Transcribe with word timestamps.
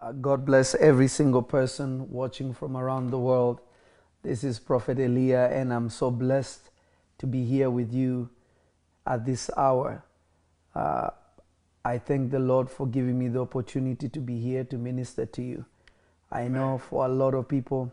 Uh, 0.00 0.12
God 0.12 0.46
bless 0.46 0.74
every 0.76 1.08
single 1.08 1.42
person 1.42 2.10
watching 2.10 2.54
from 2.54 2.74
around 2.74 3.10
the 3.10 3.18
world. 3.18 3.60
This 4.22 4.42
is 4.42 4.58
Prophet 4.58 4.98
Elia, 4.98 5.48
and 5.48 5.74
I'm 5.74 5.90
so 5.90 6.10
blessed 6.10 6.70
to 7.18 7.26
be 7.26 7.44
here 7.44 7.68
with 7.68 7.92
you 7.92 8.30
at 9.06 9.26
this 9.26 9.50
hour. 9.58 10.02
Uh, 10.74 11.10
I 11.84 11.98
thank 11.98 12.30
the 12.30 12.38
Lord 12.38 12.70
for 12.70 12.86
giving 12.86 13.18
me 13.18 13.28
the 13.28 13.40
opportunity 13.42 14.08
to 14.08 14.20
be 14.20 14.40
here 14.40 14.64
to 14.64 14.78
minister 14.78 15.26
to 15.26 15.42
you. 15.42 15.66
I 16.32 16.48
know 16.48 16.78
for 16.78 17.04
a 17.04 17.08
lot 17.08 17.34
of 17.34 17.46
people 17.46 17.92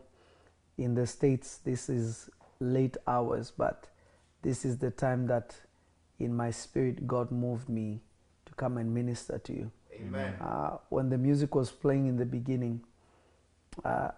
in 0.78 0.94
the 0.94 1.06
States, 1.06 1.58
this 1.58 1.90
is 1.90 2.30
late 2.58 2.96
hours, 3.06 3.52
but 3.54 3.86
this 4.40 4.64
is 4.64 4.78
the 4.78 4.90
time 4.90 5.26
that 5.26 5.54
in 6.18 6.34
my 6.34 6.52
spirit 6.52 7.06
God 7.06 7.30
moved 7.30 7.68
me 7.68 8.00
to 8.46 8.54
come 8.54 8.78
and 8.78 8.94
minister 8.94 9.38
to 9.40 9.52
you. 9.52 9.70
Amen. 10.00 10.34
Uh, 10.40 10.78
when 10.88 11.08
the 11.08 11.18
music 11.18 11.54
was 11.54 11.70
playing 11.70 12.06
in 12.06 12.16
the 12.16 12.24
beginning, 12.24 12.80
uh, 13.84 14.10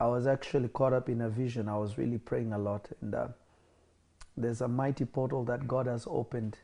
I 0.00 0.06
was 0.06 0.26
actually 0.26 0.68
caught 0.68 0.92
up 0.92 1.08
in 1.08 1.20
a 1.20 1.28
vision. 1.28 1.68
I 1.68 1.76
was 1.78 1.96
really 1.96 2.18
praying 2.18 2.52
a 2.52 2.58
lot, 2.58 2.88
and 3.00 3.14
uh, 3.14 3.28
there's 4.36 4.60
a 4.60 4.68
mighty 4.68 5.04
portal 5.04 5.44
that 5.44 5.68
God 5.68 5.86
has 5.86 6.06
opened 6.10 6.58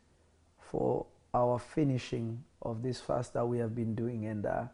for 0.58 1.06
our 1.34 1.58
finishing 1.58 2.42
of 2.62 2.82
this 2.82 3.00
fast 3.00 3.34
that 3.34 3.46
we 3.46 3.58
have 3.58 3.74
been 3.74 3.94
doing, 3.94 4.26
and 4.26 4.46
uh, 4.46 4.64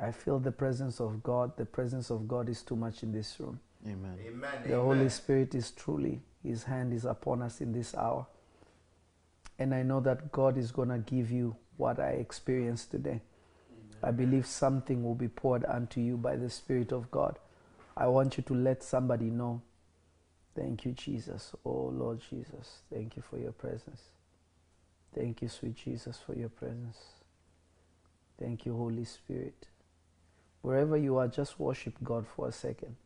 I 0.00 0.12
feel 0.12 0.38
the 0.38 0.52
presence 0.52 1.00
of 1.00 1.22
God. 1.22 1.56
The 1.56 1.64
presence 1.64 2.10
of 2.10 2.28
God 2.28 2.48
is 2.48 2.62
too 2.62 2.76
much 2.76 3.02
in 3.02 3.12
this 3.12 3.36
room. 3.40 3.60
Amen. 3.86 4.18
Amen. 4.26 4.50
The 4.64 4.74
Amen. 4.74 4.84
Holy 4.84 5.08
Spirit 5.08 5.54
is 5.54 5.70
truly, 5.70 6.20
His 6.42 6.64
hand 6.64 6.92
is 6.92 7.04
upon 7.04 7.42
us 7.42 7.60
in 7.60 7.72
this 7.72 7.94
hour. 7.94 8.26
And 9.58 9.74
I 9.74 9.82
know 9.82 10.00
that 10.00 10.32
God 10.32 10.56
is 10.56 10.70
going 10.70 10.88
to 10.88 10.98
give 10.98 11.30
you 11.30 11.56
what 11.80 11.98
I 11.98 12.10
experienced 12.10 12.90
today. 12.90 13.22
I 14.02 14.10
believe 14.10 14.46
something 14.46 15.02
will 15.02 15.14
be 15.14 15.28
poured 15.28 15.64
unto 15.64 16.00
you 16.00 16.16
by 16.16 16.36
the 16.36 16.50
Spirit 16.50 16.92
of 16.92 17.10
God. 17.10 17.38
I 17.96 18.06
want 18.06 18.36
you 18.36 18.42
to 18.44 18.54
let 18.54 18.82
somebody 18.82 19.30
know. 19.30 19.62
Thank 20.54 20.84
you, 20.84 20.92
Jesus. 20.92 21.54
Oh, 21.64 21.90
Lord 21.92 22.20
Jesus. 22.20 22.80
Thank 22.92 23.16
you 23.16 23.22
for 23.22 23.38
your 23.38 23.52
presence. 23.52 24.02
Thank 25.14 25.42
you, 25.42 25.48
sweet 25.48 25.76
Jesus, 25.76 26.18
for 26.24 26.34
your 26.34 26.48
presence. 26.50 26.98
Thank 28.38 28.64
you, 28.66 28.76
Holy 28.76 29.04
Spirit. 29.04 29.68
Wherever 30.62 30.96
you 30.96 31.16
are, 31.16 31.28
just 31.28 31.58
worship 31.58 31.94
God 32.04 32.26
for 32.26 32.48
a 32.48 32.52
second. 32.52 32.96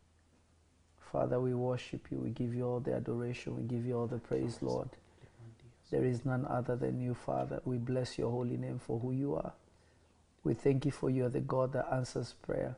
Father, 1.12 1.40
we 1.40 1.54
worship 1.54 2.08
you. 2.10 2.18
We 2.18 2.30
give 2.30 2.54
you 2.54 2.66
all 2.66 2.80
the 2.80 2.94
adoration. 2.94 3.56
We 3.56 3.62
give 3.62 3.86
you 3.86 3.96
all 3.96 4.08
the 4.08 4.18
praise, 4.18 4.58
Lord. 4.60 4.90
There 5.90 6.04
is 6.04 6.24
none 6.24 6.46
other 6.46 6.76
than 6.76 7.00
you, 7.00 7.14
Father. 7.14 7.60
We 7.64 7.76
bless 7.76 8.18
your 8.18 8.30
holy 8.30 8.56
name 8.56 8.78
for 8.78 8.98
who 8.98 9.12
you 9.12 9.34
are. 9.34 9.52
We 10.42 10.54
thank 10.54 10.84
you 10.84 10.90
for 10.90 11.10
you 11.10 11.26
are 11.26 11.30
the 11.30 11.40
God 11.40 11.72
that 11.72 11.88
answers 11.92 12.34
prayer. 12.42 12.76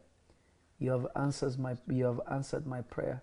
You 0.78 0.90
have 0.90 1.06
answers 1.16 1.56
my 1.56 1.76
you 1.88 2.04
have 2.04 2.20
answered 2.30 2.66
my 2.66 2.82
prayer. 2.82 3.22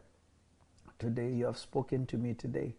Today 0.99 1.31
you 1.31 1.45
have 1.45 1.57
spoken 1.57 2.05
to 2.07 2.17
me 2.17 2.33
today. 2.33 2.75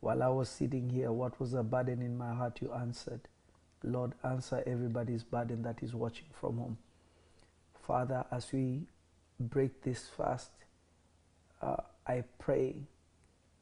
While 0.00 0.22
I 0.22 0.28
was 0.28 0.48
sitting 0.48 0.90
here, 0.90 1.10
what 1.10 1.40
was 1.40 1.54
a 1.54 1.62
burden 1.62 2.02
in 2.02 2.16
my 2.16 2.34
heart 2.34 2.60
you 2.60 2.72
answered. 2.72 3.20
Lord, 3.82 4.12
answer 4.22 4.62
everybody's 4.66 5.22
burden 5.22 5.62
that 5.62 5.82
is 5.82 5.94
watching 5.94 6.26
from 6.32 6.58
home. 6.58 6.78
Father, 7.86 8.24
as 8.30 8.52
we 8.52 8.82
break 9.38 9.82
this 9.82 10.08
fast, 10.08 10.50
uh, 11.62 11.76
I 12.06 12.24
pray 12.38 12.82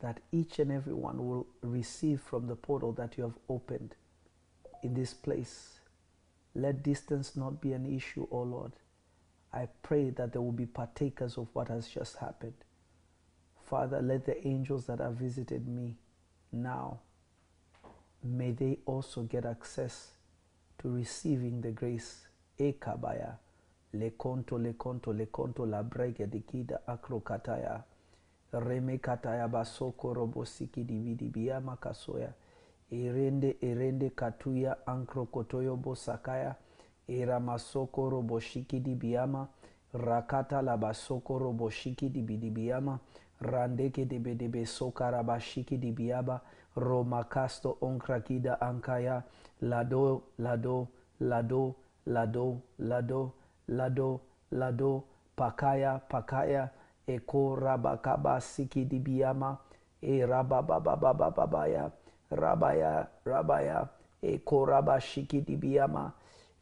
that 0.05 0.21
each 0.33 0.59
and 0.59 0.71
every 0.71 0.93
one 0.93 1.27
will 1.27 1.47
receive 1.63 2.21
from 2.21 2.47
the 2.47 2.55
portal 2.55 2.93
that 2.93 3.17
you 3.17 3.25
have 3.25 3.39
opened 3.49 3.95
in 4.83 4.93
this 4.93 5.15
place. 5.15 5.81
Let 6.55 6.83
distance 6.83 7.35
not 7.35 7.63
be 7.63 7.73
an 7.73 7.87
issue, 7.87 8.27
O 8.31 8.43
Lord. 8.43 8.73
I 9.51 9.67
pray 9.83 10.11
that 10.11 10.35
there 10.35 10.43
will 10.43 10.53
be 10.53 10.67
partakers 10.67 11.39
of 11.39 11.49
what 11.55 11.69
has 11.69 11.89
just 11.89 12.19
happened. 12.19 12.53
Father, 13.63 14.03
let 14.03 14.27
the 14.27 14.47
angels 14.47 14.85
that 14.89 14.99
have 14.99 15.15
visited 15.15 15.67
me 15.67 15.97
now, 16.53 16.99
may 18.23 18.51
they 18.51 18.81
also 18.85 19.23
get 19.23 19.47
access 19.47 20.11
to 20.81 20.91
receiving 20.91 21.63
the 21.63 21.71
grace. 21.71 22.27
Ekabaya, 22.61 23.39
lekonto, 23.95 24.59
lekonto, 24.59 25.15
lekonto, 25.15 25.65
de 26.31 26.41
kida 26.41 26.81
akrokataya. 26.87 27.85
remekatayabasoko 28.61 30.15
robosiki 30.15 30.85
dividibia 30.85 31.61
makasoya. 31.61 32.33
Erende 32.91 33.57
erende 33.63 34.11
katuya 34.11 34.87
ankrokotoyo 34.87 35.77
bosakaya 35.77 36.55
eramasoko 37.09 38.11
roboshiki 38.11 38.81
dibiama 38.81 39.49
rakata 39.93 40.63
labasoko 40.63 41.39
roboshiki 41.39 42.09
dibidibiama 42.09 42.99
randeke 43.41 44.05
debedebe 44.05 44.67
sokarabashiki 44.67 45.77
dibiaba 45.79 46.41
romakasto 46.77 47.79
onkrakida 47.81 48.61
ankaya. 48.61 49.23
Lado 49.61 50.23
lado 50.39 50.89
lado 51.21 51.77
lado 52.07 52.61
lado 52.79 53.33
lado 53.69 54.21
lado 54.51 55.05
pakaya 55.37 55.99
pakaya. 55.99 56.71
Eko 57.07 57.57
rabakaba 57.57 58.41
sikidi 58.41 58.99
biyama 58.99 59.57
e 60.03 60.27
rababababababaya 60.27 61.91
rabaya 62.31 63.07
rabaya 63.25 63.89
eko 64.23 64.67
rabashikidi 64.67 65.57
biyama 65.57 66.13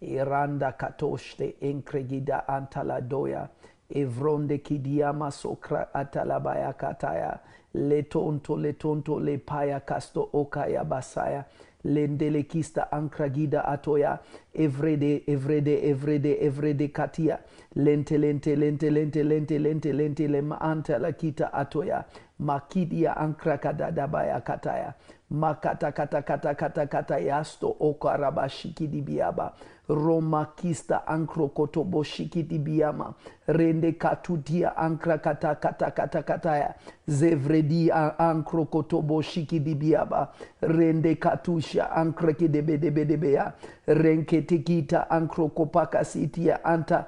e 0.01 0.25
randa 0.25 0.73
katoshte 0.73 1.57
enkregida 1.61 2.49
antaladoya 2.49 3.49
evronde 3.91 4.59
kidiyama 4.59 5.31
sokra 5.31 5.95
atalabaya 5.95 6.73
kataya 6.73 7.39
letonto 7.75 8.57
letonto 8.57 9.21
lepaya 9.21 9.81
kasto 9.81 10.29
okaya 10.33 10.85
basaya 10.85 11.45
lendele 11.85 12.43
kista 12.43 12.93
ankragida 12.93 13.65
atoya 13.65 14.19
evrede 14.55 15.23
evrede 15.27 15.89
evrede 15.89 16.33
evrede 16.47 16.89
katia 16.89 17.39
lente 17.77 18.19
lente 18.19 18.57
lente 18.57 18.91
lente 18.91 19.23
lente 19.23 19.59
lente 19.59 19.93
lente 19.93 20.29
le 20.29 20.43
maanta 20.43 20.99
la 20.99 21.13
kita 21.13 21.53
atoya. 21.53 22.05
Makidia 22.39 23.17
ankrakadadabaya 23.17 24.41
kataya. 24.41 24.95
Makata 25.31 25.93
kata 25.93 26.23
kata 26.23 26.55
kata 26.55 26.87
kata 26.87 27.19
yasto 27.19 27.77
okaraba 27.81 28.49
shikidi 28.49 29.01
biaba 29.01 29.53
roma 29.89 30.47
kista 30.57 31.07
ankrokotobo 31.07 32.03
shikidi 32.03 32.59
biama 32.59 33.15
rende 33.47 33.93
katutia 33.93 34.77
ankra 34.77 35.19
kata 35.19 35.55
kata 35.55 35.91
kata 35.91 36.23
kataya. 36.23 36.75
Zevredi 37.07 37.91
ankrokotobo 38.19 39.23
shikidi 39.23 39.75
biaba 39.75 40.33
rende 40.61 41.15
katusha 41.15 41.91
ankrekidebedebedebea 41.93 43.53
renketikita 43.87 45.11
ankrokopakasitia 45.11 46.65
anta 46.65 47.07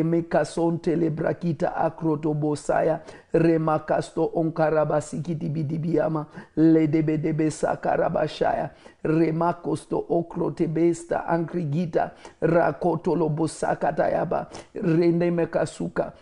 remekasonte 0.00 0.96
lebrakita 0.96 1.76
akrotobosaya. 1.76 3.00
Remakasto 3.32 4.30
onkarabasikitibidibiama 4.34 6.26
ledebedebe 6.56 7.50
sakarabashaya 7.50 8.70
remakosto 9.04 10.04
okrotebesta 10.08 11.26
ankrigita. 11.26 12.10
Rakotolobosakatayaba. 12.42 14.46
Rendemekasuka 14.74 16.12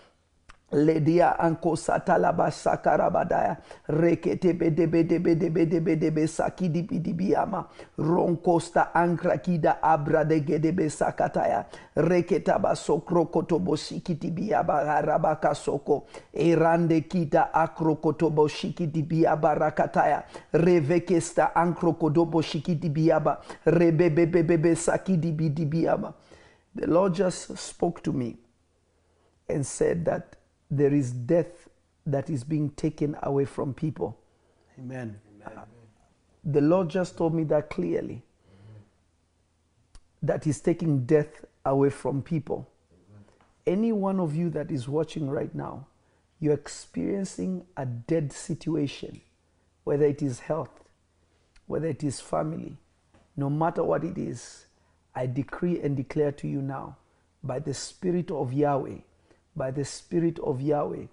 ledia 0.73 1.39
anko 1.39 1.77
rekete 3.89 4.53
be 6.11 6.27
sakidi 6.27 6.83
bidi 6.83 7.13
biama 7.15 7.65
ronkosta 7.99 8.95
ankrakida 8.95 9.83
abra 9.83 10.25
de 10.25 10.41
be 10.73 10.89
sakataya 10.91 11.65
reketa 11.97 12.59
biaba 14.31 15.55
soko. 15.55 16.07
Erande 16.35 17.01
biaba 19.03 19.55
rakataya 19.55 20.25
revekesta 20.53 21.55
biaba 22.91 23.41
bidi 25.33 25.67
biaba 25.67 26.15
the 26.75 26.87
lord 26.87 27.15
just 27.15 27.57
spoke 27.59 28.03
to 28.03 28.13
me 28.13 28.37
and 29.49 29.67
said 29.67 30.05
that 30.05 30.38
there 30.71 30.93
is 30.93 31.13
death 31.13 31.69
that 32.07 32.31
is 32.31 32.45
being 32.45 32.71
taken 32.71 33.17
away 33.23 33.45
from 33.45 33.75
people. 33.75 34.19
Amen. 34.79 35.21
The 36.45 36.61
Lord 36.61 36.89
just 36.89 37.17
told 37.17 37.35
me 37.35 37.45
that 37.45 37.71
clearly. 37.71 38.23
That 40.23 40.45
He's 40.45 40.61
taking 40.61 41.05
death 41.05 41.45
away 41.65 41.91
from 41.91 42.23
people. 42.23 42.69
Any 43.67 43.93
one 43.93 44.19
of 44.19 44.35
you 44.35 44.49
that 44.51 44.71
is 44.71 44.89
watching 44.89 45.29
right 45.29 45.55
now, 45.55 45.87
you're 46.41 46.55
experiencing 46.55 47.67
a 47.77 47.85
dead 47.85 48.33
situation, 48.33 49.21
whether 49.85 50.07
it 50.07 50.23
is 50.23 50.41
health, 50.41 50.85
whether 51.67 51.87
it 51.87 52.03
is 52.03 52.21
family, 52.21 52.79
no 53.37 53.51
matter 53.51 53.85
what 53.85 54.05
it 54.05 54.17
is, 54.17 54.67
I 55.15 55.27
decree 55.27 55.81
and 55.81 55.97
declare 55.97 56.33
to 56.33 56.49
you 56.49 56.63
now 56.63 56.97
by 57.43 57.59
the 57.59 57.75
Spirit 57.75 58.31
of 58.31 58.53
Yahweh, 58.53 58.99
by 59.59 59.73
the 59.73 59.85
Spirit 59.85 60.39
of 60.39 60.63
Yahweh, 60.63 61.07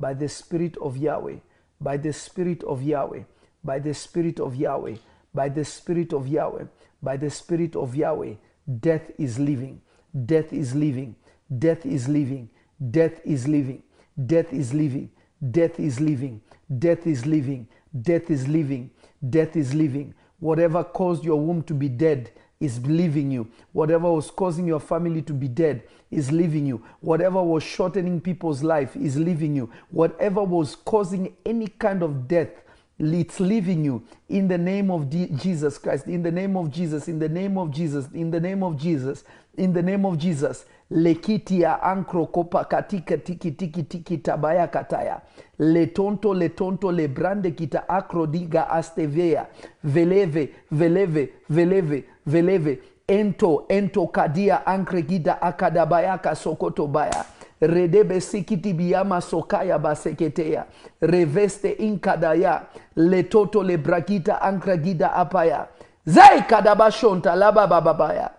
by 0.00 0.12
the 0.12 0.28
Spirit 0.28 0.76
of 0.78 0.96
Yahweh, 0.96 1.36
by 1.80 1.96
the 1.96 2.12
Spirit 2.12 2.62
of 2.64 2.82
Yahweh, 2.82 3.22
by 3.64 3.78
the 3.78 3.94
Spirit 3.94 4.40
of 4.40 4.56
Yahweh, 4.56 4.96
by 5.32 5.48
the 5.48 5.64
Spirit 5.64 6.12
of 6.12 6.26
Yahweh, 6.26 6.64
by 7.00 7.16
the 7.16 7.30
Spirit 7.30 7.76
of 7.76 7.94
Yahweh, 7.94 8.34
death 8.80 9.10
is 9.18 9.38
living, 9.38 9.80
death 10.26 10.52
is 10.52 10.74
living, 10.74 11.14
death 11.58 11.86
is 11.86 12.08
living, 12.08 12.50
death 12.90 12.90
is 12.96 13.44
living, 13.44 13.82
death 14.26 14.52
is 14.52 14.74
living, 14.74 15.12
death 15.50 15.78
is 15.80 16.00
living, 16.00 16.40
death 16.78 17.06
is 17.06 17.24
living, 17.26 17.68
death 18.02 18.30
is 18.30 18.48
living, 18.48 18.90
death 19.30 19.56
is 19.56 19.74
living. 19.74 20.14
Whatever 20.40 20.82
caused 20.82 21.24
your 21.24 21.40
womb 21.40 21.62
to 21.64 21.74
be 21.74 21.88
dead 21.88 22.32
is 22.62 22.84
leaving 22.86 23.30
you. 23.30 23.46
Whatever 23.72 24.12
was 24.12 24.30
causing 24.30 24.66
your 24.66 24.80
family 24.80 25.22
to 25.22 25.32
be 25.32 25.48
dead 25.48 25.82
is 26.10 26.30
leaving 26.30 26.66
you. 26.66 26.82
Whatever 27.00 27.42
was 27.42 27.62
shortening 27.62 28.20
people's 28.20 28.62
life 28.62 28.94
is 28.96 29.16
leaving 29.16 29.54
you. 29.54 29.70
Whatever 29.90 30.42
was 30.42 30.76
causing 30.76 31.34
any 31.44 31.66
kind 31.66 32.02
of 32.02 32.28
death 32.28 32.50
it's 32.98 33.40
leaving 33.40 33.84
you 33.84 34.02
in 34.28 34.46
the 34.46 34.58
name 34.58 34.90
of 34.90 35.10
Jesus 35.10 35.76
Christ, 35.78 36.06
in 36.06 36.22
the 36.22 36.30
name 36.30 36.56
of 36.56 36.70
Jesus, 36.70 37.08
in 37.08 37.18
the 37.18 37.28
name 37.28 37.58
of 37.58 37.70
Jesus, 37.72 38.06
in 38.14 38.30
the 38.30 38.38
name 38.38 38.62
of 38.62 38.76
Jesus, 38.76 39.24
in 39.56 39.72
the 39.72 39.82
name 39.82 40.04
of 40.04 40.16
Jesus. 40.18 40.66
Lekitia 40.90 41.82
ankro 41.82 42.26
kopa 42.26 42.64
katika 42.64 43.16
tiki 43.16 43.50
tiki 43.50 43.82
tiki 43.82 44.18
tabaya 44.18 44.66
kataya. 44.66 45.20
Letonto 45.58 46.34
letonto 46.34 46.92
lebrande 46.92 47.50
kita 47.50 47.88
akrodiga 47.88 48.70
astevea 48.70 49.46
veleve 49.84 50.48
veleve 50.70 51.28
veleve 51.50 52.04
veleve. 52.26 52.78
Ento 53.08 53.64
ento 53.68 54.06
kadia 54.06 54.66
ankregida 54.66 55.42
akadabayaka 55.42 56.34
sokoto 56.34 56.86
baya. 56.86 57.24
Redebe 57.60 58.20
sikiti 58.20 58.72
biyama 58.72 59.20
sokaya 59.20 59.78
baseketea 59.78 60.64
reveste 61.00 61.70
inkadaya. 61.70 62.62
Letoto 62.96 63.62
lebrakita 63.62 64.42
ankragida 64.42 65.12
apaya. 65.12 65.66
Zai 66.06 66.42
kadabashonta 66.42 67.36
lababababaya 67.36 68.30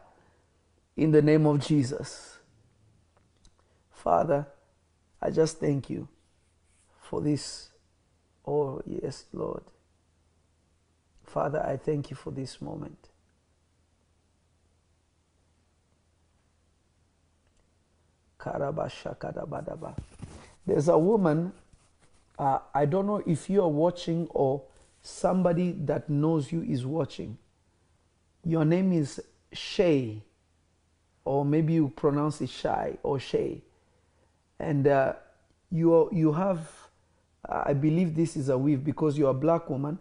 in 0.95 1.11
the 1.11 1.21
name 1.21 1.45
of 1.45 1.59
jesus. 1.59 2.37
Father 3.91 4.47
i 5.21 5.29
just 5.29 5.59
thank 5.59 5.89
you 5.89 6.07
for 6.99 7.21
this. 7.21 7.69
Oh 8.45 8.81
yes 8.85 9.25
lord. 9.33 9.63
Father 11.23 11.63
i 11.65 11.77
thank 11.77 12.09
you 12.09 12.15
for 12.15 12.31
this 12.31 12.61
moment. 12.61 13.09
There's 20.65 20.87
a 20.87 20.97
woman, 20.97 21.53
uh, 22.37 22.59
I 22.73 22.85
don't 22.85 23.07
know 23.07 23.23
if 23.25 23.49
you 23.49 23.61
are 23.61 23.69
watching 23.69 24.27
or 24.31 24.63
somebody 25.01 25.71
that 25.85 26.09
knows 26.09 26.51
you 26.51 26.61
is 26.61 26.85
watching. 26.85 27.37
Your 28.43 28.65
name 28.65 28.91
is 28.91 29.21
Shay, 29.51 30.23
or 31.25 31.45
maybe 31.45 31.73
you 31.73 31.89
pronounce 31.95 32.41
it 32.41 32.49
Shy 32.49 32.97
or 33.03 33.19
Shay. 33.19 33.61
And 34.59 34.87
uh, 34.87 35.13
you, 35.71 36.09
you 36.11 36.33
have, 36.33 36.69
I 37.47 37.73
believe 37.73 38.15
this 38.15 38.35
is 38.37 38.49
a 38.49 38.57
weave 38.57 38.83
because 38.83 39.17
you're 39.17 39.31
a 39.31 39.33
black 39.33 39.69
woman. 39.69 39.99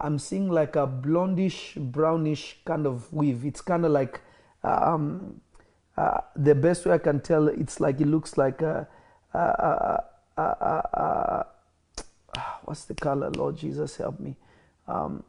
I'm 0.00 0.18
seeing 0.18 0.50
like 0.50 0.76
a 0.76 0.86
blondish, 0.86 1.80
brownish 1.92 2.58
kind 2.64 2.86
of 2.86 3.12
weave. 3.12 3.44
It's 3.44 3.60
kind 3.60 3.84
of 3.84 3.92
like 3.92 4.20
um, 4.62 5.40
uh, 5.96 6.20
the 6.34 6.54
best 6.54 6.86
way 6.86 6.94
I 6.94 6.98
can 6.98 7.20
tell, 7.20 7.48
it's 7.48 7.80
like 7.80 8.00
it 8.00 8.06
looks 8.06 8.36
like 8.36 8.62
a, 8.62 8.88
a, 9.32 10.02
a, 10.36 10.42
a 10.42 11.46
what's 12.64 12.84
the 12.84 12.94
color? 12.94 13.30
Lord 13.30 13.56
Jesus, 13.56 13.96
help 13.96 14.18
me. 14.18 14.36
Um, 14.88 15.22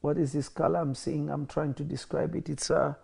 what 0.00 0.18
is 0.18 0.32
this 0.32 0.48
color 0.48 0.78
I'm 0.78 0.94
seeing? 0.94 1.30
I'm 1.30 1.46
trying 1.46 1.74
to 1.74 1.84
describe 1.84 2.36
it. 2.36 2.48
It's 2.48 2.70
a, 2.70 2.96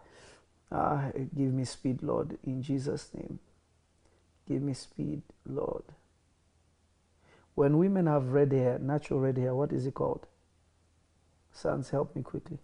uh, 0.73 1.11
give 1.37 1.53
me 1.53 1.65
speed, 1.65 2.03
Lord, 2.03 2.39
in 2.45 2.63
Jesus' 2.63 3.11
name. 3.15 3.39
Give 4.49 4.63
me 4.63 4.73
speed, 4.73 5.23
Lord. 5.47 5.85
When 7.55 7.79
women 7.79 8.07
have 8.07 8.33
red 8.33 8.53
hair, 8.53 8.79
natural 8.79 9.21
red 9.21 9.37
hair, 9.37 9.55
what 9.55 9.73
is 9.73 9.87
it 9.87 9.95
called? 9.95 10.27
Sons, 11.53 11.91
help 11.91 12.17
me 12.17 12.23
quickly. 12.23 12.59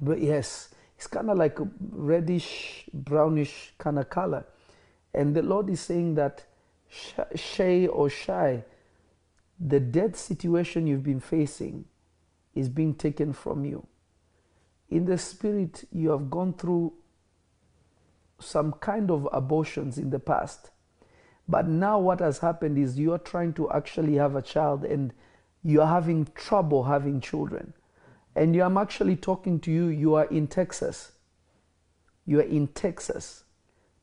But 0.00 0.20
yes, 0.20 0.68
it's 0.96 1.06
kind 1.06 1.30
of 1.30 1.38
like 1.38 1.58
a 1.58 1.68
reddish, 1.92 2.84
brownish 2.92 3.72
kind 3.78 3.98
of 3.98 4.10
color. 4.10 4.44
And 5.14 5.34
the 5.34 5.42
Lord 5.42 5.70
is 5.70 5.80
saying 5.80 6.16
that 6.16 6.44
shay 7.34 7.86
or 7.86 8.10
shy, 8.10 8.64
the 9.58 9.80
dead 9.80 10.16
situation 10.16 10.86
you've 10.86 11.02
been 11.02 11.20
facing 11.20 11.86
is 12.54 12.68
being 12.68 12.94
taken 12.94 13.32
from 13.32 13.64
you. 13.64 13.86
In 14.90 15.04
the 15.04 15.18
spirit, 15.18 15.84
you 15.92 16.10
have 16.10 16.30
gone 16.30 16.54
through 16.54 16.94
some 18.40 18.72
kind 18.72 19.10
of 19.10 19.28
abortions 19.32 19.98
in 19.98 20.10
the 20.10 20.18
past. 20.18 20.70
But 21.48 21.66
now, 21.66 21.98
what 21.98 22.20
has 22.20 22.38
happened 22.38 22.78
is 22.78 22.98
you're 22.98 23.18
trying 23.18 23.54
to 23.54 23.70
actually 23.70 24.16
have 24.16 24.36
a 24.36 24.42
child 24.42 24.84
and 24.84 25.12
you're 25.62 25.86
having 25.86 26.28
trouble 26.34 26.84
having 26.84 27.20
children. 27.20 27.72
And 28.36 28.54
I'm 28.56 28.78
actually 28.78 29.16
talking 29.16 29.58
to 29.60 29.72
you, 29.72 29.86
you 29.86 30.14
are 30.14 30.26
in 30.26 30.46
Texas. 30.46 31.12
You 32.24 32.40
are 32.40 32.44
in 32.44 32.68
Texas. 32.68 33.44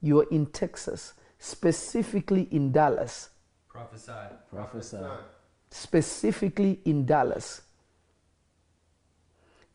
You 0.02 0.22
are 0.22 0.28
in 0.30 0.48
Texas, 0.48 1.14
specifically 1.40 2.48
in 2.52 2.72
Dallas. 2.72 3.30
Prophesy. 3.70 4.12
Prophesy. 4.52 4.98
Specifically 5.70 6.80
in 6.86 7.06
Dallas. 7.06 7.62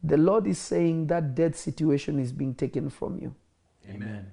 The 0.03 0.17
Lord 0.17 0.47
is 0.47 0.59
saying 0.59 1.09
that 1.09 1.35
dead 1.35 1.55
situation 1.55 2.19
is 2.19 2.33
being 2.33 2.55
taken 2.55 2.89
from 2.91 3.19
you. 3.19 3.35
Amen. 3.89 4.33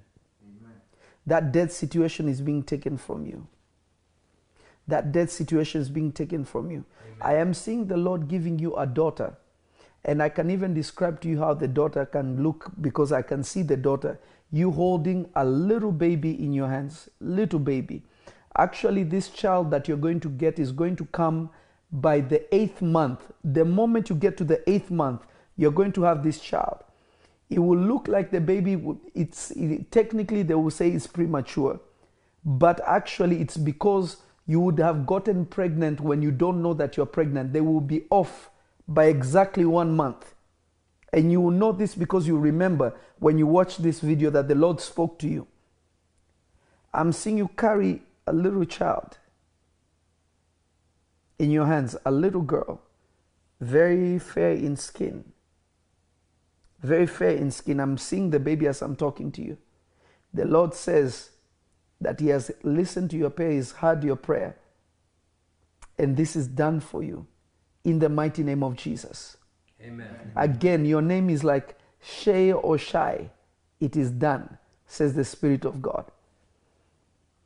That 1.26 1.52
dead 1.52 1.70
situation 1.70 2.26
is 2.26 2.40
being 2.40 2.62
taken 2.62 2.96
from 2.96 3.26
you. 3.26 3.46
That 4.86 5.12
dead 5.12 5.30
situation 5.30 5.82
is 5.82 5.90
being 5.90 6.10
taken 6.10 6.44
from 6.46 6.70
you. 6.70 6.86
Amen. 7.04 7.18
I 7.20 7.34
am 7.34 7.52
seeing 7.52 7.86
the 7.86 7.98
Lord 7.98 8.28
giving 8.28 8.58
you 8.58 8.74
a 8.76 8.86
daughter. 8.86 9.36
And 10.06 10.22
I 10.22 10.30
can 10.30 10.50
even 10.50 10.72
describe 10.72 11.20
to 11.20 11.28
you 11.28 11.38
how 11.38 11.52
the 11.52 11.68
daughter 11.68 12.06
can 12.06 12.42
look 12.42 12.70
because 12.80 13.12
I 13.12 13.20
can 13.20 13.44
see 13.44 13.62
the 13.62 13.76
daughter. 13.76 14.18
You 14.50 14.70
holding 14.70 15.28
a 15.34 15.44
little 15.44 15.92
baby 15.92 16.42
in 16.42 16.54
your 16.54 16.68
hands, 16.68 17.10
little 17.20 17.58
baby. 17.58 18.04
Actually, 18.56 19.02
this 19.02 19.28
child 19.28 19.70
that 19.70 19.86
you're 19.86 19.98
going 19.98 20.20
to 20.20 20.30
get 20.30 20.58
is 20.58 20.72
going 20.72 20.96
to 20.96 21.04
come 21.06 21.50
by 21.92 22.20
the 22.20 22.54
eighth 22.54 22.80
month. 22.80 23.20
The 23.44 23.66
moment 23.66 24.08
you 24.08 24.16
get 24.16 24.38
to 24.38 24.44
the 24.44 24.68
eighth 24.70 24.90
month, 24.90 25.26
you're 25.58 25.72
going 25.72 25.92
to 25.92 26.04
have 26.04 26.22
this 26.22 26.40
child. 26.40 26.78
It 27.50 27.58
will 27.58 27.78
look 27.78 28.08
like 28.08 28.30
the 28.30 28.40
baby, 28.40 28.82
it's 29.14 29.50
it, 29.50 29.90
technically 29.90 30.42
they 30.42 30.54
will 30.54 30.70
say 30.70 30.88
it's 30.88 31.06
premature, 31.06 31.80
but 32.44 32.80
actually 32.86 33.40
it's 33.40 33.56
because 33.58 34.18
you 34.46 34.60
would 34.60 34.78
have 34.78 35.04
gotten 35.04 35.44
pregnant 35.44 36.00
when 36.00 36.22
you 36.22 36.30
don't 36.30 36.62
know 36.62 36.72
that 36.74 36.96
you're 36.96 37.06
pregnant. 37.06 37.52
They 37.52 37.60
will 37.60 37.82
be 37.82 38.04
off 38.08 38.50
by 38.86 39.06
exactly 39.06 39.66
one 39.66 39.94
month. 39.94 40.34
And 41.12 41.32
you 41.32 41.40
will 41.40 41.50
know 41.50 41.72
this 41.72 41.94
because 41.94 42.26
you 42.26 42.38
remember 42.38 42.94
when 43.18 43.38
you 43.38 43.46
watch 43.46 43.78
this 43.78 44.00
video 44.00 44.30
that 44.30 44.48
the 44.48 44.54
Lord 44.54 44.80
spoke 44.80 45.18
to 45.20 45.28
you. 45.28 45.46
I'm 46.94 47.12
seeing 47.12 47.38
you 47.38 47.48
carry 47.48 48.02
a 48.26 48.32
little 48.32 48.64
child 48.64 49.18
in 51.38 51.50
your 51.50 51.66
hands, 51.66 51.96
a 52.04 52.10
little 52.10 52.42
girl, 52.42 52.80
very 53.60 54.18
fair 54.18 54.52
in 54.52 54.76
skin. 54.76 55.24
Very 56.80 57.06
fair 57.06 57.30
in 57.30 57.50
skin. 57.50 57.80
I'm 57.80 57.98
seeing 57.98 58.30
the 58.30 58.38
baby 58.38 58.66
as 58.66 58.82
I'm 58.82 58.96
talking 58.96 59.32
to 59.32 59.42
you. 59.42 59.58
The 60.32 60.44
Lord 60.44 60.74
says 60.74 61.30
that 62.00 62.20
He 62.20 62.28
has 62.28 62.50
listened 62.62 63.10
to 63.10 63.16
your 63.16 63.30
prayer, 63.30 63.52
He's 63.52 63.72
heard 63.72 64.04
your 64.04 64.16
prayer, 64.16 64.56
and 65.98 66.16
this 66.16 66.36
is 66.36 66.46
done 66.46 66.80
for 66.80 67.02
you 67.02 67.26
in 67.84 67.98
the 67.98 68.08
mighty 68.08 68.44
name 68.44 68.62
of 68.62 68.76
Jesus. 68.76 69.36
Amen. 69.82 70.32
Again, 70.36 70.84
your 70.84 71.02
name 71.02 71.30
is 71.30 71.42
like 71.42 71.76
Shay 72.00 72.52
or 72.52 72.78
Shy. 72.78 73.30
It 73.80 73.96
is 73.96 74.10
done, 74.10 74.58
says 74.86 75.14
the 75.14 75.24
Spirit 75.24 75.64
of 75.64 75.80
God. 75.80 76.10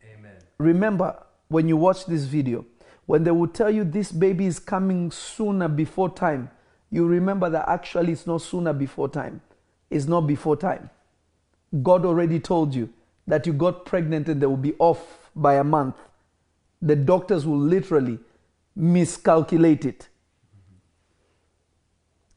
Amen. 0.02 0.36
Remember, 0.58 1.22
when 1.48 1.68
you 1.68 1.76
watch 1.76 2.06
this 2.06 2.24
video, 2.24 2.64
when 3.06 3.24
they 3.24 3.30
will 3.30 3.48
tell 3.48 3.70
you 3.70 3.84
this 3.84 4.12
baby 4.12 4.46
is 4.46 4.58
coming 4.58 5.10
sooner 5.10 5.68
before 5.68 6.08
time, 6.10 6.50
you 6.92 7.06
remember 7.06 7.48
that 7.48 7.68
actually 7.68 8.12
it's 8.12 8.26
not 8.26 8.42
sooner 8.42 8.74
before 8.74 9.08
time. 9.08 9.40
It's 9.90 10.04
not 10.04 10.22
before 10.22 10.56
time. 10.56 10.90
God 11.82 12.04
already 12.04 12.38
told 12.38 12.74
you 12.74 12.90
that 13.26 13.46
you 13.46 13.54
got 13.54 13.86
pregnant 13.86 14.28
and 14.28 14.42
they 14.42 14.46
will 14.46 14.58
be 14.58 14.74
off 14.78 15.30
by 15.34 15.54
a 15.54 15.64
month. 15.64 15.96
The 16.82 16.94
doctors 16.94 17.46
will 17.46 17.58
literally 17.58 18.18
miscalculate 18.76 19.86
it. 19.86 20.08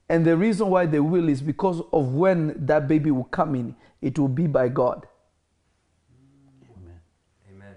And 0.08 0.26
the 0.26 0.38
reason 0.38 0.70
why 0.70 0.86
they 0.86 1.02
will 1.02 1.28
is 1.28 1.42
because 1.42 1.82
of 1.92 2.14
when 2.14 2.66
that 2.66 2.88
baby 2.88 3.12
will 3.12 3.26
come 3.26 3.56
in, 3.56 3.76
it 4.02 4.18
will 4.18 4.30
be 4.30 4.48
by 4.48 4.70
God. 4.70 5.06
Amen. 6.78 7.00
Amen. 7.52 7.76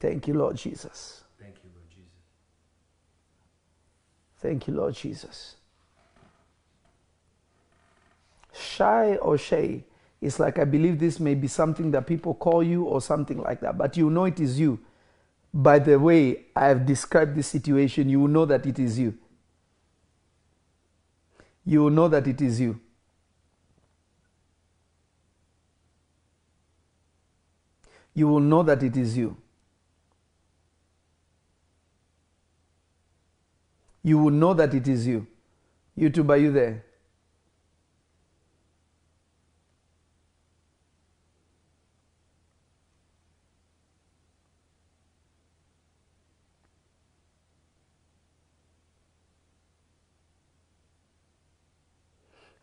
Thank 0.00 0.26
you, 0.26 0.34
Lord 0.34 0.56
Jesus. 0.56 1.22
Thank 4.38 4.66
you, 4.66 4.74
Lord 4.74 4.94
Jesus. 4.94 5.56
Shy 8.52 9.16
or 9.16 9.36
shay 9.36 9.84
it's 10.20 10.40
like 10.40 10.58
I 10.58 10.64
believe 10.64 10.98
this 10.98 11.20
may 11.20 11.34
be 11.34 11.46
something 11.46 11.90
that 11.90 12.06
people 12.06 12.34
call 12.34 12.62
you 12.62 12.84
or 12.84 13.00
something 13.00 13.40
like 13.40 13.60
that, 13.60 13.76
but 13.76 13.96
you 13.96 14.10
know 14.10 14.24
it 14.24 14.40
is 14.40 14.58
you. 14.58 14.78
By 15.52 15.78
the 15.78 15.98
way 15.98 16.46
I 16.54 16.66
have 16.66 16.86
described 16.86 17.34
this 17.34 17.46
situation, 17.46 18.08
you 18.08 18.20
will 18.20 18.28
know 18.28 18.44
that 18.46 18.66
it 18.66 18.78
is 18.78 18.98
you. 18.98 19.14
You 21.64 21.82
will 21.82 21.90
know 21.90 22.08
that 22.08 22.26
it 22.26 22.40
is 22.40 22.60
you. 22.60 22.80
You 28.14 28.28
will 28.28 28.40
know 28.40 28.62
that 28.62 28.82
it 28.82 28.96
is 28.96 29.16
you. 29.16 29.36
You 34.06 34.18
will 34.18 34.30
know 34.30 34.54
that 34.54 34.72
it 34.72 34.86
is 34.86 35.04
you. 35.04 35.26
YouTube, 35.98 36.30
are 36.30 36.36
you 36.36 36.52
there? 36.52 36.84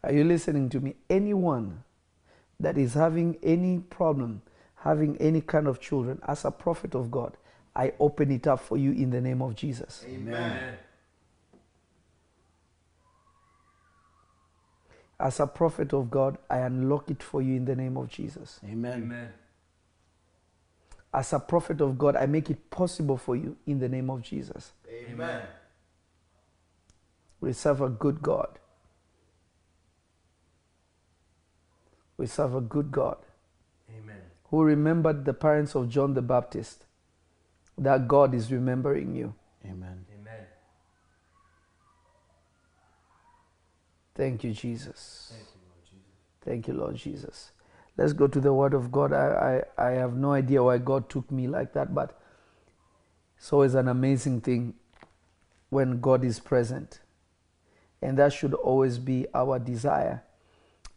Are 0.02 0.14
you 0.14 0.24
listening 0.24 0.70
to 0.70 0.80
me? 0.80 0.96
Anyone 1.10 1.84
that 2.58 2.78
is 2.78 2.94
having 2.94 3.38
any 3.44 3.80
problem, 3.80 4.44
having 4.76 5.18
any 5.18 5.42
kind 5.42 5.68
of 5.68 5.82
children, 5.82 6.22
as 6.26 6.46
a 6.46 6.52
prophet 6.52 6.96
of 6.96 7.12
God, 7.12 7.36
I 7.76 7.92
open 8.00 8.32
it 8.32 8.48
up 8.48 8.62
for 8.62 8.78
you 8.78 8.94
in 8.94 9.10
the 9.10 9.20
name 9.20 9.42
of 9.42 9.56
Jesus. 9.56 10.06
Amen. 10.08 10.78
As 15.24 15.40
a 15.40 15.48
prophet 15.48 15.94
of 15.94 16.12
God, 16.12 16.38
I 16.50 16.58
unlock 16.58 17.10
it 17.10 17.24
for 17.24 17.42
you 17.42 17.56
in 17.56 17.64
the 17.64 17.78
name 17.78 17.96
of 17.96 18.10
Jesus. 18.10 18.60
Amen. 18.62 19.04
Amen. 19.04 19.30
As 21.14 21.32
a 21.32 21.40
prophet 21.40 21.80
of 21.80 21.98
God, 21.98 22.18
I 22.18 22.26
make 22.26 22.50
it 22.50 22.70
possible 22.70 23.16
for 23.16 23.38
you 23.38 23.56
in 23.66 23.80
the 23.80 23.88
name 23.88 24.10
of 24.10 24.22
Jesus. 24.22 24.74
Amen. 24.86 25.44
We 27.40 27.54
serve 27.54 27.80
a 27.80 27.88
good 27.88 28.22
God. 28.22 28.60
We 32.18 32.28
serve 32.28 32.56
a 32.56 32.62
good 32.62 32.92
God 32.92 33.18
Amen. 33.98 34.22
who 34.50 34.64
remembered 34.64 35.24
the 35.24 35.34
parents 35.34 35.74
of 35.74 35.88
John 35.88 36.16
the 36.16 36.22
Baptist. 36.22 36.84
That 37.78 38.10
God 38.10 38.34
is 38.34 38.52
remembering 38.52 39.16
you. 39.16 39.34
Amen. 39.64 40.06
Amen. 40.20 40.46
Thank 44.16 44.44
you, 44.44 44.52
Jesus. 44.52 45.34
Thank 45.34 45.48
you, 45.48 45.64
Lord 45.64 45.86
Jesus. 45.86 46.42
Thank 46.42 46.68
you, 46.68 46.74
Lord 46.74 46.96
Jesus. 46.96 47.52
Let's 47.98 48.14
go 48.14 48.28
to 48.28 48.40
the 48.40 48.54
Word 48.54 48.74
of 48.74 48.92
God. 48.92 49.14
I, 49.14 49.64
I, 49.78 49.88
I 49.88 49.92
have 49.92 50.16
no 50.16 50.34
idea 50.34 50.64
why 50.64 50.78
God 50.80 51.10
took 51.10 51.30
me 51.32 51.48
like 51.48 51.74
that, 51.74 51.94
but 51.94 52.20
it's 53.38 53.52
always 53.52 53.76
an 53.76 53.88
amazing 53.88 54.42
thing 54.42 54.74
when 55.70 56.00
God 56.00 56.24
is 56.24 56.40
present. 56.40 57.00
And 58.02 58.18
that 58.18 58.34
should 58.34 58.54
always 58.54 59.00
be 59.00 59.28
our 59.34 59.60
desire 59.60 60.24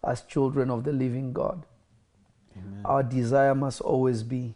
as 0.02 0.22
children 0.22 0.70
of 0.70 0.84
the 0.84 0.92
living 0.92 1.32
God. 1.32 1.64
Amen. 2.56 2.80
Our 2.84 3.02
desire 3.02 3.54
must 3.54 3.80
always 3.80 4.22
be 4.22 4.54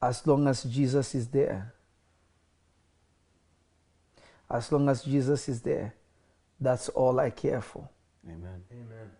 as 0.00 0.26
long 0.26 0.46
as 0.48 0.64
Jesus 0.64 1.14
is 1.14 1.28
there. 1.28 1.74
As 4.50 4.70
long 4.70 4.88
as 4.88 5.04
Jesus 5.04 5.48
is 5.48 5.62
there, 5.62 5.94
that's 6.64 6.88
all 6.90 7.18
I 7.20 7.30
care 7.30 7.60
for. 7.60 7.88
Amen. 8.26 8.62
Amen. 8.72 9.10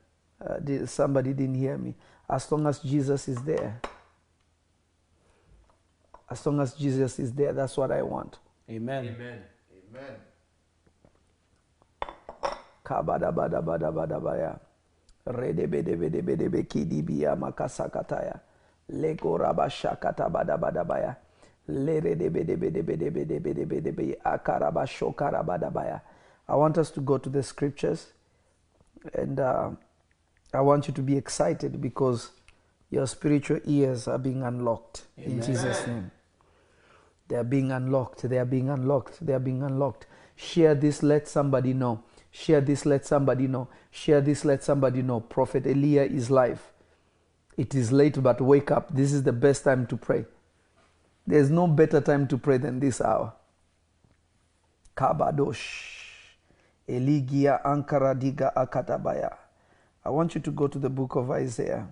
Uh, 0.40 0.58
did, 0.58 0.88
somebody 0.88 1.32
didn't 1.32 1.54
hear 1.56 1.76
me. 1.78 1.94
As 2.28 2.50
long 2.50 2.66
as 2.66 2.80
Jesus 2.80 3.28
is 3.28 3.40
there, 3.42 3.80
as 6.30 6.44
long 6.46 6.60
as 6.60 6.74
Jesus 6.74 7.18
is 7.18 7.32
there, 7.32 7.52
that's 7.52 7.76
what 7.76 7.90
I 7.92 8.02
want. 8.02 8.38
Amen. 8.68 9.14
Amen. 9.14 9.42
Amen. 9.90 10.16
Kabadabadabadabadabaya. 12.82 14.58
Redebedebedebedebe 15.26 17.36
makasakataya. 17.36 18.40
Lego 18.88 19.38
rabashakatabadabadabaya. 19.38 21.16
Leredebedebedebedebedebedebe 21.68 24.18
akarabashokarabadabaya. 24.24 26.00
I 26.48 26.56
want 26.56 26.78
us 26.78 26.90
to 26.92 27.00
go 27.00 27.18
to 27.18 27.28
the 27.28 27.42
scriptures 27.42 28.12
and 29.12 29.40
uh, 29.40 29.70
I 30.52 30.60
want 30.60 30.88
you 30.88 30.94
to 30.94 31.02
be 31.02 31.16
excited 31.16 31.80
because 31.80 32.30
your 32.90 33.06
spiritual 33.06 33.60
ears 33.64 34.06
are 34.06 34.18
being 34.18 34.42
unlocked 34.42 35.04
in 35.16 35.42
Jesus' 35.42 35.86
name. 35.86 36.10
They 37.28 37.36
are 37.36 37.44
being 37.44 37.72
unlocked. 37.72 38.28
They 38.28 38.38
are 38.38 38.44
being 38.44 38.68
unlocked. 38.68 39.24
They 39.24 39.32
are 39.32 39.38
being 39.38 39.62
unlocked. 39.62 40.06
Share 40.36 40.74
this, 40.74 41.02
let 41.02 41.26
somebody 41.26 41.72
know. 41.72 42.02
Share 42.30 42.60
this, 42.60 42.84
let 42.84 43.06
somebody 43.06 43.46
know. 43.46 43.68
Share 43.90 44.20
this, 44.20 44.44
let 44.44 44.62
somebody 44.62 45.02
know. 45.02 45.20
Prophet 45.20 45.66
Elia 45.66 46.04
is 46.04 46.30
live. 46.30 46.60
It 47.56 47.74
is 47.74 47.92
late, 47.92 48.20
but 48.22 48.40
wake 48.40 48.70
up. 48.70 48.94
This 48.94 49.12
is 49.12 49.22
the 49.22 49.32
best 49.32 49.64
time 49.64 49.86
to 49.86 49.96
pray. 49.96 50.24
There's 51.26 51.50
no 51.50 51.66
better 51.66 52.00
time 52.00 52.26
to 52.28 52.36
pray 52.36 52.58
than 52.58 52.80
this 52.80 53.00
hour. 53.00 53.32
Kabadosh. 54.96 55.93
Eligia 56.88 57.62
Ankara 57.64 58.14
Diga 58.14 58.52
Akatabaya. 58.54 59.36
I 60.04 60.10
want 60.10 60.34
you 60.34 60.40
to 60.42 60.50
go 60.50 60.66
to 60.66 60.78
the 60.78 60.90
book 60.90 61.16
of 61.16 61.30
Isaiah. 61.30 61.88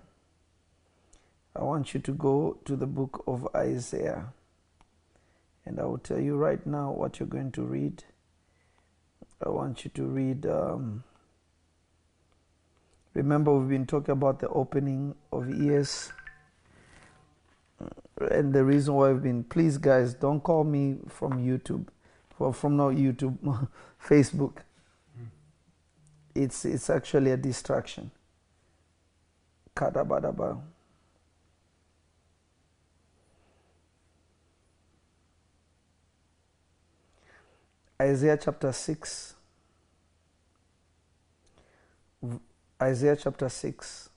I 1.55 1.63
want 1.63 1.93
you 1.93 1.99
to 1.99 2.11
go 2.11 2.57
to 2.65 2.75
the 2.75 2.85
book 2.85 3.23
of 3.27 3.47
Isaiah. 3.55 4.25
And 5.65 5.79
I 5.79 5.85
will 5.85 5.97
tell 5.97 6.19
you 6.19 6.35
right 6.35 6.65
now 6.65 6.91
what 6.91 7.19
you're 7.19 7.27
going 7.27 7.51
to 7.53 7.63
read. 7.63 8.03
I 9.43 9.49
want 9.49 9.83
you 9.83 9.91
to 9.95 10.03
read. 10.03 10.45
Um, 10.45 11.03
remember, 13.13 13.53
we've 13.53 13.69
been 13.69 13.85
talking 13.85 14.13
about 14.13 14.39
the 14.39 14.49
opening 14.49 15.15
of 15.31 15.49
ears. 15.49 16.11
And 18.31 18.53
the 18.53 18.63
reason 18.63 18.93
why 18.93 19.09
I've 19.09 19.23
been, 19.23 19.43
please, 19.43 19.77
guys, 19.77 20.13
don't 20.13 20.41
call 20.41 20.63
me 20.63 20.97
from 21.07 21.33
YouTube. 21.33 21.87
Well, 22.37 22.51
from 22.53 22.77
not 22.77 22.93
YouTube, 22.93 23.37
Facebook. 24.05 24.57
It's, 26.35 26.65
it's 26.65 26.89
actually 26.89 27.31
a 27.31 27.37
distraction. 27.37 28.11
Kadabadaba. 29.75 30.59
Isaiah 38.01 38.37
chapter 38.41 38.71
6. 38.71 39.35
Isaiah 42.81 43.15
chapter 43.15 43.47
6, 43.47 44.09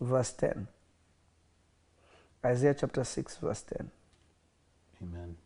verse 0.00 0.32
10. 0.32 0.66
Isaiah 2.44 2.74
chapter 2.78 3.04
6, 3.04 3.36
verse 3.38 3.62
10. 3.62 3.90
Amen. 5.02 5.36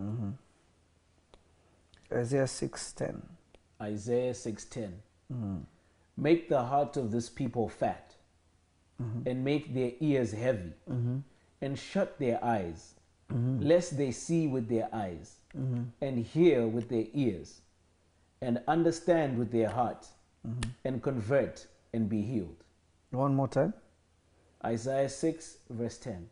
Mm-hmm. 0.00 0.30
Isaiah 2.12 2.48
6, 2.48 2.92
10. 2.92 3.22
Isaiah 3.82 4.32
6:10. 4.32 4.92
Mm-hmm. 5.32 5.56
Make 6.16 6.48
the 6.48 6.62
heart 6.62 6.96
of 6.96 7.10
this 7.10 7.28
people 7.28 7.68
fat, 7.68 8.14
mm-hmm. 9.02 9.28
and 9.28 9.44
make 9.44 9.74
their 9.74 9.92
ears 10.00 10.32
heavy, 10.32 10.72
mm-hmm. 10.88 11.18
and 11.60 11.78
shut 11.78 12.18
their 12.18 12.42
eyes, 12.44 12.94
lest 13.30 13.96
they 13.96 14.10
see 14.12 14.46
with 14.46 14.68
their 14.68 14.88
eyes, 14.94 15.36
and 16.00 16.18
hear 16.18 16.66
with 16.66 16.88
their 16.88 17.06
ears, 17.14 17.62
and 18.40 18.60
understand 18.68 19.38
with 19.38 19.50
their 19.50 19.70
heart, 19.70 20.06
and 20.84 21.02
convert 21.02 21.66
and 21.92 22.08
be 22.08 22.22
healed. 22.22 22.62
One 23.10 23.34
more 23.34 23.48
time. 23.48 23.74
Isaiah 24.64 25.08
6, 25.08 25.56
verse 25.70 25.98
10. 25.98 26.28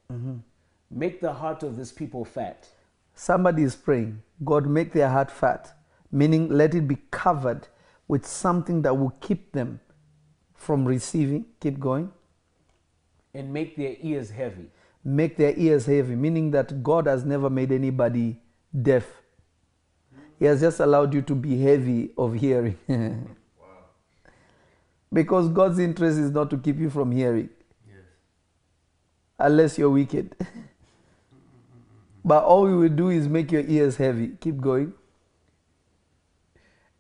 Make 0.90 1.21
the 1.21 1.33
heart 1.33 1.62
of 1.62 1.76
this 1.76 1.90
people 1.90 2.25
fat, 2.25 2.69
Somebody 3.14 3.64
is 3.64 3.76
praying, 3.76 4.23
God, 4.45 4.66
make 4.66 4.92
their 4.92 5.09
heart 5.11 5.30
fat, 5.30 5.75
meaning 6.12 6.49
let 6.49 6.75
it 6.75 6.87
be 6.88 6.97
covered 7.11 7.69
with 8.09 8.26
something 8.26 8.83
that 8.83 8.95
will 8.97 9.14
keep 9.21 9.52
them 9.52 9.81
from 10.55 10.85
receiving. 10.85 11.45
Keep 11.61 11.79
going. 11.81 12.11
and 13.35 13.52
make 13.52 13.76
their 13.76 13.95
ears 14.02 14.31
heavy. 14.31 14.67
Make 15.05 15.37
their 15.37 15.55
ears 15.57 15.87
heavy, 15.87 16.14
meaning 16.17 16.50
that 16.50 16.83
God 16.83 17.07
has 17.07 17.25
never 17.25 17.49
made 17.49 17.71
anybody 17.73 18.40
deaf. 18.83 19.07
He 20.38 20.47
has 20.47 20.61
just 20.61 20.81
allowed 20.81 21.14
you 21.14 21.23
to 21.23 21.35
be 21.35 21.61
heavy 21.62 22.11
of 22.19 22.35
hearing. 22.35 22.76
wow. 22.88 23.67
Because 25.12 25.49
God's 25.49 25.79
interest 25.79 26.19
is 26.19 26.31
not 26.33 26.50
to 26.50 26.59
keep 26.59 26.79
you 26.79 26.90
from 26.90 27.12
hearing, 27.12 27.49
Yes. 27.88 28.05
unless 29.38 29.79
you're 29.79 29.90
wicked. 29.90 30.35
But 32.25 32.45
all 32.45 32.64
we 32.64 32.75
will 32.75 32.88
do 32.95 33.09
is 33.09 33.29
make 33.29 33.50
your 33.50 33.62
ears 33.62 33.97
heavy. 33.97 34.29
Keep 34.40 34.61
going. 34.61 34.93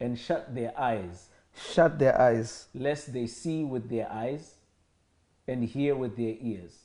And 0.00 0.18
shut 0.18 0.54
their 0.54 0.78
eyes, 0.78 1.28
Shut 1.54 1.98
their 1.98 2.18
eyes. 2.20 2.68
lest 2.74 3.12
they 3.12 3.26
see 3.26 3.64
with 3.64 3.88
their 3.90 4.10
eyes, 4.10 4.54
and 5.48 5.64
hear 5.64 5.94
with 5.96 6.16
their 6.16 6.36
ears, 6.40 6.84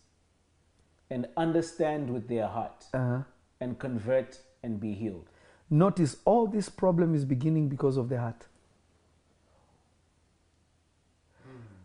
and 1.10 1.28
understand 1.38 2.10
with 2.10 2.28
their 2.28 2.48
heart, 2.48 2.86
Uh-huh. 2.94 3.22
and 3.60 3.78
convert 3.80 4.40
and 4.64 4.80
be 4.80 4.94
healed. 4.94 5.30
Notice 5.70 6.18
all 6.26 6.48
this 6.48 6.70
problem 6.70 7.16
is 7.16 7.26
beginning 7.26 7.70
because 7.70 7.98
of 7.98 8.10
the 8.10 8.20
heart. 8.20 8.48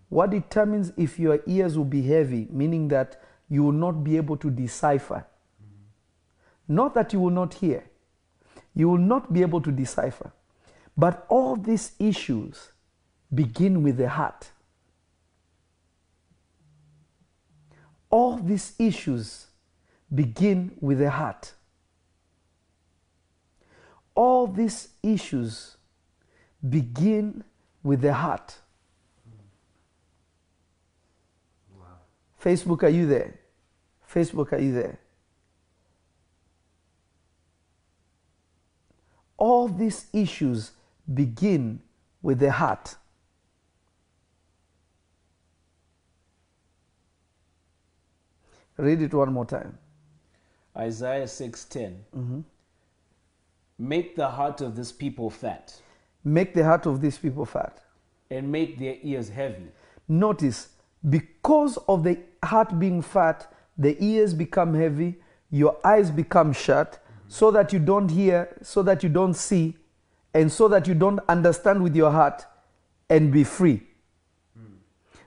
What 0.08 0.30
determines 0.30 0.92
if 0.96 1.18
your 1.18 1.40
ears 1.46 1.76
will 1.78 1.84
be 1.84 2.02
heavy, 2.02 2.48
meaning 2.50 2.88
that 2.88 3.22
you 3.48 3.62
will 3.62 3.72
not 3.72 4.02
be 4.02 4.16
able 4.16 4.36
to 4.38 4.50
decipher. 4.50 5.24
Not 6.66 6.94
that 6.94 7.12
you 7.12 7.20
will 7.20 7.30
not 7.30 7.54
hear, 7.54 7.84
you 8.74 8.88
will 8.88 8.98
not 8.98 9.32
be 9.32 9.42
able 9.42 9.60
to 9.60 9.70
decipher. 9.70 10.32
But 11.00 11.24
all 11.28 11.56
these 11.56 11.92
issues 11.98 12.72
begin 13.34 13.82
with 13.82 13.96
the 13.96 14.08
heart. 14.08 14.50
All 18.10 18.36
these 18.36 18.74
issues 18.78 19.46
begin 20.12 20.72
with 20.80 20.98
the 20.98 21.10
heart 21.10 21.54
all 24.20 24.46
these 24.46 24.88
issues 25.02 25.78
begin 26.68 27.42
with 27.82 28.02
the 28.02 28.12
heart. 28.12 28.58
Facebook, 32.42 32.82
are 32.82 32.88
you 32.88 33.06
there? 33.06 33.40
Facebook, 34.06 34.52
are 34.52 34.58
you 34.58 34.74
there? 34.74 34.98
All 39.38 39.68
these 39.68 40.06
issues 40.12 40.72
begin 41.12 41.80
with 42.22 42.38
the 42.38 42.50
heart. 42.52 42.96
Read 48.76 49.02
it 49.02 49.12
one 49.12 49.32
more 49.32 49.44
time. 49.44 49.78
Isaiah 50.76 51.24
6:10. 51.26 51.94
Mm-hmm. 52.16 52.40
Make 53.78 54.16
the 54.16 54.28
heart 54.28 54.60
of 54.60 54.76
this 54.76 54.92
people 54.92 55.30
fat, 55.30 55.74
Make 56.22 56.52
the 56.54 56.64
heart 56.64 56.86
of 56.86 57.00
these 57.00 57.16
people 57.18 57.46
fat. 57.46 57.80
and 58.30 58.52
make 58.52 58.78
their 58.78 58.96
ears 59.02 59.28
heavy. 59.30 59.68
Notice, 60.06 60.68
because 61.08 61.78
of 61.88 62.04
the 62.04 62.18
heart 62.44 62.78
being 62.78 63.02
fat, 63.02 63.52
the 63.76 63.96
ears 64.04 64.34
become 64.34 64.74
heavy, 64.74 65.16
your 65.50 65.76
eyes 65.84 66.10
become 66.10 66.52
shut, 66.52 67.00
so 67.26 67.50
that 67.50 67.72
you 67.72 67.78
don't 67.78 68.08
hear, 68.10 68.56
so 68.62 68.82
that 68.82 69.02
you 69.02 69.08
don't 69.08 69.34
see, 69.34 69.76
and 70.34 70.50
so 70.50 70.68
that 70.68 70.86
you 70.86 70.94
don't 70.94 71.20
understand 71.28 71.82
with 71.82 71.96
your 71.96 72.10
heart 72.10 72.44
and 73.08 73.32
be 73.32 73.44
free. 73.44 73.82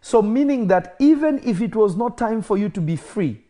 So, 0.02 0.22
meaning 0.22 0.68
that 0.68 0.96
even 1.00 1.40
if 1.46 1.62
it 1.62 1.76
was 1.76 1.96
not 1.96 2.18
time 2.18 2.42
for 2.42 2.58
you 2.58 2.68
to 2.70 2.82
be 2.82 2.98
free, 2.98 3.42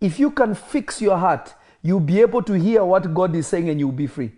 if 0.00 0.18
you 0.18 0.32
can 0.32 0.54
fix 0.54 1.00
your 1.00 1.16
heart, 1.16 1.54
you'll 1.80 2.00
be 2.00 2.20
able 2.20 2.42
to 2.42 2.54
hear 2.54 2.84
what 2.84 3.14
God 3.14 3.36
is 3.36 3.46
saying 3.46 3.68
and 3.68 3.78
you'll 3.78 3.92
be 3.92 4.08
free. 4.08 4.32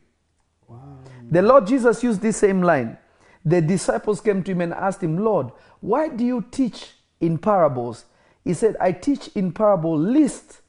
The 1.30 1.40
Lord 1.40 1.66
Jesus 1.66 2.02
used 2.02 2.20
this 2.20 2.36
same 2.36 2.60
line. 2.62 2.98
The 3.44 3.62
disciples 3.62 4.20
came 4.20 4.42
to 4.42 4.52
him 4.52 4.60
and 4.60 4.74
asked 4.74 5.02
him, 5.02 5.18
Lord, 5.18 5.52
why 5.80 6.08
do 6.08 6.24
you 6.24 6.44
teach 6.50 6.92
in 7.20 7.38
parables? 7.38 8.04
He 8.44 8.52
said, 8.52 8.76
I 8.78 8.92
teach 8.92 9.28
in 9.28 9.52
parable, 9.52 9.98
lest 9.98 10.60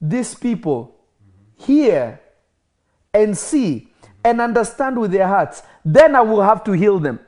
these 0.00 0.34
people 0.34 0.94
hear 1.56 2.20
and 3.12 3.36
see 3.36 3.87
and 4.24 4.40
understand 4.40 4.98
with 4.98 5.12
their 5.12 5.28
hearts. 5.28 5.62
Then 5.84 6.14
I 6.14 6.20
will 6.20 6.42
have 6.42 6.64
to 6.64 6.72
heal 6.72 6.98
them. 6.98 7.20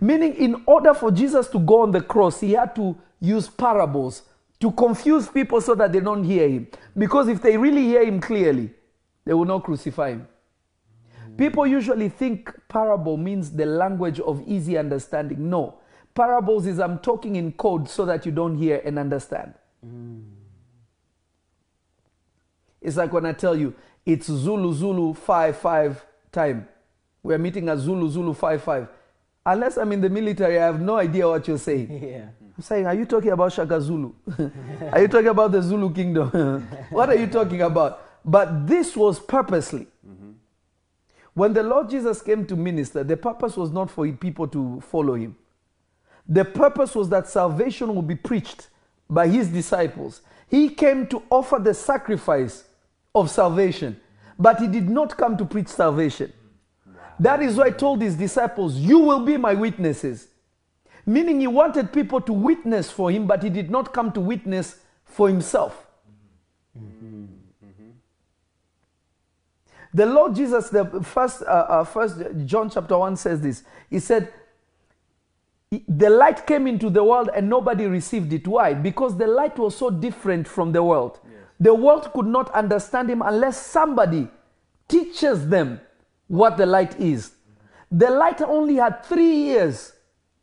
Meaning, 0.00 0.34
in 0.34 0.62
order 0.66 0.92
for 0.92 1.10
Jesus 1.10 1.48
to 1.48 1.58
go 1.58 1.82
on 1.82 1.92
the 1.92 2.00
cross, 2.00 2.40
he 2.40 2.52
had 2.52 2.74
to 2.76 2.96
use 3.20 3.48
parables 3.48 4.22
to 4.60 4.70
confuse 4.72 5.28
people 5.28 5.60
so 5.60 5.74
that 5.74 5.92
they 5.92 6.00
don't 6.00 6.24
hear 6.24 6.48
him. 6.48 6.66
Because 6.96 7.28
if 7.28 7.40
they 7.40 7.56
really 7.56 7.82
hear 7.82 8.04
him 8.04 8.20
clearly, 8.20 8.70
they 9.24 9.32
will 9.32 9.44
not 9.44 9.64
crucify 9.64 10.10
him. 10.10 10.28
People 11.36 11.66
usually 11.66 12.08
think 12.08 12.52
parable 12.68 13.16
means 13.16 13.50
the 13.50 13.66
language 13.66 14.20
of 14.20 14.42
easy 14.46 14.78
understanding. 14.78 15.50
No. 15.50 15.78
Parables 16.14 16.66
is 16.66 16.78
I'm 16.78 16.98
talking 16.98 17.36
in 17.36 17.52
code 17.52 17.88
so 17.88 18.04
that 18.04 18.24
you 18.24 18.30
don't 18.30 18.56
hear 18.56 18.80
and 18.84 18.98
understand. 18.98 19.54
It's 22.80 22.96
like 22.96 23.12
when 23.12 23.26
I 23.26 23.32
tell 23.32 23.56
you 23.56 23.74
it's 24.06 24.26
Zulu 24.26 24.72
Zulu 24.74 25.14
5 25.14 25.56
5 25.56 26.06
time. 26.34 26.68
We're 27.22 27.38
meeting 27.38 27.68
at 27.68 27.78
Zulu 27.78 28.10
Zulu 28.10 28.34
5 28.34 28.62
5. 28.62 28.88
Unless 29.46 29.76
I'm 29.78 29.92
in 29.92 30.00
the 30.00 30.10
military, 30.10 30.58
I 30.58 30.64
have 30.64 30.80
no 30.80 30.96
idea 30.96 31.28
what 31.28 31.46
you're 31.48 31.58
saying. 31.58 31.88
Yeah. 32.14 32.28
I'm 32.56 32.62
saying, 32.62 32.86
are 32.86 32.94
you 32.94 33.04
talking 33.04 33.32
about 33.32 33.52
Shaka 33.52 33.80
Zulu? 33.80 34.12
are 34.92 35.00
you 35.00 35.08
talking 35.08 35.26
about 35.26 35.50
the 35.50 35.60
Zulu 35.60 35.92
kingdom? 35.92 36.28
what 36.90 37.08
are 37.08 37.16
you 37.16 37.26
talking 37.26 37.62
about? 37.62 38.00
But 38.24 38.68
this 38.68 38.96
was 38.96 39.18
purposely. 39.18 39.88
Mm-hmm. 40.08 40.30
When 41.34 41.52
the 41.52 41.64
Lord 41.64 41.90
Jesus 41.90 42.22
came 42.22 42.46
to 42.46 42.54
minister, 42.54 43.02
the 43.02 43.16
purpose 43.16 43.56
was 43.56 43.72
not 43.72 43.90
for 43.90 44.06
people 44.12 44.46
to 44.48 44.80
follow 44.82 45.14
him. 45.14 45.36
The 46.28 46.44
purpose 46.44 46.94
was 46.94 47.08
that 47.08 47.28
salvation 47.28 47.92
would 47.94 48.06
be 48.06 48.14
preached 48.14 48.68
by 49.10 49.26
his 49.26 49.48
disciples. 49.48 50.22
He 50.48 50.68
came 50.68 51.08
to 51.08 51.22
offer 51.30 51.58
the 51.58 51.74
sacrifice 51.74 52.64
of 53.14 53.30
salvation, 53.30 54.00
but 54.38 54.60
he 54.60 54.66
did 54.66 54.88
not 54.88 55.16
come 55.16 55.36
to 55.36 55.44
preach 55.44 55.68
salvation. 55.68 56.32
That 57.20 57.42
is 57.42 57.56
why 57.56 57.70
he 57.70 57.74
told 57.74 58.02
his 58.02 58.16
disciples, 58.16 58.76
You 58.76 58.98
will 58.98 59.20
be 59.20 59.36
my 59.36 59.54
witnesses. 59.54 60.28
Meaning 61.06 61.40
he 61.40 61.46
wanted 61.46 61.92
people 61.92 62.20
to 62.22 62.32
witness 62.32 62.90
for 62.90 63.10
him, 63.10 63.26
but 63.26 63.42
he 63.42 63.50
did 63.50 63.70
not 63.70 63.92
come 63.92 64.10
to 64.12 64.20
witness 64.20 64.80
for 65.04 65.28
himself. 65.28 65.86
The 69.92 70.06
Lord 70.06 70.34
Jesus, 70.34 70.70
the 70.70 70.86
first, 71.04 71.42
uh, 71.42 71.44
uh, 71.44 71.84
first 71.84 72.16
John 72.46 72.68
chapter 72.68 72.98
1 72.98 73.16
says 73.16 73.40
this. 73.40 73.62
He 73.88 74.00
said, 74.00 74.32
The 75.70 76.10
light 76.10 76.48
came 76.48 76.66
into 76.66 76.90
the 76.90 77.04
world 77.04 77.30
and 77.32 77.48
nobody 77.48 77.86
received 77.86 78.32
it. 78.32 78.48
Why? 78.48 78.74
Because 78.74 79.16
the 79.16 79.28
light 79.28 79.56
was 79.56 79.76
so 79.76 79.90
different 79.90 80.48
from 80.48 80.72
the 80.72 80.82
world. 80.82 81.20
The 81.64 81.72
world 81.72 82.12
could 82.12 82.26
not 82.26 82.50
understand 82.50 83.08
him 83.08 83.22
unless 83.22 83.56
somebody 83.56 84.28
teaches 84.86 85.48
them 85.48 85.80
what 86.26 86.58
the 86.58 86.66
light 86.66 87.00
is. 87.00 87.32
The 87.90 88.10
light 88.10 88.42
only 88.42 88.74
had 88.74 89.02
three 89.02 89.34
years 89.34 89.94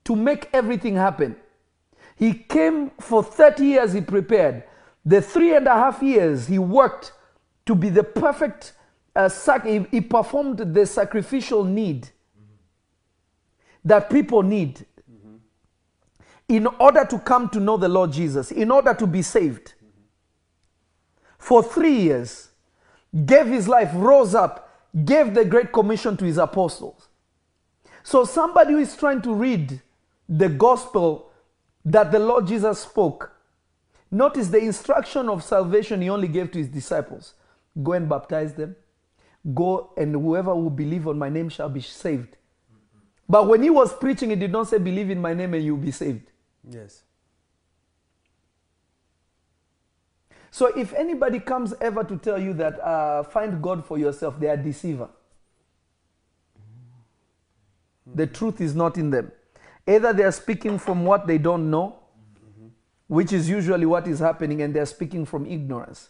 to 0.06 0.16
make 0.16 0.50
everything 0.52 0.96
happen. 0.96 1.36
He 2.16 2.34
came 2.34 2.90
for 3.00 3.22
30 3.24 3.64
years, 3.64 3.94
he 3.94 4.02
prepared. 4.02 4.64
The 5.06 5.22
three 5.22 5.56
and 5.56 5.68
a 5.68 5.76
half 5.76 6.02
years 6.02 6.48
he 6.48 6.58
worked 6.58 7.14
to 7.68 7.76
be 7.76 7.90
the 7.90 8.04
perfect, 8.04 8.74
uh, 9.16 9.30
sac- 9.30 9.68
he, 9.68 9.86
he 9.92 10.02
performed 10.02 10.74
the 10.74 10.88
sacrificial 10.88 11.64
need 11.64 12.10
that 13.86 14.10
people 14.10 14.42
need 14.42 14.88
in 16.48 16.66
order 16.66 17.06
to 17.06 17.20
come 17.20 17.48
to 17.50 17.60
know 17.60 17.78
the 17.78 17.88
Lord 17.90 18.12
Jesus, 18.12 18.52
in 18.52 18.72
order 18.72 18.96
to 18.96 19.06
be 19.06 19.22
saved. 19.22 19.76
For 21.42 21.64
three 21.64 21.96
years, 21.96 22.50
gave 23.26 23.48
his 23.48 23.68
life, 23.68 23.90
rose 23.96 24.36
up, 24.36 24.70
gave 25.04 25.34
the 25.34 25.44
Great 25.44 25.74
Commission 25.74 26.16
to 26.18 26.24
his 26.24 26.38
apostles. 26.38 27.08
So, 28.04 28.26
somebody 28.26 28.74
who 28.74 28.80
is 28.80 28.96
trying 28.96 29.24
to 29.24 29.34
read 29.34 29.82
the 30.30 30.48
gospel 30.48 31.32
that 31.84 32.12
the 32.12 32.20
Lord 32.20 32.46
Jesus 32.46 32.82
spoke, 32.82 33.32
notice 34.12 34.50
the 34.50 34.60
instruction 34.60 35.30
of 35.30 35.44
salvation 35.44 36.04
he 36.04 36.12
only 36.12 36.28
gave 36.28 36.52
to 36.52 36.60
his 36.60 36.68
disciples 36.68 37.34
go 37.82 37.94
and 37.94 38.08
baptize 38.08 38.54
them, 38.54 38.76
go 39.56 39.94
and 39.98 40.14
whoever 40.14 40.54
will 40.54 40.70
believe 40.70 41.08
on 41.08 41.18
my 41.18 41.30
name 41.30 41.50
shall 41.50 41.70
be 41.70 41.82
saved. 41.82 42.38
But 43.28 43.48
when 43.48 43.64
he 43.64 43.72
was 43.72 43.94
preaching, 43.98 44.30
he 44.30 44.36
did 44.36 44.52
not 44.52 44.68
say, 44.68 44.78
Believe 44.78 45.10
in 45.10 45.20
my 45.20 45.34
name 45.34 45.56
and 45.56 45.66
you'll 45.66 45.78
be 45.78 45.92
saved. 45.92 46.30
Yes. 46.70 47.02
So 50.52 50.68
if 50.68 50.94
anybody 50.94 51.40
comes 51.40 51.74
ever 51.80 52.04
to 52.04 52.18
tell 52.18 52.40
you 52.40 52.54
that 52.56 52.78
uh, 52.82 53.24
find 53.24 53.64
God 53.64 53.86
for 53.86 53.98
yourself, 53.98 54.38
they 54.38 54.50
are 54.50 54.58
deceiver. 54.58 55.08
The 58.14 58.28
truth 58.28 58.60
is 58.60 58.76
not 58.76 58.98
in 58.98 59.10
them. 59.12 59.32
Either 59.88 60.12
they 60.12 60.24
are 60.24 60.32
speaking 60.32 60.78
from 60.78 61.06
what 61.06 61.26
they 61.26 61.38
don't 61.38 61.72
know, 61.72 62.00
which 63.08 63.32
is 63.32 63.50
usually 63.50 63.86
what 63.86 64.08
is 64.08 64.20
happening, 64.20 64.62
and 64.62 64.74
they 64.74 64.82
are 64.82 64.86
speaking 64.86 65.26
from 65.26 65.46
ignorance. 65.46 66.10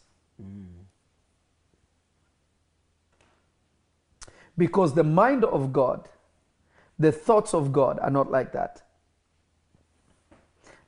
Because 4.58 4.95
the 4.95 5.04
mind 5.04 5.45
of 5.45 5.71
God, 5.71 6.10
the 6.97 7.12
thoughts 7.12 7.54
of 7.54 7.71
God 7.71 7.99
are 7.99 8.12
not 8.12 8.32
like 8.32 8.51
that. 8.54 8.82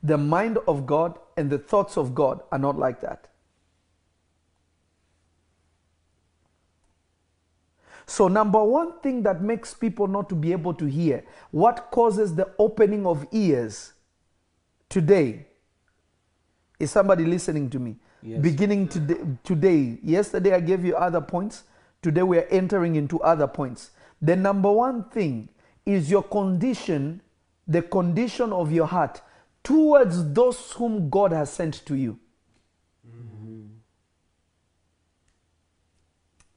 The 0.02 0.18
mind 0.18 0.58
of 0.66 0.86
God 0.86 1.18
and 1.36 1.50
the 1.50 1.58
thoughts 1.58 1.96
of 1.96 2.14
God 2.14 2.42
are 2.50 2.58
not 2.58 2.78
like 2.78 3.00
that. 3.00 3.28
So, 8.06 8.28
number 8.28 8.62
one 8.62 9.00
thing 9.00 9.22
that 9.22 9.42
makes 9.42 9.72
people 9.72 10.06
not 10.06 10.28
to 10.28 10.34
be 10.34 10.52
able 10.52 10.74
to 10.74 10.84
hear, 10.84 11.24
what 11.50 11.90
causes 11.90 12.34
the 12.34 12.52
opening 12.58 13.06
of 13.06 13.26
ears 13.32 13.92
today? 14.88 15.46
Is 16.78 16.90
somebody 16.90 17.24
listening 17.24 17.70
to 17.70 17.78
me? 17.78 17.96
Yes. 18.22 18.40
Beginning 18.40 18.88
today, 18.88 19.20
today, 19.42 19.98
yesterday 20.02 20.54
I 20.54 20.60
gave 20.60 20.84
you 20.84 20.96
other 20.96 21.20
points. 21.20 21.64
Today 22.02 22.22
we 22.22 22.38
are 22.38 22.46
entering 22.50 22.96
into 22.96 23.20
other 23.20 23.46
points. 23.46 23.90
The 24.20 24.36
number 24.36 24.70
one 24.70 25.04
thing 25.04 25.48
is 25.86 26.10
your 26.10 26.22
condition, 26.22 27.22
the 27.66 27.82
condition 27.82 28.52
of 28.52 28.72
your 28.72 28.86
heart 28.86 29.22
towards 29.62 30.32
those 30.32 30.72
whom 30.72 31.08
God 31.08 31.32
has 31.32 31.50
sent 31.50 31.86
to 31.86 31.94
you. 31.94 32.18
Mm-hmm. 33.08 33.66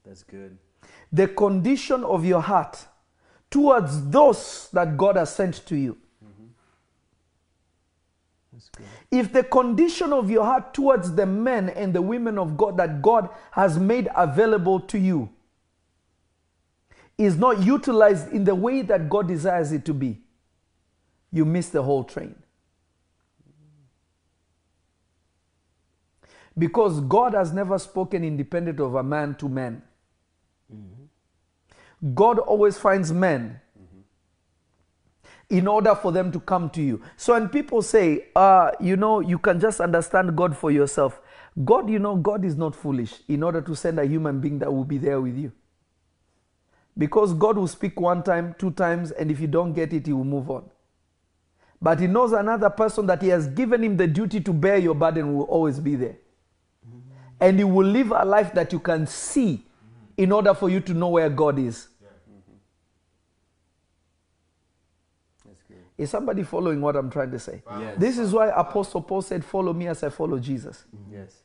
That's 0.04 0.22
good. 0.22 0.58
The 1.12 1.28
condition 1.28 2.04
of 2.04 2.24
your 2.24 2.42
heart 2.42 2.86
towards 3.50 4.08
those 4.10 4.68
that 4.72 4.96
God 4.96 5.16
has 5.16 5.34
sent 5.34 5.66
to 5.66 5.76
you. 5.76 5.96
If 9.10 9.32
the 9.32 9.42
condition 9.42 10.12
of 10.12 10.30
your 10.30 10.44
heart 10.44 10.74
towards 10.74 11.14
the 11.14 11.24
men 11.24 11.70
and 11.70 11.94
the 11.94 12.02
women 12.02 12.38
of 12.38 12.56
God 12.56 12.76
that 12.76 13.00
God 13.00 13.30
has 13.52 13.78
made 13.78 14.08
available 14.14 14.80
to 14.80 14.98
you 14.98 15.30
is 17.16 17.36
not 17.36 17.62
utilized 17.62 18.30
in 18.32 18.44
the 18.44 18.54
way 18.54 18.82
that 18.82 19.08
God 19.08 19.28
desires 19.28 19.72
it 19.72 19.84
to 19.86 19.94
be, 19.94 20.20
you 21.32 21.44
miss 21.44 21.70
the 21.70 21.82
whole 21.82 22.04
train. 22.04 22.34
Because 26.56 27.00
God 27.00 27.34
has 27.34 27.52
never 27.52 27.78
spoken 27.78 28.24
independent 28.24 28.80
of 28.80 28.94
a 28.94 29.02
man 29.02 29.34
to 29.36 29.48
man. 29.48 29.82
God 32.14 32.38
always 32.38 32.78
finds 32.78 33.12
men 33.12 33.60
in 35.50 35.66
order 35.66 35.94
for 35.94 36.12
them 36.12 36.30
to 36.32 36.40
come 36.40 36.68
to 36.70 36.82
you. 36.82 37.02
So 37.16 37.32
when 37.32 37.48
people 37.48 37.82
say, 37.82 38.26
uh, 38.36 38.72
you 38.80 38.96
know, 38.96 39.20
you 39.20 39.38
can 39.38 39.58
just 39.58 39.80
understand 39.80 40.36
God 40.36 40.56
for 40.56 40.70
yourself, 40.70 41.20
God, 41.64 41.88
you 41.90 41.98
know, 41.98 42.16
God 42.16 42.44
is 42.44 42.54
not 42.54 42.74
foolish 42.74 43.14
in 43.28 43.42
order 43.42 43.60
to 43.62 43.74
send 43.74 43.98
a 43.98 44.04
human 44.04 44.40
being 44.40 44.58
that 44.58 44.72
will 44.72 44.84
be 44.84 44.98
there 44.98 45.20
with 45.20 45.36
you. 45.36 45.52
Because 46.96 47.32
God 47.32 47.56
will 47.56 47.68
speak 47.68 47.98
one 47.98 48.22
time, 48.22 48.54
two 48.58 48.72
times, 48.72 49.10
and 49.12 49.30
if 49.30 49.40
you 49.40 49.46
don't 49.46 49.72
get 49.72 49.92
it, 49.92 50.06
He 50.06 50.12
will 50.12 50.24
move 50.24 50.50
on. 50.50 50.68
But 51.80 52.00
He 52.00 52.06
knows 52.06 52.32
another 52.32 52.70
person 52.70 53.06
that 53.06 53.22
He 53.22 53.28
has 53.28 53.46
given 53.46 53.82
him 53.82 53.96
the 53.96 54.06
duty 54.06 54.40
to 54.40 54.52
bear 54.52 54.76
your 54.76 54.94
burden 54.94 55.34
will 55.34 55.44
always 55.44 55.80
be 55.80 55.94
there. 55.94 56.16
And 57.40 57.58
He 57.58 57.64
will 57.64 57.86
live 57.86 58.12
a 58.12 58.24
life 58.24 58.52
that 58.54 58.72
you 58.72 58.80
can 58.80 59.06
see 59.06 59.64
in 60.18 60.32
order 60.32 60.52
for 60.52 60.68
you 60.68 60.80
to 60.80 60.92
know 60.92 61.08
where 61.08 61.30
God 61.30 61.58
is. 61.58 61.88
That's 62.02 62.14
good. 65.68 65.78
Is 65.96 66.10
somebody 66.10 66.42
following 66.42 66.80
what 66.80 66.96
I'm 66.96 67.08
trying 67.08 67.30
to 67.30 67.38
say? 67.38 67.62
Yes. 67.78 67.94
This 67.96 68.18
is 68.18 68.32
why 68.32 68.48
Apostle 68.48 69.00
Paul 69.00 69.22
said, 69.22 69.44
Follow 69.44 69.72
me 69.72 69.86
as 69.86 70.02
I 70.02 70.10
follow 70.10 70.38
Jesus. 70.38 70.84
Mm-hmm. 70.94 71.14
Yes. 71.14 71.36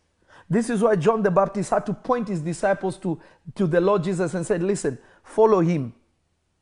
This 0.49 0.69
is 0.69 0.81
why 0.81 0.95
John 0.95 1.23
the 1.23 1.31
Baptist 1.31 1.69
had 1.69 1.85
to 1.85 1.93
point 1.93 2.27
his 2.27 2.41
disciples 2.41 2.97
to, 2.97 3.21
to 3.55 3.67
the 3.67 3.79
Lord 3.79 4.03
Jesus 4.03 4.33
and 4.33 4.45
said, 4.45 4.63
Listen, 4.63 4.97
follow 5.23 5.61
him. 5.61 5.93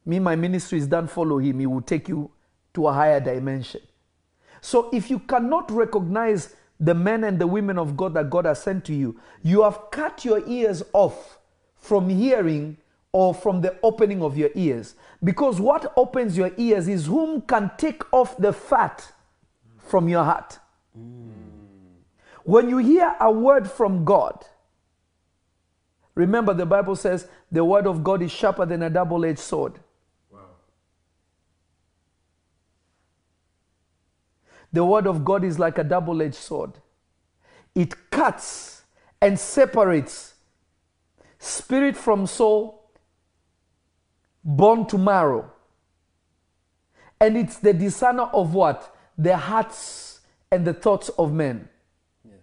Me, 0.06 0.19
my 0.19 0.36
ministry 0.36 0.80
is 0.80 0.88
done, 0.88 1.08
follow 1.08 1.38
him. 1.38 1.60
He 1.60 1.65
will 1.65 1.82
take 1.82 2.10
you 2.10 2.32
to 2.74 2.88
a 2.88 2.93
higher 2.93 3.19
dimension. 3.19 3.82
So 4.60 4.89
if 4.91 5.10
you 5.10 5.19
cannot 5.19 5.71
recognize 5.71 6.56
the 6.80 6.93
men 6.93 7.24
and 7.24 7.39
the 7.39 7.47
women 7.47 7.78
of 7.78 7.95
God 7.95 8.15
that 8.15 8.30
God 8.30 8.45
has 8.45 8.62
sent 8.62 8.84
to 8.86 8.93
you, 8.93 9.19
you 9.43 9.63
have 9.63 9.91
cut 9.91 10.26
your 10.26 10.45
ears 10.47 10.84
off 10.93 11.38
from 11.82 12.08
hearing 12.08 12.78
or 13.12 13.34
from 13.34 13.60
the 13.60 13.78
opening 13.84 14.22
of 14.24 14.38
your 14.38 14.52
ears. 14.56 14.96
Because 15.22 15.60
what 15.60 15.91
opens 15.98 16.38
your 16.38 16.52
ears 16.56 16.88
is 16.88 17.08
whom 17.08 17.41
can 17.41 17.72
take 17.78 18.04
off 18.13 18.38
the 18.38 18.54
fat 18.54 19.12
from 19.78 20.08
your 20.08 20.24
heart. 20.24 20.60
When 22.44 22.70
you 22.70 22.78
hear 22.78 23.15
a 23.20 23.32
word 23.32 23.70
from 23.70 24.06
God, 24.06 24.46
remember 26.15 26.54
the 26.54 26.65
Bible 26.65 26.96
says 26.96 27.28
the 27.52 27.65
word 27.65 27.86
of 27.86 28.04
God 28.04 28.22
is 28.22 28.32
sharper 28.32 28.65
than 28.65 28.84
a 28.84 28.89
double 28.89 29.26
edged 29.26 29.39
sword. 29.39 29.80
The 34.74 34.86
word 34.86 35.06
of 35.06 35.26
God 35.26 35.44
is 35.44 35.60
like 35.60 35.78
a 35.78 35.84
double 35.84 36.22
edged 36.22 36.36
sword, 36.36 36.72
it 37.76 38.10
cuts 38.10 38.84
and 39.22 39.38
separates 39.38 40.31
spirit 41.41 41.97
from 41.97 42.27
soul, 42.27 42.88
born 44.43 44.86
tomorrow. 44.86 45.51
And 47.19 47.36
it's 47.36 47.58
the 47.58 47.73
discerner 47.73 48.30
of 48.34 48.54
what? 48.54 48.95
The 49.17 49.36
hearts 49.36 50.21
and 50.51 50.65
the 50.65 50.73
thoughts 50.73 51.10
of 51.10 51.34
men. 51.34 51.67
Yes. 52.23 52.39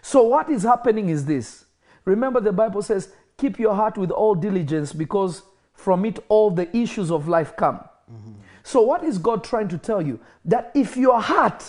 So, 0.00 0.22
what 0.22 0.48
is 0.50 0.62
happening 0.62 1.10
is 1.10 1.26
this. 1.26 1.66
Remember, 2.04 2.40
the 2.40 2.52
Bible 2.52 2.82
says, 2.82 3.12
Keep 3.36 3.58
your 3.58 3.74
heart 3.74 3.98
with 3.98 4.10
all 4.10 4.34
diligence 4.34 4.94
because 4.94 5.42
from 5.74 6.06
it 6.06 6.18
all 6.28 6.50
the 6.50 6.74
issues 6.74 7.10
of 7.10 7.28
life 7.28 7.54
come. 7.54 7.80
Mm-hmm. 8.10 8.32
So, 8.62 8.80
what 8.80 9.04
is 9.04 9.18
God 9.18 9.44
trying 9.44 9.68
to 9.68 9.78
tell 9.78 10.00
you? 10.00 10.20
That 10.44 10.72
if 10.74 10.96
your 10.96 11.20
heart, 11.20 11.62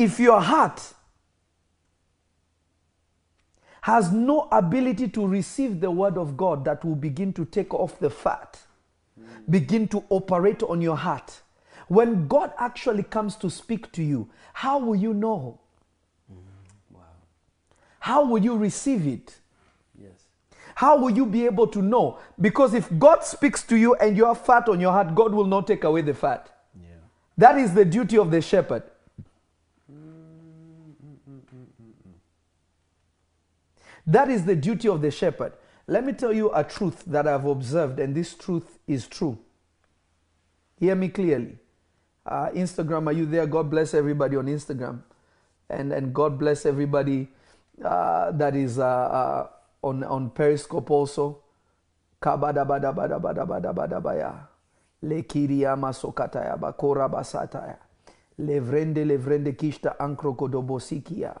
lekabaya 0.00 0.08
bakasuki 0.08 0.08
tibiyama 0.08 0.08
kataya, 0.08 0.08
if 0.08 0.20
your 0.20 0.40
heart 0.40 0.94
has 3.82 4.12
no 4.12 4.48
ability 4.52 5.08
to 5.08 5.26
receive 5.26 5.80
the 5.80 5.90
word 5.90 6.18
of 6.18 6.36
God 6.36 6.64
that 6.64 6.84
will 6.84 6.96
begin 6.96 7.32
to 7.32 7.44
take 7.44 7.72
off 7.74 7.98
the 7.98 8.10
fat, 8.10 8.58
begin 9.48 9.88
to 9.88 10.04
operate 10.10 10.62
on 10.62 10.82
your 10.82 10.96
heart. 10.96 11.42
When 11.88 12.28
God 12.28 12.52
actually 12.58 13.02
comes 13.02 13.36
to 13.36 13.50
speak 13.50 13.90
to 13.92 14.02
you, 14.02 14.28
how 14.52 14.78
will 14.78 14.96
you 14.96 15.12
know? 15.12 15.58
Wow. 16.90 17.00
How 17.98 18.24
will 18.24 18.44
you 18.44 18.56
receive 18.56 19.06
it? 19.06 19.40
Yes. 20.00 20.28
How 20.74 20.96
will 20.98 21.10
you 21.10 21.26
be 21.26 21.46
able 21.46 21.66
to 21.68 21.82
know? 21.82 22.18
Because 22.40 22.74
if 22.74 22.88
God 22.98 23.24
speaks 23.24 23.62
to 23.64 23.76
you 23.76 23.94
and 23.96 24.16
you 24.16 24.26
have 24.26 24.44
fat 24.44 24.68
on 24.68 24.78
your 24.78 24.92
heart, 24.92 25.14
God 25.14 25.34
will 25.34 25.46
not 25.46 25.66
take 25.66 25.84
away 25.84 26.02
the 26.02 26.14
fat. 26.14 26.48
Yeah. 26.80 26.96
That 27.38 27.58
is 27.58 27.74
the 27.74 27.84
duty 27.84 28.18
of 28.18 28.30
the 28.30 28.40
shepherd. 28.40 28.84
That 34.10 34.28
is 34.28 34.44
the 34.44 34.56
duty 34.56 34.88
of 34.88 35.02
the 35.02 35.10
shepherd. 35.12 35.52
Let 35.86 36.04
me 36.04 36.12
tell 36.12 36.32
you 36.32 36.50
a 36.52 36.64
truth 36.64 37.04
that 37.06 37.28
I've 37.28 37.44
observed, 37.44 38.00
and 38.00 38.12
this 38.12 38.34
truth 38.34 38.80
is 38.88 39.06
true. 39.06 39.38
Hear 40.80 40.96
me 40.96 41.10
clearly. 41.10 41.58
Uh, 42.26 42.48
Instagram, 42.50 43.06
are 43.06 43.12
you 43.12 43.24
there? 43.24 43.46
God 43.46 43.70
bless 43.70 43.94
everybody 43.94 44.34
on 44.36 44.46
Instagram. 44.46 45.02
And, 45.68 45.92
and 45.92 46.12
God 46.12 46.40
bless 46.40 46.66
everybody 46.66 47.28
uh, 47.84 48.32
that 48.32 48.56
is 48.56 48.80
uh, 48.80 48.84
uh, 48.84 49.46
on, 49.82 50.02
on 50.02 50.30
Periscope 50.30 50.90
also. 50.90 51.38
Kabadabadabadabadabadabadabaya. 52.20 54.48
Lekiria 55.04 55.76
masokataya 55.76 56.56
bakora 56.58 57.08
basataya. 57.08 57.76
Levrende 58.40 59.04
levrende 59.04 59.52
kishta 59.52 60.00
ankrokodobosikia. 60.00 61.34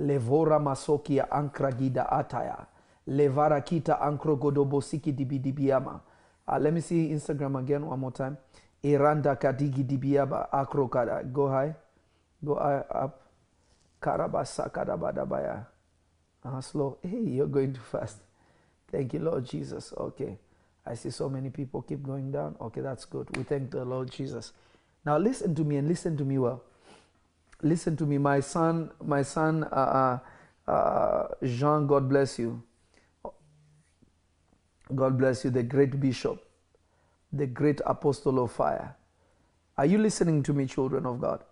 Levora 0.00 0.58
masokia 0.58 1.30
ankragida 1.30 2.08
ataya. 2.08 2.66
Levara 3.06 3.60
kita 3.60 4.00
ankrogodobosiki 4.00 5.12
dibidibiama. 5.12 6.00
Uh, 6.48 6.58
let 6.58 6.72
me 6.72 6.80
see 6.80 7.10
Instagram 7.12 7.58
again 7.58 7.84
one 7.84 8.00
more 8.00 8.12
time. 8.12 8.36
Iranda 8.82 9.36
kadigi 9.36 9.84
dibiaba 9.84 10.48
akrokada. 10.52 11.22
Go 11.32 11.48
high. 11.48 11.74
Go 12.44 12.54
high, 12.54 12.82
up. 12.90 13.20
Karabasa 14.00 14.70
kadabadabaya. 14.72 15.66
Uh, 16.44 16.60
slow. 16.60 16.98
Hey, 17.02 17.20
you're 17.36 17.46
going 17.46 17.74
too 17.74 17.84
fast. 17.92 18.18
Thank 18.90 19.12
you, 19.14 19.20
Lord 19.20 19.44
Jesus. 19.44 19.92
Okay. 19.96 20.38
I 20.86 20.94
see 20.94 21.10
so 21.10 21.28
many 21.28 21.50
people 21.50 21.82
keep 21.82 22.02
going 22.02 22.32
down. 22.32 22.56
Okay, 22.60 22.80
that's 22.80 23.04
good. 23.04 23.28
We 23.36 23.42
thank 23.42 23.70
the 23.70 23.84
Lord 23.84 24.10
Jesus. 24.10 24.52
Now 25.04 25.18
listen 25.18 25.54
to 25.54 25.64
me 25.64 25.76
and 25.76 25.86
listen 25.86 26.16
to 26.16 26.24
me 26.24 26.38
well. 26.38 26.62
Listen 27.62 27.96
to 27.96 28.06
me, 28.06 28.18
my 28.18 28.40
son, 28.40 28.90
my 29.04 29.22
son, 29.22 29.64
uh, 29.64 30.18
uh, 30.66 30.70
uh, 30.70 31.28
Jean. 31.44 31.86
God 31.86 32.08
bless 32.08 32.38
you. 32.38 32.62
God 34.94 35.18
bless 35.18 35.44
you, 35.44 35.50
the 35.50 35.62
great 35.62 36.00
bishop, 36.00 36.42
the 37.32 37.46
great 37.46 37.80
apostle 37.86 38.42
of 38.42 38.50
fire. 38.50 38.96
Are 39.78 39.86
you 39.86 39.98
listening 39.98 40.42
to 40.44 40.52
me, 40.52 40.66
children 40.66 41.06
of 41.06 41.20
God? 41.20 41.44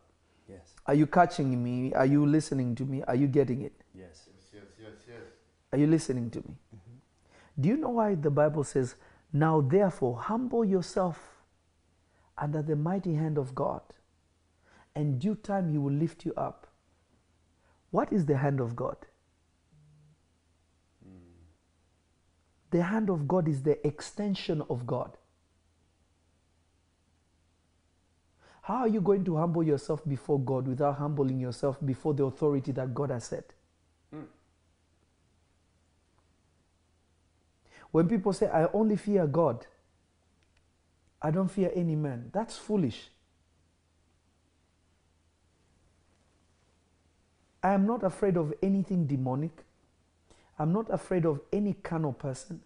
Yes. 0.49 0.75
Are 0.87 0.95
you 0.95 1.07
catching 1.07 1.63
me? 1.63 1.93
Are 1.95 2.07
you 2.07 2.27
listening 2.27 2.75
to 2.77 2.85
me? 2.85 3.03
Are 3.07 3.15
you 3.15 3.27
getting 3.27 3.63
it? 3.63 3.73
Yes. 3.95 4.29
Yes, 4.35 4.45
yes, 4.53 4.65
yes, 4.81 4.93
yes. 5.09 5.23
Are 5.73 5.79
you 5.79 5.87
listening 5.87 6.31
to 6.31 6.39
me? 6.39 6.57
Do 7.61 7.69
you 7.69 7.77
know 7.77 7.91
why 7.91 8.15
the 8.15 8.31
Bible 8.31 8.65
says, 8.65 8.95
Now 9.33 9.61
therefore, 9.61 10.19
humble 10.19 10.65
yourself 10.65 11.19
under 12.37 12.63
the 12.63 12.77
mighty 12.77 13.15
hand 13.15 13.37
of 13.37 13.55
God, 13.55 13.83
and 14.99 15.21
due 15.21 15.37
time 15.37 15.71
he 15.71 15.79
will 15.79 15.93
lift 15.93 16.27
you 16.27 16.35
up? 16.37 16.67
What 17.93 18.13
is 18.13 18.27
the 18.27 18.37
hand 18.37 18.59
of 18.59 18.75
God? 18.75 18.97
The 22.71 22.83
hand 22.83 23.09
of 23.09 23.29
God 23.29 23.49
is 23.49 23.63
the 23.63 23.87
extension 23.87 24.61
of 24.69 24.87
God. 24.87 25.17
How 28.63 28.79
are 28.79 28.89
you 28.89 29.01
going 29.01 29.25
to 29.25 29.37
humble 29.37 29.63
yourself 29.63 30.07
before 30.07 30.41
God 30.41 30.67
without 30.67 30.97
humbling 30.97 31.39
yourself 31.39 31.79
before 31.83 32.13
the 32.13 32.25
authority 32.25 32.73
that 32.73 32.93
God 32.93 33.11
has 33.11 33.25
set? 33.25 33.55
When 37.93 38.09
people 38.09 38.33
say, 38.33 38.49
I 38.49 38.67
only 38.75 38.97
fear 38.97 39.27
God, 39.27 39.65
I 41.23 41.31
don't 41.31 41.49
fear 41.49 41.71
any 41.75 41.95
man, 41.97 42.31
that's 42.35 42.59
foolish. 42.59 43.11
I 47.63 47.73
am 47.73 47.87
not 47.87 48.05
afraid 48.05 48.37
of 48.37 48.55
anything 48.63 49.07
demonic. 49.07 49.65
I'm 50.59 50.73
not 50.73 50.93
afraid 50.93 51.25
of 51.25 51.41
any 51.53 51.75
carnal 51.75 52.13
person, 52.13 52.61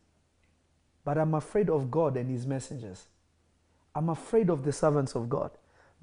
but 1.04 1.18
I'm 1.18 1.34
afraid 1.34 1.68
of 1.70 1.90
God 1.90 2.16
and 2.16 2.30
His 2.30 2.46
messengers. 2.46 3.06
I'm 3.94 4.08
afraid 4.08 4.50
of 4.50 4.64
the 4.64 4.72
servants 4.72 5.14
of 5.14 5.28
God. 5.28 5.50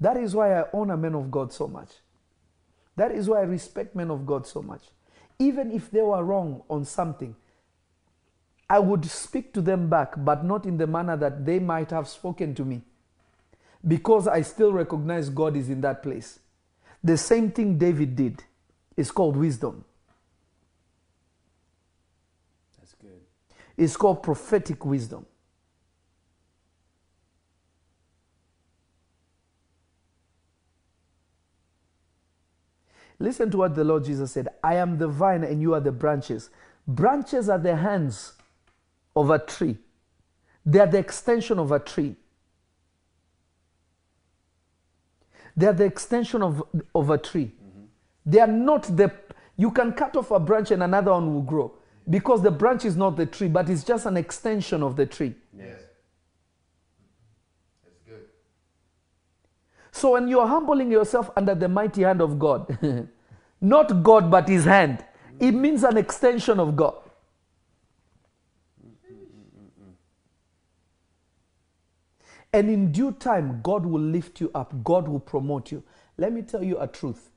That 0.00 0.16
is 0.16 0.34
why 0.34 0.58
I 0.58 0.64
honor 0.72 0.96
men 0.96 1.14
of 1.14 1.30
God 1.30 1.52
so 1.52 1.66
much. 1.66 1.90
That 2.96 3.12
is 3.12 3.28
why 3.28 3.38
I 3.40 3.44
respect 3.44 3.96
men 3.96 4.10
of 4.10 4.26
God 4.26 4.46
so 4.46 4.62
much. 4.62 4.82
Even 5.38 5.72
if 5.72 5.90
they 5.90 6.02
were 6.02 6.22
wrong 6.22 6.62
on 6.68 6.84
something, 6.84 7.34
I 8.68 8.78
would 8.78 9.04
speak 9.04 9.52
to 9.54 9.60
them 9.60 9.88
back, 9.88 10.12
but 10.16 10.44
not 10.44 10.64
in 10.64 10.76
the 10.76 10.86
manner 10.86 11.16
that 11.16 11.44
they 11.44 11.58
might 11.58 11.90
have 11.90 12.08
spoken 12.08 12.54
to 12.54 12.64
me. 12.64 12.82
Because 13.86 14.28
I 14.28 14.42
still 14.42 14.72
recognize 14.72 15.28
God 15.28 15.56
is 15.56 15.70
in 15.70 15.80
that 15.80 16.02
place. 16.02 16.38
The 17.02 17.16
same 17.16 17.50
thing 17.50 17.78
David 17.78 18.14
did 18.14 18.44
is 18.96 19.10
called 19.10 19.36
wisdom. 19.36 19.84
That's 22.78 22.94
good. 22.94 23.20
It's 23.76 23.96
called 23.96 24.22
prophetic 24.22 24.84
wisdom. 24.84 25.26
Listen 33.18 33.50
to 33.50 33.58
what 33.58 33.74
the 33.74 33.84
Lord 33.84 34.04
Jesus 34.04 34.32
said 34.32 34.48
I 34.64 34.76
am 34.76 34.98
the 34.98 35.06
vine 35.06 35.44
and 35.44 35.60
you 35.60 35.74
are 35.74 35.80
the 35.80 35.92
branches. 35.92 36.50
Branches 36.88 37.48
are 37.48 37.58
the 37.58 37.76
hands 37.76 38.32
of 39.14 39.30
a 39.30 39.38
tree, 39.38 39.76
they 40.64 40.80
are 40.80 40.86
the 40.86 40.98
extension 40.98 41.58
of 41.58 41.70
a 41.70 41.78
tree. 41.78 42.16
They 45.56 45.66
are 45.66 45.74
the 45.74 45.84
extension 45.84 46.42
of, 46.42 46.62
of 46.94 47.10
a 47.10 47.18
tree. 47.18 47.52
They 48.30 48.38
are 48.40 48.46
not 48.46 48.84
the. 48.96 49.12
You 49.56 49.70
can 49.70 49.92
cut 49.92 50.16
off 50.16 50.30
a 50.30 50.38
branch 50.38 50.70
and 50.70 50.82
another 50.82 51.10
one 51.10 51.34
will 51.34 51.42
grow 51.42 51.72
because 52.08 52.42
the 52.42 52.50
branch 52.50 52.84
is 52.84 52.96
not 52.96 53.16
the 53.16 53.26
tree, 53.26 53.48
but 53.48 53.68
it's 53.68 53.84
just 53.84 54.06
an 54.06 54.16
extension 54.16 54.82
of 54.82 54.96
the 54.96 55.04
tree. 55.04 55.34
Yes. 55.56 55.80
That's 57.84 57.98
good. 58.06 58.24
So 59.90 60.12
when 60.12 60.28
you 60.28 60.40
are 60.40 60.48
humbling 60.48 60.90
yourself 60.90 61.30
under 61.36 61.54
the 61.54 61.68
mighty 61.68 62.02
hand 62.02 62.20
of 62.20 62.38
God, 62.38 62.78
not 63.60 64.02
God 64.02 64.30
but 64.30 64.48
His 64.48 64.64
hand, 64.64 65.04
it 65.40 65.52
means 65.52 65.82
an 65.82 65.96
extension 65.96 66.60
of 66.60 66.76
God. 66.76 66.94
And 72.52 72.68
in 72.68 72.90
due 72.92 73.12
time, 73.12 73.60
God 73.62 73.86
will 73.86 74.00
lift 74.00 74.40
you 74.40 74.50
up, 74.54 74.74
God 74.82 75.06
will 75.06 75.20
promote 75.20 75.70
you. 75.70 75.82
Let 76.18 76.32
me 76.32 76.42
tell 76.42 76.62
you 76.62 76.80
a 76.80 76.86
truth, 76.86 77.29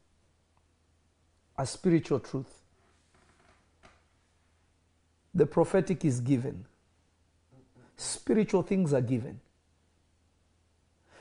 a 1.58 1.66
spiritual 1.66 2.20
truth. 2.20 2.62
The 5.34 5.46
prophetic 5.46 6.06
is 6.06 6.20
given, 6.20 6.66
spiritual 7.98 8.64
things 8.64 8.94
are 8.94 9.02
given. 9.02 9.40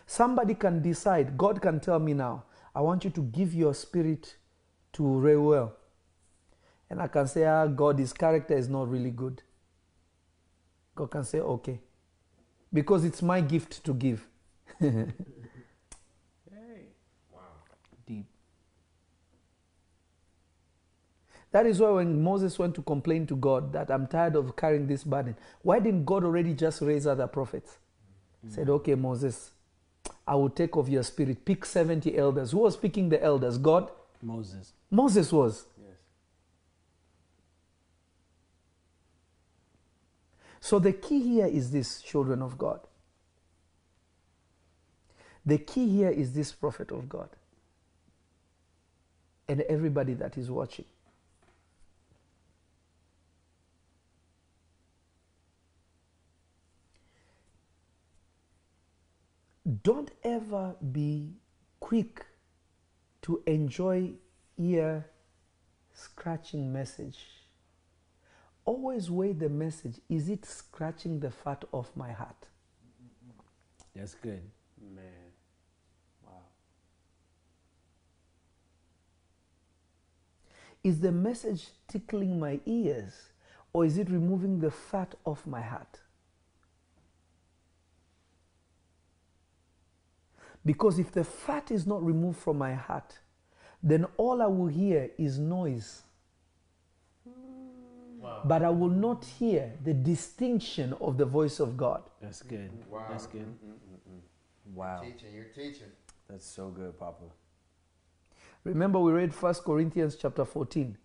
Somebody 0.07 0.55
can 0.55 0.83
decide, 0.83 1.38
God 1.38 1.62
can 1.62 1.81
tell 1.81 1.99
me 1.99 2.12
now, 2.12 2.45
I 2.75 2.81
want 2.83 3.05
you 3.05 3.11
to 3.11 3.23
give 3.23 3.55
your 3.55 3.75
spirit 3.75 4.37
to 4.95 5.03
Reuel. 5.03 5.73
And 6.90 7.01
I 7.01 7.09
can 7.09 7.27
say, 7.27 7.45
ah, 7.45 7.66
God, 7.66 7.99
his 7.99 8.12
character 8.12 8.55
is 8.55 8.68
not 8.68 8.90
really 8.90 9.11
good. 9.11 9.42
God 10.95 11.11
can 11.11 11.25
say, 11.25 11.40
okay. 11.40 11.81
Because 12.71 13.05
it's 13.05 13.23
my 13.23 13.40
gift 13.40 13.83
to 13.85 13.95
give. 13.95 14.27
Hey. 14.81 15.07
Wow. 17.33 17.40
Deep. 18.07 18.27
That 21.53 21.67
is 21.67 21.81
why 21.81 21.91
when 21.91 22.23
Moses 22.23 22.59
went 22.59 22.75
to 22.77 22.83
complain 22.83 23.27
to 23.27 23.37
God 23.37 23.73
that 23.75 23.91
I'm 23.91 24.07
tired 24.07 24.37
of 24.37 24.57
carrying 24.57 24.87
this 24.87 25.05
burden, 25.05 25.37
why 25.61 25.79
didn't 25.79 26.07
God 26.07 26.25
already 26.25 26.55
just 26.55 26.81
raise 26.81 27.07
other 27.07 27.27
prophets? 27.27 27.79
Hmm. 28.43 28.51
Said, 28.51 28.71
okay, 28.71 28.95
Moses, 28.95 29.53
I 30.27 30.35
will 30.35 30.49
take 30.49 30.77
of 30.77 30.88
your 30.88 31.03
spirit. 31.03 31.45
Pick 31.45 31.67
70 31.67 32.17
elders. 32.17 32.53
Who 32.53 32.59
was 32.59 32.77
picking 32.77 33.11
the 33.11 33.23
elders? 33.23 33.59
God? 33.59 33.91
Moses. 34.23 34.73
Moses 34.91 35.31
was. 35.31 35.67
Yes. 35.79 35.97
So 40.61 40.79
the 40.79 40.93
key 40.93 41.21
here 41.21 41.47
is 41.47 41.71
this, 41.71 42.01
children 42.01 42.41
of 42.41 42.57
God. 42.57 42.81
The 45.45 45.59
key 45.59 45.88
here 45.88 46.11
is 46.11 46.33
this 46.33 46.53
prophet 46.53 46.91
of 46.93 47.11
God. 47.11 47.29
And 49.49 49.61
everybody 49.62 50.15
that 50.15 50.38
is 50.38 50.51
watching. 50.51 50.87
Don't 59.83 60.11
ever 60.25 60.75
be 60.93 61.31
quick 61.81 62.27
to 63.23 63.43
enjoy 63.47 64.11
ear 64.59 65.07
scratching 65.95 66.73
message 66.73 67.19
always 68.65 69.11
weigh 69.11 69.33
the 69.33 69.49
message 69.49 70.01
is 70.09 70.29
it 70.29 70.45
scratching 70.45 71.21
the 71.21 71.31
fat 71.31 71.65
off 71.73 71.91
my 71.97 72.11
heart 72.13 72.47
That's 73.95 74.15
good. 74.15 74.43
Man. 74.95 75.05
Wow. 76.27 76.33
is 80.83 81.01
the 81.01 81.13
message 81.13 81.69
tickling 81.89 82.39
my 82.41 82.61
ears 82.67 83.33
or 83.73 83.85
is 83.85 83.99
it 83.99 84.11
removing 84.11 84.61
the 84.61 84.71
fat 84.71 85.15
off 85.25 85.47
my 85.47 85.61
heart 85.61 86.01
because 90.64 90.98
if 90.98 91.11
the 91.12 91.25
fat 91.25 91.70
is 91.70 91.87
not 91.87 92.05
removed 92.05 92.38
from 92.38 92.59
my 92.59 92.75
heart 92.75 93.18
then 93.83 94.07
all 94.16 94.40
i 94.42 94.46
will 94.46 94.68
hear 94.68 95.11
is 95.18 95.38
noise 95.38 96.03
Wow. 98.20 98.42
but 98.44 98.62
i 98.62 98.68
will 98.70 98.88
not 98.88 99.25
hear 99.25 99.72
the 99.85 99.92
distinction 99.92 100.92
of 101.01 101.18
the 101.18 101.25
voice 101.25 101.59
of 101.59 101.77
god 101.77 102.03
That's 102.20 102.42
good. 102.42 102.70
Wow. 102.88 103.07
That's 103.11 103.27
good. 103.27 103.42
Mm, 103.46 103.70
mm, 103.72 104.14
mm, 104.14 104.20
wow. 104.75 105.01
Teaching, 105.03 105.35
you're 105.35 105.44
teaching. 105.53 105.90
That's 106.31 106.46
so 106.46 106.68
good, 106.68 106.96
Papa. 106.98 107.25
Remember, 108.64 109.01
we 109.01 109.11
read 109.11 109.33
1 109.33 109.55
Corinthians 109.66 110.14
chapter 110.14 110.44
14, 110.44 110.96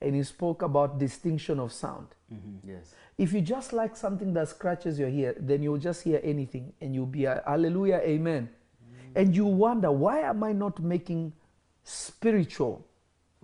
and 0.00 0.14
he 0.16 0.22
spoke 0.22 0.62
about 0.62 0.98
distinction 0.98 1.60
of 1.60 1.72
sound. 1.72 2.06
Mm-hmm. 2.32 2.70
Yes. 2.70 2.94
If 3.18 3.34
you 3.34 3.42
just 3.42 3.74
like 3.74 3.94
something 3.96 4.32
that 4.32 4.48
scratches 4.48 4.98
your 4.98 5.10
ear, 5.10 5.34
then 5.38 5.62
you'll 5.62 5.76
just 5.90 6.02
hear 6.04 6.20
anything 6.24 6.72
and 6.80 6.94
you'll 6.94 7.04
be 7.20 7.26
a 7.26 7.42
hallelujah, 7.46 8.00
amen. 8.02 8.48
And 9.16 9.34
you 9.34 9.46
wonder, 9.46 9.90
why 9.90 10.20
am 10.20 10.44
I 10.44 10.52
not 10.52 10.78
making 10.78 11.32
spiritual 11.84 12.86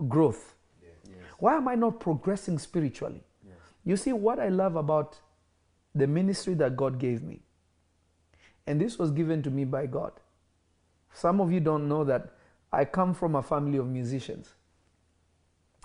growth? 0.07 0.55
Yes. 0.83 1.17
Why 1.39 1.57
am 1.57 1.67
I 1.67 1.75
not 1.75 1.99
progressing 1.99 2.59
spiritually? 2.59 3.23
Yes. 3.43 3.57
You 3.83 3.97
see, 3.97 4.13
what 4.13 4.39
I 4.39 4.51
love 4.51 4.77
about 4.77 5.19
the 5.95 6.07
ministry 6.07 6.53
that 6.55 6.77
God 6.77 6.99
gave 6.99 7.23
me, 7.23 7.41
and 8.67 8.79
this 8.79 8.99
was 8.99 9.11
given 9.11 9.43
to 9.43 9.51
me 9.51 9.65
by 9.65 9.87
God. 9.87 10.13
Some 11.11 11.41
of 11.41 11.51
you 11.51 11.61
don't 11.61 11.89
know 11.89 12.05
that 12.05 12.35
I 12.71 12.85
come 12.85 13.15
from 13.15 13.35
a 13.35 13.43
family 13.43 13.79
of 13.79 13.87
musicians. 13.89 14.51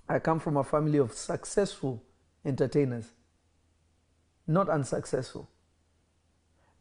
I 0.09 0.19
come 0.19 0.39
from 0.39 0.57
a 0.57 0.63
family 0.65 0.97
of 0.97 1.13
successful 1.13 2.03
entertainers, 2.45 3.11
not 4.47 4.69
unsuccessful. 4.69 5.49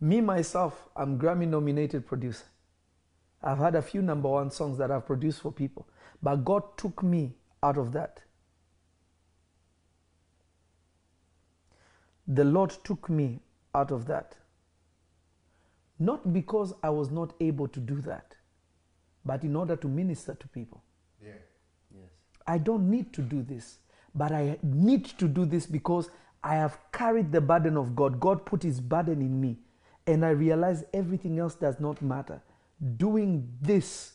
Me, 0.01 0.21
myself, 0.21 0.89
I'm 0.97 1.19
Grammy 1.19 1.47
nominated 1.47 2.05
producer. 2.05 2.45
I've 3.43 3.59
had 3.59 3.75
a 3.75 3.83
few 3.83 4.03
number 4.03 4.29
one 4.29 4.51
songs 4.51 4.79
that 4.79 4.91
I've 4.91 5.07
produced 5.07 5.41
for 5.41 5.53
people, 5.53 5.87
but 6.23 6.45
God 6.45 6.77
took 6.77 7.03
me 7.03 7.35
out 7.63 7.79
of 7.79 7.93
that. 7.93 8.23
The 12.27 12.45
Lord 12.45 12.71
took 12.83 13.09
me 13.09 13.41
out 13.75 13.93
of 13.93 14.07
that. 14.07 14.37
Not 15.99 16.33
because 16.33 16.75
I 16.83 16.91
was 16.91 17.11
not 17.11 17.35
able 17.41 17.69
to 17.69 17.81
do 17.81 18.01
that, 18.03 18.35
but 19.25 19.45
in 19.45 19.57
order 19.57 19.77
to 19.77 19.89
minister 19.89 20.35
to 20.35 20.49
people. 20.49 20.83
Yeah. 21.23 21.33
Yes. 21.95 22.11
I 22.47 22.59
don't 22.59 22.91
need 22.91 23.13
to 23.15 23.23
do 23.23 23.43
this, 23.43 23.79
but 24.15 24.33
I 24.33 24.59
need 24.63 25.05
to 25.05 25.29
do 25.29 25.47
this 25.47 25.67
because 25.67 26.11
I 26.43 26.57
have 26.57 26.79
carried 26.93 27.33
the 27.33 27.41
burden 27.41 27.77
of 27.77 27.97
God. 27.97 28.21
God 28.21 28.45
put 28.45 28.63
his 28.63 28.81
burden 28.81 29.21
in 29.21 29.41
me, 29.41 29.59
and 30.07 30.25
I 30.25 30.31
realize 30.31 30.85
everything 30.93 31.39
else 31.39 31.55
does 31.55 31.81
not 31.81 32.03
matter. 32.03 32.43
Doing 32.97 33.49
this 33.61 34.13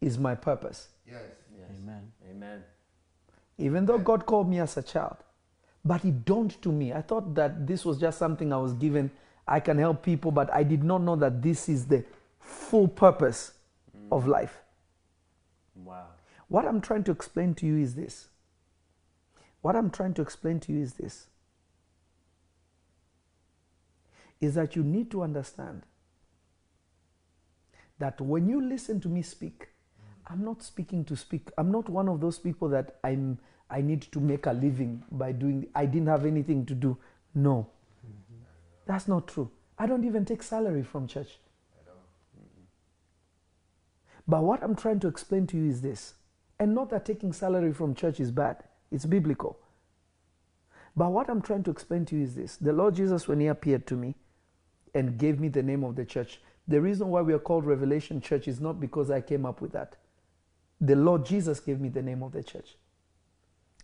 is 0.00 0.18
my 0.18 0.34
purpose. 0.34 0.88
Yes. 1.06 1.22
Amen. 1.82 2.12
Amen. 2.30 2.62
Even 3.58 3.86
though 3.86 3.98
God 3.98 4.26
called 4.26 4.48
me 4.48 4.58
as 4.60 4.76
a 4.76 4.82
child, 4.82 5.16
but 5.84 6.04
it 6.04 6.24
dawned 6.24 6.60
to 6.62 6.70
me. 6.70 6.92
I 6.92 7.02
thought 7.02 7.34
that 7.34 7.66
this 7.66 7.84
was 7.84 7.98
just 7.98 8.18
something 8.18 8.52
I 8.52 8.56
was 8.56 8.74
given. 8.74 9.10
I 9.46 9.60
can 9.60 9.78
help 9.78 10.02
people, 10.02 10.30
but 10.30 10.52
I 10.52 10.62
did 10.62 10.84
not 10.84 11.02
know 11.02 11.16
that 11.16 11.42
this 11.42 11.68
is 11.68 11.86
the 11.86 12.04
full 12.38 12.88
purpose 12.88 13.52
mm. 13.96 14.08
of 14.10 14.26
life. 14.26 14.60
Wow. 15.74 16.06
What 16.48 16.66
I'm 16.66 16.80
trying 16.80 17.04
to 17.04 17.12
explain 17.12 17.54
to 17.54 17.66
you 17.66 17.78
is 17.78 17.94
this. 17.94 18.28
What 19.60 19.76
I'm 19.76 19.90
trying 19.90 20.14
to 20.14 20.22
explain 20.22 20.60
to 20.60 20.72
you 20.72 20.80
is 20.82 20.94
this. 20.94 21.26
Is 24.40 24.54
that 24.54 24.74
you 24.76 24.82
need 24.82 25.10
to 25.12 25.22
understand 25.22 25.82
that 28.02 28.20
when 28.20 28.48
you 28.48 28.60
listen 28.60 29.00
to 29.00 29.08
me 29.08 29.22
speak, 29.22 29.68
I'm 30.26 30.44
not 30.44 30.60
speaking 30.60 31.04
to 31.04 31.16
speak. 31.16 31.50
I'm 31.56 31.70
not 31.70 31.88
one 31.88 32.08
of 32.08 32.20
those 32.20 32.36
people 32.36 32.68
that 32.70 32.96
I'm 33.04 33.38
I 33.70 33.80
need 33.80 34.02
to 34.10 34.18
make 34.18 34.46
a 34.46 34.52
living 34.52 35.04
by 35.12 35.30
doing 35.30 35.68
I 35.72 35.86
didn't 35.86 36.08
have 36.08 36.26
anything 36.26 36.66
to 36.66 36.74
do. 36.74 36.98
No. 37.32 37.68
That's 38.86 39.06
not 39.06 39.28
true. 39.28 39.50
I 39.78 39.86
don't 39.86 40.04
even 40.04 40.24
take 40.24 40.42
salary 40.42 40.82
from 40.82 41.06
church. 41.06 41.38
But 44.26 44.42
what 44.42 44.64
I'm 44.64 44.74
trying 44.74 44.98
to 45.00 45.08
explain 45.08 45.46
to 45.48 45.56
you 45.56 45.70
is 45.70 45.80
this. 45.80 46.14
And 46.58 46.74
not 46.74 46.90
that 46.90 47.06
taking 47.06 47.32
salary 47.32 47.72
from 47.72 47.94
church 47.94 48.18
is 48.18 48.32
bad, 48.32 48.64
it's 48.90 49.06
biblical. 49.06 49.60
But 50.96 51.12
what 51.12 51.30
I'm 51.30 51.40
trying 51.40 51.62
to 51.64 51.70
explain 51.70 52.04
to 52.06 52.16
you 52.16 52.24
is 52.24 52.34
this 52.34 52.56
the 52.56 52.72
Lord 52.72 52.96
Jesus, 52.96 53.28
when 53.28 53.38
He 53.38 53.46
appeared 53.46 53.86
to 53.86 53.94
me 53.94 54.16
and 54.92 55.18
gave 55.18 55.38
me 55.38 55.48
the 55.48 55.62
name 55.62 55.84
of 55.84 55.94
the 55.94 56.04
church, 56.04 56.40
the 56.68 56.80
reason 56.80 57.08
why 57.08 57.22
we 57.22 57.32
are 57.32 57.38
called 57.38 57.66
Revelation 57.66 58.20
Church 58.20 58.48
is 58.48 58.60
not 58.60 58.80
because 58.80 59.10
I 59.10 59.20
came 59.20 59.44
up 59.44 59.60
with 59.60 59.72
that. 59.72 59.96
The 60.80 60.96
Lord 60.96 61.24
Jesus 61.26 61.60
gave 61.60 61.80
me 61.80 61.88
the 61.88 62.02
name 62.02 62.22
of 62.22 62.32
the 62.32 62.42
church. 62.42 62.76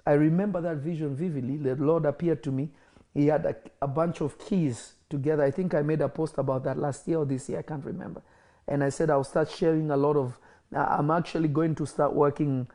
I 0.06 0.12
remember 0.12 0.60
that 0.60 0.78
vision 0.78 1.14
vividly. 1.14 1.56
The 1.56 1.76
Lord 1.76 2.06
appeared 2.06 2.42
to 2.44 2.50
me. 2.50 2.70
He 3.14 3.26
had 3.26 3.44
a, 3.44 3.56
a 3.82 3.88
bunch 3.88 4.20
of 4.20 4.38
keys 4.38 4.94
together. 5.10 5.42
I 5.42 5.50
think 5.50 5.74
I 5.74 5.82
made 5.82 6.00
a 6.00 6.08
post 6.08 6.38
about 6.38 6.64
that 6.64 6.78
last 6.78 7.06
year 7.06 7.18
or 7.18 7.24
this 7.24 7.48
year. 7.48 7.58
I 7.58 7.62
can't 7.62 7.84
remember. 7.84 8.22
And 8.66 8.82
I 8.82 8.88
said 8.88 9.10
I'll 9.10 9.24
start 9.24 9.50
sharing 9.50 9.90
a 9.90 9.96
lot 9.96 10.16
of. 10.16 10.38
I'm 10.72 11.10
actually 11.10 11.48
going 11.48 11.74
to 11.76 11.86
start 11.86 12.12
working 12.12 12.68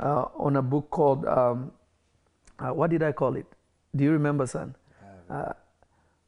uh, 0.00 0.26
on 0.36 0.56
a 0.56 0.62
book 0.62 0.90
called 0.90 1.24
um, 1.26 1.72
uh, 2.58 2.70
what 2.70 2.90
did 2.90 3.02
I 3.02 3.12
call 3.12 3.36
it? 3.36 3.46
Do 3.94 4.04
you 4.04 4.12
remember, 4.12 4.46
son? 4.46 4.74
Uh, 5.30 5.52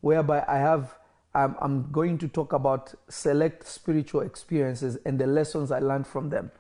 whereby 0.01 0.45
I 0.47 0.59
have. 0.59 0.98
I'm, 1.35 1.57
I'm 1.61 1.91
going 1.93 2.19
to 2.19 2.29
talk 2.29 2.53
about 2.53 2.95
select 3.09 3.67
spiritual 3.67 4.23
experiences 4.23 4.99
and 5.05 5.19
the 5.19 5.27
lessons 5.27 5.71
I 5.71 5.79
learned 5.79 6.07
from 6.07 6.31
them. 6.31 6.51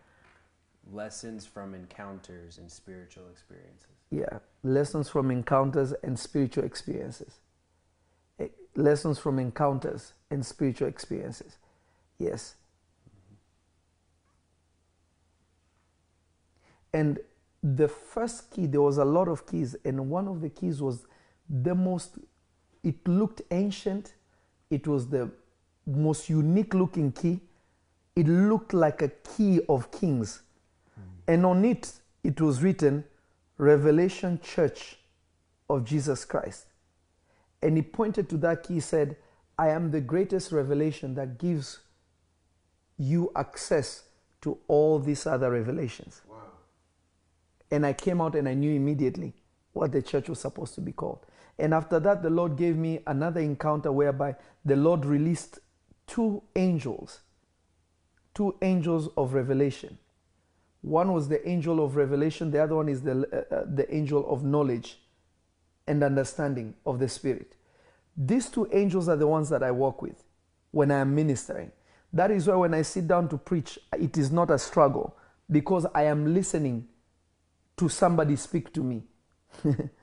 Lessons 0.91 1.47
from 1.47 1.75
encounters 1.75 2.59
and 2.59 2.71
spiritual 2.71 3.25
experiences. 3.31 3.87
Yeah, 4.11 4.39
lessons 4.63 5.09
from 5.09 5.31
encounters 5.31 5.93
and 6.03 6.19
spiritual 6.19 6.65
experiences. 6.65 7.41
Eh, 8.39 8.49
Lessons 8.75 9.19
from 9.19 9.39
encounters 9.39 10.15
and 10.31 10.45
spiritual 10.45 10.89
experiences. 10.89 11.59
Yes. 12.19 12.55
And 16.93 17.19
the 17.63 17.89
first 17.89 18.51
key, 18.51 18.67
there 18.67 18.81
was 18.81 18.99
a 18.99 19.05
lot 19.05 19.29
of 19.29 19.47
keys, 19.47 19.77
and 19.85 20.09
one 20.09 20.29
of 20.29 20.41
the 20.41 20.49
keys 20.49 20.81
was 20.81 21.07
the 21.49 21.75
most, 21.75 22.19
it 22.83 23.07
looked 23.07 23.43
ancient. 23.51 24.15
It 24.71 24.87
was 24.87 25.09
the 25.09 25.31
most 25.87 26.29
unique 26.29 26.75
looking 26.75 27.13
key. 27.13 27.41
It 28.15 28.27
looked 28.27 28.75
like 28.75 29.03
a 29.03 29.09
key 29.09 29.61
of 29.69 29.91
kings. 29.91 30.43
Hmm. 30.95 31.33
And 31.33 31.47
on 31.47 31.65
it, 31.65 31.93
it 32.23 32.41
was 32.41 32.63
written, 32.63 33.05
Revelation 33.57 34.41
Church 34.43 34.99
of 35.69 35.85
Jesus 35.85 36.25
Christ. 36.25 36.67
And 37.63 37.77
he 37.77 37.83
pointed 37.83 38.29
to 38.31 38.37
that 38.39 38.63
key, 38.63 38.81
said, 38.81 39.17
I 39.59 39.71
am 39.71 39.91
the 39.91 40.01
greatest 40.01 40.53
revelation 40.53 41.15
that 41.15 41.39
gives 41.39 41.81
you 42.97 43.33
access 43.35 44.05
to 44.43 44.59
all 44.69 44.99
these 45.01 45.27
other 45.27 45.51
revelations. 45.51 46.23
Wow. 46.29 46.37
And 47.71 47.85
I 47.85 47.93
came 47.93 48.21
out 48.21 48.37
and 48.37 48.49
I 48.49 48.55
knew 48.55 48.73
immediately 48.73 49.35
what 49.73 49.93
the 49.93 50.03
church 50.03 50.29
was 50.29 50.41
supposed 50.41 50.75
to 50.77 50.81
be 50.81 50.93
called. 50.93 51.27
And 51.59 51.75
after 51.75 51.99
that, 52.01 52.23
the 52.23 52.31
Lord 52.31 52.57
gave 52.57 52.77
me 52.77 53.01
another 53.07 53.41
encounter 53.41 53.91
whereby 53.91 54.37
the 54.65 54.77
Lord 54.77 55.05
released 55.05 55.59
two 56.07 56.43
angels, 56.55 57.21
two 58.35 58.57
angels 58.63 59.09
of 59.17 59.35
revelation. 59.35 59.99
One 60.83 61.13
was 61.13 61.29
the 61.29 61.47
angel 61.49 61.85
of 61.85 61.97
revelation, 61.97 62.51
the 62.51 62.63
other 62.63 62.77
one 62.77 62.89
is 62.89 63.03
the, 63.03 63.47
uh, 63.51 63.55
uh, 63.55 63.65
the 63.67 63.93
angel 63.95 64.31
of 64.31 64.45
knowledge 64.45 65.01
and 65.87 66.03
understanding 66.05 66.75
of 66.87 67.01
the 67.01 67.09
Spirit. 67.09 67.57
These 68.17 68.49
two 68.49 68.69
angels 68.73 69.09
are 69.09 69.17
the 69.17 69.27
ones 69.27 69.49
that 69.49 69.63
I 69.63 69.71
work 69.73 70.01
with 70.01 70.25
when 70.71 70.91
I 70.91 70.99
am 70.99 71.15
ministering. 71.15 71.73
That 72.13 72.31
is 72.31 72.47
why 72.47 72.55
when 72.55 72.75
I 72.75 72.83
sit 72.83 73.09
down 73.09 73.29
to 73.31 73.39
preach, 73.39 73.79
it 73.99 74.17
is 74.17 74.31
not 74.31 74.51
a 74.51 74.59
struggle 74.59 75.17
because 75.51 75.87
I 75.95 76.05
am 76.05 76.33
listening 76.33 76.89
to 77.77 77.89
somebody 77.89 78.37
speak 78.37 78.73
to 78.75 78.83
me. 78.83 79.05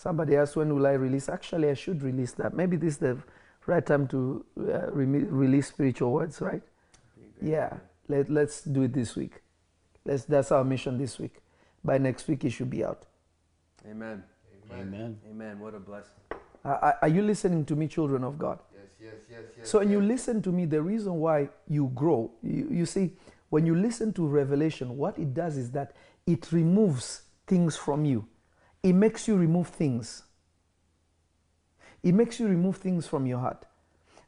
Somebody 0.00 0.34
asked, 0.34 0.56
when 0.56 0.74
will 0.74 0.86
I 0.86 0.92
release? 0.92 1.28
Actually, 1.28 1.68
I 1.68 1.74
should 1.74 2.02
release 2.02 2.32
that. 2.32 2.54
Maybe 2.54 2.78
this 2.78 2.94
is 2.94 2.98
the 3.00 3.18
right 3.66 3.84
time 3.84 4.08
to 4.08 4.42
uh, 4.58 4.62
reme- 4.94 5.26
release 5.28 5.66
spiritual 5.68 6.10
words, 6.12 6.40
right? 6.40 6.62
Be 7.18 7.26
a 7.26 7.38
great 7.38 7.52
Yeah. 7.52 7.76
Let, 8.08 8.30
let's 8.30 8.62
do 8.62 8.84
it 8.84 8.94
this 8.94 9.14
week. 9.14 9.42
Let's, 10.06 10.24
that's 10.24 10.52
our 10.52 10.64
mission 10.64 10.96
this 10.96 11.18
week. 11.18 11.42
By 11.84 11.98
next 11.98 12.26
week, 12.28 12.46
it 12.46 12.50
should 12.50 12.70
be 12.70 12.82
out. 12.82 13.04
Amen. 13.90 14.24
Amen. 14.72 15.18
Amen. 15.30 15.60
What 15.60 15.74
a 15.74 15.78
blessing. 15.78 16.14
Uh, 16.64 16.68
are- 16.80 16.98
are 17.02 17.08
you 17.08 17.20
listening 17.20 17.66
to 17.66 17.76
me, 17.76 17.86
children 17.86 18.24
of 18.24 18.38
God? 18.38 18.58
Yes, 18.72 18.86
yes, 18.98 19.12
yes, 19.30 19.40
yes. 19.58 19.68
So 19.68 19.80
when 19.80 19.90
you 19.90 20.00
listen 20.00 20.40
to 20.40 20.50
me, 20.50 20.64
the 20.64 20.80
reason 20.80 21.16
why 21.16 21.50
you 21.68 21.92
grow, 21.94 22.30
you, 22.42 22.68
you 22.70 22.86
see, 22.86 23.12
when 23.50 23.66
you 23.66 23.74
listen 23.74 24.14
to 24.14 24.26
revelation, 24.26 24.96
what 24.96 25.18
it 25.18 25.34
does 25.34 25.58
is 25.58 25.70
that 25.72 25.94
it 26.26 26.50
removes 26.52 27.20
things 27.46 27.76
from 27.76 28.06
you. 28.06 28.26
It 28.82 28.94
makes 28.94 29.28
you 29.28 29.36
remove 29.36 29.68
things. 29.68 30.22
It 32.02 32.14
makes 32.14 32.40
you 32.40 32.48
remove 32.48 32.76
things 32.76 33.06
from 33.06 33.26
your 33.26 33.38
heart. 33.38 33.66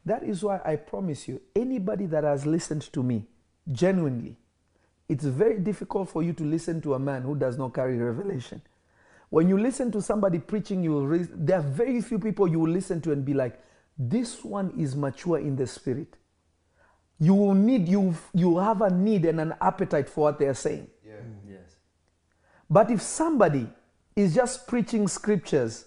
That 0.05 0.23
is 0.23 0.43
why 0.43 0.59
I 0.63 0.75
promise 0.75 1.27
you, 1.27 1.41
anybody 1.55 2.05
that 2.07 2.23
has 2.23 2.45
listened 2.45 2.81
to 2.93 3.01
me 3.01 3.25
genuinely, 3.71 4.35
it's 5.09 5.23
very 5.23 5.59
difficult 5.59 6.09
for 6.09 6.23
you 6.23 6.33
to 6.33 6.43
listen 6.43 6.81
to 6.81 6.93
a 6.93 6.99
man 6.99 7.23
who 7.23 7.35
does 7.35 7.57
not 7.57 7.73
carry 7.73 7.97
revelation. 7.97 8.61
When 9.29 9.49
you 9.49 9.57
listen 9.57 9.91
to 9.93 10.01
somebody 10.01 10.39
preaching, 10.39 10.83
you 10.83 10.91
will 10.91 11.07
re- 11.07 11.27
there 11.31 11.57
are 11.57 11.61
very 11.63 12.01
few 12.01 12.19
people 12.19 12.47
you 12.47 12.59
will 12.59 12.69
listen 12.71 13.01
to 13.01 13.11
and 13.11 13.25
be 13.25 13.33
like, 13.33 13.59
this 13.97 14.43
one 14.43 14.71
is 14.77 14.95
mature 14.95 15.39
in 15.39 15.55
the 15.55 15.65
spirit. 15.65 16.15
You 17.19 17.33
will 17.33 17.53
need 17.53 17.87
you 17.87 18.15
you 18.33 18.57
have 18.57 18.81
a 18.81 18.89
need 18.89 19.25
and 19.25 19.39
an 19.39 19.55
appetite 19.61 20.09
for 20.09 20.25
what 20.25 20.39
they 20.39 20.45
are 20.45 20.53
saying. 20.53 20.87
Yeah. 21.05 21.13
Mm, 21.13 21.51
yes. 21.51 21.75
But 22.69 22.91
if 22.91 23.01
somebody 23.01 23.67
is 24.15 24.35
just 24.35 24.67
preaching 24.67 25.07
scriptures, 25.07 25.85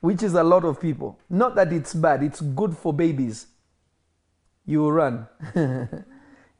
which 0.00 0.22
is 0.22 0.34
a 0.34 0.42
lot 0.42 0.64
of 0.64 0.80
people, 0.80 1.18
not 1.30 1.54
that 1.54 1.72
it's 1.72 1.94
bad, 1.94 2.22
it's 2.22 2.40
good 2.40 2.76
for 2.76 2.92
babies, 2.92 3.46
you 4.66 4.80
will 4.80 4.92
run. 4.92 5.26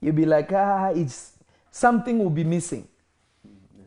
You'll 0.00 0.14
be 0.14 0.26
like, 0.26 0.52
ah, 0.52 0.88
it's 0.94 1.32
something 1.70 2.18
will 2.18 2.30
be 2.30 2.44
missing. 2.44 2.86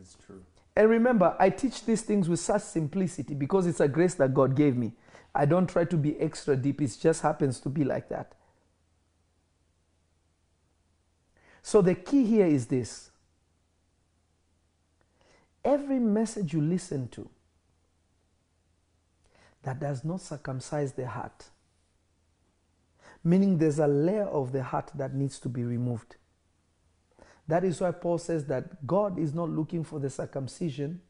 It's 0.00 0.16
true. 0.26 0.42
And 0.76 0.90
remember, 0.90 1.34
I 1.38 1.50
teach 1.50 1.84
these 1.84 2.02
things 2.02 2.28
with 2.28 2.40
such 2.40 2.62
simplicity 2.62 3.34
because 3.34 3.66
it's 3.66 3.80
a 3.80 3.88
grace 3.88 4.14
that 4.14 4.34
God 4.34 4.54
gave 4.54 4.76
me. 4.76 4.92
I 5.34 5.46
don't 5.46 5.68
try 5.68 5.84
to 5.84 5.96
be 5.96 6.18
extra 6.20 6.56
deep, 6.56 6.82
it 6.82 6.96
just 7.00 7.22
happens 7.22 7.60
to 7.60 7.68
be 7.68 7.84
like 7.84 8.08
that. 8.08 8.34
So 11.62 11.82
the 11.82 11.94
key 11.94 12.24
here 12.24 12.46
is 12.46 12.66
this 12.66 13.10
every 15.64 15.98
message 15.98 16.52
you 16.52 16.60
listen 16.60 17.08
to 17.08 17.28
that 19.62 19.78
does 19.80 20.04
not 20.04 20.20
circumcise 20.20 20.92
the 20.92 21.06
heart, 21.06 21.50
meaning 23.22 23.58
there's 23.58 23.78
a 23.78 23.86
layer 23.86 24.24
of 24.24 24.52
the 24.52 24.62
heart 24.62 24.90
that 24.94 25.14
needs 25.14 25.38
to 25.38 25.48
be 25.48 25.64
removed. 25.64 26.16
That 27.46 27.64
is 27.64 27.80
why 27.80 27.90
Paul 27.90 28.18
says 28.18 28.46
that 28.46 28.86
God 28.86 29.18
is 29.18 29.34
not 29.34 29.50
looking 29.50 29.84
for 29.84 29.98
the 29.98 30.08
circumcision 30.08 31.00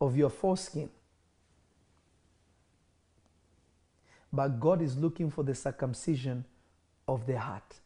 of 0.00 0.16
your 0.16 0.30
foreskin, 0.30 0.88
but 4.32 4.58
God 4.58 4.80
is 4.80 4.96
looking 4.96 5.30
for 5.30 5.44
the 5.44 5.54
circumcision 5.54 6.44
of 7.06 7.26
the 7.26 7.38
heart, 7.38 7.80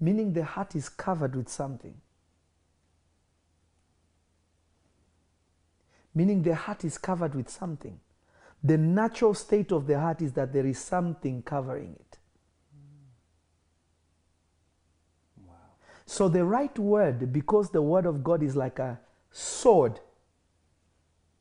meaning 0.00 0.32
the 0.32 0.44
heart 0.44 0.74
is 0.74 0.88
covered 0.88 1.36
with 1.36 1.48
something. 1.48 1.94
Meaning 6.14 6.42
the 6.42 6.54
heart 6.54 6.84
is 6.84 6.98
covered 6.98 7.34
with 7.34 7.48
something. 7.48 8.00
The 8.62 8.76
natural 8.76 9.34
state 9.34 9.72
of 9.72 9.86
the 9.86 9.98
heart 9.98 10.20
is 10.20 10.32
that 10.32 10.52
there 10.52 10.66
is 10.66 10.78
something 10.78 11.42
covering 11.42 11.96
it. 11.98 12.18
Wow. 15.46 15.54
So 16.04 16.28
the 16.28 16.44
right 16.44 16.76
word, 16.78 17.32
because 17.32 17.70
the 17.70 17.80
word 17.80 18.06
of 18.06 18.22
God 18.22 18.42
is 18.42 18.56
like 18.56 18.78
a 18.78 19.00
sword, 19.30 20.00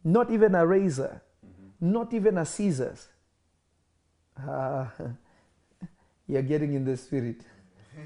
not 0.04 0.32
even 0.32 0.56
a 0.56 0.66
razor, 0.66 1.22
not 1.82 2.14
even 2.14 2.38
a 2.38 2.46
scissors. 2.46 3.10
Ah, 4.38 4.92
you're 6.28 6.42
getting 6.42 6.74
in 6.74 6.86
the 6.86 6.96
spirit. 6.96 7.42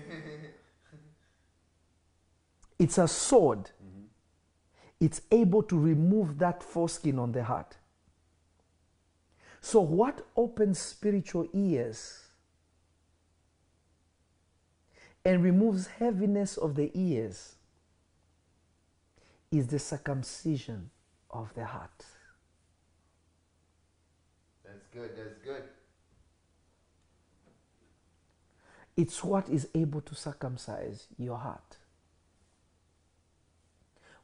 it's 2.80 2.98
a 2.98 3.08
sword. 3.08 3.70
It's 5.04 5.20
able 5.32 5.64
to 5.64 5.78
remove 5.78 6.40
that 6.40 6.64
foreskin 6.64 7.20
on 7.20 7.34
the 7.34 7.44
heart. 7.44 7.76
So, 9.60 9.82
what 9.82 10.26
opens 10.38 10.80
spiritual 10.80 11.46
ears 11.54 12.22
and 15.26 15.44
removes 15.44 15.88
heaviness 15.88 16.56
of 16.56 16.76
the 16.76 16.90
ears 16.94 17.56
is 19.52 19.68
the 19.68 19.78
circumcision 19.78 20.90
of 21.32 21.54
the 21.54 21.66
heart. 21.66 22.06
That's 24.64 24.88
good. 24.94 25.10
That's 25.18 25.38
good. 25.44 25.64
It's 28.96 29.22
what 29.22 29.50
is 29.50 29.68
able 29.76 30.00
to 30.00 30.16
circumcise 30.16 31.08
your 31.18 31.40
heart. 31.40 31.76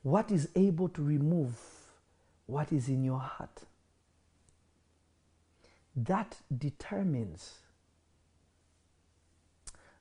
What 0.04 0.32
is 0.32 0.50
able 0.56 0.90
to 0.90 1.04
remove 1.04 1.58
what 2.50 2.74
is 2.74 2.90
in 2.90 3.04
your 3.04 3.20
heart. 3.20 3.62
That 5.96 6.36
determines, 6.58 7.60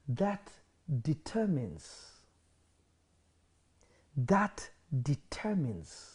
that 0.08 0.50
determines, 1.02 2.12
that 4.16 4.70
determines 5.02 6.14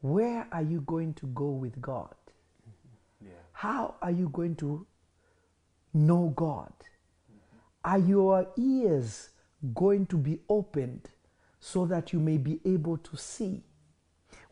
where 0.00 0.46
are 0.50 0.62
you 0.62 0.80
going 0.80 1.12
to 1.14 1.26
go 1.26 1.50
with 1.50 1.78
God? 1.82 2.14
Mm-hmm. 2.66 3.26
Yeah. 3.26 3.32
How 3.52 3.96
are 4.00 4.10
you 4.10 4.30
going 4.30 4.56
to 4.56 4.86
know 5.92 6.32
God? 6.34 6.72
Are 7.84 7.98
your 7.98 8.48
ears 8.56 9.28
going 9.74 10.06
to 10.06 10.16
be 10.16 10.38
opened 10.48 11.10
so 11.60 11.84
that 11.86 12.12
you 12.12 12.18
may 12.18 12.38
be 12.38 12.58
able 12.64 12.96
to 12.96 13.16
see? 13.16 13.62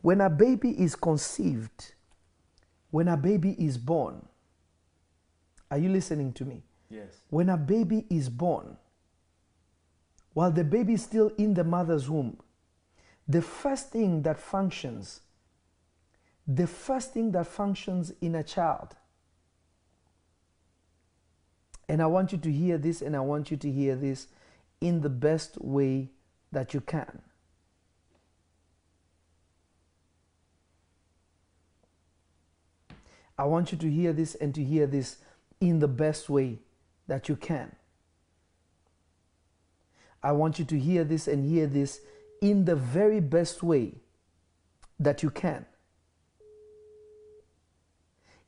When 0.01 0.21
a 0.21 0.29
baby 0.29 0.69
is 0.81 0.95
conceived, 0.95 1.93
when 2.91 3.07
a 3.07 3.17
baby 3.17 3.55
is 3.59 3.77
born, 3.77 4.25
are 5.69 5.77
you 5.77 5.89
listening 5.89 6.33
to 6.33 6.45
me? 6.45 6.63
Yes. 6.89 7.21
When 7.29 7.49
a 7.49 7.57
baby 7.57 8.05
is 8.09 8.29
born, 8.29 8.77
while 10.33 10.51
the 10.51 10.63
baby 10.63 10.93
is 10.93 11.03
still 11.03 11.31
in 11.37 11.53
the 11.53 11.63
mother's 11.63 12.09
womb, 12.09 12.37
the 13.27 13.41
first 13.41 13.91
thing 13.91 14.21
that 14.23 14.39
functions, 14.39 15.21
the 16.47 16.65
first 16.65 17.13
thing 17.13 17.31
that 17.31 17.45
functions 17.45 18.11
in 18.21 18.35
a 18.35 18.43
child, 18.43 18.95
and 21.87 22.01
I 22.01 22.05
want 22.05 22.31
you 22.31 22.37
to 22.37 22.51
hear 22.51 22.77
this, 22.77 23.01
and 23.01 23.15
I 23.15 23.19
want 23.19 23.51
you 23.51 23.57
to 23.57 23.71
hear 23.71 23.95
this 23.95 24.27
in 24.79 25.01
the 25.01 25.09
best 25.09 25.59
way 25.59 26.09
that 26.51 26.73
you 26.73 26.81
can. 26.81 27.21
I 33.37 33.45
want 33.45 33.71
you 33.71 33.77
to 33.77 33.89
hear 33.89 34.11
this 34.11 34.35
and 34.35 34.53
to 34.55 34.63
hear 34.63 34.85
this 34.85 35.17
in 35.61 35.79
the 35.79 35.87
best 35.87 36.29
way 36.29 36.59
that 37.07 37.29
you 37.29 37.35
can. 37.35 37.73
I 40.21 40.33
want 40.33 40.59
you 40.59 40.65
to 40.65 40.77
hear 40.77 41.03
this 41.05 41.27
and 41.27 41.45
hear 41.45 41.65
this 41.65 42.01
in 42.41 42.65
the 42.65 42.75
very 42.75 43.21
best 43.21 43.63
way 43.63 43.93
that 44.99 45.23
you 45.23 45.29
can. 45.29 45.65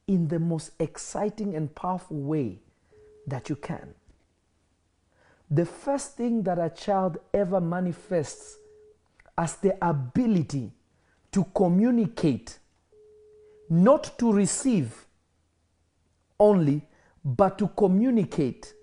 In 0.08 0.28
the 0.28 0.39
most 0.39 0.72
exciting 0.80 1.56
and 1.56 1.74
powerful 1.74 2.18
way 2.18 2.60
that 3.28 3.47
you 3.49 3.56
can. 3.56 3.93
The 5.54 5.66
first 5.66 6.16
thing 6.16 6.43
that 6.43 6.58
a 6.58 6.70
child 6.70 7.18
ever 7.34 7.60
manifests 7.60 8.58
as 9.38 9.58
the 9.58 9.78
ability 9.86 10.72
to 11.34 11.43
communicate, 11.54 12.58
not 13.70 14.18
to 14.20 14.32
receive 14.32 15.06
only, 16.39 16.88
but 17.24 17.58
to 17.58 17.68
communicate, 17.68 18.74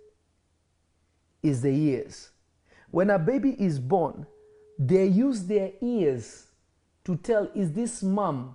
is 1.42 1.62
the 1.62 1.70
ears. 1.70 2.30
When 2.90 3.10
a 3.10 3.18
baby 3.18 3.56
is 3.58 3.78
born, 3.78 4.26
they 4.78 5.06
use 5.06 5.44
their 5.44 5.72
ears 5.80 6.48
to 7.04 7.16
tell, 7.16 7.50
is 7.54 7.72
this 7.72 8.02
mom? 8.02 8.54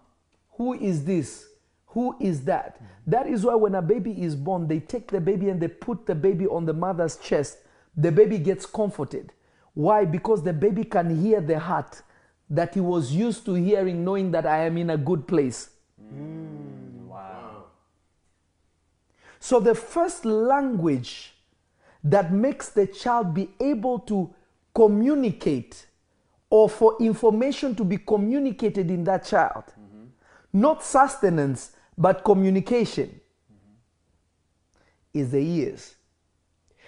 Who 0.57 0.73
is 0.73 1.03
this? 1.03 1.47
Who 1.87 2.15
is 2.19 2.45
that? 2.45 2.79
That 3.07 3.27
is 3.27 3.43
why 3.43 3.55
when 3.55 3.75
a 3.75 3.81
baby 3.81 4.21
is 4.21 4.35
born, 4.35 4.67
they 4.67 4.79
take 4.79 5.09
the 5.09 5.19
baby 5.19 5.49
and 5.49 5.59
they 5.59 5.67
put 5.67 6.05
the 6.05 6.15
baby 6.15 6.45
on 6.47 6.65
the 6.65 6.73
mother's 6.73 7.17
chest. 7.17 7.57
The 7.95 8.11
baby 8.11 8.39
gets 8.39 8.65
comforted. 8.65 9.31
Why? 9.73 10.05
Because 10.05 10.43
the 10.43 10.53
baby 10.53 10.83
can 10.83 11.21
hear 11.21 11.41
the 11.41 11.59
heart 11.59 12.01
that 12.49 12.73
he 12.73 12.79
was 12.79 13.11
used 13.11 13.45
to 13.45 13.53
hearing, 13.53 14.03
knowing 14.03 14.31
that 14.31 14.45
I 14.45 14.65
am 14.65 14.77
in 14.77 14.91
a 14.91 14.97
good 14.97 15.27
place. 15.27 15.69
Mm, 16.01 17.07
wow. 17.07 17.65
So, 19.39 19.59
the 19.59 19.73
first 19.73 20.25
language 20.25 21.33
that 22.03 22.31
makes 22.31 22.69
the 22.69 22.85
child 22.85 23.33
be 23.33 23.49
able 23.59 23.99
to 23.99 24.33
communicate 24.75 25.87
or 26.49 26.69
for 26.69 26.97
information 26.99 27.73
to 27.75 27.83
be 27.83 27.97
communicated 27.97 28.91
in 28.91 29.03
that 29.05 29.25
child, 29.25 29.63
mm-hmm. 29.69 30.05
not 30.53 30.83
sustenance, 30.83 31.71
but 31.97 32.23
communication, 32.23 33.09
mm-hmm. 33.09 35.19
is 35.19 35.31
the 35.31 35.39
ears. 35.39 35.95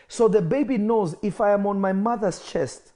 So, 0.08 0.28
the 0.28 0.42
baby 0.42 0.78
knows 0.78 1.16
if 1.22 1.42
I 1.42 1.52
am 1.52 1.66
on 1.66 1.80
my 1.80 1.94
mother's 1.94 2.44
chest, 2.44 2.92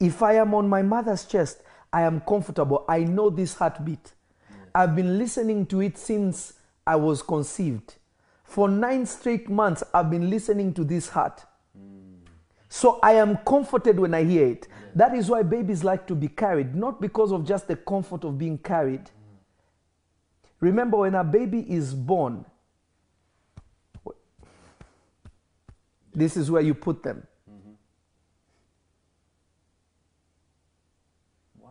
if 0.00 0.22
I 0.22 0.34
am 0.34 0.54
on 0.54 0.68
my 0.68 0.82
mother's 0.82 1.24
chest, 1.24 1.62
I 1.92 2.02
am 2.02 2.20
comfortable. 2.20 2.84
I 2.88 3.00
know 3.00 3.30
this 3.30 3.54
heartbeat. 3.54 4.12
I've 4.74 4.96
been 4.96 5.18
listening 5.18 5.66
to 5.66 5.80
it 5.80 5.96
since 5.96 6.54
I 6.86 6.96
was 6.96 7.22
conceived. 7.22 7.94
For 8.42 8.68
nine 8.68 9.06
straight 9.06 9.48
months, 9.48 9.82
I've 9.94 10.10
been 10.10 10.28
listening 10.28 10.74
to 10.74 10.84
this 10.84 11.08
heart. 11.08 11.44
So 12.68 12.98
I 13.02 13.12
am 13.12 13.36
comforted 13.38 14.00
when 14.00 14.14
I 14.14 14.24
hear 14.24 14.46
it. 14.48 14.66
That 14.96 15.14
is 15.14 15.30
why 15.30 15.42
babies 15.44 15.84
like 15.84 16.06
to 16.08 16.14
be 16.14 16.28
carried, 16.28 16.74
not 16.74 17.00
because 17.00 17.30
of 17.32 17.46
just 17.46 17.68
the 17.68 17.76
comfort 17.76 18.24
of 18.24 18.36
being 18.36 18.58
carried. 18.58 19.10
Remember, 20.60 20.98
when 20.98 21.14
a 21.14 21.22
baby 21.22 21.60
is 21.72 21.94
born, 21.94 22.44
this 26.14 26.36
is 26.36 26.50
where 26.50 26.62
you 26.62 26.74
put 26.74 27.02
them. 27.02 27.26
Wow. 31.58 31.70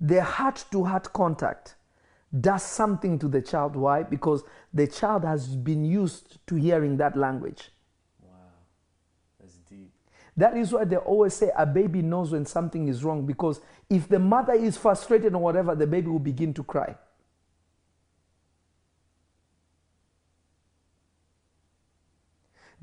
the 0.00 0.22
heart 0.22 0.64
to 0.72 0.84
heart 0.84 1.12
contact 1.12 1.74
does 2.40 2.62
something 2.62 3.18
to 3.18 3.28
the 3.28 3.40
child. 3.40 3.76
Why? 3.76 4.02
Because 4.02 4.42
the 4.74 4.86
child 4.86 5.24
has 5.24 5.48
been 5.48 5.84
used 5.84 6.38
to 6.48 6.56
hearing 6.56 6.96
that 6.98 7.16
language. 7.16 7.70
Wow. 8.20 8.30
That's 9.40 9.56
deep. 9.56 9.90
That 10.36 10.56
is 10.56 10.72
why 10.72 10.84
they 10.84 10.96
always 10.96 11.34
say 11.34 11.50
a 11.56 11.64
baby 11.64 12.02
knows 12.02 12.32
when 12.32 12.44
something 12.44 12.88
is 12.88 13.04
wrong 13.04 13.24
because 13.24 13.60
if 13.88 14.08
the 14.08 14.18
mother 14.18 14.52
is 14.52 14.76
frustrated 14.76 15.34
or 15.34 15.42
whatever, 15.42 15.74
the 15.74 15.86
baby 15.86 16.08
will 16.08 16.18
begin 16.18 16.52
to 16.54 16.64
cry. 16.64 16.96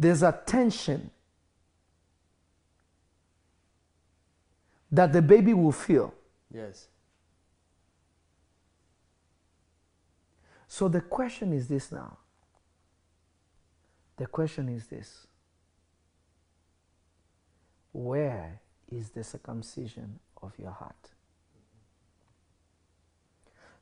There's 0.03 0.21
a 0.21 0.37
tension 0.45 1.09
that 4.91 5.13
the 5.13 5.21
baby 5.21 5.53
will 5.53 5.71
feel. 5.71 6.13
Yes. 6.53 6.89
So 10.67 10.89
the 10.89 10.99
question 10.99 11.53
is 11.53 11.69
this 11.69 11.89
now. 11.89 12.17
The 14.17 14.25
question 14.25 14.67
is 14.67 14.87
this 14.87 15.25
Where 17.93 18.59
is 18.91 19.09
the 19.11 19.23
circumcision 19.23 20.19
of 20.41 20.51
your 20.59 20.71
heart? 20.71 21.11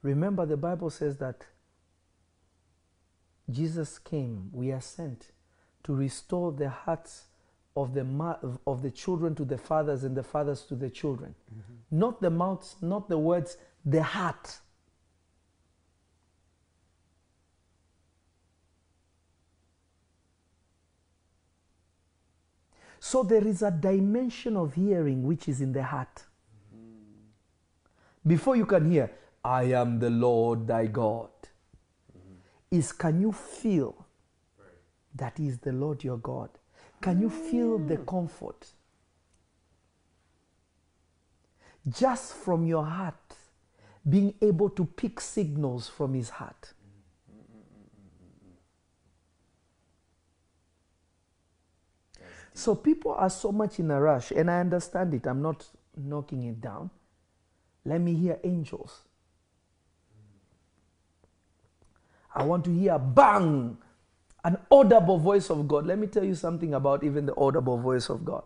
Remember, 0.03 0.45
the 0.45 0.57
Bible 0.57 0.91
says 0.91 1.17
that 1.17 1.47
Jesus 3.49 3.97
came, 3.97 4.51
we 4.53 4.71
are 4.71 4.81
sent 4.81 5.31
to 5.83 5.93
restore 5.93 6.51
the 6.51 6.69
hearts 6.69 7.25
of 7.75 7.93
the, 7.93 8.03
ma- 8.03 8.37
of 8.67 8.81
the 8.81 8.91
children 8.91 9.33
to 9.35 9.45
the 9.45 9.57
fathers 9.57 10.03
and 10.03 10.15
the 10.15 10.23
fathers 10.23 10.63
to 10.63 10.75
the 10.75 10.89
children. 10.89 11.33
Mm-hmm. 11.51 11.99
Not 11.99 12.21
the 12.21 12.29
mouths, 12.29 12.75
not 12.81 13.09
the 13.09 13.17
words, 13.17 13.57
the 13.85 14.03
heart. 14.03 14.59
So 22.99 23.23
there 23.23 23.45
is 23.47 23.63
a 23.63 23.71
dimension 23.71 24.55
of 24.55 24.75
hearing 24.75 25.23
which 25.23 25.49
is 25.49 25.59
in 25.59 25.73
the 25.73 25.83
heart. 25.83 26.23
Mm-hmm. 26.75 28.29
Before 28.29 28.55
you 28.55 28.65
can 28.65 28.91
hear, 28.91 29.11
I 29.43 29.63
am 29.63 29.97
the 29.97 30.11
Lord 30.11 30.67
thy 30.67 30.85
God, 30.85 31.29
mm-hmm. 32.15 32.35
is 32.77 32.91
can 32.91 33.19
you 33.19 33.31
feel 33.31 34.05
that 35.15 35.39
is 35.39 35.59
the 35.59 35.71
Lord 35.71 36.03
your 36.03 36.17
God? 36.17 36.49
Can 37.01 37.21
you 37.21 37.29
feel 37.29 37.77
the 37.77 37.97
mm. 37.97 38.05
comfort? 38.05 38.67
Just 41.89 42.33
from 42.33 42.65
your 42.65 42.85
heart, 42.85 43.15
being 44.07 44.33
able 44.41 44.69
to 44.69 44.85
pick 44.85 45.19
signals 45.19 45.87
from 45.87 46.13
His 46.13 46.29
heart. 46.29 46.73
So 52.53 52.75
people 52.75 53.13
are 53.13 53.29
so 53.29 53.51
much 53.51 53.79
in 53.79 53.89
a 53.89 53.99
rush, 53.99 54.31
and 54.31 54.51
I 54.51 54.59
understand 54.59 55.13
it. 55.13 55.25
I'm 55.25 55.41
not 55.41 55.65
knocking 55.95 56.43
it 56.43 56.61
down. 56.61 56.89
Let 57.85 58.01
me 58.01 58.13
hear 58.13 58.39
angels. 58.43 59.01
I 62.33 62.43
want 62.43 62.65
to 62.65 62.73
hear 62.73 62.97
bang, 62.99 63.77
an 64.43 64.57
audible 64.71 65.17
voice 65.17 65.49
of 65.49 65.67
God. 65.67 65.85
Let 65.85 65.99
me 65.99 66.07
tell 66.07 66.23
you 66.23 66.35
something 66.35 66.73
about 66.73 67.03
even 67.03 67.25
the 67.25 67.35
audible 67.35 67.77
voice 67.77 68.09
of 68.09 68.25
God. 68.25 68.43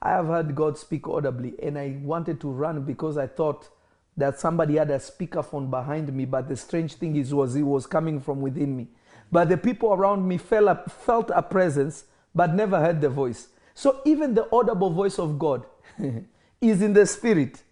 I 0.00 0.10
have 0.10 0.26
heard 0.26 0.54
God 0.54 0.78
speak 0.78 1.08
audibly, 1.08 1.54
and 1.62 1.78
I 1.78 1.98
wanted 2.02 2.40
to 2.40 2.48
run 2.48 2.82
because 2.82 3.18
I 3.18 3.26
thought 3.26 3.68
that 4.16 4.38
somebody 4.40 4.76
had 4.76 4.90
a 4.90 4.98
speakerphone 4.98 5.68
behind 5.70 6.12
me. 6.12 6.24
But 6.24 6.48
the 6.48 6.56
strange 6.56 6.94
thing 6.94 7.16
is, 7.16 7.34
was 7.34 7.54
it 7.56 7.62
was 7.62 7.86
coming 7.86 8.20
from 8.20 8.40
within 8.40 8.76
me. 8.76 8.88
But 9.30 9.48
the 9.48 9.56
people 9.56 9.92
around 9.92 10.26
me 10.26 10.38
felt 10.38 10.90
felt 10.90 11.30
a 11.34 11.42
presence, 11.42 12.04
but 12.34 12.54
never 12.54 12.78
heard 12.80 13.00
the 13.00 13.08
voice. 13.08 13.48
So 13.74 14.00
even 14.06 14.34
the 14.34 14.48
audible 14.54 14.90
voice 14.90 15.18
of 15.18 15.38
God 15.38 15.66
is 16.60 16.80
in 16.82 16.92
the 16.94 17.06
spirit. 17.06 17.62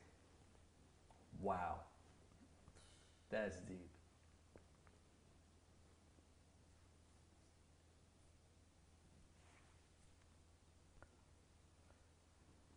Wow. 1.40 1.76
That's 3.30 3.56
deep. 3.60 3.88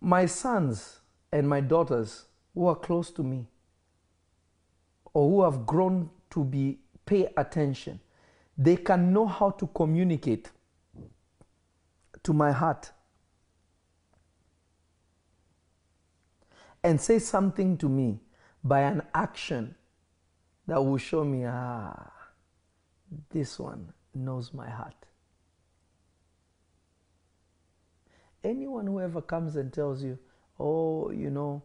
My 0.07 0.25
sons 0.25 1.01
and 1.33 1.49
my 1.49 1.59
daughters 1.59 2.27
who 2.53 2.65
are 2.65 2.77
close 2.77 3.11
to 3.11 3.21
me 3.23 3.45
or 5.13 5.29
who 5.29 5.43
have 5.43 5.65
grown 5.65 6.09
to 6.29 6.45
be 6.45 6.79
pay 7.05 7.27
attention. 7.35 7.99
They 8.57 8.77
can 8.77 9.11
know 9.11 9.25
how 9.25 9.49
to 9.49 9.67
communicate 9.67 10.49
to 12.23 12.31
my 12.31 12.53
heart 12.53 12.89
and 16.85 17.01
say 17.01 17.19
something 17.19 17.77
to 17.77 17.89
me 17.89 18.21
by 18.63 18.83
an 18.83 19.01
action 19.13 19.75
that 20.67 20.81
will 20.81 20.97
show 20.97 21.25
me 21.25 21.43
ah 21.45 22.13
this 23.29 23.59
one 23.59 23.91
knows 24.15 24.53
my 24.53 24.69
heart 24.69 25.06
anyone 28.47 28.87
who 28.87 28.99
ever 29.01 29.21
comes 29.21 29.55
and 29.55 29.71
tells 29.71 30.03
you, 30.03 30.17
oh, 30.59 31.11
you 31.11 31.29
know, 31.29 31.61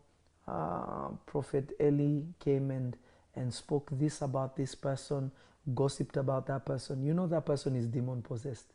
uh, 0.49 1.09
Prophet 1.27 1.73
Eli 1.81 2.23
came 2.41 2.71
and, 2.71 2.97
and 3.37 3.53
spoke 3.53 3.89
this 3.93 4.23
about 4.23 4.57
this 4.57 4.75
person, 4.75 5.31
gossiped 5.75 6.17
about 6.17 6.47
that 6.47 6.67
person, 6.67 7.03
you 7.05 7.15
know 7.15 7.27
that 7.29 7.47
person 7.47 7.77
is 7.77 7.87
demon 7.87 8.23
possessed. 8.23 8.73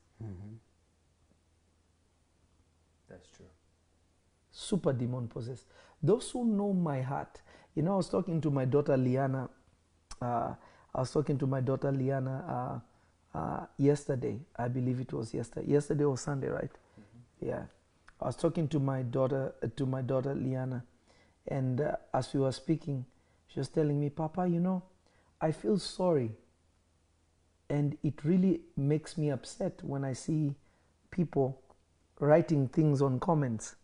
That's 3.09 3.27
true. 3.35 3.45
Super 4.51 4.93
demon 4.93 5.27
possessed. 5.27 5.65
Those 6.01 6.29
who 6.31 6.45
know 6.45 6.73
my 6.73 7.01
heart, 7.01 7.41
you 7.75 7.83
know, 7.83 7.93
I 7.93 7.97
was 7.97 8.09
talking 8.09 8.41
to 8.41 8.49
my 8.49 8.65
daughter 8.65 8.97
Liana. 8.97 9.49
Uh, 10.21 10.53
I 10.95 10.99
was 10.99 11.11
talking 11.11 11.37
to 11.37 11.47
my 11.47 11.61
daughter 11.61 11.91
Liana 11.91 12.81
uh, 13.35 13.37
uh, 13.37 13.65
yesterday. 13.77 14.39
I 14.55 14.67
believe 14.67 14.99
it 14.99 15.13
was 15.13 15.33
yesterday. 15.33 15.71
Yesterday 15.71 16.03
or 16.05 16.17
Sunday, 16.17 16.47
right? 16.47 16.71
Yeah. 17.39 17.63
I 18.19 18.25
was 18.25 18.35
talking 18.35 18.67
to 18.69 18.79
my 18.79 19.03
daughter, 19.03 19.53
uh, 19.61 19.67
to 19.75 19.85
my 19.85 20.01
daughter 20.01 20.33
Liana, 20.33 20.83
and 21.47 21.81
uh, 21.81 21.95
as 22.13 22.33
we 22.33 22.39
were 22.39 22.51
speaking, 22.51 23.05
she 23.47 23.59
was 23.59 23.69
telling 23.69 23.99
me, 23.99 24.09
"Papa, 24.09 24.47
you 24.47 24.59
know, 24.59 24.81
I 25.39 25.51
feel 25.51 25.77
sorry, 25.77 26.31
and 27.69 27.95
it 28.03 28.23
really 28.23 28.61
makes 28.75 29.17
me 29.17 29.29
upset 29.29 29.83
when 29.83 30.03
I 30.03 30.13
see 30.13 30.55
people 31.11 31.61
writing 32.19 32.67
things 32.67 33.01
on 33.01 33.19
comments. 33.19 33.75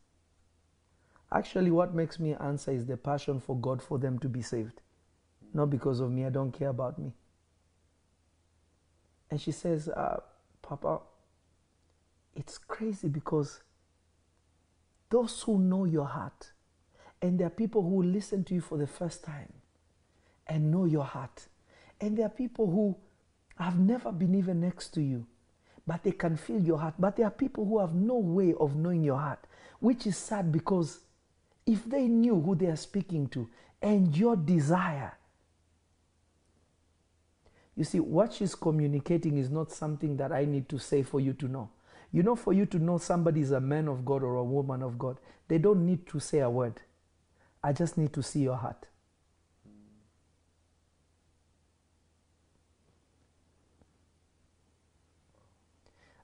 Actually, 1.32 1.72
what 1.72 1.94
makes 1.94 2.20
me 2.20 2.34
answer 2.36 2.72
is 2.72 2.86
the 2.86 2.98
passion 2.98 3.40
for 3.40 3.56
God 3.56 3.82
for 3.82 4.00
them 4.00 4.18
to 4.20 4.30
be 4.30 4.42
saved, 4.42 4.82
not 5.54 5.70
because 5.70 6.00
of 6.00 6.12
me. 6.12 6.26
I 6.26 6.30
don't 6.32 6.52
care 6.52 6.70
about 6.70 6.98
me." 6.98 7.14
And 9.30 9.40
she 9.40 9.52
says, 9.52 9.90
uh, 9.90 10.22
"Papa, 10.64 11.02
it's 12.36 12.58
crazy 12.58 13.10
because." 13.10 13.62
Those 15.14 15.44
who 15.44 15.60
know 15.60 15.86
your 15.86 16.08
heart, 16.08 16.52
and 17.22 17.40
there 17.40 17.46
are 17.46 17.52
people 17.52 17.84
who 17.84 18.02
listen 18.02 18.44
to 18.46 18.56
you 18.56 18.62
for 18.62 18.80
the 18.80 18.88
first 18.88 19.24
time 19.24 19.54
and 20.48 20.72
know 20.72 20.86
your 20.86 21.04
heart, 21.04 21.48
and 22.02 22.18
there 22.18 22.26
are 22.26 22.30
people 22.30 22.66
who 22.66 22.98
have 23.64 23.78
never 23.78 24.12
been 24.12 24.34
even 24.34 24.60
next 24.60 24.90
to 24.90 25.04
you, 25.04 25.28
but 25.86 26.04
they 26.04 26.12
can 26.12 26.36
feel 26.36 26.60
your 26.60 26.80
heart. 26.80 26.96
But 26.98 27.16
there 27.16 27.28
are 27.28 27.32
people 27.32 27.64
who 27.64 27.78
have 27.78 27.94
no 27.94 28.16
way 28.16 28.56
of 28.60 28.76
knowing 28.76 29.04
your 29.04 29.20
heart, 29.20 29.46
which 29.80 30.08
is 30.08 30.18
sad 30.18 30.52
because 30.52 31.02
if 31.68 31.86
they 31.86 32.08
knew 32.08 32.42
who 32.42 32.56
they 32.56 32.66
are 32.66 32.76
speaking 32.76 33.28
to 33.30 33.48
and 33.84 34.18
your 34.18 34.36
desire, 34.36 35.14
you 37.76 37.84
see, 37.84 38.00
what 38.00 38.34
she's 38.34 38.56
communicating 38.56 39.38
is 39.38 39.52
not 39.52 39.72
something 39.72 40.18
that 40.18 40.32
I 40.32 40.46
need 40.46 40.68
to 40.70 40.80
say 40.80 41.04
for 41.04 41.20
you 41.20 41.34
to 41.34 41.48
know. 41.48 41.70
You 42.14 42.22
know, 42.22 42.36
for 42.36 42.54
you 42.54 42.68
to 42.68 42.78
know 42.78 43.00
somebody 43.00 43.42
is 43.42 43.52
a 43.52 43.60
man 43.60 43.88
of 43.88 44.06
God 44.06 44.22
or 44.22 44.36
a 44.36 44.44
woman 44.44 44.84
of 44.84 45.00
God, 45.00 45.18
they 45.48 45.58
don't 45.58 45.84
need 45.84 46.06
to 46.08 46.20
say 46.20 46.40
a 46.40 46.50
word. 46.50 46.80
I 47.64 47.74
just 47.74 47.98
need 47.98 48.14
to 48.14 48.22
see 48.22 48.42
your 48.42 48.56
heart. 48.56 48.86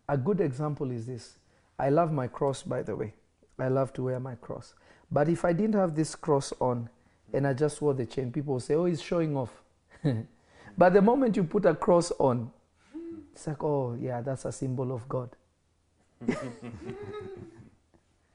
A 0.08 0.16
good 0.16 0.42
example 0.42 0.92
is 0.92 1.08
this. 1.08 1.38
I 1.78 1.90
love 1.90 2.12
my 2.12 2.28
cross, 2.28 2.62
by 2.62 2.84
the 2.84 2.96
way. 2.96 3.14
I 3.58 3.68
love 3.68 3.92
to 3.94 4.04
wear 4.04 4.20
my 4.20 4.36
cross. 4.36 4.76
But 5.12 5.28
if 5.28 5.44
I 5.44 5.54
didn't 5.54 5.76
have 5.76 5.96
this 5.96 6.16
cross 6.16 6.54
on 6.60 6.90
and 7.34 7.48
I 7.48 7.54
just 7.54 7.82
wore 7.82 7.96
the 7.96 8.06
chain, 8.06 8.32
people 8.32 8.54
will 8.54 8.60
say, 8.60 8.76
oh, 8.76 8.86
he's 8.86 9.02
showing 9.02 9.36
off. 9.36 9.64
but 10.78 10.94
the 10.94 11.02
moment 11.02 11.36
you 11.36 11.44
put 11.44 11.66
a 11.66 11.74
cross 11.74 12.12
on, 12.20 12.52
it's 13.34 13.48
like, 13.48 13.64
oh, 13.64 13.98
yeah, 14.00 14.22
that's 14.22 14.46
a 14.46 14.52
symbol 14.52 14.92
of 14.92 15.08
God. 15.10 15.36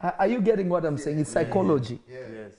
Are 0.01 0.14
are 0.18 0.26
you 0.26 0.41
getting 0.41 0.68
what 0.68 0.85
I'm 0.85 0.99
saying? 0.99 1.18
It's 1.20 1.30
psychology. 1.30 2.01
Yeah. 2.09 2.18
Yes. 2.32 2.53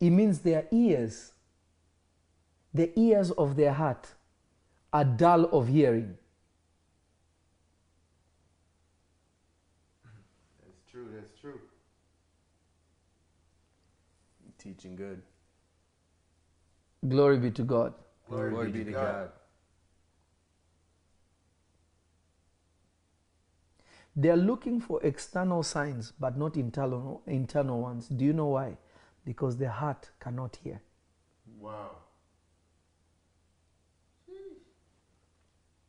It 0.00 0.10
means 0.10 0.40
their 0.40 0.66
ears, 0.70 1.32
the 2.72 2.90
ears 2.98 3.30
of 3.32 3.56
their 3.56 3.72
heart, 3.72 4.14
are 4.92 5.04
dull 5.04 5.44
of 5.46 5.68
hearing. 5.68 6.16
That's 10.64 10.90
true. 10.90 11.08
That's 11.14 11.32
true. 11.40 11.60
Teaching 14.58 14.96
good. 14.96 15.22
Glory 17.08 17.38
be 17.38 17.50
to 17.52 17.62
God. 17.62 17.94
Glory, 18.28 18.70
be 18.70 18.84
to 18.84 18.92
God. 18.92 19.30
They 24.16 24.30
are 24.30 24.36
looking 24.36 24.80
for 24.80 25.02
external 25.02 25.62
signs, 25.62 26.12
but 26.18 26.36
not 26.36 26.56
internal, 26.56 27.22
internal 27.26 27.80
ones. 27.80 28.08
Do 28.08 28.24
you 28.24 28.32
know 28.32 28.48
why? 28.48 28.76
Because 29.24 29.56
their 29.56 29.70
heart 29.70 30.10
cannot 30.18 30.56
hear. 30.62 30.80
Wow. 31.60 31.90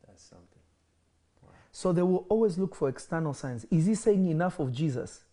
That's 0.08 0.24
something. 0.24 0.46
So 1.72 1.94
they 1.94 2.02
will 2.02 2.26
always 2.30 2.58
look 2.58 2.76
for 2.76 2.90
external 2.90 3.34
signs. 3.34 3.66
Is 3.72 3.86
he 3.86 3.96
saying 3.96 4.28
enough 4.28 4.60
of 4.60 4.72
Jesus? 4.74 5.24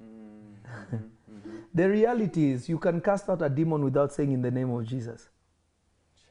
Mm-hmm, 0.00 0.96
mm-hmm, 0.96 0.96
mm-hmm. 0.96 1.56
The 1.74 1.88
reality 1.88 2.52
is, 2.52 2.68
you 2.68 2.78
can 2.78 3.00
cast 3.00 3.28
out 3.28 3.42
a 3.42 3.48
demon 3.48 3.82
without 3.82 4.12
saying 4.12 4.32
in 4.32 4.40
the 4.40 4.50
name 4.50 4.70
of 4.70 4.86
Jesus. 4.86 5.28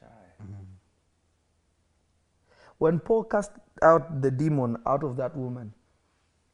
Shy. 0.00 0.06
When 2.84 3.00
Paul 3.00 3.24
cast 3.24 3.52
out 3.80 4.20
the 4.20 4.30
demon 4.30 4.76
out 4.84 5.04
of 5.04 5.16
that 5.16 5.34
woman, 5.34 5.72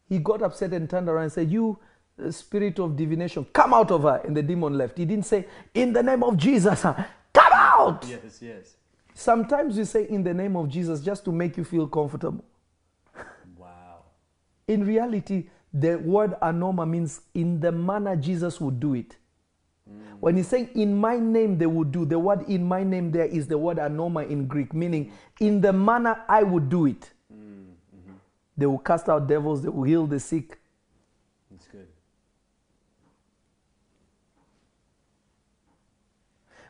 he 0.08 0.20
got 0.20 0.42
upset 0.42 0.72
and 0.72 0.88
turned 0.88 1.08
around 1.08 1.24
and 1.24 1.32
said, 1.32 1.50
You 1.50 1.76
uh, 2.24 2.30
spirit 2.30 2.78
of 2.78 2.96
divination, 2.96 3.44
come 3.52 3.74
out 3.74 3.90
of 3.90 4.02
her. 4.02 4.20
And 4.24 4.36
the 4.36 4.42
demon 4.44 4.78
left. 4.78 4.96
He 4.96 5.04
didn't 5.04 5.26
say, 5.26 5.48
In 5.74 5.92
the 5.92 6.04
name 6.04 6.22
of 6.22 6.36
Jesus, 6.36 6.82
come 6.82 7.52
out. 7.52 8.06
Yes, 8.08 8.38
yes. 8.40 8.76
Sometimes 9.12 9.76
we 9.76 9.84
say, 9.84 10.06
In 10.08 10.22
the 10.22 10.32
name 10.32 10.54
of 10.54 10.68
Jesus, 10.68 11.00
just 11.00 11.24
to 11.24 11.32
make 11.32 11.56
you 11.56 11.64
feel 11.64 11.88
comfortable. 11.88 12.44
Wow. 13.56 14.04
In 14.68 14.86
reality, 14.86 15.48
the 15.74 15.96
word 15.96 16.36
anoma 16.40 16.88
means 16.88 17.22
in 17.34 17.58
the 17.58 17.72
manner 17.72 18.14
Jesus 18.14 18.60
would 18.60 18.78
do 18.78 18.94
it. 18.94 19.16
When 20.20 20.36
he's 20.36 20.48
saying 20.48 20.70
in 20.74 20.94
my 20.94 21.18
name 21.18 21.56
they 21.56 21.66
will 21.66 21.84
do, 21.84 22.04
the 22.04 22.18
word 22.18 22.42
in 22.48 22.64
my 22.64 22.82
name 22.82 23.10
there 23.10 23.24
is 23.24 23.46
the 23.46 23.56
word 23.56 23.78
anoma 23.78 24.28
in 24.28 24.46
Greek, 24.46 24.74
meaning 24.74 25.12
in 25.40 25.60
the 25.60 25.72
manner 25.72 26.22
I 26.28 26.42
would 26.42 26.68
do 26.68 26.86
it. 26.86 27.10
They 28.56 28.66
will 28.66 28.78
cast 28.78 29.08
out 29.08 29.26
devils, 29.26 29.62
they 29.62 29.70
will 29.70 29.84
heal 29.84 30.06
the 30.06 30.20
sick. 30.20 30.58
That's 31.50 31.66
good. 31.66 31.86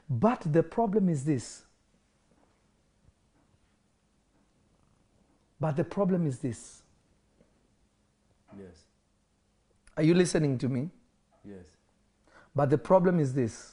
But 0.09 0.43
the 0.45 0.63
problem 0.63 1.09
is 1.09 1.25
this. 1.25 1.65
But 5.59 5.77
the 5.77 5.85
problem 5.85 6.27
is 6.27 6.39
this. 6.39 6.83
Yes. 8.57 8.85
Are 9.97 10.03
you 10.03 10.15
listening 10.15 10.59
to 10.59 10.69
me? 10.69 10.91
But 12.61 12.69
the 12.69 12.77
problem 12.77 13.21
is 13.21 13.33
this. 13.33 13.73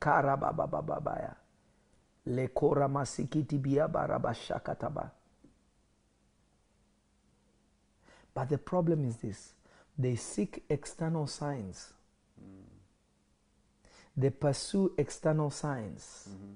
Karababababaya. 0.00 1.34
Lekora 2.26 2.88
masikiti 2.88 3.58
biabarabashakataba. 3.58 5.10
But 8.32 8.48
the 8.48 8.56
problem 8.56 9.04
is 9.04 9.16
this. 9.16 9.52
They 9.98 10.16
seek 10.16 10.64
external 10.70 11.26
signs. 11.26 11.92
Mm. 12.40 12.64
They 14.16 14.30
pursue 14.30 14.94
external 14.96 15.50
signs. 15.50 16.30
Mm-hmm. 16.30 16.52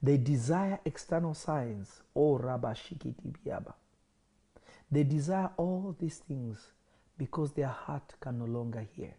They 0.00 0.16
desire 0.16 0.78
external 0.84 1.34
signs. 1.34 2.02
Oh, 2.14 2.38
Rabashikiti 2.38 3.34
biaba. 3.44 3.74
They 4.92 5.02
desire 5.02 5.50
all 5.56 5.96
these 5.98 6.18
things 6.18 6.68
because 7.18 7.50
their 7.50 7.66
heart 7.66 8.14
can 8.20 8.38
no 8.38 8.44
longer 8.44 8.86
hear. 8.94 9.14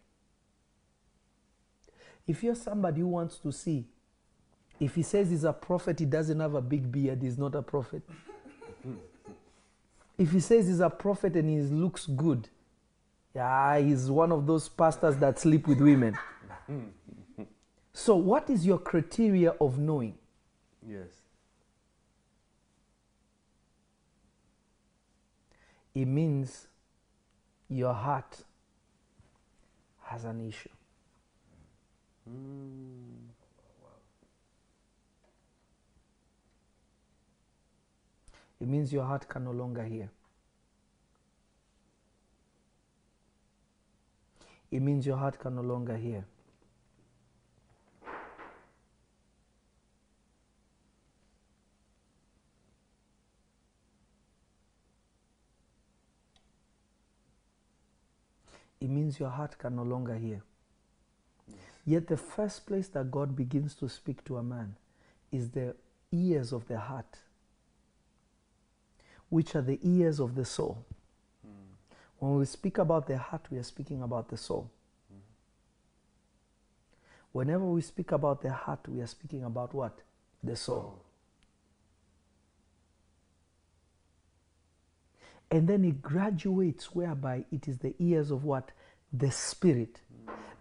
If 2.26 2.42
you're 2.42 2.54
somebody 2.54 3.00
who 3.00 3.08
wants 3.08 3.36
to 3.38 3.52
see, 3.52 3.86
if 4.80 4.94
he 4.94 5.02
says 5.02 5.30
he's 5.30 5.44
a 5.44 5.52
prophet, 5.52 5.98
he 6.00 6.06
doesn't 6.06 6.38
have 6.38 6.54
a 6.54 6.60
big 6.60 6.90
beard, 6.90 7.22
he's 7.22 7.38
not 7.38 7.54
a 7.54 7.62
prophet. 7.62 8.02
if 10.18 10.32
he 10.32 10.40
says 10.40 10.66
he's 10.66 10.80
a 10.80 10.90
prophet 10.90 11.36
and 11.36 11.48
he 11.48 11.60
looks 11.74 12.06
good, 12.06 12.48
yeah, 13.34 13.78
he's 13.78 14.10
one 14.10 14.32
of 14.32 14.46
those 14.46 14.68
pastors 14.68 15.16
that 15.18 15.38
sleep 15.38 15.66
with 15.66 15.80
women. 15.80 16.16
so, 17.92 18.16
what 18.16 18.48
is 18.50 18.66
your 18.66 18.78
criteria 18.78 19.50
of 19.60 19.78
knowing? 19.78 20.14
Yes. 20.86 21.08
It 25.94 26.06
means 26.06 26.66
your 27.68 27.94
heart 27.94 28.42
has 30.02 30.24
an 30.24 30.46
issue. 30.46 30.75
Hmm. 32.28 33.30
It 38.60 38.68
means 38.68 38.92
your 38.92 39.04
heart 39.04 39.28
can 39.28 39.44
no 39.44 39.52
longer 39.52 39.84
hear. 39.84 40.10
It 44.70 44.80
means 44.80 45.06
your 45.06 45.16
heart 45.16 45.38
can 45.38 45.54
no 45.54 45.62
longer 45.62 45.96
hear. 45.96 46.24
It 58.80 58.90
means 58.90 59.18
your 59.18 59.30
heart 59.30 59.58
can 59.58 59.76
no 59.76 59.82
longer 59.82 60.14
hear. 60.16 60.42
Yet, 61.86 62.08
the 62.08 62.16
first 62.16 62.66
place 62.66 62.88
that 62.88 63.12
God 63.12 63.36
begins 63.36 63.74
to 63.76 63.88
speak 63.88 64.24
to 64.24 64.38
a 64.38 64.42
man 64.42 64.74
is 65.30 65.50
the 65.50 65.76
ears 66.10 66.52
of 66.52 66.66
the 66.66 66.80
heart, 66.80 67.20
which 69.28 69.54
are 69.54 69.62
the 69.62 69.78
ears 69.84 70.18
of 70.18 70.34
the 70.34 70.44
soul. 70.44 70.84
Hmm. 71.44 71.74
When 72.18 72.38
we 72.38 72.44
speak 72.44 72.78
about 72.78 73.06
the 73.06 73.16
heart, 73.16 73.46
we 73.50 73.58
are 73.58 73.62
speaking 73.62 74.02
about 74.02 74.28
the 74.28 74.36
soul. 74.36 74.68
Hmm. 75.08 75.20
Whenever 77.30 77.66
we 77.66 77.82
speak 77.82 78.10
about 78.10 78.42
the 78.42 78.52
heart, 78.52 78.80
we 78.88 79.00
are 79.00 79.06
speaking 79.06 79.44
about 79.44 79.72
what? 79.72 80.00
The 80.42 80.56
soul. 80.56 81.02
And 85.52 85.68
then 85.68 85.84
it 85.84 86.02
graduates 86.02 86.92
whereby 86.96 87.44
it 87.52 87.68
is 87.68 87.78
the 87.78 87.94
ears 88.00 88.32
of 88.32 88.42
what? 88.42 88.72
The 89.16 89.30
spirit. 89.30 90.00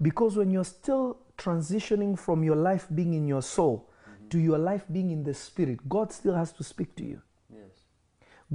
Because 0.01 0.37
when 0.37 0.51
you're 0.51 0.65
still 0.65 1.17
transitioning 1.37 2.17
from 2.17 2.43
your 2.43 2.55
life 2.55 2.87
being 2.93 3.13
in 3.13 3.27
your 3.27 3.41
soul 3.41 3.89
to 4.29 4.39
your 4.39 4.57
life 4.57 4.83
being 4.91 5.11
in 5.11 5.23
the 5.23 5.33
spirit, 5.33 5.87
God 5.87 6.11
still 6.11 6.35
has 6.35 6.51
to 6.53 6.63
speak 6.63 6.95
to 6.95 7.03
you. 7.03 7.21
Yes. 7.49 7.85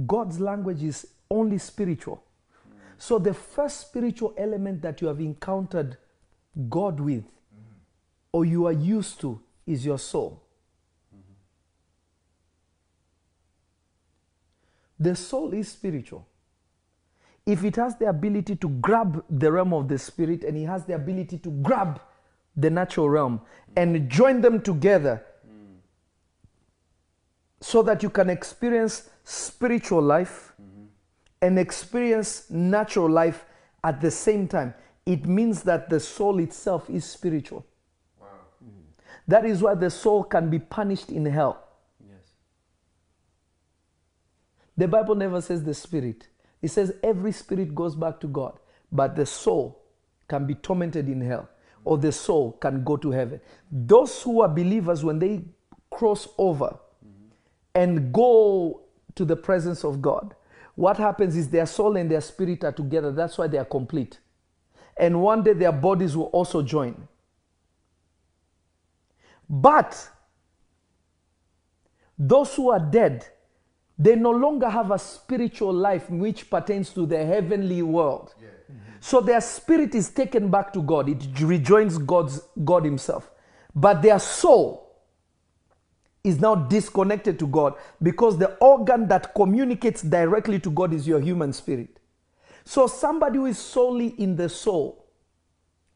God's 0.05 0.39
language 0.39 0.83
is 0.83 1.07
only 1.29 1.57
spiritual. 1.57 2.23
So 2.97 3.17
the 3.17 3.33
first 3.33 3.81
spiritual 3.81 4.33
element 4.37 4.81
that 4.83 5.01
you 5.01 5.07
have 5.07 5.19
encountered 5.19 5.97
God 6.69 6.99
with 6.99 7.23
or 8.31 8.45
you 8.45 8.67
are 8.67 8.73
used 8.73 9.19
to 9.21 9.41
is 9.65 9.85
your 9.85 9.97
soul. 9.97 10.43
The 14.99 15.15
soul 15.15 15.53
is 15.53 15.69
spiritual. 15.69 16.27
If 17.45 17.63
it 17.63 17.75
has 17.77 17.95
the 17.97 18.07
ability 18.07 18.55
to 18.57 18.69
grab 18.69 19.23
the 19.29 19.51
realm 19.51 19.73
of 19.73 19.87
the 19.87 19.97
spirit 19.97 20.43
and 20.43 20.55
it 20.57 20.65
has 20.65 20.85
the 20.85 20.93
ability 20.95 21.39
to 21.39 21.49
grab 21.49 21.99
the 22.55 22.69
natural 22.69 23.09
realm 23.09 23.41
and 23.75 24.09
join 24.09 24.41
them 24.41 24.61
together 24.61 25.25
so 27.61 27.81
that 27.83 28.03
you 28.03 28.09
can 28.09 28.29
experience 28.29 29.09
spiritual 29.23 30.01
life 30.01 30.53
and 31.41 31.57
experience 31.57 32.49
natural 32.49 33.09
life 33.09 33.45
at 33.83 34.01
the 34.01 34.11
same 34.11 34.47
time, 34.47 34.73
it 35.05 35.25
means 35.25 35.63
that 35.63 35.89
the 35.89 35.99
soul 35.99 36.39
itself 36.39 36.89
is 36.89 37.05
spiritual. 37.05 37.65
Wow. 38.19 38.27
That 39.27 39.45
is 39.45 39.61
why 39.61 39.75
the 39.75 39.89
soul 39.89 40.23
can 40.23 40.49
be 40.49 40.59
punished 40.59 41.09
in 41.09 41.25
hell. 41.25 41.67
Yes. 41.99 42.33
The 44.77 44.87
Bible 44.87 45.15
never 45.15 45.41
says 45.41 45.63
the 45.63 45.73
spirit. 45.73 46.27
It 46.61 46.69
says 46.69 46.93
every 47.03 47.31
spirit 47.31 47.73
goes 47.73 47.95
back 47.95 48.19
to 48.21 48.27
God, 48.27 48.59
but 48.91 49.15
the 49.15 49.25
soul 49.25 49.81
can 50.27 50.45
be 50.45 50.55
tormented 50.55 51.09
in 51.09 51.21
hell 51.21 51.49
or 51.83 51.97
the 51.97 52.11
soul 52.11 52.53
can 52.53 52.83
go 52.83 52.97
to 52.97 53.11
heaven. 53.11 53.41
Those 53.71 54.21
who 54.21 54.41
are 54.41 54.49
believers, 54.49 55.03
when 55.03 55.19
they 55.19 55.43
cross 55.89 56.27
over 56.37 56.77
and 57.73 58.13
go 58.13 58.81
to 59.15 59.25
the 59.25 59.35
presence 59.35 59.83
of 59.83 60.01
God, 60.01 60.35
what 60.75 60.97
happens 60.97 61.35
is 61.35 61.49
their 61.49 61.65
soul 61.65 61.97
and 61.97 62.09
their 62.09 62.21
spirit 62.21 62.63
are 62.63 62.71
together. 62.71 63.11
That's 63.11 63.37
why 63.37 63.47
they 63.47 63.57
are 63.57 63.65
complete. 63.65 64.19
And 64.97 65.21
one 65.21 65.43
day 65.43 65.53
their 65.53 65.71
bodies 65.71 66.15
will 66.15 66.25
also 66.25 66.61
join. 66.61 67.07
But 69.49 70.09
those 72.17 72.55
who 72.55 72.69
are 72.71 72.79
dead, 72.79 73.27
they 74.01 74.15
no 74.15 74.31
longer 74.31 74.67
have 74.67 74.89
a 74.89 74.97
spiritual 74.97 75.73
life 75.73 76.09
which 76.09 76.49
pertains 76.49 76.89
to 76.91 77.05
the 77.05 77.23
heavenly 77.23 77.81
world. 77.83 78.33
Yeah. 78.41 78.47
Mm-hmm. 78.47 78.79
So 78.99 79.21
their 79.21 79.41
spirit 79.41 79.93
is 79.93 80.09
taken 80.09 80.49
back 80.49 80.73
to 80.73 80.81
God. 80.81 81.07
It 81.07 81.23
rejoins 81.39 81.97
God's 81.97 82.41
God 82.63 82.83
Himself. 82.83 83.29
But 83.75 84.01
their 84.01 84.17
soul 84.17 84.91
is 86.23 86.39
now 86.39 86.55
disconnected 86.55 87.37
to 87.39 87.47
God 87.47 87.75
because 88.01 88.37
the 88.37 88.55
organ 88.55 89.07
that 89.07 89.35
communicates 89.35 90.01
directly 90.01 90.59
to 90.59 90.71
God 90.71 90.93
is 90.93 91.07
your 91.07 91.19
human 91.19 91.53
spirit. 91.53 91.99
So 92.63 92.87
somebody 92.87 93.37
who 93.37 93.45
is 93.45 93.59
solely 93.59 94.09
in 94.17 94.35
the 94.35 94.49
soul 94.49 95.05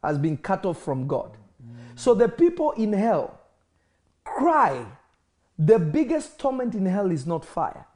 has 0.04 0.20
been 0.20 0.38
cut 0.38 0.66
off 0.66 0.80
from 0.82 1.08
God. 1.08 1.32
Mm-hmm. 1.34 1.96
So 1.96 2.14
the 2.14 2.30
people 2.30 2.72
in 2.74 2.94
hell 2.94 3.40
cry. 4.24 4.86
The 5.58 5.80
biggest 5.80 6.38
torment 6.38 6.76
in 6.76 6.86
hell 6.86 7.12
is 7.12 7.26
not 7.26 7.46
fire, 7.46 7.88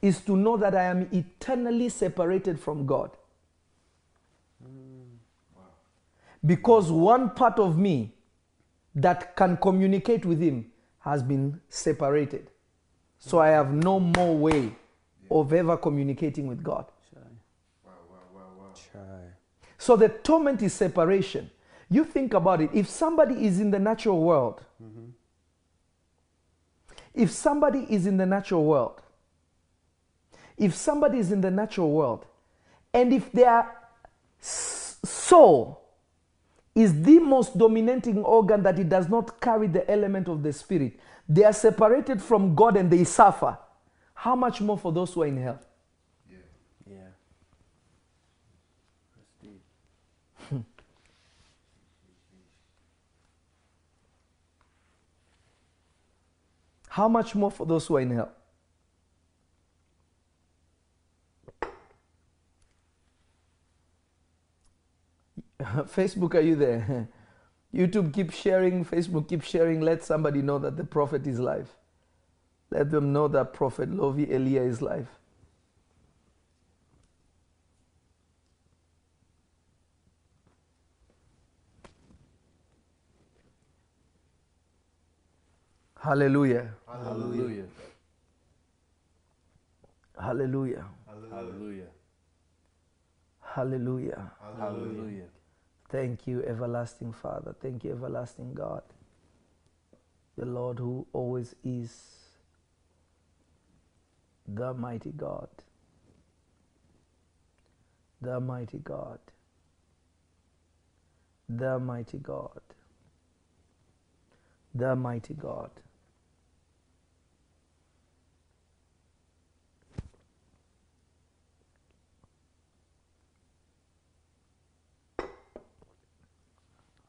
is 0.00 0.20
to 0.20 0.36
know 0.36 0.56
that 0.56 0.74
I 0.74 0.84
am 0.84 1.08
eternally 1.12 1.88
separated 1.88 2.58
from 2.58 2.86
God. 2.86 3.10
Because 6.44 6.90
one 6.92 7.30
part 7.30 7.58
of 7.58 7.78
me 7.78 8.14
that 8.94 9.34
can 9.34 9.56
communicate 9.56 10.24
with 10.24 10.40
Him 10.40 10.70
has 11.00 11.22
been 11.22 11.60
separated. 11.68 12.50
So 13.18 13.40
I 13.40 13.48
have 13.48 13.72
no 13.72 13.98
more 13.98 14.36
way 14.36 14.72
of 15.30 15.52
ever 15.52 15.76
communicating 15.76 16.46
with 16.46 16.62
God. 16.62 16.86
Wow, 17.84 17.92
wow, 18.08 18.16
wow, 18.34 18.40
wow. 18.58 18.72
Shy. 18.74 18.98
So 19.76 19.96
the 19.96 20.08
torment 20.08 20.62
is 20.62 20.72
separation. 20.72 21.50
You 21.90 22.04
think 22.04 22.34
about 22.34 22.60
it. 22.60 22.70
If 22.72 22.88
somebody 22.88 23.46
is 23.46 23.60
in 23.60 23.70
the 23.70 23.78
natural 23.78 24.20
world, 24.20 24.62
mm-hmm. 24.82 25.10
if 27.14 27.30
somebody 27.30 27.86
is 27.88 28.06
in 28.06 28.16
the 28.16 28.26
natural 28.26 28.64
world, 28.64 29.02
if 30.58 30.74
somebody 30.74 31.18
is 31.18 31.32
in 31.32 31.40
the 31.40 31.50
natural 31.50 31.90
world, 31.90 32.26
and 32.92 33.12
if 33.12 33.30
their 33.32 33.66
soul 34.40 35.80
is 36.74 37.02
the 37.02 37.18
most 37.18 37.56
dominating 37.58 38.22
organ 38.24 38.62
that 38.62 38.78
it 38.78 38.88
does 38.88 39.08
not 39.08 39.40
carry 39.40 39.66
the 39.66 39.90
element 39.90 40.28
of 40.28 40.42
the 40.42 40.52
spirit, 40.52 40.98
they 41.28 41.44
are 41.44 41.52
separated 41.52 42.22
from 42.22 42.54
God 42.54 42.76
and 42.76 42.90
they 42.90 43.04
suffer. 43.04 43.58
How 44.14 44.34
much 44.34 44.60
more 44.60 44.78
for 44.78 44.92
those 44.92 45.12
who 45.12 45.22
are 45.22 45.26
in 45.26 45.40
hell? 45.40 45.60
Yeah. 46.90 47.06
Yeah. 50.52 50.58
How 56.88 57.08
much 57.08 57.34
more 57.34 57.50
for 57.50 57.66
those 57.66 57.86
who 57.86 57.96
are 57.96 58.00
in 58.00 58.10
hell? 58.10 58.32
Facebook, 65.60 66.34
are 66.34 66.40
you 66.40 66.54
there? 66.54 67.08
YouTube, 67.74 68.14
keep 68.14 68.30
sharing. 68.32 68.84
Facebook, 68.84 69.28
keep 69.28 69.42
sharing. 69.42 69.80
Let 69.80 70.04
somebody 70.04 70.40
know 70.40 70.58
that 70.58 70.76
the 70.76 70.84
prophet 70.84 71.26
is 71.26 71.40
live. 71.40 71.74
Let 72.70 72.90
them 72.90 73.12
know 73.12 73.28
that 73.28 73.52
prophet 73.52 73.90
Lovy 73.90 74.32
Elia 74.32 74.62
is 74.62 74.80
live. 74.80 75.08
Hallelujah. 86.00 86.72
Hallelujah. 86.86 87.64
Hallelujah. 90.20 90.84
Hallelujah. 91.06 91.90
Hallelujah. 93.40 94.32
Hallelujah. 94.58 95.28
Thank 95.88 96.26
you, 96.26 96.44
everlasting 96.44 97.12
Father. 97.12 97.54
Thank 97.60 97.84
you, 97.84 97.92
everlasting 97.92 98.54
God. 98.54 98.82
The 100.36 100.44
Lord 100.46 100.78
who 100.78 101.06
always 101.12 101.54
is 101.64 101.92
the 104.46 104.74
mighty 104.74 105.10
God. 105.10 105.48
The 108.20 108.40
mighty 108.40 108.78
God. 108.78 109.18
The 111.48 111.78
mighty 111.78 112.18
God. 112.18 112.60
The 114.74 114.94
mighty 114.94 115.34
God. 115.34 115.70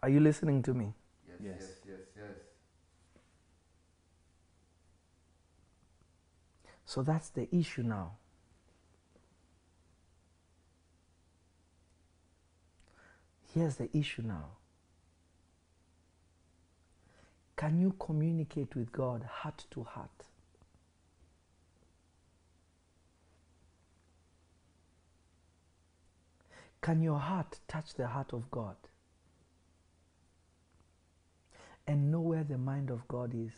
Are 0.02 0.10
you 0.10 0.20
listening 0.20 0.62
to 0.64 0.74
me? 0.74 0.94
Yes, 1.28 1.38
Yes. 1.42 1.56
yes, 1.60 1.72
yes, 1.88 2.00
yes. 2.18 2.36
So 6.86 7.04
that's 7.04 7.30
the 7.30 7.54
issue 7.56 7.84
now. 7.84 8.14
Here's 13.54 13.76
the 13.76 13.96
issue 13.98 14.22
now. 14.22 14.52
Can 17.56 17.78
you 17.80 17.94
communicate 18.00 18.76
with 18.76 18.92
God 18.92 19.24
heart 19.24 19.66
to 19.72 19.84
heart? 19.84 20.10
Can 26.82 27.02
your 27.02 27.20
heart 27.20 27.60
touch 27.68 27.94
the 27.96 28.08
heart 28.08 28.34
of 28.34 28.50
God 28.50 28.76
and 31.90 32.12
know 32.12 32.22
where 32.22 32.44
the 32.44 32.58
mind 32.58 32.90
of 32.90 33.08
God 33.08 33.34
is? 33.34 33.52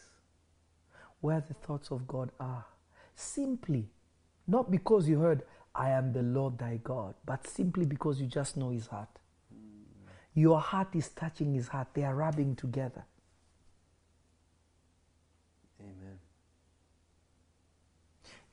where 1.21 1.43
the 1.47 1.53
thoughts 1.53 1.91
of 1.91 2.07
God 2.07 2.31
are. 2.39 2.65
Simply, 3.15 3.87
not 4.47 4.69
because 4.69 5.07
you 5.07 5.19
heard, 5.19 5.43
I 5.73 5.91
am 5.91 6.11
the 6.11 6.23
Lord 6.23 6.57
thy 6.57 6.79
God, 6.83 7.15
but 7.25 7.47
simply 7.47 7.85
because 7.85 8.19
you 8.19 8.27
just 8.27 8.57
know 8.57 8.71
his 8.71 8.87
heart. 8.87 9.07
Your 10.33 10.59
heart 10.59 10.89
is 10.95 11.09
touching 11.09 11.53
his 11.53 11.67
heart, 11.67 11.87
they 11.93 12.03
are 12.03 12.15
rubbing 12.15 12.55
together. 12.55 13.05
Amen. 15.79 16.19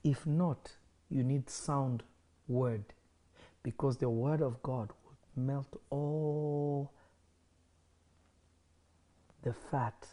If 0.03 0.25
not, 0.25 0.71
you 1.09 1.23
need 1.23 1.49
sound 1.49 2.03
word 2.47 2.83
because 3.63 3.97
the 3.97 4.09
word 4.09 4.41
of 4.41 4.61
God 4.61 4.91
will 5.03 5.43
melt 5.43 5.81
all 5.89 6.91
the 9.43 9.53
fat 9.53 10.07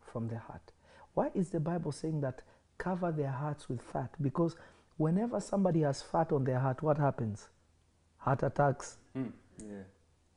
from 0.00 0.28
the 0.28 0.38
heart. 0.38 0.72
Why 1.14 1.30
is 1.34 1.50
the 1.50 1.60
Bible 1.60 1.92
saying 1.92 2.20
that 2.22 2.42
cover 2.78 3.12
their 3.12 3.30
hearts 3.30 3.68
with 3.68 3.80
fat? 3.82 4.10
Because 4.20 4.56
whenever 4.96 5.40
somebody 5.40 5.80
has 5.80 6.02
fat 6.02 6.32
on 6.32 6.44
their 6.44 6.58
heart, 6.58 6.82
what 6.82 6.98
happens? 6.98 7.48
Heart 8.18 8.42
attacks, 8.42 8.98
Hmm. 9.14 9.28
Yeah. 9.58 9.82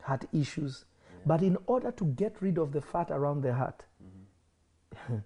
heart 0.02 0.26
issues. 0.34 0.86
But 1.26 1.42
in 1.42 1.58
order 1.68 1.92
to 1.92 2.06
get 2.06 2.42
rid 2.42 2.58
of 2.58 2.72
the 2.74 2.82
fat 2.82 3.10
around 3.12 3.42
the 3.44 3.54
heart, 3.54 3.86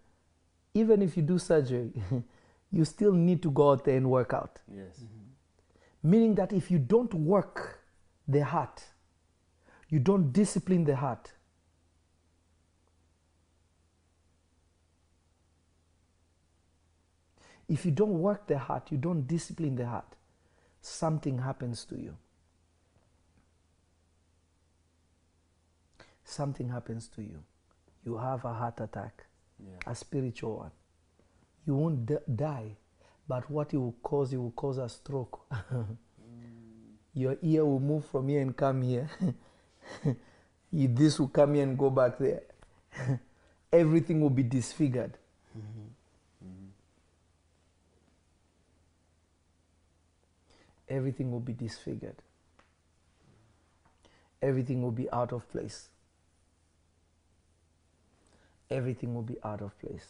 even 0.74 1.02
if 1.02 1.18
you 1.18 1.24
do 1.24 1.40
surgery, 1.40 1.92
you 2.72 2.86
still 2.86 3.14
need 3.14 3.42
to 3.44 3.52
go 3.52 3.72
out 3.72 3.84
there 3.84 3.98
and 3.98 4.10
work 4.10 4.34
out. 4.34 4.60
Yes. 4.72 5.04
Meaning 6.04 6.36
that 6.36 6.54
if 6.54 6.70
you 6.70 6.78
don't 6.78 7.14
work 7.14 7.80
the 8.28 8.44
heart, 8.44 8.84
you 9.90 10.00
don't 10.00 10.32
discipline 10.32 10.84
the 10.84 10.96
heart, 10.96 11.32
if 17.68 17.86
you 17.86 17.92
don't 17.92 18.20
work 18.20 18.48
the 18.48 18.58
heart, 18.58 18.92
you 18.92 18.98
don't 18.98 19.28
discipline 19.28 19.76
the 19.76 19.86
heart, 19.86 20.16
something 20.82 21.40
happens 21.40 21.86
to 21.86 21.96
you. 22.00 22.16
Something 26.24 26.70
happens 26.70 27.08
to 27.10 27.22
you. 27.22 27.44
You 28.06 28.18
have 28.18 28.46
a 28.46 28.54
heart 28.54 28.80
attack, 28.82 29.26
Yeah. 29.60 29.80
a 29.92 29.96
spiritual 29.96 30.58
one. 30.58 30.72
You 31.66 31.76
won't 31.76 32.06
d- 32.06 32.18
die, 32.34 32.78
but 33.28 33.50
what 33.50 33.74
it 33.74 33.78
will 33.78 33.96
cause, 34.04 34.34
it 34.34 34.38
will 34.38 34.52
cause 34.52 34.78
a 34.78 34.90
stroke. 34.90 35.40
Mm. 35.72 35.96
Your 37.14 37.38
ear 37.42 37.66
will 37.66 37.80
move 37.80 38.06
from 38.06 38.28
here 38.28 38.42
and 38.42 38.56
come 38.56 38.82
here. 38.82 39.10
This 40.72 41.18
will 41.20 41.30
come 41.30 41.54
here 41.56 41.64
and 41.64 41.78
go 41.78 41.90
back 41.90 42.18
there. 42.18 42.44
Everything 43.72 44.20
will 44.22 44.30
be 44.30 44.44
disfigured. 44.44 45.18
Everything 50.90 51.32
will 51.32 51.40
be 51.40 51.54
disfigured. 51.54 52.16
Everything 54.42 54.82
will 54.82 54.92
be 54.92 55.10
out 55.12 55.34
of 55.34 55.50
place. 55.50 55.90
Everything 58.70 59.14
will 59.14 59.24
be 59.24 59.38
out 59.44 59.62
of 59.62 59.78
place. 59.80 60.06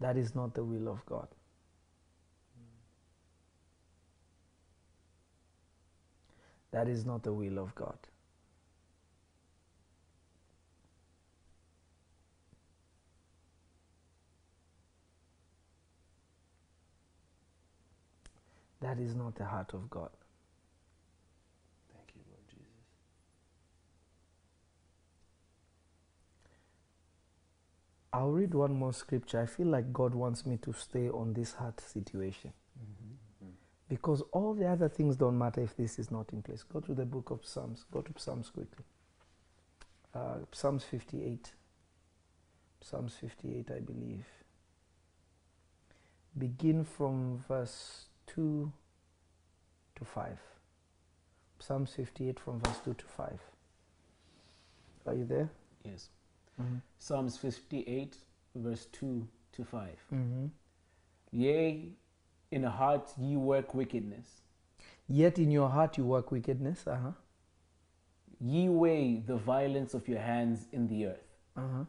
That 0.00 0.16
is 0.16 0.34
not 0.34 0.54
the 0.54 0.64
will 0.64 0.88
of 0.88 1.04
God. 1.06 1.28
That 6.72 6.88
is 6.88 7.04
not 7.04 7.22
the 7.22 7.32
will 7.32 7.58
of 7.58 7.74
God. 7.74 7.98
That 18.82 18.98
is 18.98 19.14
not 19.14 19.36
the 19.36 19.44
heart 19.44 19.74
of 19.74 19.88
God. 19.88 20.10
Thank 21.94 22.08
you, 22.16 22.22
Lord 22.28 22.42
Jesus. 22.48 22.66
I'll 28.12 28.30
read 28.30 28.54
one 28.54 28.74
more 28.74 28.92
scripture. 28.92 29.40
I 29.40 29.46
feel 29.46 29.68
like 29.68 29.92
God 29.92 30.14
wants 30.14 30.44
me 30.44 30.56
to 30.58 30.72
stay 30.72 31.08
on 31.08 31.32
this 31.32 31.54
heart 31.54 31.80
situation. 31.80 32.52
Because 33.88 34.22
all 34.32 34.54
the 34.54 34.66
other 34.66 34.88
things 34.88 35.16
don't 35.16 35.38
matter 35.38 35.60
if 35.60 35.76
this 35.76 35.98
is 35.98 36.10
not 36.10 36.32
in 36.32 36.42
place. 36.42 36.62
Go 36.62 36.80
to 36.80 36.94
the 36.94 37.04
book 37.04 37.30
of 37.30 37.44
Psalms. 37.44 37.84
Go 37.92 38.00
to 38.00 38.12
Psalms 38.16 38.48
quickly. 38.48 38.84
Uh, 40.14 40.38
Psalms 40.50 40.82
58. 40.84 41.52
Psalms 42.80 43.14
58, 43.20 43.70
I 43.70 43.80
believe. 43.80 44.24
Begin 46.38 46.84
from 46.84 47.44
verse 47.46 48.06
2 48.34 48.72
to 49.96 50.04
5. 50.04 50.38
Psalms 51.58 51.92
58 51.94 52.40
from 52.40 52.60
verse 52.60 52.78
2 52.84 52.94
to 52.94 53.04
5. 53.04 53.38
Are 55.06 55.14
you 55.14 55.24
there? 55.24 55.50
Yes. 55.84 56.08
Mm-hmm. 56.60 56.76
Psalms 56.98 57.36
58, 57.36 58.16
verse 58.54 58.86
2 58.92 59.26
to 59.52 59.64
5. 59.64 59.88
Mm-hmm. 60.14 60.46
Yea, 61.32 61.88
in 62.50 62.64
a 62.64 62.70
heart 62.70 63.10
ye 63.18 63.36
work 63.36 63.74
wickedness. 63.74 64.42
Yet 65.08 65.38
in 65.38 65.50
your 65.50 65.68
heart 65.68 65.98
you 65.98 66.04
work 66.04 66.30
wickedness. 66.30 66.86
Uh 66.86 66.96
huh. 66.96 67.10
Ye 68.40 68.68
weigh 68.68 69.22
the 69.26 69.36
violence 69.36 69.94
of 69.94 70.08
your 70.08 70.20
hands 70.20 70.66
in 70.72 70.88
the 70.88 71.06
earth. 71.06 71.28
Uh 71.56 71.60
huh. 71.60 71.84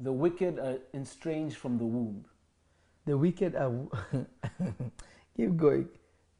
The 0.00 0.12
wicked 0.12 0.58
are 0.58 0.78
estranged 0.94 1.56
from 1.56 1.78
the 1.78 1.84
womb. 1.84 2.24
The 3.06 3.16
wicked 3.16 3.54
are. 3.54 3.72
Keep 5.40 5.56
going. 5.56 5.88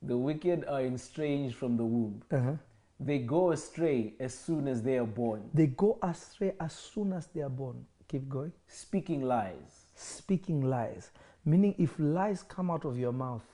The 0.03 0.16
wicked 0.16 0.64
are 0.68 0.82
estranged 0.82 1.57
from 1.57 1.76
the 1.78 1.84
womb. 1.84 2.22
Uh 2.30 2.38
huh. 2.38 2.53
They 2.98 3.18
go 3.18 3.53
astray 3.53 4.12
as 4.20 4.34
soon 4.34 4.68
as 4.68 4.82
they 4.82 4.98
are 4.98 5.07
born, 5.07 5.48
They 5.55 5.68
go 5.68 5.98
astray 6.03 6.53
as 6.61 6.74
soon 6.74 7.14
as 7.14 7.26
they 7.28 7.40
are 7.40 7.48
born. 7.48 7.86
Keep 8.09 8.28
going. 8.28 8.53
speaking 8.66 9.22
lies. 9.22 9.86
Speaking 9.94 10.61
lies. 10.61 11.11
Meaning, 11.46 11.74
if 11.78 11.94
lies 11.98 12.42
come 12.42 12.70
out 12.70 12.84
of 12.84 12.98
your 12.98 13.12
mouth, 13.12 13.46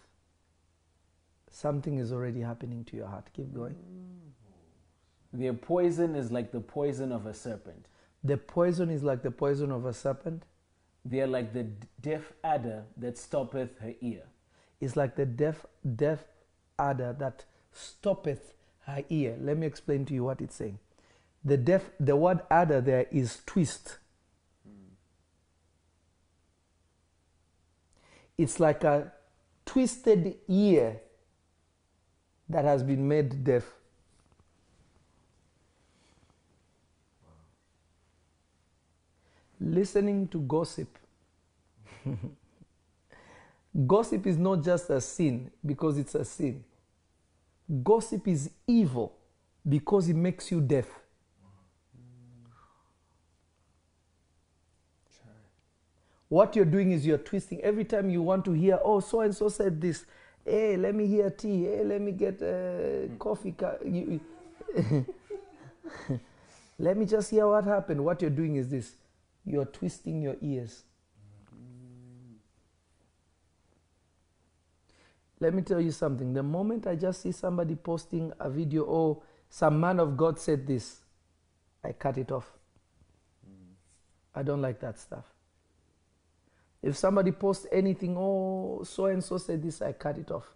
something 1.49 1.99
is 1.99 2.13
already 2.13 2.41
happening 2.41 2.85
to 2.87 2.97
your 2.97 3.07
heart. 3.07 3.31
Keep 3.33 3.55
going. 3.55 3.77
Their 5.33 5.53
poison 5.53 6.17
is 6.17 6.33
like 6.33 6.51
the 6.51 6.61
poison 6.61 7.13
of 7.13 7.27
a 7.27 7.35
serpent. 7.35 7.87
The 8.25 8.37
poison 8.37 8.91
is 8.91 9.05
like 9.05 9.23
the 9.23 9.31
poison 9.31 9.71
of 9.71 9.87
a 9.87 9.93
serpent. 9.93 10.43
They 11.05 11.21
are 11.21 11.29
like 11.29 11.53
the 11.53 11.69
deaf 12.01 12.33
adder 12.43 12.83
that 12.97 13.17
stoppeth 13.17 13.79
her 13.79 13.95
ear. 14.01 14.25
It's 14.81 14.97
like 14.97 15.17
the 15.17 15.27
deaf, 15.27 15.65
deaf 15.95 16.25
adder 16.79 17.15
that 17.19 17.45
stoppeth 17.73 18.53
her 18.87 19.03
ear. 19.09 19.37
Let 19.41 19.57
me 19.57 19.67
explain 19.67 20.05
to 20.07 20.15
you 20.15 20.25
what 20.25 20.41
it's 20.41 20.57
saying. 20.57 20.79
The 21.45 21.57
deaf, 21.57 21.91
the 21.99 22.17
word 22.17 22.41
adder 22.51 22.81
there 22.81 23.07
is 23.11 23.41
twist. 23.47 23.99
It's 28.37 28.61
like 28.61 28.85
a 28.85 29.13
twisted 29.65 30.37
ear 30.49 31.01
that 32.49 32.65
has 32.65 32.83
been 32.83 33.09
made 33.09 33.45
deaf. 33.45 33.65
Listening 39.59 40.29
to 40.29 40.41
gossip. 40.41 40.99
gossip 43.87 44.27
is 44.27 44.37
not 44.37 44.63
just 44.63 44.91
a 44.91 45.01
sin 45.01 45.51
because 45.65 45.99
it's 45.99 46.15
a 46.15 46.25
sin. 46.25 46.65
Gossip 47.83 48.29
is 48.29 48.51
evil 48.67 49.13
because 49.69 50.09
it 50.09 50.17
makes 50.17 50.51
you 50.51 50.61
deaf. 50.61 50.87
What 56.29 56.57
you're 56.57 56.65
doing 56.65 56.93
is 56.93 57.07
you're 57.07 57.19
twisting. 57.19 57.61
Every 57.61 57.85
time 57.85 58.11
you 58.11 58.23
want 58.23 58.45
to 58.47 58.53
hear, 58.53 58.81
oh, 58.83 59.01
so 59.01 59.21
and 59.21 59.35
so 59.35 59.49
said 59.49 59.81
this. 59.81 60.05
Hey, 60.45 60.77
let 60.77 60.95
me 60.95 61.07
hear 61.07 61.31
tea. 61.31 61.65
Hey, 61.65 61.85
let 61.85 62.01
me 62.01 62.13
get 62.13 62.43
uh, 62.43 63.15
coffee. 63.19 63.55
Let 66.79 66.97
me 66.97 67.07
just 67.07 67.31
hear 67.31 67.47
what 67.47 67.65
happened. 67.65 68.05
What 68.05 68.21
you're 68.21 68.31
doing 68.31 68.57
is 68.57 68.69
this 68.69 68.97
you're 69.45 69.65
twisting 69.65 70.23
your 70.23 70.37
ears. 70.43 70.83
Let 75.39 75.55
me 75.55 75.63
tell 75.63 75.81
you 75.81 75.91
something. 75.91 76.33
The 76.33 76.43
moment 76.43 76.87
I 76.87 76.97
just 76.97 77.21
see 77.21 77.33
somebody 77.33 77.75
posting 77.75 78.33
a 78.41 78.49
video, 78.49 78.85
oh, 78.85 79.23
some 79.49 79.79
man 79.79 80.01
of 80.01 80.17
God 80.17 80.39
said 80.39 80.67
this, 80.67 81.01
I 81.85 81.93
cut 81.93 82.19
it 82.19 82.33
off. 82.33 82.51
I 84.35 84.43
don't 84.43 84.61
like 84.61 84.81
that 84.81 84.99
stuff. 84.99 85.25
If 86.83 86.97
somebody 86.97 87.33
posts 87.33 87.67
anything, 87.73 88.17
oh, 88.19 88.83
so 88.85 89.07
and 89.07 89.23
so 89.23 89.39
said 89.39 89.63
this, 89.63 89.83
I 89.83 89.93
cut 89.93 90.19
it 90.19 90.31
off 90.31 90.55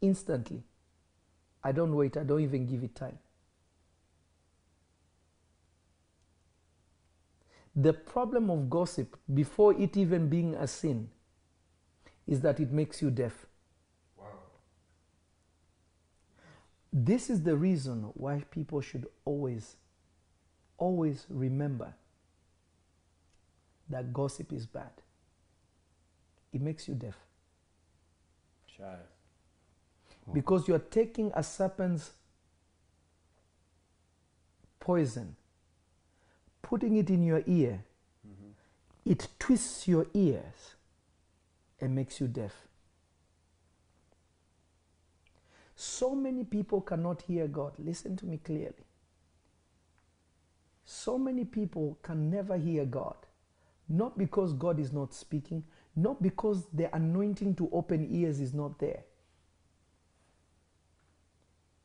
instantly. 0.00 0.62
I 1.62 1.72
don't 1.72 1.94
wait, 1.94 2.16
I 2.16 2.24
don't 2.24 2.40
even 2.40 2.66
give 2.66 2.82
it 2.82 2.94
time. 2.94 3.18
The 7.76 7.92
problem 7.92 8.50
of 8.50 8.68
gossip, 8.68 9.16
before 9.32 9.74
it 9.74 9.96
even 9.96 10.28
being 10.28 10.54
a 10.54 10.66
sin, 10.66 11.08
is 12.26 12.40
that 12.40 12.58
it 12.58 12.72
makes 12.72 13.00
you 13.00 13.10
deaf. 13.10 13.46
Wow. 14.18 14.26
This 16.92 17.30
is 17.30 17.42
the 17.42 17.56
reason 17.56 18.10
why 18.14 18.42
people 18.50 18.80
should 18.80 19.06
always, 19.24 19.76
always 20.76 21.26
remember 21.28 21.94
that 23.88 24.12
gossip 24.12 24.52
is 24.52 24.66
bad. 24.66 24.90
It 26.52 26.60
makes 26.60 26.88
you 26.88 26.94
deaf 26.94 27.14
Shy. 28.66 28.96
because 30.32 30.66
you're 30.66 30.78
taking 30.80 31.30
a 31.34 31.42
serpent's 31.44 32.10
poison, 34.80 35.36
putting 36.62 36.96
it 36.96 37.08
in 37.08 37.22
your 37.22 37.44
ear. 37.46 37.84
Mm-hmm. 38.26 39.10
It 39.10 39.28
twists 39.38 39.86
your 39.86 40.06
ears 40.12 40.74
and 41.80 41.94
makes 41.94 42.20
you 42.20 42.26
deaf. 42.26 42.52
So 45.80 46.14
many 46.14 46.44
people 46.44 46.82
cannot 46.82 47.22
hear 47.22 47.48
God. 47.48 47.72
Listen 47.78 48.14
to 48.18 48.26
me 48.26 48.36
clearly. 48.36 48.84
So 50.84 51.16
many 51.16 51.46
people 51.46 51.96
can 52.02 52.28
never 52.28 52.58
hear 52.58 52.84
God. 52.84 53.16
Not 53.88 54.18
because 54.18 54.52
God 54.52 54.78
is 54.78 54.92
not 54.92 55.14
speaking, 55.14 55.64
not 55.96 56.20
because 56.20 56.66
the 56.74 56.94
anointing 56.94 57.54
to 57.54 57.70
open 57.72 58.06
ears 58.10 58.40
is 58.40 58.52
not 58.52 58.78
there. 58.78 59.04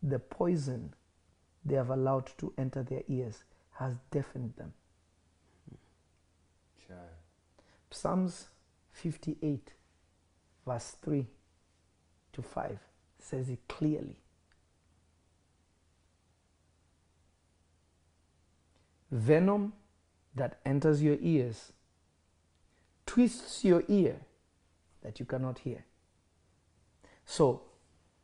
The 0.04 0.20
poison 0.20 0.94
they 1.64 1.76
have 1.76 1.90
allowed 1.90 2.30
to 2.40 2.52
enter 2.58 2.84
their 2.84 3.04
ears 3.08 3.46
has 3.76 3.94
deafened 4.12 4.56
them. 4.58 4.74
Shy. 6.86 6.96
Psalms 7.92 8.48
58, 8.92 9.72
verse 10.66 10.98
3 11.02 11.26
to 12.34 12.42
5 12.42 12.78
says 13.26 13.50
it 13.50 13.60
clearly. 13.68 14.18
Venom 19.12 19.74
that 20.36 20.60
enters 20.66 21.02
your 21.02 21.18
ears 21.22 21.72
twists 23.06 23.64
your 23.64 23.84
ear 23.88 24.18
that 25.02 25.20
you 25.20 25.26
cannot 25.26 25.60
hear. 25.60 25.86
So, 27.26 27.62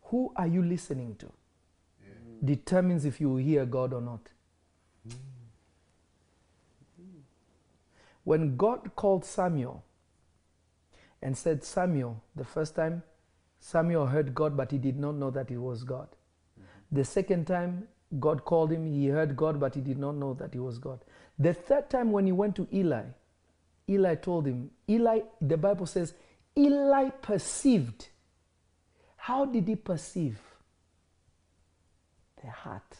who 0.03 0.33
are 0.35 0.47
you 0.47 0.61
listening 0.61 1.15
to? 1.19 1.31
Determines 2.43 3.05
if 3.05 3.21
you 3.21 3.29
will 3.29 3.37
hear 3.37 3.65
God 3.65 3.93
or 3.93 4.01
not. 4.01 4.29
When 8.23 8.55
God 8.57 8.91
called 8.95 9.25
Samuel 9.25 9.83
and 11.21 11.37
said, 11.37 11.63
Samuel, 11.63 12.21
the 12.35 12.45
first 12.45 12.75
time, 12.75 13.03
Samuel 13.61 14.07
heard 14.07 14.33
God, 14.35 14.57
but 14.57 14.71
he 14.71 14.77
did 14.77 14.97
not 14.97 15.15
know 15.15 15.29
that 15.31 15.51
it 15.51 15.57
was 15.57 15.83
God. 15.83 16.09
The 16.91 17.05
second 17.05 17.45
time, 17.47 17.87
God 18.19 18.43
called 18.43 18.71
him, 18.71 18.85
he 18.85 19.07
heard 19.07 19.37
God, 19.37 19.59
but 19.59 19.75
he 19.75 19.81
did 19.81 19.97
not 19.97 20.15
know 20.15 20.33
that 20.33 20.53
it 20.53 20.59
was 20.59 20.77
God. 20.77 20.99
The 21.39 21.53
third 21.53 21.89
time, 21.89 22.11
when 22.11 22.25
he 22.25 22.31
went 22.31 22.55
to 22.57 22.67
Eli, 22.73 23.03
Eli 23.87 24.15
told 24.15 24.47
him, 24.47 24.71
Eli, 24.89 25.21
the 25.39 25.57
Bible 25.57 25.85
says, 25.85 26.13
Eli 26.57 27.09
perceived. 27.21 28.09
How 29.15 29.45
did 29.45 29.67
he 29.67 29.75
perceive? 29.75 30.39
The 32.43 32.49
heart. 32.49 32.97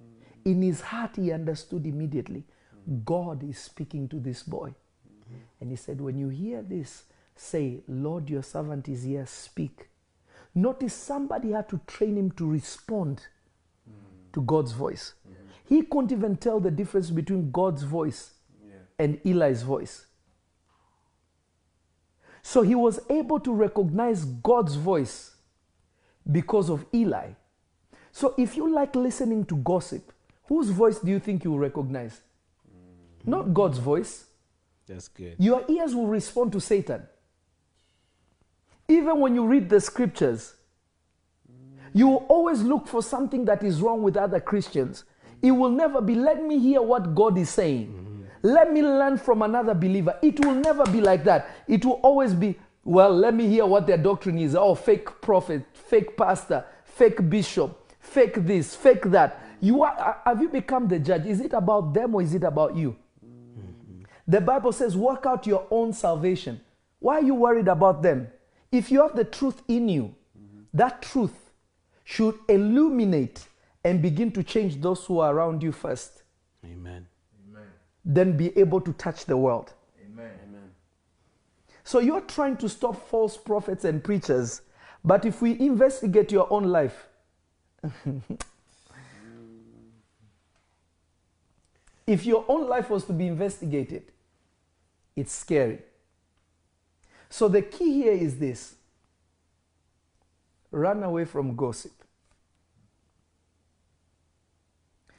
Mm. 0.00 0.52
In 0.52 0.62
his 0.62 0.80
heart, 0.80 1.16
he 1.16 1.32
understood 1.32 1.84
immediately 1.84 2.44
God 3.04 3.42
is 3.42 3.58
speaking 3.58 4.08
to 4.08 4.20
this 4.20 4.42
boy. 4.42 4.68
Mm-hmm. 4.68 5.36
And 5.60 5.70
he 5.70 5.76
said, 5.76 6.00
When 6.00 6.18
you 6.18 6.28
hear 6.28 6.62
this, 6.62 7.04
say, 7.34 7.80
Lord, 7.88 8.30
your 8.30 8.42
servant 8.42 8.88
is 8.88 9.02
here, 9.02 9.26
speak. 9.26 9.88
Notice 10.54 10.94
somebody 10.94 11.50
had 11.50 11.68
to 11.70 11.80
train 11.86 12.16
him 12.16 12.30
to 12.32 12.48
respond 12.48 13.26
to 14.32 14.40
God's 14.42 14.72
voice. 14.72 15.14
He 15.68 15.82
couldn't 15.82 16.12
even 16.12 16.36
tell 16.36 16.60
the 16.60 16.70
difference 16.70 17.10
between 17.10 17.50
God's 17.50 17.82
voice 17.82 18.32
Yeah. 18.66 18.74
and 18.98 19.20
Eli's 19.24 19.62
voice. 19.62 20.06
So 22.42 22.62
he 22.62 22.74
was 22.74 23.00
able 23.08 23.40
to 23.40 23.52
recognize 23.52 24.24
God's 24.24 24.74
voice 24.74 25.30
because 26.30 26.68
of 26.68 26.84
Eli. 26.94 27.30
So 28.12 28.34
if 28.36 28.56
you 28.56 28.72
like 28.72 28.94
listening 28.94 29.46
to 29.46 29.56
gossip, 29.56 30.12
whose 30.44 30.68
voice 30.68 30.98
do 30.98 31.10
you 31.10 31.18
think 31.18 31.42
you 31.44 31.52
will 31.52 31.58
recognize? 31.58 32.20
Mm. 32.70 33.28
Not 33.28 33.54
God's 33.54 33.78
voice. 33.78 34.26
That's 34.86 35.08
good. 35.08 35.36
Your 35.38 35.64
ears 35.68 35.94
will 35.94 36.06
respond 36.06 36.52
to 36.52 36.60
Satan. 36.60 37.02
Even 38.88 39.20
when 39.20 39.34
you 39.34 39.46
read 39.46 39.68
the 39.68 39.80
scriptures, 39.80 40.54
you 41.92 42.08
will 42.08 42.26
always 42.28 42.62
look 42.62 42.86
for 42.88 43.02
something 43.02 43.44
that 43.44 43.62
is 43.62 43.80
wrong 43.80 44.02
with 44.02 44.16
other 44.16 44.40
Christians. 44.40 45.04
It 45.40 45.52
will 45.52 45.70
never 45.70 46.00
be, 46.00 46.14
let 46.14 46.42
me 46.42 46.58
hear 46.58 46.82
what 46.82 47.14
God 47.14 47.38
is 47.38 47.50
saying. 47.50 48.28
Let 48.42 48.72
me 48.72 48.82
learn 48.82 49.16
from 49.16 49.42
another 49.42 49.74
believer. 49.74 50.18
It 50.20 50.44
will 50.44 50.54
never 50.54 50.84
be 50.84 51.00
like 51.00 51.24
that. 51.24 51.48
It 51.66 51.84
will 51.84 52.00
always 52.02 52.34
be, 52.34 52.58
well, 52.84 53.14
let 53.14 53.32
me 53.32 53.46
hear 53.48 53.64
what 53.64 53.86
their 53.86 53.96
doctrine 53.96 54.38
is. 54.38 54.54
Oh, 54.54 54.74
fake 54.74 55.20
prophet, 55.22 55.64
fake 55.72 56.16
pastor, 56.16 56.64
fake 56.84 57.30
bishop, 57.30 57.92
fake 58.00 58.34
this, 58.46 58.74
fake 58.74 59.04
that. 59.04 59.40
You 59.60 59.82
are, 59.82 60.20
have 60.26 60.42
you 60.42 60.50
become 60.50 60.88
the 60.88 60.98
judge? 60.98 61.24
Is 61.24 61.40
it 61.40 61.54
about 61.54 61.94
them 61.94 62.14
or 62.14 62.20
is 62.20 62.34
it 62.34 62.42
about 62.42 62.76
you? 62.76 62.96
The 64.26 64.40
Bible 64.40 64.72
says, 64.72 64.96
work 64.96 65.24
out 65.26 65.46
your 65.46 65.66
own 65.70 65.92
salvation. 65.92 66.60
Why 66.98 67.16
are 67.16 67.22
you 67.22 67.34
worried 67.34 67.68
about 67.68 68.02
them? 68.02 68.28
If 68.74 68.90
you 68.90 69.02
have 69.02 69.14
the 69.14 69.24
truth 69.24 69.62
in 69.68 69.88
you, 69.88 70.16
that 70.72 71.00
truth 71.00 71.52
should 72.02 72.36
illuminate 72.48 73.46
and 73.84 74.02
begin 74.02 74.32
to 74.32 74.42
change 74.42 74.80
those 74.80 75.04
who 75.04 75.20
are 75.20 75.32
around 75.32 75.62
you 75.62 75.70
first, 75.70 76.24
Amen. 76.64 77.06
Amen. 77.48 77.68
then 78.04 78.36
be 78.36 78.58
able 78.58 78.80
to 78.80 78.92
touch 78.94 79.26
the 79.26 79.36
world. 79.36 79.72
Amen. 80.04 80.32
Amen. 80.48 80.70
So 81.84 82.00
you're 82.00 82.22
trying 82.22 82.56
to 82.56 82.68
stop 82.68 83.08
false 83.08 83.36
prophets 83.36 83.84
and 83.84 84.02
preachers, 84.02 84.62
but 85.04 85.24
if 85.24 85.40
we 85.40 85.56
investigate 85.60 86.32
your 86.32 86.52
own 86.52 86.64
life, 86.64 87.06
if 92.08 92.26
your 92.26 92.44
own 92.48 92.68
life 92.68 92.90
was 92.90 93.04
to 93.04 93.12
be 93.12 93.28
investigated, 93.28 94.10
it's 95.14 95.32
scary. 95.32 95.78
So 97.34 97.48
the 97.48 97.62
key 97.62 97.94
here 97.94 98.12
is 98.12 98.38
this 98.38 98.76
run 100.70 101.02
away 101.02 101.24
from 101.24 101.56
gossip. 101.56 101.90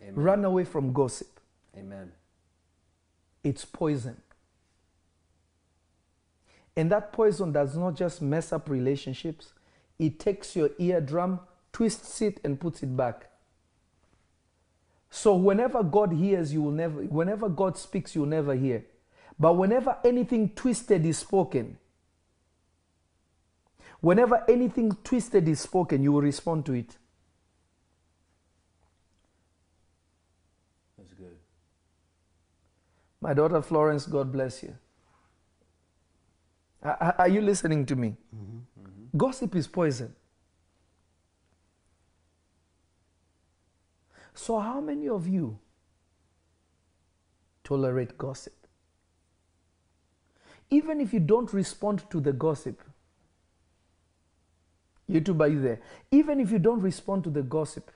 Amen. 0.01 0.15
Run 0.15 0.45
away 0.45 0.63
from 0.63 0.93
gossip. 0.93 1.41
Amen. 1.77 2.13
It's 3.43 3.65
poison. 3.65 4.15
And 6.77 6.89
that 6.89 7.11
poison 7.11 7.51
does 7.51 7.75
not 7.75 7.97
just 7.97 8.21
mess 8.21 8.53
up 8.53 8.69
relationships, 8.69 9.51
it 9.99 10.17
takes 10.17 10.55
your 10.55 10.69
eardrum, 10.79 11.41
twists 11.73 12.21
it, 12.21 12.39
and 12.45 12.57
puts 12.57 12.81
it 12.81 12.95
back. 12.95 13.29
So 15.09 15.35
whenever 15.35 15.83
God 15.83 16.13
hears, 16.13 16.53
you 16.53 16.61
will 16.61 16.71
never, 16.71 17.01
whenever 17.01 17.49
God 17.49 17.77
speaks, 17.77 18.15
you'll 18.15 18.25
never 18.25 18.55
hear. 18.55 18.85
But 19.37 19.57
whenever 19.57 19.97
anything 20.05 20.51
twisted 20.55 21.05
is 21.05 21.17
spoken, 21.17 21.77
whenever 24.05 24.43
anything 24.47 24.91
twisted 25.03 25.47
is 25.47 25.59
spoken, 25.59 26.03
you 26.03 26.11
will 26.11 26.21
respond 26.21 26.63
to 26.63 26.73
it. 26.73 26.95
That's 30.95 31.13
good. 31.13 31.35
My 33.19 33.33
daughter 33.33 33.63
Florence, 33.63 34.05
God 34.05 34.31
bless 34.31 34.61
you. 34.61 34.75
Are, 36.83 37.15
are 37.17 37.27
you 37.27 37.41
listening 37.41 37.83
to 37.87 37.95
me? 37.95 38.09
Mm-hmm. 38.09 38.57
Mm-hmm. 38.79 39.17
Gossip 39.17 39.55
is 39.55 39.65
poison. 39.65 40.13
So, 44.35 44.59
how 44.59 44.81
many 44.81 45.09
of 45.09 45.27
you 45.27 45.57
tolerate 47.63 48.19
gossip? 48.19 48.67
Even 50.69 51.01
if 51.01 51.11
you 51.11 51.19
don't 51.19 51.51
respond 51.53 52.07
to 52.11 52.19
the 52.19 52.33
gossip, 52.33 52.83
YouTube, 55.09 55.41
are 55.41 55.47
you 55.47 55.61
there? 55.61 55.79
Even 56.11 56.39
if 56.39 56.51
you 56.51 56.59
don't 56.59 56.81
respond 56.81 57.23
to 57.25 57.29
the 57.29 57.43
gossip, 57.43 57.91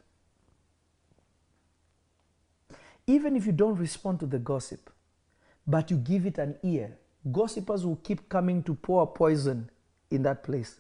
even 3.08 3.36
if 3.36 3.46
you 3.46 3.52
don't 3.52 3.76
respond 3.76 4.20
to 4.20 4.28
the 4.28 4.38
gossip, 4.38 4.90
but 5.66 5.90
you 5.90 5.98
give 5.98 6.26
it 6.26 6.38
an 6.38 6.56
ear, 6.64 6.98
gossipers 7.32 7.86
will 7.86 7.96
keep 7.98 8.30
coming 8.30 8.62
to 8.64 8.76
pour 8.76 9.08
poison 9.08 9.70
in 10.12 10.24
that 10.24 10.44
place. 10.44 10.80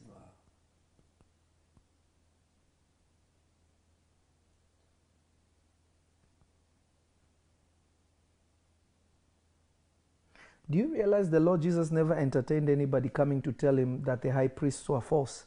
Do 10.69 10.77
you 10.77 10.93
realize 10.93 11.31
the 11.31 11.39
Lord 11.39 11.63
Jesus 11.63 11.89
never 11.89 12.13
entertained 12.13 12.69
anybody 12.69 13.09
coming 13.09 13.41
to 13.41 13.51
tell 13.51 13.75
him 13.75 14.03
that 14.03 14.21
the 14.21 14.31
high 14.31 14.47
priests 14.47 14.87
were 14.87 15.01
false? 15.01 15.45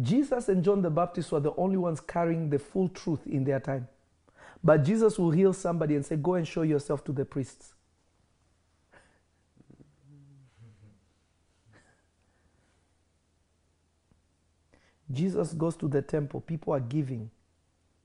Jesus 0.00 0.48
and 0.48 0.62
John 0.62 0.82
the 0.82 0.90
Baptist 0.90 1.32
were 1.32 1.40
the 1.40 1.54
only 1.56 1.76
ones 1.76 2.00
carrying 2.00 2.50
the 2.50 2.58
full 2.58 2.88
truth 2.88 3.26
in 3.26 3.44
their 3.44 3.60
time. 3.60 3.88
But 4.62 4.84
Jesus 4.84 5.18
will 5.18 5.30
heal 5.30 5.52
somebody 5.52 5.94
and 5.94 6.04
say, 6.04 6.16
Go 6.16 6.34
and 6.34 6.46
show 6.46 6.62
yourself 6.62 7.04
to 7.04 7.12
the 7.12 7.24
priests. 7.24 7.74
Jesus 15.12 15.52
goes 15.52 15.76
to 15.76 15.88
the 15.88 16.02
temple, 16.02 16.40
people 16.40 16.74
are 16.74 16.80
giving. 16.80 17.30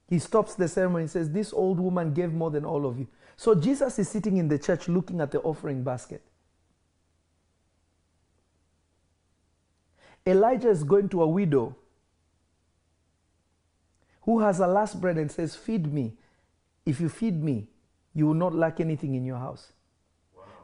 He 0.08 0.20
stops 0.20 0.56
the 0.56 0.68
ceremony 0.68 1.04
and 1.04 1.12
says, 1.12 1.32
This 1.32 1.52
old 1.52 1.80
woman 1.80 2.14
gave 2.14 2.32
more 2.32 2.52
than 2.52 2.64
all 2.64 2.86
of 2.86 3.00
you. 3.00 3.08
So 3.38 3.56
Jesus 3.56 3.98
is 3.98 4.08
sitting 4.08 4.38
in 4.38 4.48
the 4.48 4.60
church 4.60 4.88
looking 4.88 5.20
at 5.20 5.32
the 5.32 5.40
offering 5.40 5.84
basket. 5.84 6.22
Elijah 10.26 10.70
is 10.70 10.84
going 10.84 11.10
to 11.10 11.24
a 11.24 11.28
widow 11.28 11.76
who 14.32 14.40
has 14.40 14.62
a 14.62 14.68
last 14.68 15.02
bread 15.02 15.18
and 15.18 15.30
says, 15.30 15.56
Feed 15.56 15.92
me. 15.92 16.14
If 16.86 17.02
you 17.02 17.10
feed 17.10 17.44
me, 17.44 17.68
you 18.14 18.28
will 18.28 18.34
not 18.34 18.56
lack 18.56 18.80
anything 18.80 19.14
in 19.16 19.26
your 19.26 19.38
house. 19.38 19.74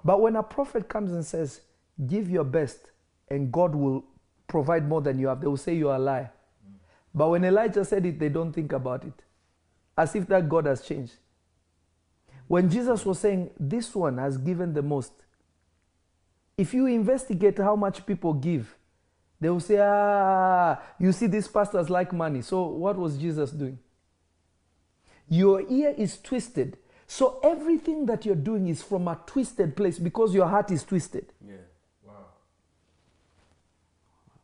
But 0.05 0.21
when 0.21 0.37
a 0.37 0.43
prophet 0.43 0.87
comes 0.87 1.11
and 1.11 1.25
says, 1.25 1.61
Give 2.05 2.29
your 2.29 2.45
best 2.45 2.91
and 3.29 3.51
God 3.51 3.75
will 3.75 4.05
provide 4.47 4.87
more 4.87 5.01
than 5.01 5.19
you 5.19 5.27
have, 5.27 5.41
they 5.41 5.47
will 5.47 5.57
say 5.57 5.75
you 5.75 5.89
are 5.89 5.97
a 5.97 5.99
liar. 5.99 6.31
Mm. 6.65 6.75
But 7.13 7.29
when 7.29 7.43
Elijah 7.43 7.83
said 7.83 8.05
it, 8.05 8.19
they 8.19 8.29
don't 8.29 8.53
think 8.53 8.71
about 8.71 9.03
it. 9.03 9.21
As 9.97 10.15
if 10.15 10.27
that 10.27 10.47
God 10.47 10.65
has 10.65 10.81
changed. 10.81 11.15
When 12.47 12.69
Jesus 12.69 13.05
was 13.05 13.19
saying, 13.19 13.49
This 13.59 13.93
one 13.93 14.17
has 14.17 14.37
given 14.37 14.73
the 14.73 14.81
most, 14.81 15.11
if 16.57 16.73
you 16.73 16.85
investigate 16.85 17.57
how 17.57 17.75
much 17.75 18.05
people 18.05 18.33
give, 18.33 18.77
they 19.39 19.49
will 19.49 19.59
say, 19.59 19.77
Ah, 19.79 20.79
you 20.99 21.11
see, 21.11 21.27
these 21.27 21.47
pastors 21.47 21.89
like 21.89 22.11
money. 22.13 22.41
So, 22.41 22.63
what 22.63 22.97
was 22.97 23.17
Jesus 23.17 23.51
doing? 23.51 23.77
Your 25.29 25.61
ear 25.69 25.93
is 25.97 26.19
twisted. 26.19 26.77
So, 27.05 27.39
everything 27.43 28.05
that 28.07 28.25
you're 28.25 28.35
doing 28.35 28.67
is 28.67 28.81
from 28.81 29.07
a 29.07 29.19
twisted 29.25 29.75
place 29.75 29.99
because 29.99 30.33
your 30.33 30.47
heart 30.47 30.71
is 30.71 30.83
twisted. 30.83 31.31
Yeah. 31.45 31.55
Wow. 32.03 32.13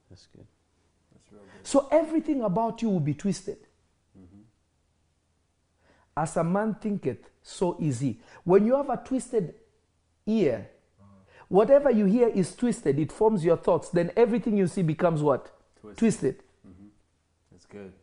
That's 0.09 0.27
good. 0.27 0.45
That's 1.13 1.31
real 1.31 1.41
good. 1.41 1.67
So, 1.67 1.87
everything 1.91 2.41
about 2.41 2.81
you 2.81 2.89
will 2.89 2.99
be 2.99 3.13
twisted. 3.13 3.57
As 6.15 6.37
a 6.37 6.43
man 6.43 6.75
thinketh, 6.75 7.29
so 7.41 7.75
is 7.79 7.99
he. 7.99 8.19
When 8.43 8.65
you 8.67 8.75
have 8.75 8.89
a 8.89 8.97
twisted 8.97 9.55
ear, 10.27 10.69
whatever 11.53 11.91
you 11.91 12.05
hear 12.05 12.29
is 12.29 12.55
twisted, 12.55 12.97
it 12.97 13.11
forms 13.11 13.45
your 13.45 13.57
thoughts, 13.57 13.89
then 13.89 14.09
everything 14.17 14.57
you 14.57 14.65
see 14.65 14.81
becomes 14.81 15.21
what? 15.21 15.51
Twisted. 15.79 15.97
Twisted. 15.99 16.43
Mm-hmm. 16.67 16.87
That's 17.51 17.65
good. 17.67 17.93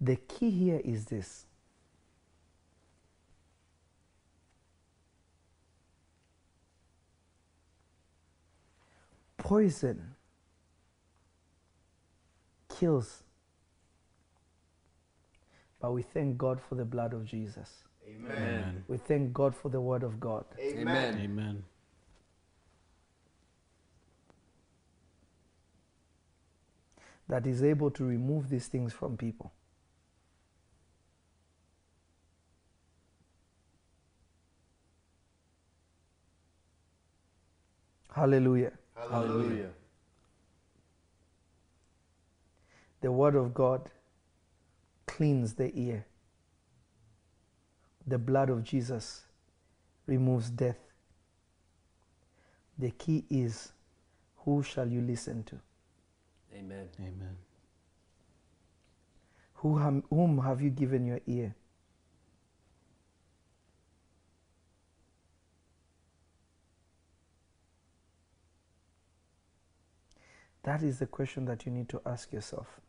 The 0.00 0.16
key 0.16 0.50
here 0.50 0.80
is 0.84 1.04
this 1.04 1.46
poison 9.38 10.16
kills. 12.78 13.22
But 15.80 15.92
we 15.92 16.02
thank 16.02 16.38
God 16.38 16.60
for 16.60 16.74
the 16.74 16.84
blood 16.84 17.12
of 17.12 17.24
Jesus. 17.24 17.84
Amen. 18.06 18.32
Amen. 18.36 18.84
We 18.88 18.96
thank 18.96 19.32
God 19.32 19.54
for 19.54 19.68
the 19.68 19.80
word 19.80 20.02
of 20.02 20.20
God. 20.20 20.44
Amen. 20.58 21.18
Amen. 21.18 21.64
that 27.30 27.46
is 27.46 27.62
able 27.62 27.90
to 27.92 28.04
remove 28.04 28.48
these 28.48 28.66
things 28.66 28.92
from 28.92 29.16
people. 29.16 29.52
Hallelujah. 38.12 38.72
Hallelujah. 38.96 39.70
The 43.00 43.10
word 43.10 43.34
of 43.34 43.54
God 43.54 43.90
cleans 45.06 45.54
the 45.54 45.72
ear. 45.74 46.06
The 48.06 48.18
blood 48.18 48.50
of 48.50 48.62
Jesus 48.64 49.22
removes 50.06 50.50
death. 50.50 50.78
The 52.78 52.90
key 52.90 53.24
is 53.30 53.72
who 54.38 54.62
shall 54.62 54.88
you 54.88 55.00
listen 55.00 55.44
to? 55.44 55.58
Amen. 56.54 56.88
Amen. 56.98 57.36
Who 59.54 59.78
ham, 59.78 60.02
whom 60.08 60.38
have 60.38 60.60
you 60.60 60.70
given 60.70 61.06
your 61.06 61.20
ear? 61.26 61.54
That 70.62 70.82
is 70.82 70.98
the 70.98 71.06
question 71.06 71.46
that 71.46 71.64
you 71.64 71.72
need 71.72 71.88
to 71.90 72.00
ask 72.04 72.32
yourself. 72.32 72.80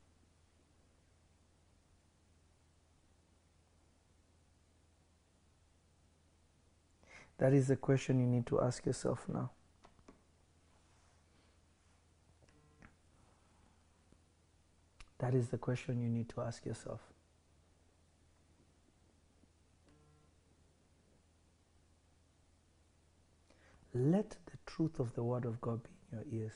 That 7.41 7.53
is 7.53 7.67
the 7.67 7.75
question 7.75 8.19
you 8.19 8.27
need 8.27 8.45
to 8.47 8.61
ask 8.61 8.85
yourself 8.85 9.25
now. 9.27 9.49
That 15.17 15.33
is 15.33 15.47
the 15.47 15.57
question 15.57 15.99
you 15.99 16.07
need 16.07 16.29
to 16.29 16.41
ask 16.41 16.63
yourself. 16.67 16.99
Let 23.95 24.29
the 24.29 24.57
truth 24.67 24.99
of 24.99 25.15
the 25.15 25.23
Word 25.23 25.45
of 25.45 25.59
God 25.61 25.81
be 25.81 25.89
in 26.11 26.19
your 26.19 26.43
ears. 26.43 26.53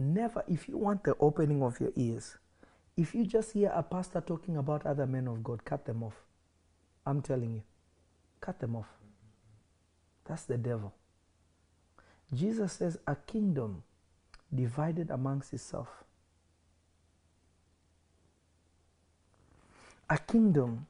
Never, 0.00 0.42
if 0.48 0.68
you 0.68 0.78
want 0.78 1.04
the 1.04 1.14
opening 1.20 1.62
of 1.62 1.78
your 1.78 1.92
ears, 1.94 2.38
if 2.96 3.14
you 3.14 3.24
just 3.24 3.52
hear 3.52 3.70
a 3.72 3.84
pastor 3.84 4.20
talking 4.20 4.56
about 4.56 4.84
other 4.84 5.06
men 5.06 5.28
of 5.28 5.44
God, 5.44 5.64
cut 5.64 5.84
them 5.84 6.02
off. 6.02 6.24
I'm 7.06 7.22
telling 7.22 7.54
you, 7.54 7.62
cut 8.40 8.58
them 8.58 8.74
off. 8.74 8.99
That's 10.30 10.44
the 10.44 10.56
devil. 10.56 10.92
Jesus 12.32 12.74
says, 12.74 12.96
a 13.04 13.16
kingdom 13.16 13.82
divided 14.54 15.10
amongst 15.10 15.52
itself. 15.52 15.88
A 20.08 20.18
kingdom 20.18 20.86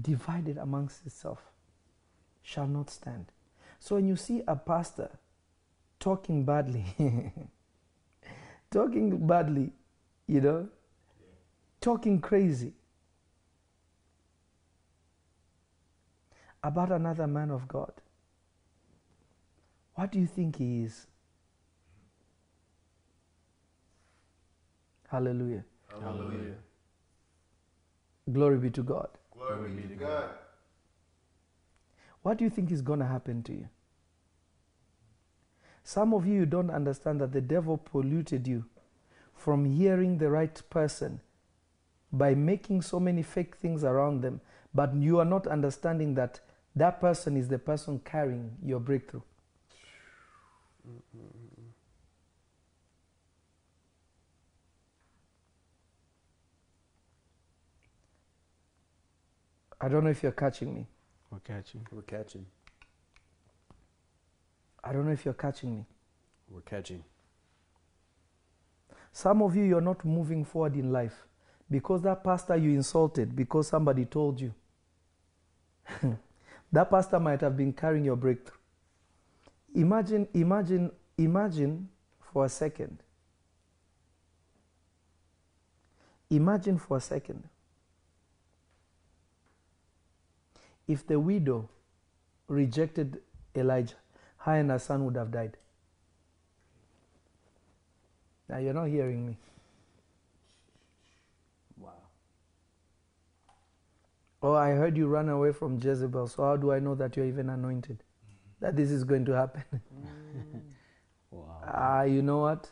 divided 0.00 0.56
amongst 0.56 1.04
itself 1.04 1.42
shall 2.42 2.66
not 2.66 2.88
stand. 2.88 3.26
So 3.78 3.96
when 3.96 4.08
you 4.08 4.16
see 4.16 4.42
a 4.48 4.56
pastor 4.56 5.10
talking 6.00 6.42
badly, 6.46 6.86
talking 8.70 9.26
badly, 9.26 9.70
you 10.26 10.40
know, 10.40 10.68
talking 11.82 12.22
crazy 12.22 12.72
about 16.64 16.90
another 16.90 17.26
man 17.26 17.50
of 17.50 17.68
God, 17.68 17.92
what 19.96 20.12
do 20.12 20.20
you 20.20 20.26
think 20.26 20.56
he 20.56 20.84
is? 20.84 21.06
Hallelujah. 25.08 25.64
Hallelujah. 25.88 26.54
Glory 28.32 28.58
be 28.58 28.70
to 28.70 28.82
God. 28.82 29.08
Glory 29.32 29.70
be 29.70 29.88
to 29.88 29.94
God. 29.94 30.30
What 32.22 32.38
do 32.38 32.44
you 32.44 32.50
think 32.50 32.70
is 32.70 32.82
going 32.82 32.98
to 32.98 33.06
happen 33.06 33.42
to 33.44 33.52
you? 33.52 33.68
Some 35.84 36.12
of 36.12 36.26
you 36.26 36.34
you 36.34 36.46
don't 36.46 36.70
understand 36.70 37.20
that 37.20 37.32
the 37.32 37.40
devil 37.40 37.76
polluted 37.78 38.48
you 38.48 38.64
from 39.34 39.64
hearing 39.64 40.18
the 40.18 40.28
right 40.28 40.60
person 40.68 41.20
by 42.12 42.34
making 42.34 42.82
so 42.82 42.98
many 42.98 43.22
fake 43.22 43.56
things 43.56 43.84
around 43.84 44.22
them, 44.22 44.40
but 44.74 44.94
you 44.94 45.20
are 45.20 45.24
not 45.24 45.46
understanding 45.46 46.14
that 46.14 46.40
that 46.74 47.00
person 47.00 47.36
is 47.36 47.48
the 47.48 47.58
person 47.58 48.00
carrying 48.04 48.56
your 48.62 48.80
breakthrough. 48.80 49.22
I 59.80 59.88
don't 59.88 60.04
know 60.04 60.10
if 60.10 60.22
you're 60.22 60.32
catching 60.32 60.74
me. 60.74 60.86
We're 61.30 61.40
catching. 61.40 61.86
We're 61.92 62.02
catching. 62.02 62.46
I 64.82 64.92
don't 64.92 65.06
know 65.06 65.12
if 65.12 65.24
you're 65.24 65.34
catching 65.34 65.76
me. 65.76 65.86
We're 66.48 66.60
catching. 66.62 67.04
Some 69.12 69.42
of 69.42 69.56
you, 69.56 69.64
you're 69.64 69.80
not 69.80 70.04
moving 70.04 70.44
forward 70.44 70.74
in 70.76 70.92
life 70.92 71.26
because 71.70 72.02
that 72.02 72.22
pastor 72.22 72.56
you 72.56 72.70
insulted 72.70 73.34
because 73.34 73.68
somebody 73.68 74.04
told 74.04 74.40
you. 74.40 74.54
that 76.72 76.90
pastor 76.90 77.18
might 77.20 77.40
have 77.40 77.56
been 77.56 77.72
carrying 77.72 78.04
your 78.04 78.16
breakthrough. 78.16 78.55
Imagine, 79.76 80.26
imagine, 80.32 80.90
imagine 81.18 81.88
for 82.18 82.46
a 82.46 82.48
second. 82.48 83.02
Imagine 86.30 86.78
for 86.78 86.96
a 86.96 87.00
second 87.00 87.44
if 90.88 91.06
the 91.06 91.20
widow 91.20 91.68
rejected 92.48 93.20
Elijah, 93.54 93.96
her 94.38 94.54
and 94.54 94.70
her 94.70 94.78
son 94.78 95.04
would 95.04 95.14
have 95.16 95.30
died. 95.30 95.58
Now 98.48 98.56
you're 98.56 98.72
not 98.72 98.86
hearing 98.86 99.26
me. 99.26 99.36
Wow. 101.76 101.92
Oh, 104.42 104.54
I 104.54 104.70
heard 104.70 104.96
you 104.96 105.06
run 105.06 105.28
away 105.28 105.52
from 105.52 105.78
Jezebel, 105.78 106.28
so 106.28 106.44
how 106.44 106.56
do 106.56 106.72
I 106.72 106.78
know 106.78 106.94
that 106.94 107.14
you're 107.14 107.26
even 107.26 107.50
anointed? 107.50 108.02
That 108.66 108.74
this 108.74 108.90
is 108.90 109.04
going 109.04 109.24
to 109.26 109.32
happen. 109.32 109.62
Wow. 111.30 111.60
Ah, 111.66 112.02
you 112.02 112.22
know 112.22 112.38
what? 112.38 112.70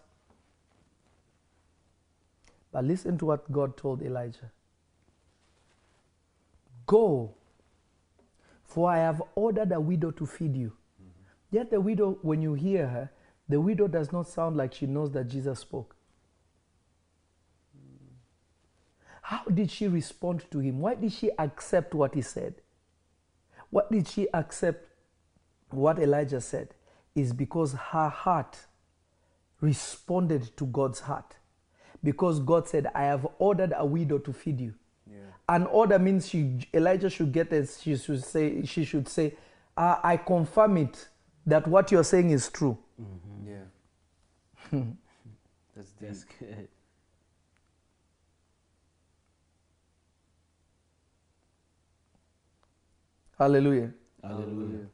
But 2.72 2.84
listen 2.84 3.18
to 3.18 3.26
what 3.26 3.50
God 3.52 3.76
told 3.76 4.00
Elijah 4.02 4.50
Go, 6.86 7.34
for 8.64 8.90
I 8.90 8.98
have 8.98 9.22
ordered 9.34 9.70
a 9.70 9.80
widow 9.80 10.10
to 10.12 10.26
feed 10.26 10.56
you. 10.56 10.72
Yet 11.50 11.70
the 11.70 11.80
widow, 11.80 12.18
when 12.22 12.42
you 12.42 12.54
hear 12.54 12.88
her, 12.88 13.10
the 13.48 13.60
widow 13.60 13.86
does 13.86 14.10
not 14.10 14.26
sound 14.26 14.56
like 14.56 14.74
she 14.74 14.86
knows 14.86 15.12
that 15.12 15.28
Jesus 15.28 15.60
spoke. 15.60 15.94
How 19.22 19.44
did 19.44 19.70
she 19.70 19.86
respond 19.86 20.44
to 20.50 20.58
him? 20.58 20.80
Why 20.80 20.94
did 20.96 21.12
she 21.12 21.30
accept 21.38 21.94
what 21.94 22.14
he 22.14 22.22
said? 22.22 22.54
What 23.70 23.92
did 23.92 24.08
she 24.08 24.26
accept 24.34 24.88
what 25.76 25.98
Elijah 25.98 26.40
said? 26.40 26.74
Is 27.14 27.32
because 27.32 27.72
her 27.74 28.08
heart 28.08 28.58
responded 29.60 30.56
to 30.56 30.66
God's 30.66 31.00
heart. 31.00 31.36
Because 32.02 32.38
God 32.40 32.68
said, 32.68 32.88
I 32.94 33.04
have 33.04 33.26
ordered 33.38 33.72
a 33.76 33.84
widow 33.86 34.18
to 34.18 34.32
feed 34.32 34.60
you. 34.60 34.74
Yeah. 35.10 35.18
An 35.48 35.66
order 35.66 35.98
means 35.98 36.28
she, 36.28 36.68
Elijah 36.74 37.08
should 37.08 37.32
get 37.32 37.52
it. 37.52 37.76
She 37.80 37.96
should 37.96 38.22
say, 38.22 38.64
she 38.64 38.84
should 38.84 39.08
say, 39.08 39.34
"Ah, 39.76 40.00
I 40.02 40.16
confirm 40.16 40.76
it 40.78 41.08
that 41.46 41.66
what 41.66 41.92
you're 41.92 42.04
saying 42.04 42.30
is 42.30 42.48
true. 42.48 42.78
Yeah. 43.46 43.54
That's 45.76 45.90
deep. 45.92 46.08
That's 46.08 46.24
good. 46.24 46.68
Hallelujah. 53.38 53.92
Hallelujah. 54.22 54.86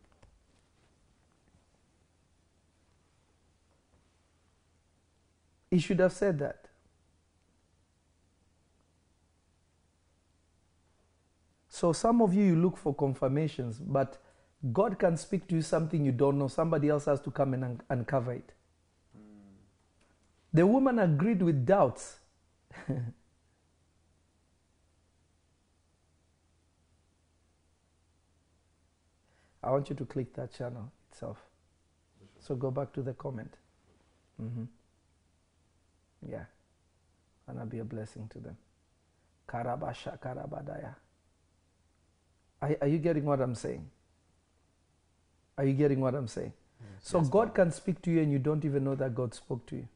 He 5.70 5.78
should 5.78 6.00
have 6.00 6.12
said 6.12 6.38
that. 6.40 6.68
So 11.68 11.92
some 11.92 12.20
of 12.22 12.34
you, 12.34 12.44
you 12.44 12.56
look 12.56 12.76
for 12.76 12.94
confirmations, 12.94 13.78
but 13.78 14.18
God 14.72 14.98
can 14.98 15.16
speak 15.16 15.46
to 15.48 15.54
you 15.56 15.62
something 15.62 16.04
you 16.04 16.12
don't 16.12 16.38
know. 16.38 16.48
Somebody 16.48 16.88
else 16.88 17.06
has 17.06 17.20
to 17.22 17.30
come 17.30 17.54
and 17.54 17.64
un- 17.64 17.82
uncover 17.88 18.32
it. 18.32 18.52
The 20.52 20.66
woman 20.66 20.98
agreed 20.98 21.42
with 21.42 21.64
doubts. 21.66 22.18
I 29.62 29.70
want 29.70 29.90
you 29.90 29.96
to 29.96 30.04
click 30.04 30.34
that 30.34 30.52
channel 30.52 30.90
itself. 31.10 31.38
So 32.40 32.54
go 32.54 32.70
back 32.70 32.92
to 32.94 33.02
the 33.02 33.12
comment. 33.14 33.54
hmm 34.38 34.64
Yeah. 36.28 36.44
And 37.46 37.58
I'll 37.58 37.66
be 37.66 37.78
a 37.78 37.84
blessing 37.84 38.28
to 38.32 38.38
them. 38.38 38.56
Karabasha 39.48 40.18
Karabadaya. 40.20 40.94
Are, 42.62 42.76
are 42.82 42.88
you 42.88 42.98
getting 42.98 43.24
what 43.24 43.40
I'm 43.40 43.54
saying? 43.54 43.88
Are 45.58 45.64
you 45.64 45.72
getting 45.72 46.00
what 46.00 46.14
I'm 46.14 46.28
saying? 46.28 46.52
So 47.02 47.18
Yes, 47.18 47.28
God 47.28 47.54
can 47.54 47.70
speak 47.70 48.00
to 48.02 48.10
you 48.10 48.20
and 48.20 48.30
you 48.30 48.38
don't 48.38 48.64
even 48.64 48.84
know 48.84 48.94
that 48.94 49.14
God 49.14 49.34
spoke 49.34 49.66
to 49.66 49.76
you. 49.76 49.88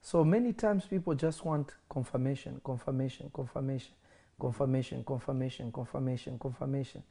So 0.00 0.24
many 0.24 0.52
times 0.52 0.84
people 0.84 1.14
just 1.14 1.44
want 1.44 1.74
confirmation, 1.88 2.60
confirmation, 2.64 3.30
confirmation, 3.32 3.94
confirmation, 4.40 5.04
confirmation, 5.04 5.70
confirmation, 5.72 6.38
confirmation. 6.38 7.02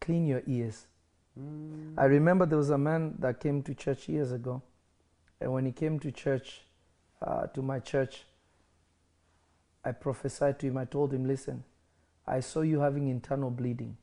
Clean 0.00 0.26
your 0.26 0.42
ears. 0.46 0.86
Mm. 1.38 1.94
I 1.96 2.04
remember 2.04 2.46
there 2.46 2.58
was 2.58 2.70
a 2.70 2.78
man 2.78 3.14
that 3.18 3.40
came 3.40 3.62
to 3.62 3.74
church 3.74 4.08
years 4.08 4.32
ago, 4.32 4.62
and 5.40 5.52
when 5.52 5.66
he 5.66 5.72
came 5.72 5.98
to 6.00 6.12
church, 6.12 6.62
uh, 7.20 7.46
to 7.48 7.62
my 7.62 7.80
church, 7.80 8.24
I 9.84 9.92
prophesied 9.92 10.58
to 10.60 10.66
him. 10.66 10.78
I 10.78 10.84
told 10.84 11.12
him, 11.12 11.26
"Listen, 11.26 11.64
I 12.26 12.40
saw 12.40 12.62
you 12.62 12.80
having 12.80 13.08
internal 13.08 13.50
bleeding." 13.50 13.96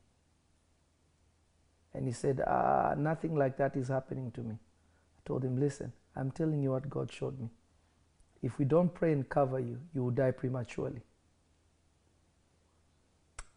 And 1.94 2.06
he 2.06 2.12
said, 2.12 2.42
ah, 2.46 2.94
"Nothing 2.96 3.34
like 3.34 3.56
that 3.56 3.76
is 3.76 3.88
happening 3.88 4.30
to 4.32 4.42
me." 4.42 4.54
I 4.54 5.20
told 5.24 5.44
him, 5.44 5.58
"Listen, 5.58 5.92
I'm 6.14 6.30
telling 6.30 6.62
you 6.62 6.70
what 6.70 6.88
God 6.88 7.10
showed 7.10 7.38
me. 7.38 7.50
If 8.42 8.58
we 8.58 8.64
don't 8.64 8.92
pray 8.92 9.12
and 9.12 9.28
cover 9.28 9.58
you, 9.58 9.80
you 9.94 10.04
will 10.04 10.10
die 10.10 10.30
prematurely." 10.32 11.02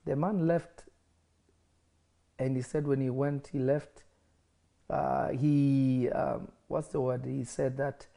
The 0.05 0.15
man 0.15 0.47
left 0.47 0.85
and 2.37 2.55
he 2.55 2.61
said 2.61 2.85
when 2.87 3.01
he 3.01 3.09
went 3.09 3.47
he 3.51 3.59
left 3.59 4.03
uh, 4.89 5.29
he 5.29 6.09
um, 6.09 6.51
what's 6.67 6.89
the 6.89 7.01
word? 7.01 7.25
He 7.25 7.43
said 7.43 7.77
that 7.77 8.07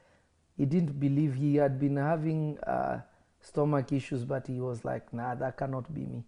he 0.57 0.67
didn't 0.67 0.99
believe 1.01 1.35
he 1.35 1.57
had 1.57 1.79
been 1.81 1.97
having 1.97 2.59
uh, 2.61 3.01
stomach 3.41 3.93
issues 3.93 4.25
but 4.25 4.47
he 4.47 4.61
was 4.61 4.85
like 4.85 5.13
nah 5.13 5.35
that 5.35 5.57
cannot 5.57 5.93
be 5.95 6.05
me. 6.05 6.25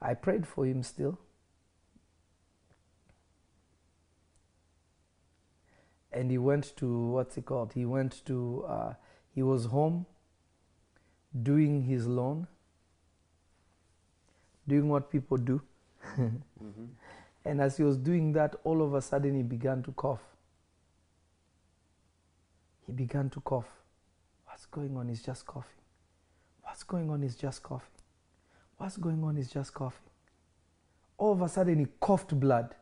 I 0.00 0.14
prayed 0.14 0.46
for 0.46 0.64
him 0.64 0.82
still. 0.82 1.18
And 6.10 6.30
he 6.30 6.38
went 6.38 6.74
to 6.76 7.08
what's 7.08 7.36
it 7.36 7.44
called? 7.44 7.74
He 7.74 7.84
went 7.84 8.24
to 8.26 8.64
uh, 8.66 8.94
he 9.34 9.42
was 9.42 9.66
home 9.66 10.06
doing 11.42 11.82
his 11.82 12.06
loan 12.06 12.46
doing 14.66 14.88
what 14.88 15.10
people 15.10 15.36
do 15.36 15.60
Mm-hmm. 16.18 16.84
And 17.44 17.62
as 17.62 17.78
he 17.78 17.82
was 17.82 17.96
doing 17.96 18.32
that, 18.32 18.56
all 18.62 18.82
of 18.82 18.92
a 18.92 19.00
sudden 19.00 19.34
he 19.34 19.42
began 19.42 19.82
to 19.84 19.92
cough. 19.92 20.20
He 22.84 22.92
began 22.92 23.30
to 23.30 23.40
cough. 23.40 23.68
What's 24.44 24.66
going 24.66 24.94
on? 24.98 25.08
He's 25.08 25.22
just 25.22 25.46
coughing. 25.46 25.80
What's 26.62 26.82
going 26.82 27.08
on? 27.08 27.22
He's 27.22 27.36
just 27.36 27.62
coughing. 27.62 27.88
What's 28.76 28.98
going 28.98 29.24
on? 29.24 29.36
He's 29.36 29.50
just 29.50 29.72
coughing. 29.72 30.10
All 31.16 31.32
of 31.32 31.40
a 31.40 31.48
sudden 31.48 31.78
he 31.78 31.86
coughed 32.00 32.38
blood. 32.38 32.74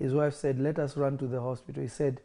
His 0.00 0.14
wife 0.14 0.34
said, 0.34 0.58
Let 0.58 0.78
us 0.80 0.96
run 0.96 1.16
to 1.18 1.26
the 1.26 1.40
hospital. 1.40 1.82
He 1.82 1.88
said, 1.88 2.20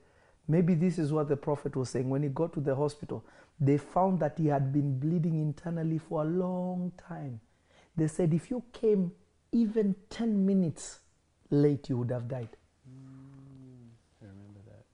Maybe 0.47 0.73
this 0.73 0.97
is 0.97 1.13
what 1.13 1.29
the 1.29 1.37
prophet 1.37 1.75
was 1.75 1.89
saying. 1.89 2.09
When 2.09 2.23
he 2.23 2.29
got 2.29 2.53
to 2.53 2.59
the 2.59 2.75
hospital, 2.75 3.23
they 3.59 3.77
found 3.77 4.19
that 4.21 4.37
he 4.37 4.47
had 4.47 4.73
been 4.73 4.99
bleeding 4.99 5.39
internally 5.39 5.99
for 5.99 6.23
a 6.23 6.25
long 6.25 6.91
time. 6.97 7.39
They 7.95 8.07
said, 8.07 8.33
If 8.33 8.49
you 8.49 8.63
came 8.73 9.11
even 9.51 9.95
10 10.09 10.45
minutes 10.45 10.99
late, 11.49 11.89
you 11.89 11.97
would 11.97 12.11
have 12.11 12.27
died. 12.27 12.49
I 14.21 14.25
remember 14.25 14.59
that. 14.67 14.85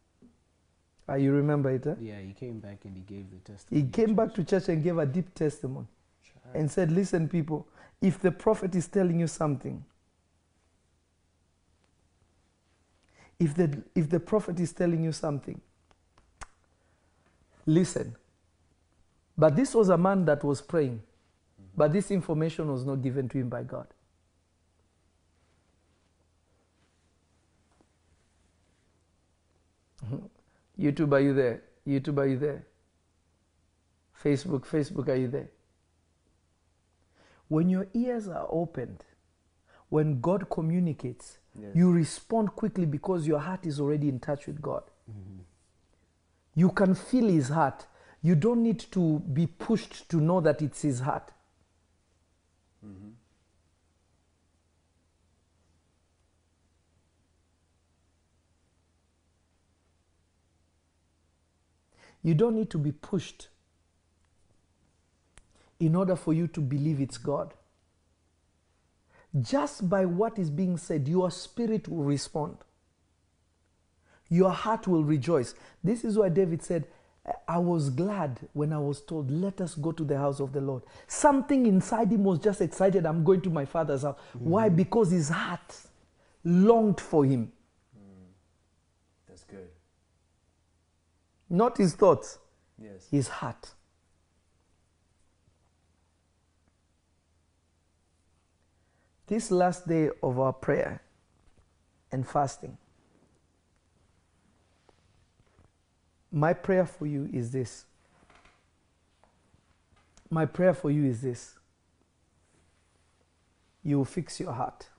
Ah, 1.07 1.15
you 1.15 1.32
remember 1.32 1.72
it? 1.72 1.84
Huh? 1.84 1.95
Yeah, 1.99 2.19
he 2.19 2.34
came 2.34 2.60
back 2.60 2.86
and 2.86 2.95
he 2.95 3.02
gave 3.03 3.30
the 3.30 3.38
testimony. 3.38 3.86
He 3.86 3.90
came 3.91 4.15
back 4.15 4.34
to 4.36 4.44
church 4.44 4.69
and 4.69 4.84
gave 4.84 4.98
a 4.98 5.06
deep 5.06 5.34
testimony 5.34 5.88
and 6.53 6.72
said, 6.72 6.91
Listen, 6.91 7.27
people, 7.27 7.68
if 8.02 8.19
the 8.19 8.32
prophet 8.32 8.76
is 8.76 8.88
telling 8.88 9.19
you 9.19 9.27
something, 9.27 9.84
if 13.40 13.53
the, 13.53 13.84
if 13.94 14.10
the 14.10 14.19
prophet 14.19 14.60
is 14.60 14.72
telling 14.72 15.03
you 15.03 15.11
something, 15.11 15.60
listen. 17.65 18.15
But 19.38 19.56
this 19.57 19.76
was 19.76 19.90
a 19.90 19.98
man 19.98 20.23
that 20.26 20.45
was 20.45 20.61
praying, 20.61 21.02
but 21.76 21.91
this 21.91 22.10
information 22.10 22.72
was 22.72 22.86
not 22.86 23.02
given 23.02 23.27
to 23.30 23.38
him 23.38 23.49
by 23.49 23.64
God. 23.64 23.88
YouTube, 30.80 31.14
are 31.14 31.19
you 31.19 31.34
there? 31.34 31.61
YouTube, 31.88 32.18
are 32.18 32.27
you 32.27 32.38
there? 32.38 32.65
Facebook, 34.23 34.65
Facebook, 34.65 35.07
are 35.10 35.15
you 35.15 35.27
there? 35.27 35.49
When 37.47 37.69
your 37.69 37.88
ears 37.93 38.27
are 38.27 38.47
opened, 38.49 39.03
when 39.89 40.19
God 40.19 40.49
communicates, 40.49 41.38
Yes. 41.57 41.72
you 41.76 41.91
respond 41.91 42.53
quickly 42.56 42.85
because 42.85 43.26
your 43.27 43.39
heart 43.39 43.65
is 43.65 43.80
already 43.80 44.10
in 44.10 44.19
touch 44.19 44.45
with 44.47 44.61
God. 44.61 44.84
Mm-hmm. 45.10 45.39
You 46.56 46.69
can 46.72 46.95
feel 46.95 47.27
His 47.30 47.47
heart. 47.49 47.85
You 48.22 48.35
don't 48.35 48.61
need 48.64 48.80
to 48.91 49.19
be 49.19 49.47
pushed 49.47 50.10
to 50.10 50.18
know 50.19 50.41
that 50.41 50.61
it's 50.61 50.81
His 50.81 50.99
heart. 50.99 51.31
You 62.26 62.34
don't 62.34 62.56
need 62.56 62.72
to 62.72 62.80
be 62.80 62.91
pushed 62.91 63.49
in 65.80 65.95
order 65.95 66.15
for 66.15 66.34
you 66.34 66.47
to 66.47 66.60
believe 66.60 66.99
it's 66.99 67.19
God. 67.19 67.53
Just 69.39 69.88
by 69.88 70.06
what 70.06 70.39
is 70.39 70.49
being 70.49 70.76
said, 70.77 71.07
your 71.07 71.30
spirit 71.30 71.88
will 71.88 72.03
respond. 72.03 72.57
Your 74.27 74.49
heart 74.49 74.88
will 74.88 75.03
rejoice. 75.03 75.53
This 75.84 76.03
is 76.03 76.18
why 76.18 76.30
David 76.30 76.64
said, 76.64 76.88
I 77.47 77.60
was 77.60 77.91
glad 77.91 78.39
when 78.53 78.73
I 78.73 78.80
was 78.80 79.02
told, 79.02 79.30
Let 79.30 79.61
us 79.61 79.76
go 79.76 79.91
to 79.91 80.03
the 80.03 80.18
house 80.18 80.39
of 80.39 80.52
the 80.52 80.61
Lord. 80.61 80.81
Something 81.06 81.68
inside 81.68 82.11
him 82.11 82.23
was 82.23 82.39
just 82.39 82.60
excited, 82.60 83.06
I'm 83.06 83.23
going 83.23 83.41
to 83.41 83.52
my 83.52 83.65
father's 83.65 84.02
house. 84.02 84.18
Why? 84.34 84.69
Mm. 84.69 84.77
Because 84.77 85.11
his 85.11 85.30
heart 85.30 85.77
longed 86.43 86.99
for 86.99 87.23
him, 87.23 87.52
That's 89.27 89.43
good. 89.43 89.69
Not 91.49 91.77
his 91.77 91.93
thoughts, 91.95 92.39
Yes. 92.77 93.07
his 93.09 93.27
heart. 93.27 93.73
This 99.27 99.49
last 99.49 99.88
day 99.88 100.09
of 100.22 100.39
our 100.39 100.53
prayer 100.53 101.01
and 102.11 102.27
fasting, 102.27 102.77
my 106.31 106.53
prayer 106.53 106.85
for 106.85 107.07
you 107.07 107.27
is 107.34 107.51
this. 107.51 107.85
My 110.30 110.45
prayer 110.45 110.73
for 110.73 110.91
you 110.91 111.05
is 111.05 111.22
this. 111.22 111.55
You 113.84 113.97
will 113.97 114.05
fix 114.05 114.39
your 114.39 114.51
heart. 114.51 114.89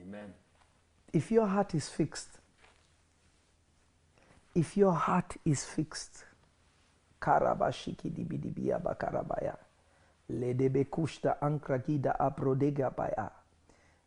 Amen. 0.00 0.34
If 1.12 1.30
your 1.30 1.46
heart 1.46 1.74
is 1.74 1.88
fixed, 1.88 2.38
if 4.54 4.76
your 4.76 4.92
heart 4.92 5.36
is 5.44 5.64
fixed, 5.64 6.24
karabashiki 7.20 8.10
dibidibiya 8.10 8.78
bakarabaya, 8.78 9.56
ankrakida 11.40 12.18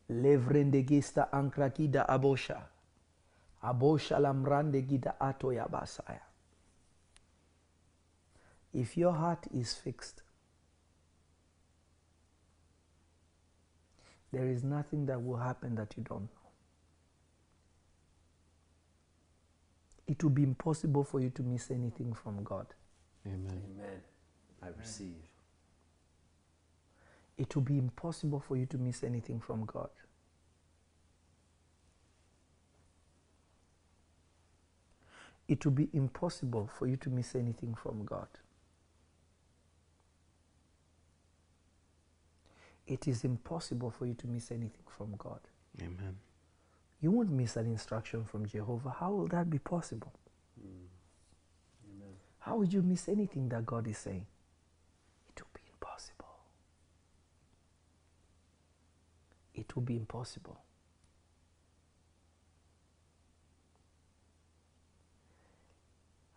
levrendegista 0.09 1.31
ankrakida 1.31 2.07
abosha, 2.07 2.61
abosha 3.61 4.19
lamrandegida. 4.19 5.15
If 8.73 8.97
your 8.97 9.13
heart 9.13 9.47
is 9.53 9.73
fixed, 9.73 10.21
there 14.31 14.47
is 14.47 14.63
nothing 14.63 15.05
that 15.07 15.21
will 15.21 15.37
happen 15.37 15.75
that 15.75 15.95
you 15.97 16.03
don't 16.03 16.29
It 20.07 20.23
will 20.23 20.31
be 20.31 20.43
impossible 20.43 21.03
for 21.03 21.19
you 21.19 21.29
to 21.31 21.43
miss 21.43 21.69
anything 21.69 22.13
from 22.13 22.43
God. 22.43 22.67
Amen. 23.25 23.61
Amen. 23.75 24.01
I 24.63 24.67
receive. 24.79 25.15
It 27.37 27.53
will 27.55 27.63
be 27.63 27.77
impossible 27.77 28.39
for 28.39 28.55
you 28.55 28.65
to 28.67 28.77
miss 28.77 29.03
anything 29.03 29.39
from 29.39 29.65
God. 29.65 29.89
It 35.47 35.63
will 35.63 35.73
be 35.73 35.89
impossible 35.93 36.69
for 36.77 36.87
you 36.87 36.97
to 36.97 37.09
miss 37.09 37.35
anything 37.35 37.75
from 37.75 38.03
God. 38.05 38.27
It 42.85 43.07
is 43.07 43.23
impossible 43.23 43.91
for 43.91 44.05
you 44.05 44.13
to 44.15 44.27
miss 44.27 44.51
anything 44.51 44.83
from 44.97 45.15
God. 45.17 45.39
Amen. 45.81 46.17
You 47.01 47.11
won't 47.11 47.29
miss 47.29 47.55
an 47.55 47.67
instruction 47.67 48.23
from 48.25 48.47
Jehovah. 48.47 48.95
How 48.99 49.11
will 49.11 49.27
that 49.27 49.49
be 49.49 49.59
possible? 49.59 50.13
Hmm. 50.59 50.85
Amen. 51.91 52.15
How 52.39 52.57
would 52.57 52.73
you 52.73 52.81
miss 52.81 53.07
anything 53.07 53.49
that 53.49 53.65
God 53.65 53.87
is 53.87 53.97
saying? 53.97 54.25
It 55.29 55.41
will 55.41 55.49
be 55.53 55.61
impossible. 55.71 56.27
it 59.57 59.75
will 59.75 59.83
be 59.83 59.97
impossible. 59.97 60.57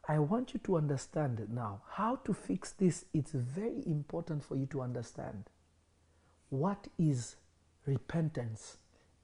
I 0.09 0.19
want 0.19 0.55
you 0.55 0.61
to 0.65 0.77
understand 0.77 1.47
now 1.53 1.83
how 1.93 2.17
to 2.25 2.35
fix 2.35 2.73
this. 2.73 3.05
It's 3.15 3.31
very 3.31 3.83
important 3.87 4.43
for 4.43 4.57
you 4.57 4.67
to 4.67 4.81
understand 4.81 5.45
what 6.49 6.89
is 6.99 7.37
repentance 7.87 8.79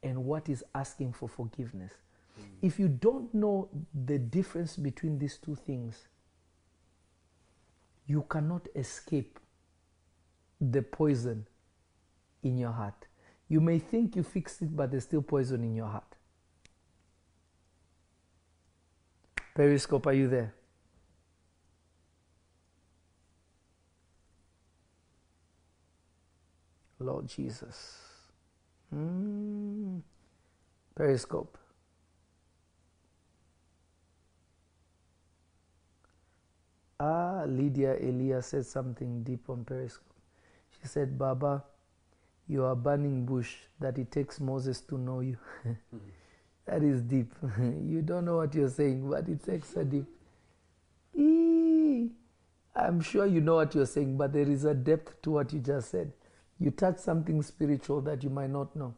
and 0.06 0.24
what 0.24 0.48
is 0.48 0.64
asking 0.74 1.12
for 1.12 1.28
forgiveness. 1.28 1.92
If 2.62 2.78
you 2.78 2.88
don't 2.88 3.32
know 3.34 3.68
the 4.06 4.18
difference 4.18 4.76
between 4.76 5.18
these 5.18 5.38
two 5.38 5.54
things, 5.54 6.06
you 8.06 8.24
cannot 8.28 8.68
escape 8.74 9.38
the 10.60 10.82
poison 10.82 11.46
in 12.42 12.56
your 12.56 12.72
heart. 12.72 13.06
You 13.48 13.60
may 13.60 13.78
think 13.78 14.16
you 14.16 14.22
fixed 14.22 14.62
it, 14.62 14.76
but 14.76 14.90
there's 14.90 15.04
still 15.04 15.22
poison 15.22 15.64
in 15.64 15.74
your 15.74 15.86
heart. 15.86 16.14
Periscope, 19.54 20.06
are 20.06 20.12
you 20.12 20.28
there? 20.28 20.54
Lord 26.98 27.28
Jesus. 27.28 28.05
Mm. 28.94 30.02
Periscope. 30.94 31.58
Ah, 36.98 37.44
Lydia 37.46 37.94
Elia 38.00 38.40
said 38.40 38.64
something 38.64 39.22
deep 39.22 39.50
on 39.50 39.64
Periscope. 39.64 40.14
She 40.70 40.88
said, 40.88 41.18
Baba, 41.18 41.62
you 42.48 42.64
are 42.64 42.74
burning 42.74 43.26
bush 43.26 43.54
that 43.80 43.98
it 43.98 44.10
takes 44.10 44.40
Moses 44.40 44.80
to 44.82 44.96
know 44.96 45.20
you. 45.20 45.36
that 46.66 46.82
is 46.82 47.02
deep. 47.02 47.34
you 47.58 48.00
don't 48.02 48.24
know 48.24 48.36
what 48.36 48.54
you're 48.54 48.70
saying, 48.70 49.08
but 49.10 49.28
it's 49.28 49.48
extra 49.48 49.84
deep. 49.84 50.06
Eee. 51.14 52.10
I'm 52.74 53.00
sure 53.00 53.26
you 53.26 53.40
know 53.40 53.56
what 53.56 53.74
you're 53.74 53.86
saying, 53.86 54.16
but 54.16 54.32
there 54.32 54.48
is 54.48 54.64
a 54.64 54.74
depth 54.74 55.20
to 55.22 55.30
what 55.30 55.52
you 55.52 55.60
just 55.60 55.90
said. 55.90 56.12
You 56.58 56.70
touch 56.70 56.98
something 56.98 57.42
spiritual 57.42 58.00
that 58.02 58.22
you 58.22 58.30
might 58.30 58.50
not 58.50 58.74
know. 58.74 58.94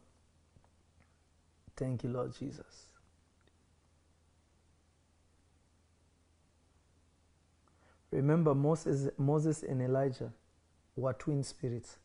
Thank 1.76 2.04
you, 2.04 2.10
Lord 2.10 2.34
Jesus. 2.38 2.86
Remember, 8.10 8.54
Moses, 8.54 9.10
Moses 9.18 9.62
and 9.62 9.82
Elijah 9.82 10.32
were 10.96 11.12
twin 11.12 11.42
spirits. 11.42 11.98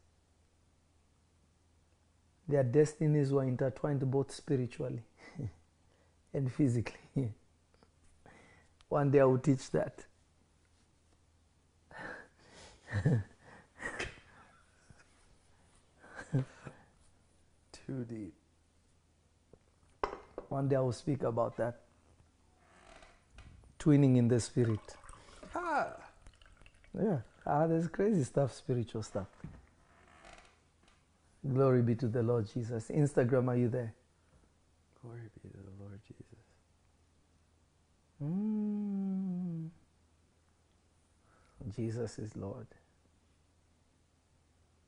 Their 2.48 2.64
destinies 2.64 3.32
were 3.32 3.44
intertwined 3.44 4.10
both 4.12 4.32
spiritually 4.32 5.04
and 6.34 6.52
physically. 6.52 7.00
One 8.90 9.12
day 9.12 9.22
I 9.22 9.24
will 9.24 9.40
teach 9.40 9.72
that. 9.72 10.06
Too 17.72 18.06
deep. 18.10 18.34
One 20.50 20.68
day 20.68 20.76
I 20.76 20.80
will 20.80 20.92
speak 20.92 21.24
about 21.24 21.58
that. 21.58 21.82
Twinning 23.80 24.18
in 24.18 24.28
the 24.28 24.40
spirit. 24.40 24.80
Ah. 25.56 25.94
Yeah. 26.98 27.20
Ah, 27.46 27.68
there's 27.68 27.88
crazy 27.88 28.24
stuff, 28.24 28.54
spiritual 28.54 29.04
stuff. 29.04 29.28
Glory 31.48 31.82
be 31.82 31.96
to 31.96 32.08
the 32.08 32.24
Lord 32.24 32.48
Jesus. 32.54 32.90
Instagram, 32.90 33.50
are 33.50 33.58
you 33.58 33.68
there? 33.68 33.94
Glory 35.02 35.22
be 35.44 35.50
to 35.50 35.58
the 35.58 35.84
Lord 35.84 36.00
Jesus. 36.08 36.24
Mm. 38.24 39.70
Jesus 41.76 42.20
is 42.20 42.36
Lord. 42.36 42.68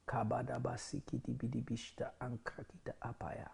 Kabadabasikiti 0.05 1.33
bidibishta 1.33 2.11
ankrakita 2.19 2.93
apaya. 3.01 3.49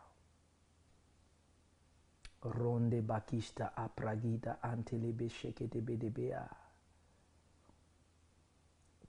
Ronde 2.44 3.02
bakishta 3.02 3.76
apragita 3.78 4.62
antelebe 4.64 5.30
shekete 5.30 5.82
bedebea. 5.82 6.50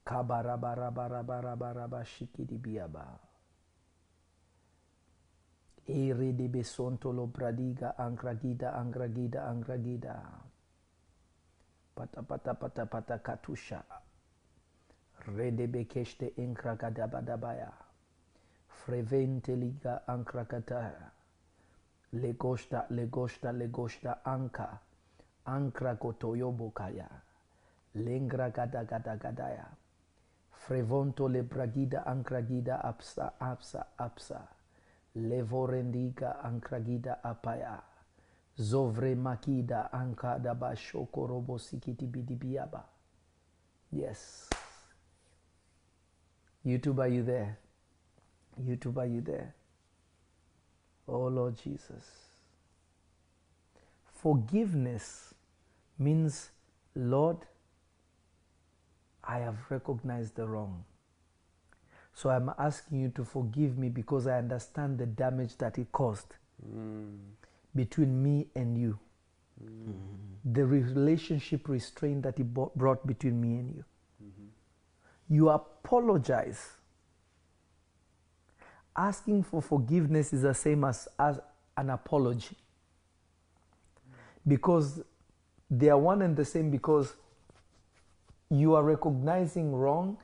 Kabarabarabarabarabaraba 0.05 2.05
shikidi 2.05 2.59
biaba. 2.59 3.19
Ere 5.87 6.33
de 6.33 6.49
besontolo 6.49 7.27
bradiga 7.27 7.97
angragida 7.99 8.75
angragida 8.75 9.47
angragida. 9.49 10.23
Pata 11.95 12.23
pata 12.23 12.55
pata 12.55 12.87
pata 12.87 13.19
katusha. 13.19 13.85
Rede 15.27 15.67
bekeshte 15.69 16.33
enkragadabadabaya. 16.37 17.71
Frevente 18.67 19.55
liga 19.55 20.03
ankrakataya. 20.07 21.13
legosta 22.13 22.87
legoshta 22.91 23.53
legoshta 23.53 24.19
anka. 24.25 24.81
Ankra 25.45 25.95
kotoyobokaya. 25.95 27.09
Lengra 27.95 28.51
gada 28.51 28.85
gada 28.85 29.17
gadaya. 29.17 29.67
Frevonto 30.51 31.29
le 31.29 31.43
bragida 31.43 32.05
ankragida 32.05 32.83
apsa 32.83 33.33
apsa 33.39 33.87
apsa. 33.97 34.41
Levorendiga 35.15 36.41
ankragida 36.43 37.23
apaya. 37.23 37.81
Zovre 38.59 39.15
makida 39.15 39.93
ankada 39.93 40.55
bashoko 40.55 41.27
robo 41.27 41.59
sikiti 41.59 42.07
bidibiaba. 42.07 42.85
Yes. 43.93 44.49
YouTube, 46.67 46.99
are 46.99 47.09
you 47.09 47.23
there? 47.23 47.59
YouTube, 48.61 48.97
are 48.97 49.07
you 49.07 49.21
there? 49.21 49.55
Oh 51.09 51.25
Lord 51.25 51.57
Jesus. 51.63 52.05
Forgiveness 54.05 55.35
means, 55.99 56.51
Lord, 56.95 57.39
I 59.25 59.39
have 59.39 59.57
recognized 59.69 60.37
the 60.37 60.47
wrong. 60.47 60.85
So 62.15 62.31
I'm 62.31 62.53
asking 62.59 63.01
you 63.01 63.09
to 63.11 63.25
forgive 63.25 63.79
me 63.79 63.89
because 63.89 64.27
I 64.27 64.39
understand 64.39 64.99
the 64.99 65.07
damage 65.07 65.57
that 65.59 65.79
it 65.79 65.91
caused 65.93 66.37
mm. 66.65 67.17
between 67.75 68.23
me 68.23 68.49
and 68.55 68.77
you. 68.77 68.99
Mm. 69.65 69.95
The 70.45 70.65
relationship 70.65 71.69
restraint 71.69 72.23
that 72.25 72.39
it 72.39 72.53
brought 72.53 73.07
between 73.07 73.41
me 73.41 73.55
and 73.57 73.75
you. 73.75 73.85
You 75.33 75.49
apologize. 75.49 76.73
Asking 78.95 79.45
for 79.45 79.63
forgiveness 79.63 80.35
is 80.35 80.43
the 80.43 80.53
same 80.53 80.85
as, 80.85 81.09
as 81.19 81.41
an 81.75 81.89
apology. 81.89 82.59
Because 84.47 85.01
they 85.71 85.89
are 85.89 85.97
one 85.97 86.21
and 86.21 86.37
the 86.37 86.45
same 86.45 86.71
because 86.71 87.15
you 88.51 88.75
are 88.75 88.83
recognizing 88.83 89.75
wrong, 89.75 90.19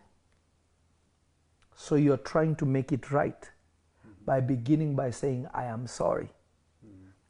so 1.74 1.94
you're 1.94 2.18
trying 2.18 2.54
to 2.56 2.66
make 2.66 2.92
it 2.92 3.10
right 3.10 3.50
by 4.26 4.40
beginning 4.40 4.94
by 4.94 5.10
saying, 5.10 5.46
I 5.54 5.64
am 5.64 5.86
sorry. 5.86 6.28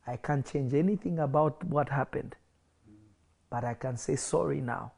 I 0.05 0.17
can't 0.17 0.45
change 0.45 0.75
anything 0.75 1.21
about 1.21 1.63
what 1.63 1.91
happened, 1.91 2.35
but 3.49 3.63
I 3.63 3.75
can 3.75 3.97
say 3.97 4.17
sorry 4.17 4.61
now. 4.61 4.91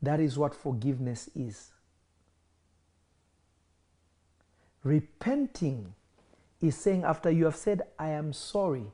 That 0.00 0.20
is 0.20 0.38
what 0.38 0.54
forgiveness 0.54 1.28
is. 1.34 1.72
Repenting 4.86 5.94
is 6.60 6.76
saying, 6.76 7.02
after 7.02 7.28
you 7.28 7.46
have 7.46 7.56
said, 7.56 7.82
I 7.98 8.10
am 8.10 8.32
sorry, 8.32 8.84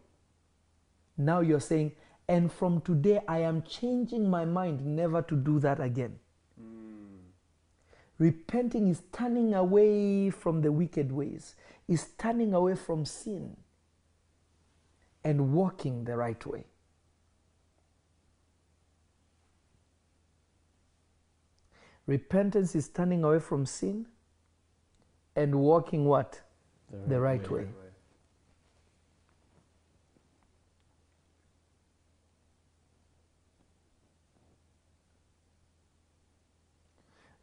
now 1.18 1.40
you're 1.40 1.60
saying, 1.60 1.92
and 2.26 2.50
from 2.50 2.80
today 2.80 3.20
I 3.28 3.40
am 3.40 3.60
changing 3.60 4.30
my 4.30 4.46
mind 4.46 4.86
never 4.86 5.20
to 5.20 5.36
do 5.36 5.60
that 5.60 5.80
again. 5.80 6.18
Repenting 8.18 8.88
is 8.88 9.02
turning 9.12 9.52
away 9.52 10.30
from 10.30 10.62
the 10.62 10.72
wicked 10.72 11.12
ways, 11.12 11.56
is 11.86 12.08
turning 12.16 12.54
away 12.54 12.74
from 12.74 13.04
sin 13.04 13.54
and 15.22 15.52
walking 15.52 16.04
the 16.04 16.16
right 16.16 16.46
way. 16.46 16.64
Repentance 22.06 22.74
is 22.74 22.88
turning 22.88 23.24
away 23.24 23.40
from 23.40 23.66
sin 23.66 24.06
and 25.36 25.54
walking 25.54 26.04
what? 26.04 26.40
The 26.90 26.98
right, 26.98 27.08
the 27.08 27.20
right 27.20 27.50
way. 27.50 27.60
way. 27.60 27.68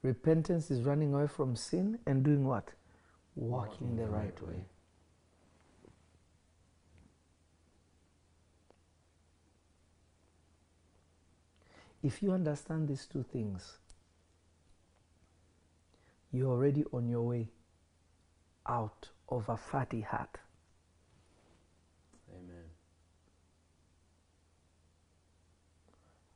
Repentance 0.02 0.72
is 0.72 0.84
running 0.84 1.14
away 1.14 1.28
from 1.28 1.56
sin 1.56 2.00
and 2.06 2.24
doing 2.24 2.46
what? 2.46 2.72
Walking, 3.36 3.72
walking 3.72 3.96
the, 3.98 4.04
right, 4.04 4.22
right 4.22 4.42
way. 4.42 4.54
way. 4.54 4.66
If 12.02 12.24
you 12.24 12.32
understand 12.32 12.88
these 12.88 13.06
two 13.06 13.24
things, 13.24 13.78
you're 16.32 16.50
already 16.50 16.86
on 16.94 17.10
your 17.10 17.24
way 17.24 17.50
out 18.70 19.10
of 19.30 19.50
a 19.50 19.58
fatty 19.58 20.02
heart. 20.02 20.38
Amen. 22.32 22.64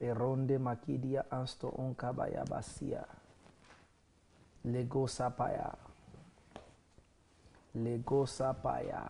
Eronde 0.01 0.57
makidia 0.57 1.23
ansto 1.31 1.69
onkabaya 1.77 2.43
basia. 2.45 3.05
Lego 4.65 5.07
sapaya. 5.07 5.77
Lego 7.75 8.25
sapaya. 8.25 9.05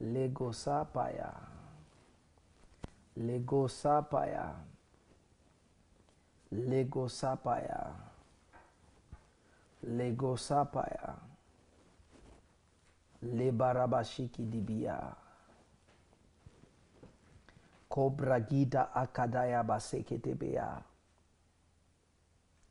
Lego 0.00 0.52
sapaya. 0.52 1.32
Lego 3.16 3.68
sapaya. 3.68 4.54
Lego 6.52 7.08
sapaya. 7.08 7.80
Lego 9.82 10.36
sapaya. 10.36 11.16
Lebarabashiki 13.22 14.46
dibia. 14.46 15.27
Cobra 17.98 18.38
gida 18.40 18.94
akadaya 18.94 19.64
baseketebea. 19.64 20.84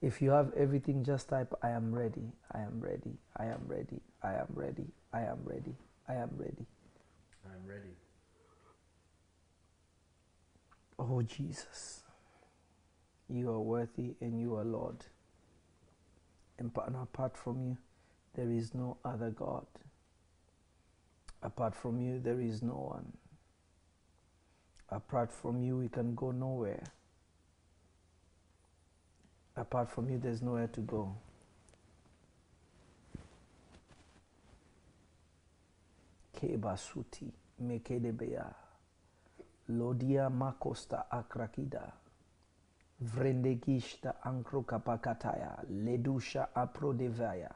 If 0.02 0.22
you 0.22 0.32
have 0.32 0.54
everything, 0.56 1.04
just 1.04 1.28
type 1.28 1.54
I 1.62 1.72
am 1.72 1.94
ready. 1.94 2.32
I 2.54 2.60
am 2.60 2.80
ready. 2.80 3.12
I 3.36 3.48
am 3.48 3.68
ready. 3.68 4.00
I 4.24 4.36
am 4.36 4.48
ready. 4.56 4.88
I 5.12 5.24
am 5.24 5.40
ready. 5.44 5.76
I 6.08 6.14
am 6.14 6.30
ready. 6.38 6.66
I'm 7.44 7.68
ready. 7.68 7.98
Oh 10.98 11.22
Jesus, 11.22 12.04
you 13.28 13.52
are 13.52 13.60
worthy 13.60 14.16
and 14.22 14.40
you 14.40 14.56
are 14.56 14.64
Lord. 14.64 15.04
And 16.58 16.72
apart 16.96 17.36
from 17.36 17.62
you, 17.62 17.78
there 18.34 18.50
is 18.50 18.74
no 18.74 18.96
other 19.04 19.32
God. 19.32 19.68
Apart 21.44 21.76
from 21.76 22.00
you, 22.00 22.18
there 22.18 22.40
is 22.40 22.64
no 22.64 22.96
one. 22.96 23.12
Apart 24.90 25.32
from 25.32 25.62
you, 25.62 25.78
we 25.78 25.90
can 25.90 26.16
go 26.16 26.32
nowhere. 26.32 26.84
Apart 29.56 29.90
from 29.90 30.10
you, 30.10 30.18
there's 30.18 30.42
nowhere 30.42 30.68
to 30.68 30.82
go. 30.82 31.16
Kebasuti 36.34 37.32
mekedebea. 37.62 38.54
Lodia 39.70 40.30
makosta 40.30 41.12
akrakida. 41.12 41.92
Vrendegishta 43.02 44.24
ankrokapakataya. 44.24 45.64
Ledusha 45.70 46.56
aprodevaya. 46.56 47.52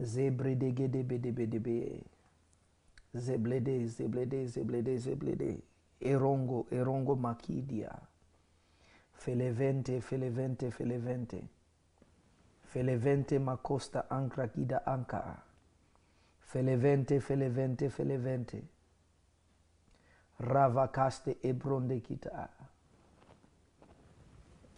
Zebredegedebedebedebe. 0.00 2.04
Zeblede, 3.14 3.86
zeblede, 3.86 4.46
zeblede, 4.46 4.98
zeblede. 4.98 5.62
Erongo, 6.02 6.66
erongo 6.70 7.14
makidia. 7.16 7.90
Felevente, 9.12 10.00
felevente, 10.00 10.70
felevente. 10.70 11.48
Felevente 12.64 13.38
makosta 13.38 14.06
ankrakida 14.08 14.82
anka. 14.84 15.42
Felevente, 16.40 17.20
felevente, 17.20 17.88
felevente. 17.88 18.62
Ravakaste 20.38 21.36
ebronde 21.42 22.00
kita. 22.00 22.48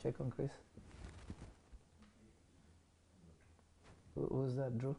Check 0.02 0.20
on 0.20 0.30
Chris. 0.30 0.52
Who 4.14 4.42
was 4.42 4.56
that, 4.56 4.76
Drew? 4.76 4.94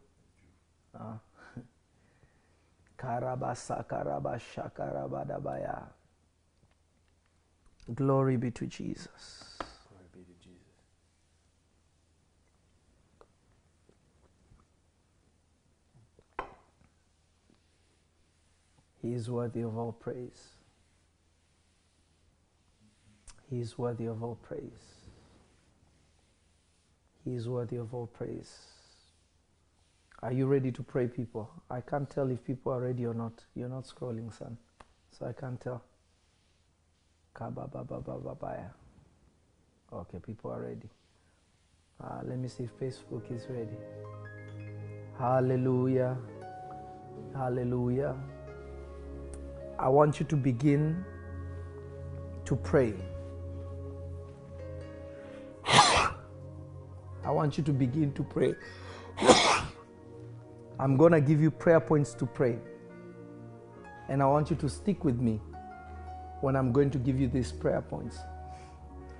Ah. 0.96 1.20
Karabasa 2.98 3.86
karabasha 3.86 4.72
karabadabaya. 4.74 5.84
Glory 7.94 8.36
be 8.38 8.50
to 8.52 8.66
Jesus. 8.66 9.58
Glory 9.90 10.06
be 10.12 10.20
to 10.22 10.34
Jesus. 10.44 10.64
He 19.02 19.14
is 19.14 19.30
worthy 19.30 19.62
of 19.62 19.78
all 19.78 19.92
praise. 19.92 20.50
He 23.50 23.60
is 23.60 23.78
worthy 23.78 24.08
of 24.08 24.24
all 24.24 24.36
praise. 24.42 24.96
He 27.24 27.36
is 27.36 27.48
worthy 27.48 27.78
of 27.78 27.94
all 27.94 28.08
praise. 28.08 28.52
Are 30.24 30.32
you 30.32 30.48
ready 30.48 30.72
to 30.72 30.82
pray, 30.82 31.08
people? 31.08 31.52
I 31.70 31.82
can't 31.82 32.10
tell 32.10 32.32
if 32.32 32.44
people 32.44 32.72
are 32.72 32.82
ready 32.82 33.06
or 33.06 33.14
not. 33.14 33.44
You're 33.54 33.70
not 33.70 33.84
scrolling, 33.84 34.36
son. 34.36 34.58
So 35.12 35.28
I 35.28 35.34
can't 35.34 35.62
tell. 35.62 35.84
Kabababababaya. 37.36 38.72
Okay, 39.92 40.20
people 40.20 40.52
are 40.52 40.62
ready. 40.62 40.90
Uh, 42.02 42.22
let 42.24 42.38
me 42.38 42.48
see 42.48 42.64
if 42.64 42.80
Facebook 42.80 43.30
is 43.30 43.46
ready. 43.50 43.78
Hallelujah. 45.20 46.18
Hallelujah. 47.36 48.16
I 49.78 49.90
want 49.90 50.20
you 50.20 50.26
to 50.28 50.36
begin 50.38 51.04
to 52.46 52.56
pray. 52.56 52.94
I 55.66 56.12
want 57.26 57.58
you 57.58 57.64
to 57.66 57.74
begin 57.74 58.14
to 58.14 58.24
pray. 58.24 58.56
I'm 60.80 60.96
going 60.96 61.12
to 61.12 61.22
give 61.22 61.42
you 61.42 61.52
prayer 61.52 61.82
points 61.82 62.14
to 62.16 62.26
pray. 62.26 62.60
And 64.08 64.24
I 64.24 64.26
want 64.26 64.50
you 64.50 64.56
to 64.58 64.70
stick 64.70 65.04
with 65.04 65.20
me 65.20 65.42
when 66.42 66.56
I'm 66.56 66.72
going 66.72 66.90
to 66.92 66.98
give 66.98 67.20
you 67.20 67.28
these 67.28 67.52
prayer 67.52 67.82
points. 67.82 68.18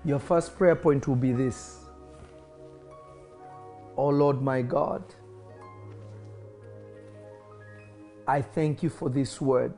Your 0.04 0.20
first 0.20 0.56
prayer 0.58 0.76
point 0.76 1.08
will 1.08 1.16
be 1.16 1.32
this 1.32 1.86
Oh 3.98 4.10
Lord 4.10 4.42
my 4.42 4.62
God, 4.62 5.04
I 8.28 8.42
thank 8.42 8.84
you 8.84 8.90
for 8.90 9.10
this 9.10 9.40
word. 9.40 9.74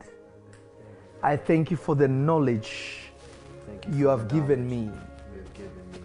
I 1.22 1.38
thank 1.38 1.70
you 1.72 1.78
for 1.78 1.96
the 1.96 2.08
knowledge 2.08 2.98
you 3.92 4.08
have 4.08 4.28
given 4.28 4.68
knowledge 4.68 4.88
me. 4.88 4.94
You 5.34 5.40
have 5.40 5.54
given 5.54 5.92
me. 5.94 6.00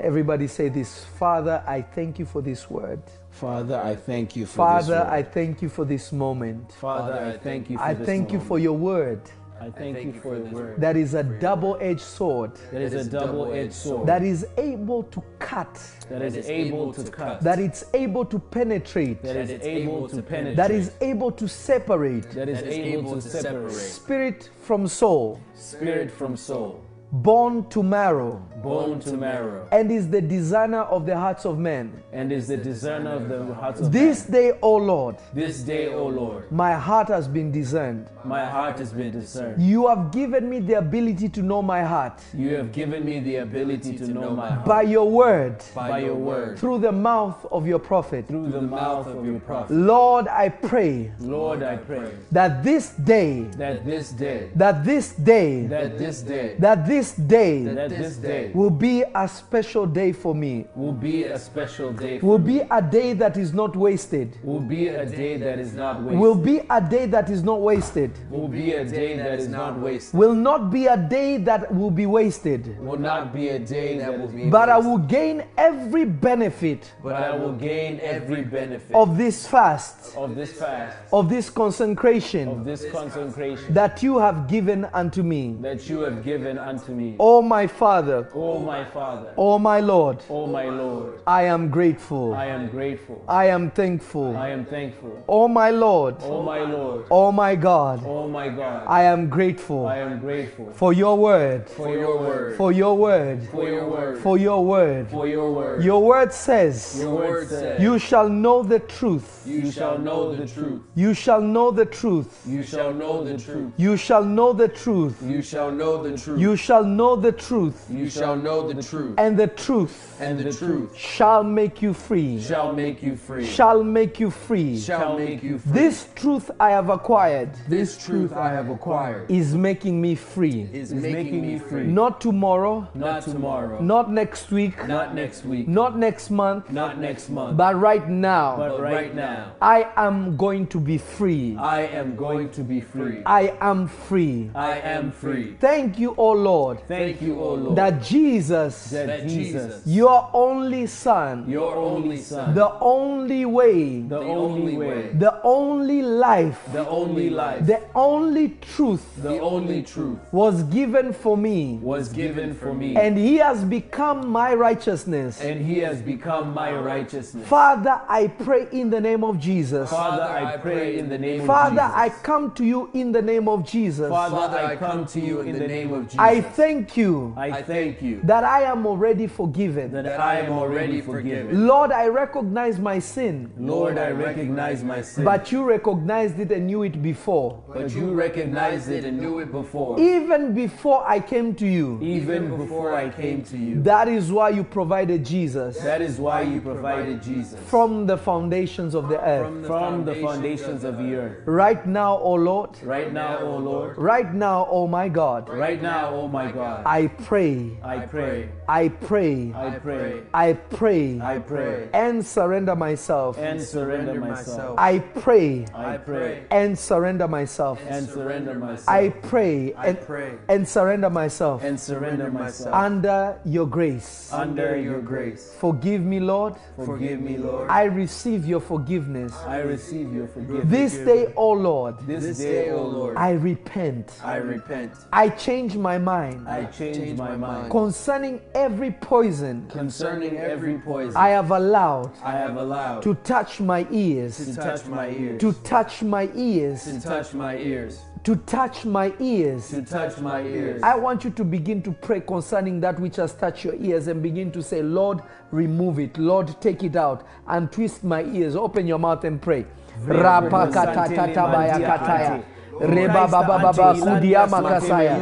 Everybody 0.00 0.46
say 0.48 0.68
this 0.68 1.04
Father, 1.04 1.62
I 1.66 1.82
thank 1.82 2.18
you 2.18 2.26
for 2.26 2.42
this 2.42 2.68
word. 2.68 3.02
Father, 3.30 3.76
I 3.76 3.94
thank 3.94 4.34
you 4.36 4.46
for 4.46 4.56
Father, 4.56 4.80
this 4.80 4.88
word. 4.90 4.98
Father, 4.98 5.10
I 5.12 5.22
thank 5.22 5.62
you 5.62 5.68
for 5.68 5.84
this 5.84 6.12
moment. 6.12 6.72
Father, 6.72 7.34
I 7.34 7.38
thank 7.38 7.70
you 7.70 7.78
for 7.78 7.84
I 7.84 7.94
thank 7.94 8.32
you 8.32 8.40
for 8.40 8.58
your 8.58 8.76
word 8.76 9.22
I 9.60 9.70
thank, 9.70 10.04
you 10.04 10.12
for 10.12 10.34
your 10.36 10.44
this 10.44 10.52
word. 10.52 10.80
that 10.80 10.96
is 10.96 11.14
a 11.14 11.22
double 11.22 11.76
edged 11.80 12.00
sword 12.00 12.52
That 12.72 12.82
is 12.82 12.94
a 12.94 13.10
double-edged 13.10 13.72
sword. 13.72 14.06
that 14.06 14.22
is 14.22 14.46
able 14.56 15.02
to 15.04 15.22
cut, 15.38 15.80
that 16.08 16.22
is 16.22 16.48
able 16.48 16.92
to 16.92 17.02
cut. 17.10 17.40
that 17.40 17.58
it's 17.58 17.84
able 17.94 18.24
to 18.24 18.38
penetrate, 18.38 19.22
That 19.22 19.36
is 19.36 19.50
able 19.50 20.08
to 20.08 20.22
penetrate. 20.22 20.56
that 20.56 20.70
is 20.70 20.92
able 21.00 21.32
to 21.32 21.48
separate 21.48 22.30
That 22.32 22.48
is 22.48 22.62
able 22.62 23.14
to 23.14 23.20
separate 23.20 23.72
spirit 23.72 24.50
from 24.62 24.86
soul, 24.86 25.40
spirit 25.54 26.10
from 26.10 26.36
soul, 26.36 26.80
bone 27.10 27.68
to 27.70 27.82
marrow, 27.82 28.42
bone 28.62 29.00
to 29.00 29.16
marrow, 29.16 29.66
and 29.72 29.90
is 29.90 30.08
the 30.08 30.20
designer 30.20 30.82
of 30.82 31.06
the 31.06 31.16
hearts 31.16 31.44
of 31.44 31.58
men. 31.58 32.02
and 32.12 32.32
is 32.32 32.48
the 32.48 32.56
discerner 32.56 33.10
of 33.10 33.28
the 33.28 33.54
hearts 33.54 33.80
of 33.80 33.92
men. 33.92 34.06
This 34.06 34.28
men. 34.28 34.40
day, 34.40 34.58
O 34.62 34.76
Lord, 34.76 35.16
This 35.34 35.60
day, 35.60 35.92
O 35.92 36.06
Lord, 36.06 36.50
my 36.50 36.72
heart 36.74 37.08
has 37.08 37.28
been 37.28 37.52
discerned. 37.52 38.06
my 38.24 38.44
heart 38.44 38.78
has 38.78 38.92
been 38.92 39.10
discerned. 39.12 39.62
You 39.62 39.88
have 39.88 40.10
given 40.10 40.48
me 40.48 40.60
the 40.60 40.74
ability 40.74 41.28
to 41.30 41.42
know 41.42 41.62
my 41.62 41.82
heart 41.82 42.20
You 42.34 42.56
have 42.56 42.72
given 42.72 43.04
me 43.04 43.20
the 43.20 43.36
ability 43.36 43.96
to 43.98 44.06
know 44.08 44.30
my 44.30 44.50
heart 44.50 44.66
by 44.66 44.82
your 44.82 45.08
word, 45.10 45.62
by 45.74 45.98
your 46.00 46.14
word, 46.14 46.58
through 46.58 46.78
the 46.78 46.92
mouth 46.92 47.46
of 47.50 47.66
your 47.66 47.78
prophet. 47.78 48.26
through 48.26 48.50
the 48.50 48.60
mouth 48.62 49.06
of 49.06 49.24
your 49.24 49.40
prophet. 49.40 49.74
Lord, 49.74 50.28
I 50.28 50.48
pray 50.48 51.12
Lord, 51.20 51.62
I 51.62 51.76
pray 51.76 52.10
that 52.32 52.62
this 52.64 52.90
day, 52.90 53.42
that 53.56 53.84
this 53.84 54.10
day, 54.10 54.50
that 54.56 54.84
this 54.84 55.12
day, 55.12 55.66
that 55.66 55.98
this 55.98 56.22
day, 56.22 56.56
that 56.58 56.86
this 56.86 57.12
day 57.14 57.64
that 57.64 57.90
this 57.90 58.16
day 58.16 58.47
will 58.54 58.70
be 58.70 59.04
a 59.14 59.28
special 59.28 59.86
day 59.86 60.12
for 60.12 60.34
me. 60.34 60.66
will 60.74 60.92
be 60.92 61.24
a 61.24 61.38
special 61.38 61.92
day. 61.92 62.18
For 62.18 62.26
Will 62.26 62.38
be 62.38 62.60
a 62.60 62.82
day 62.82 63.12
that 63.14 63.36
is 63.36 63.52
not 63.52 63.76
wasted. 63.76 64.38
will 64.42 64.60
be 64.60 64.88
a 64.88 65.04
day 65.06 65.36
that 65.36 65.58
is 65.58 65.74
not 65.74 66.00
wasted. 66.02 66.18
Will 66.18 66.34
be 66.34 66.60
a 66.70 66.80
day 66.80 67.06
that 67.06 67.30
is 67.30 67.42
not 67.42 67.60
wasted. 67.60 68.12
will 68.30 68.48
be 68.48 68.72
a 68.72 68.84
day 68.84 69.16
that 69.16 69.38
is 69.38 69.48
not 69.48 69.78
wasted. 69.78 70.18
Will 70.18 70.34
not 70.34 70.70
be 70.70 70.86
a 70.86 70.96
day 70.96 71.36
that 71.38 71.74
will 71.74 71.90
be 71.90 72.06
wasted. 72.06 72.78
Will 72.78 72.98
not 72.98 73.32
be 73.32 73.48
a 73.48 73.58
day 73.58 73.98
that 73.98 74.18
will 74.18 74.28
be. 74.28 74.50
But 74.50 74.68
I 74.68 74.78
will 74.78 74.98
gain 74.98 75.44
every 75.56 76.04
benefit 76.04 76.92
But 77.02 77.14
I 77.14 77.36
will 77.36 77.52
gain 77.52 78.00
every 78.02 78.42
benefit 78.42 78.94
of 78.94 79.16
this 79.16 79.46
fast, 79.46 80.16
of 80.16 80.34
this 80.36 80.52
fast, 80.52 80.96
of 81.12 81.28
this 81.28 81.50
consecration 81.50 82.48
of 82.48 82.64
this 82.64 82.84
consecration 82.90 83.72
that 83.74 84.02
you 84.02 84.18
have 84.18 84.48
given 84.48 84.84
unto 84.92 85.22
me. 85.22 85.56
that 85.60 85.88
you 85.88 86.00
have 86.00 86.24
given 86.24 86.58
unto 86.58 86.92
me. 86.92 87.16
Oh, 87.18 87.42
my 87.42 87.66
Father, 87.66 88.28
Oh 88.40 88.60
my 88.60 88.84
Father, 88.84 89.32
oh, 89.36 89.58
my 89.58 89.80
Lord, 89.80 90.18
oh 90.30 90.46
my 90.46 90.68
Lord, 90.68 91.18
I 91.26 91.42
am 91.42 91.70
grateful. 91.70 92.34
I 92.34 92.46
am 92.46 92.68
grateful. 92.68 93.24
I 93.26 93.46
am 93.46 93.72
thankful. 93.72 94.36
I 94.36 94.50
am 94.50 94.64
thankful. 94.64 95.24
Oh, 95.28 95.48
my 95.48 95.70
Lord, 95.70 96.14
Oh 96.22 96.40
my 96.42 96.60
Lord, 96.60 97.06
oh, 97.10 97.32
my 97.32 97.56
God, 97.56 98.04
oh 98.06 98.28
my 98.28 98.48
God, 98.48 98.84
I 98.86 99.02
am 99.02 99.28
grateful 99.28 99.88
I 99.88 99.98
am 99.98 100.20
grateful 100.20 100.70
for 100.72 100.92
your 100.92 101.18
word, 101.18 101.68
for 101.68 101.92
your 101.92 102.16
word, 102.16 102.56
for 102.56 102.70
your 102.70 102.94
word, 102.94 103.48
for 103.48 103.66
your 103.68 103.84
word, 103.90 104.18
for 104.20 104.38
your 104.38 104.64
word. 104.64 105.10
for 105.10 105.26
your 105.26 105.52
word. 105.52 105.82
Your 105.82 106.00
word 106.00 106.32
says, 106.32 106.96
Your 107.00 107.16
word 107.16 107.48
says, 107.48 107.82
You 107.82 107.98
shall 107.98 108.28
know 108.28 108.62
the 108.62 108.78
truth. 108.78 109.42
You 109.48 109.72
shall 109.72 109.98
know 109.98 110.32
the 110.32 110.46
truth. 110.46 110.82
You 110.94 111.12
shall 111.12 111.40
know 111.40 111.72
the 111.72 111.86
truth. 111.86 112.38
You 112.46 112.62
shall 112.62 112.92
know 112.92 113.22
the 113.22 113.36
truth. 113.36 113.74
You 113.76 113.96
shall 113.96 114.22
know 114.24 114.52
the 114.52 114.68
truth. 114.68 115.20
You 115.22 115.42
shall 115.42 115.72
know 115.72 116.02
the 116.02 116.16
truth. 116.16 116.38
You 116.38 116.56
shall 116.56 116.84
know 116.84 117.16
the 117.16 117.32
truth. 117.32 117.86
You 117.90 118.08
shall 118.10 118.27
know 118.36 118.72
the 118.72 118.82
truth. 118.82 119.14
And 119.18 119.36
the 119.38 119.46
truth 119.46 120.16
And 120.20 120.38
the 120.40 120.52
truth 120.52 120.96
shall 120.96 121.42
make 121.44 121.80
you 121.82 121.92
free. 121.94 122.40
shall 122.40 122.72
make 122.72 123.02
you 123.02 123.16
free. 123.16 123.44
Shall 123.46 123.82
make 123.84 124.18
you 124.20 124.30
free. 124.30 124.78
Shall 124.78 125.18
make 125.18 125.42
you 125.42 125.58
free. 125.58 125.72
This 125.72 126.08
truth 126.14 126.50
I 126.60 126.70
have 126.70 126.88
acquired 126.90 127.50
This 127.68 127.96
truth 128.04 128.32
I 128.32 128.50
have 128.50 128.68
acquired 128.70 129.30
is 129.30 129.54
making 129.54 130.00
me 130.00 130.14
free. 130.14 130.68
is 130.72 130.92
making 130.92 131.42
me 131.42 131.58
free. 131.58 131.84
Not 131.84 132.20
tomorrow, 132.20 132.88
Not 132.94 133.22
tomorrow, 133.22 133.80
not 133.80 134.10
next 134.10 134.50
week, 134.50 134.86
not 134.88 135.14
next 135.14 135.44
week, 135.44 135.68
not 135.68 135.96
next 135.98 136.30
month, 136.30 136.70
not 136.70 136.98
next 136.98 137.28
month, 137.30 137.56
but 137.56 137.74
right 137.76 138.08
now. 138.08 138.56
but 138.56 138.80
right 138.80 139.14
now. 139.14 139.52
I 139.62 139.88
am 139.96 140.36
going 140.36 140.66
to 140.68 140.78
be 140.80 140.98
free. 140.98 141.56
I 141.58 141.82
am 142.00 142.16
going 142.16 142.50
to 142.50 142.62
be 142.62 142.80
free. 142.80 143.22
I 143.26 143.54
am 143.60 143.86
free. 143.88 144.50
I 144.54 144.78
am 144.80 145.12
free. 145.12 145.54
Thank 145.60 145.98
you, 145.98 146.14
O 146.16 146.32
Lord, 146.32 146.80
Thank 146.88 147.22
you, 147.22 147.40
O 147.40 147.54
Lord, 147.54 147.76
that 147.76 148.02
Jesus, 148.02 148.17
that 148.18 149.06
that 149.06 149.28
Jesus, 149.28 149.82
your 149.86 150.30
only 150.32 150.86
Son, 150.86 151.48
your 151.48 151.74
only 151.76 152.18
Son, 152.18 152.54
the 152.54 152.70
only 152.80 153.44
way, 153.44 154.00
the 154.00 154.18
only 154.18 154.76
way, 154.76 155.10
the 155.14 155.40
only 155.42 156.02
life, 156.02 156.60
the 156.72 156.86
only 156.88 157.30
life, 157.30 157.66
the 157.66 157.80
only 157.94 158.50
truth. 158.60 159.04
The 159.22 159.40
only 159.40 159.82
truth. 159.82 160.18
Was 160.32 160.62
given 160.64 161.12
for 161.12 161.36
me, 161.36 161.78
was 161.82 162.08
given 162.08 162.54
for 162.54 162.74
me, 162.74 162.96
and 162.96 163.16
He 163.16 163.36
has 163.36 163.64
become 163.64 164.28
my 164.28 164.54
righteousness. 164.54 165.40
and 165.40 165.64
He 165.64 165.78
has 165.80 166.00
become 166.02 166.54
my 166.54 166.72
righteousness. 166.72 167.46
Father, 167.48 168.00
I 168.08 168.28
pray 168.28 168.68
in 168.72 168.90
the 168.90 169.00
name 169.00 169.24
of 169.24 169.38
Jesus. 169.38 169.90
Father, 169.90 170.22
I 170.22 170.56
pray 170.56 170.98
in 170.98 171.08
the 171.08 171.18
name 171.18 171.46
Father, 171.46 171.82
of 171.82 171.94
I 171.94 172.08
come 172.22 172.52
to 172.54 172.64
you 172.64 172.90
in 172.94 173.12
the 173.12 173.22
name 173.22 173.48
of 173.48 173.64
Jesus. 173.66 174.08
Father, 174.08 174.58
I 174.58 174.76
come 174.76 175.06
to 175.06 175.20
you 175.20 175.40
in 175.40 175.58
the 175.58 175.68
name 175.68 175.92
of 175.92 176.04
Jesus. 176.04 176.18
I 176.18 176.40
thank 176.40 176.96
you. 176.96 177.34
I 177.36 177.62
thank 177.62 178.02
you 178.02 178.07
that 178.24 178.44
I 178.44 178.62
am 178.62 178.86
already 178.86 179.26
forgiven. 179.26 179.92
that 179.92 180.20
I 180.20 180.40
am 180.40 180.52
already 180.52 181.00
forgiven. 181.00 181.66
Lord, 181.66 181.92
I 181.92 182.06
recognize 182.08 182.78
my 182.78 182.98
sin, 182.98 183.50
Lord, 183.58 183.98
I 183.98 184.10
recognize 184.10 184.82
my 184.84 185.02
sin, 185.02 185.24
but 185.24 185.52
you 185.52 185.64
recognized 185.64 186.38
it 186.38 186.50
and 186.52 186.66
knew 186.66 186.82
it 186.82 187.00
before. 187.02 187.62
but 187.72 187.90
you 187.94 188.12
recognized 188.12 188.90
it 188.90 189.04
and 189.04 189.18
knew 189.18 189.38
it 189.40 189.50
before, 189.52 189.98
Even 190.00 190.54
before 190.54 191.06
I 191.08 191.20
came 191.20 191.54
to 191.56 191.66
you. 191.66 191.98
even 192.02 192.56
before 192.56 192.94
I 192.94 193.08
came 193.10 193.42
to 193.44 193.56
you. 193.56 193.82
That 193.82 194.08
is 194.08 194.30
why 194.32 194.50
you 194.50 194.64
provided 194.64 195.24
Jesus 195.24 195.78
That 195.82 196.00
is 196.00 196.18
why 196.18 196.42
you 196.42 196.60
provided 196.60 197.22
Jesus 197.22 197.58
from 197.68 198.06
the 198.06 198.16
foundations 198.16 198.94
of 198.94 199.08
the 199.08 199.20
earth. 199.20 199.66
from 199.66 200.04
the 200.04 200.14
foundations 200.16 200.84
of 200.84 200.96
the 200.98 201.14
earth. 201.16 201.36
Right 201.46 201.86
now, 201.86 202.18
O 202.18 202.34
Lord, 202.34 202.70
Right 202.82 203.12
now, 203.12 203.38
O 203.38 203.56
Lord, 203.56 203.96
right 203.98 204.32
now, 204.34 204.66
O 204.70 204.86
my 204.86 205.08
God, 205.08 205.48
right 205.48 205.80
now, 205.82 206.10
O 206.14 206.28
my 206.28 206.50
God, 206.50 206.82
I 206.86 207.06
pray, 207.08 207.76
I 207.82 207.97
I 207.98 208.06
pray. 208.06 208.48
I 208.70 208.88
pray, 208.88 209.50
I 209.54 209.70
pray, 209.78 210.22
I 210.34 210.52
pray, 210.52 211.18
I 211.20 211.38
pray, 211.38 211.88
and 211.94 212.24
surrender 212.24 212.76
myself. 212.76 213.38
and 213.38 213.62
surrender 213.62 214.20
myself. 214.20 214.78
I 214.78 214.98
pray 214.98 215.64
I 215.74 215.96
pray 215.96 216.44
and 216.50 216.78
surrender 216.78 217.26
myself. 217.26 217.80
and 217.88 218.06
surrender 218.06 218.54
myself. 218.54 218.86
I 218.86 219.08
pray 219.08 219.72
and, 219.72 219.98
pray 220.02 220.34
and 220.50 220.68
surrender 220.68 221.08
myself 221.08 221.64
and 221.64 221.80
surrender 221.80 222.30
myself 222.30 222.74
under 222.74 223.40
your 223.46 223.66
grace. 223.66 224.30
under 224.34 224.76
your 224.76 225.00
grace. 225.00 225.54
Forgive 225.58 226.02
me, 226.02 226.20
Lord. 226.20 226.54
Forgive 226.76 227.22
me, 227.22 227.38
Lord. 227.38 227.70
I 227.70 227.84
receive 227.84 228.44
your 228.46 228.60
forgiveness. 228.60 229.32
I 229.46 229.60
receive 229.60 230.12
your 230.12 230.28
forgiveness. 230.28 230.66
This 230.68 230.92
day, 231.06 231.32
O 231.36 231.52
Lord, 231.52 231.98
This 232.00 232.36
day, 232.36 232.70
O 232.70 232.82
Lord, 232.82 233.16
I 233.16 233.30
repent. 233.30 234.12
I 234.22 234.36
repent. 234.36 234.92
I 235.10 235.30
change 235.30 235.74
my 235.74 235.96
mind 235.96 236.46
I 236.46 236.64
change 236.66 237.16
my 237.16 237.36
mind 237.36 237.70
concerning 237.70 238.40
every 238.58 238.90
poison 238.90 239.64
concerning 239.70 240.36
every 240.36 240.78
poison 240.78 241.16
I 241.16 241.28
have 241.28 241.52
allowed 241.52 242.10
I 242.24 242.32
have 242.32 242.56
allowed 242.56 243.02
to 243.02 243.14
touch 243.14 243.60
my 243.60 243.86
ears, 243.90 244.44
to 244.44 244.56
touch 244.56 244.86
my 244.86 245.10
ears, 245.10 245.40
to 245.40 245.52
touch 245.62 246.02
my 246.02 246.28
ears, 246.34 246.84
to 246.84 247.00
touch 247.00 247.34
my 247.34 247.56
ears, 247.56 248.00
to 248.24 248.34
touch 248.36 248.84
my 248.84 249.14
ears. 249.20 249.68
to 249.70 249.82
touch 249.82 250.18
my 250.18 250.42
ears. 250.42 250.82
I 250.82 250.96
want 250.96 251.22
you 251.24 251.30
to 251.30 251.44
begin 251.44 251.82
to 251.82 251.92
pray 251.92 252.20
concerning 252.20 252.80
that 252.80 252.98
which 252.98 253.14
has 253.16 253.32
touched 253.32 253.64
your 253.64 253.76
ears 253.76 254.08
and 254.08 254.20
begin 254.22 254.50
to 254.52 254.62
say, 254.62 254.82
Lord, 254.82 255.20
remove 255.52 255.98
it. 256.00 256.18
Lord, 256.18 256.60
take 256.60 256.82
it 256.82 256.96
out 256.96 257.24
and 257.46 257.70
twist 257.70 258.02
my 258.02 258.24
ears. 258.24 258.56
Open 258.56 258.86
your 258.86 258.98
mouth 258.98 259.24
and 259.24 259.40
pray. 259.40 259.66
Rapakatatabayakataya. 260.04 262.42
Reba 262.80 263.26
baba 263.26 263.58
baba 263.58 263.94
kudia 263.94 264.46
makasaya. 264.46 265.18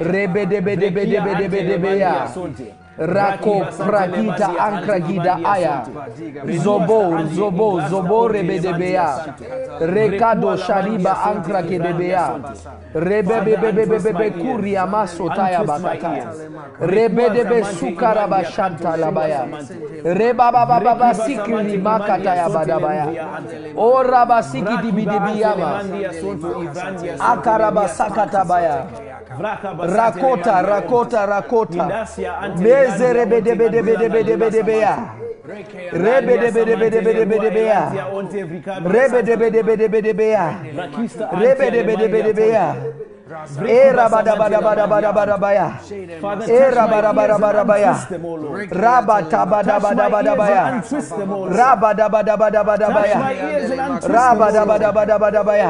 Rebe 0.00 0.46
debe 0.46 0.76
debe 0.76 1.06
debe 1.06 1.34
debe 1.34 1.62
debe 1.62 1.98
ya. 1.98 2.28
rako 2.98 3.66
pragita 3.86 4.48
ankragida 4.58 5.38
aya. 5.44 5.82
Zobo 6.62 7.18
zobo 7.34 7.80
zobo 7.90 8.28
rebedebeya 8.28 9.08
rekado 9.80 10.56
shariba 10.56 11.12
ankrakedebeya 11.24 12.24
rebebebebebebe 12.94 14.30
kuria 14.30 14.86
masotaya 14.86 15.64
bakataya 15.64 16.26
rebedebe 16.80 17.64
sukaraba 17.64 18.44
shantalabaya 18.44 19.46
rebababababa 20.04 21.14
sikili 21.14 21.78
makataya 21.78 22.48
badabaya 22.48 23.06
oraba 23.76 24.42
sikidibidibiyama 24.42 25.80
akaraba 27.18 27.88
sakatabaya 27.88 28.86
rakota 29.96 30.62
rakota 30.62 31.26
rakota 31.26 32.06
mezerebedebedebedebedebedebeya 32.56 34.98
rebedebedebedebedebeya 35.92 37.80
rebedebedebedebedebeya 38.94 40.44
rebedebedebedebeya 41.40 42.74
erabadabadabadabadabadabaya 43.68 45.66
erabadabadabadabaya 46.48 47.92
rabatabadabadabadabaya 48.84 50.64
rabadabadabadabadabaya 51.60 53.18
rabadabadabadabadabaya 54.16 55.68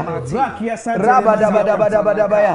rabadabadabadabadabaya 1.09 2.55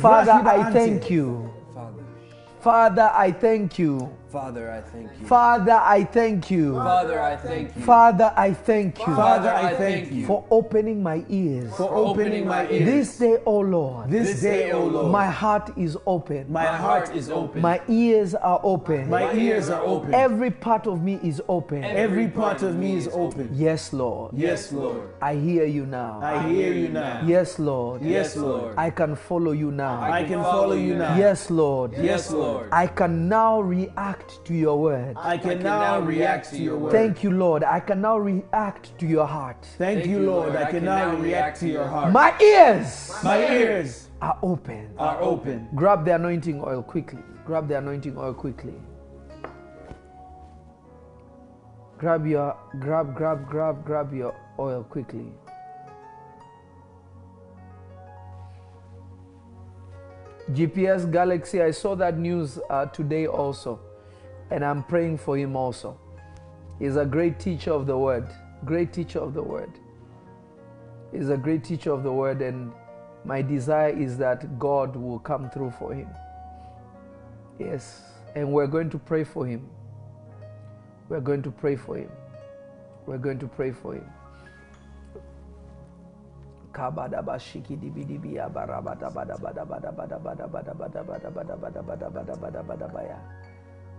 Father, 0.00 0.32
I 0.32 0.72
thank 0.72 1.10
you. 1.10 1.50
Father, 1.74 2.02
Father, 2.60 3.10
I 3.14 3.32
thank 3.32 3.78
you. 3.78 4.10
Father, 4.36 4.70
I 4.70 4.82
thank 4.82 5.10
you. 5.18 5.26
Father, 5.26 5.72
I 5.72 6.04
thank 6.04 6.50
you. 6.50 6.74
Father, 6.74 7.18
I 7.18 7.36
thank 7.36 7.74
you. 7.74 7.82
Father, 7.84 8.32
I 8.36 8.52
thank 8.52 8.98
you 8.98 9.04
Father, 9.06 9.48
I 9.48 9.74
thank 9.74 10.12
you 10.12 10.26
for 10.26 10.44
opening 10.50 11.02
my 11.02 11.24
ears. 11.30 11.74
for 11.74 11.88
opening 11.94 12.46
my 12.46 12.68
ears. 12.68 12.84
This 12.84 13.16
day, 13.16 13.38
O 13.46 13.60
Lord, 13.60 14.10
This 14.10 14.42
day, 14.42 14.72
O 14.72 14.84
Lord, 14.84 15.10
my 15.10 15.26
heart 15.26 15.72
is 15.78 15.96
open. 16.04 16.52
my 16.52 16.66
heart 16.66 17.16
is 17.16 17.30
open. 17.30 17.62
My 17.62 17.80
ears 17.88 18.34
are 18.34 18.60
open. 18.62 19.08
My 19.08 19.32
ears 19.32 19.70
are 19.70 19.82
open. 19.82 20.12
Every 20.12 20.50
part 20.50 20.86
of 20.86 21.02
me 21.02 21.18
is 21.22 21.40
open. 21.48 21.82
Every 21.82 22.28
part 22.28 22.60
of 22.62 22.76
me 22.76 22.94
is 22.96 23.08
open. 23.08 23.48
Yes, 23.54 23.94
Lord. 23.94 24.34
Yes, 24.36 24.70
Lord. 24.70 25.08
I 25.22 25.34
hear 25.36 25.64
you 25.64 25.86
now. 25.86 26.20
I 26.22 26.46
hear 26.46 26.74
you 26.74 26.88
now. 26.88 27.22
Yes, 27.24 27.58
Lord. 27.58 28.02
Yes, 28.02 28.36
Lord. 28.36 28.74
I 28.76 28.90
can 28.90 29.16
follow 29.16 29.52
you 29.52 29.70
now. 29.72 30.02
I 30.02 30.24
can 30.24 30.42
follow 30.42 30.76
you 30.76 30.94
now. 30.94 31.16
Yes, 31.16 31.48
Lord. 31.50 31.94
Yes, 31.96 32.30
Lord. 32.30 32.68
I 32.70 32.86
can 32.86 33.30
now 33.30 33.62
react 33.62 34.25
to 34.44 34.54
your 34.54 34.78
word. 34.78 35.16
I 35.18 35.38
can 35.38 35.62
now 35.62 36.00
react 36.00 36.50
to 36.50 36.58
your 36.58 36.76
word. 36.78 36.92
Thank 36.92 37.22
you, 37.22 37.30
Lord. 37.30 37.64
I 37.64 37.80
can 37.80 38.00
now 38.00 38.18
react 38.18 38.98
to 38.98 39.06
your 39.06 39.26
heart. 39.26 39.66
Thank 39.78 40.06
you, 40.06 40.20
Lord. 40.20 40.56
I 40.56 40.70
can 40.70 40.84
now 40.84 41.14
react 41.16 41.60
to 41.60 41.68
your 41.68 41.86
heart. 41.86 42.12
My 42.12 42.36
ears 42.40 43.12
My 43.22 43.38
ears 43.50 44.08
are 44.20 44.38
open. 44.42 44.94
are 44.98 45.20
open. 45.20 45.68
Grab 45.74 46.04
the 46.04 46.14
anointing 46.14 46.62
oil 46.64 46.82
quickly. 46.82 47.22
Grab 47.44 47.68
the 47.68 47.78
anointing 47.78 48.16
oil 48.16 48.34
quickly. 48.34 48.74
Grab 51.98 52.26
your 52.26 52.56
grab 52.78 53.14
grab 53.14 53.48
grab 53.48 53.84
grab 53.84 54.12
your 54.12 54.34
oil 54.58 54.84
quickly. 54.84 55.32
GPS 60.52 61.10
Galaxy, 61.10 61.60
I 61.60 61.72
saw 61.72 61.96
that 61.96 62.18
news 62.18 62.58
uh, 62.70 62.86
today 62.86 63.26
also, 63.26 63.80
and 64.50 64.64
I'm 64.64 64.82
praying 64.82 65.18
for 65.18 65.36
him 65.36 65.56
also. 65.56 65.98
He's 66.78 66.96
a 66.96 67.04
great 67.04 67.38
teacher 67.40 67.72
of 67.72 67.86
the 67.86 67.96
word, 67.96 68.28
great 68.64 68.92
teacher 68.92 69.18
of 69.18 69.34
the 69.34 69.42
word. 69.42 69.70
He's 71.12 71.30
a 71.30 71.36
great 71.36 71.64
teacher 71.64 71.92
of 71.92 72.02
the 72.02 72.12
word, 72.12 72.42
and 72.42 72.72
my 73.24 73.42
desire 73.42 73.90
is 73.90 74.18
that 74.18 74.58
God 74.58 74.94
will 74.94 75.18
come 75.18 75.50
through 75.50 75.70
for 75.78 75.94
him. 75.94 76.08
Yes, 77.58 78.02
and 78.34 78.52
we're 78.52 78.66
going 78.66 78.90
to 78.90 78.98
pray 78.98 79.24
for 79.24 79.46
him. 79.46 79.68
We're 81.08 81.20
going 81.20 81.42
to 81.42 81.50
pray 81.50 81.76
for 81.76 81.96
him. 81.96 82.10
We're 83.06 83.18
going 83.18 83.38
to 83.38 83.46
pray 83.46 83.72
for 83.72 83.94
him. 83.94 84.10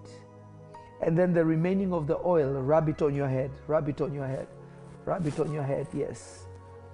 And 1.01 1.17
then 1.17 1.33
the 1.33 1.43
remaining 1.43 1.93
of 1.93 2.07
the 2.07 2.17
oil 2.25 2.61
rub 2.61 2.89
it 2.89 3.01
on 3.01 3.13
your 3.13 3.27
head. 3.27 3.51
Rub 3.67 3.89
it 3.89 4.01
on 4.01 4.13
your 4.13 4.27
head 4.27 4.47
rub 5.05 5.25
it 5.27 5.39
on 5.39 5.51
your 5.53 5.63
head. 5.63 5.87
Yes. 5.93 6.45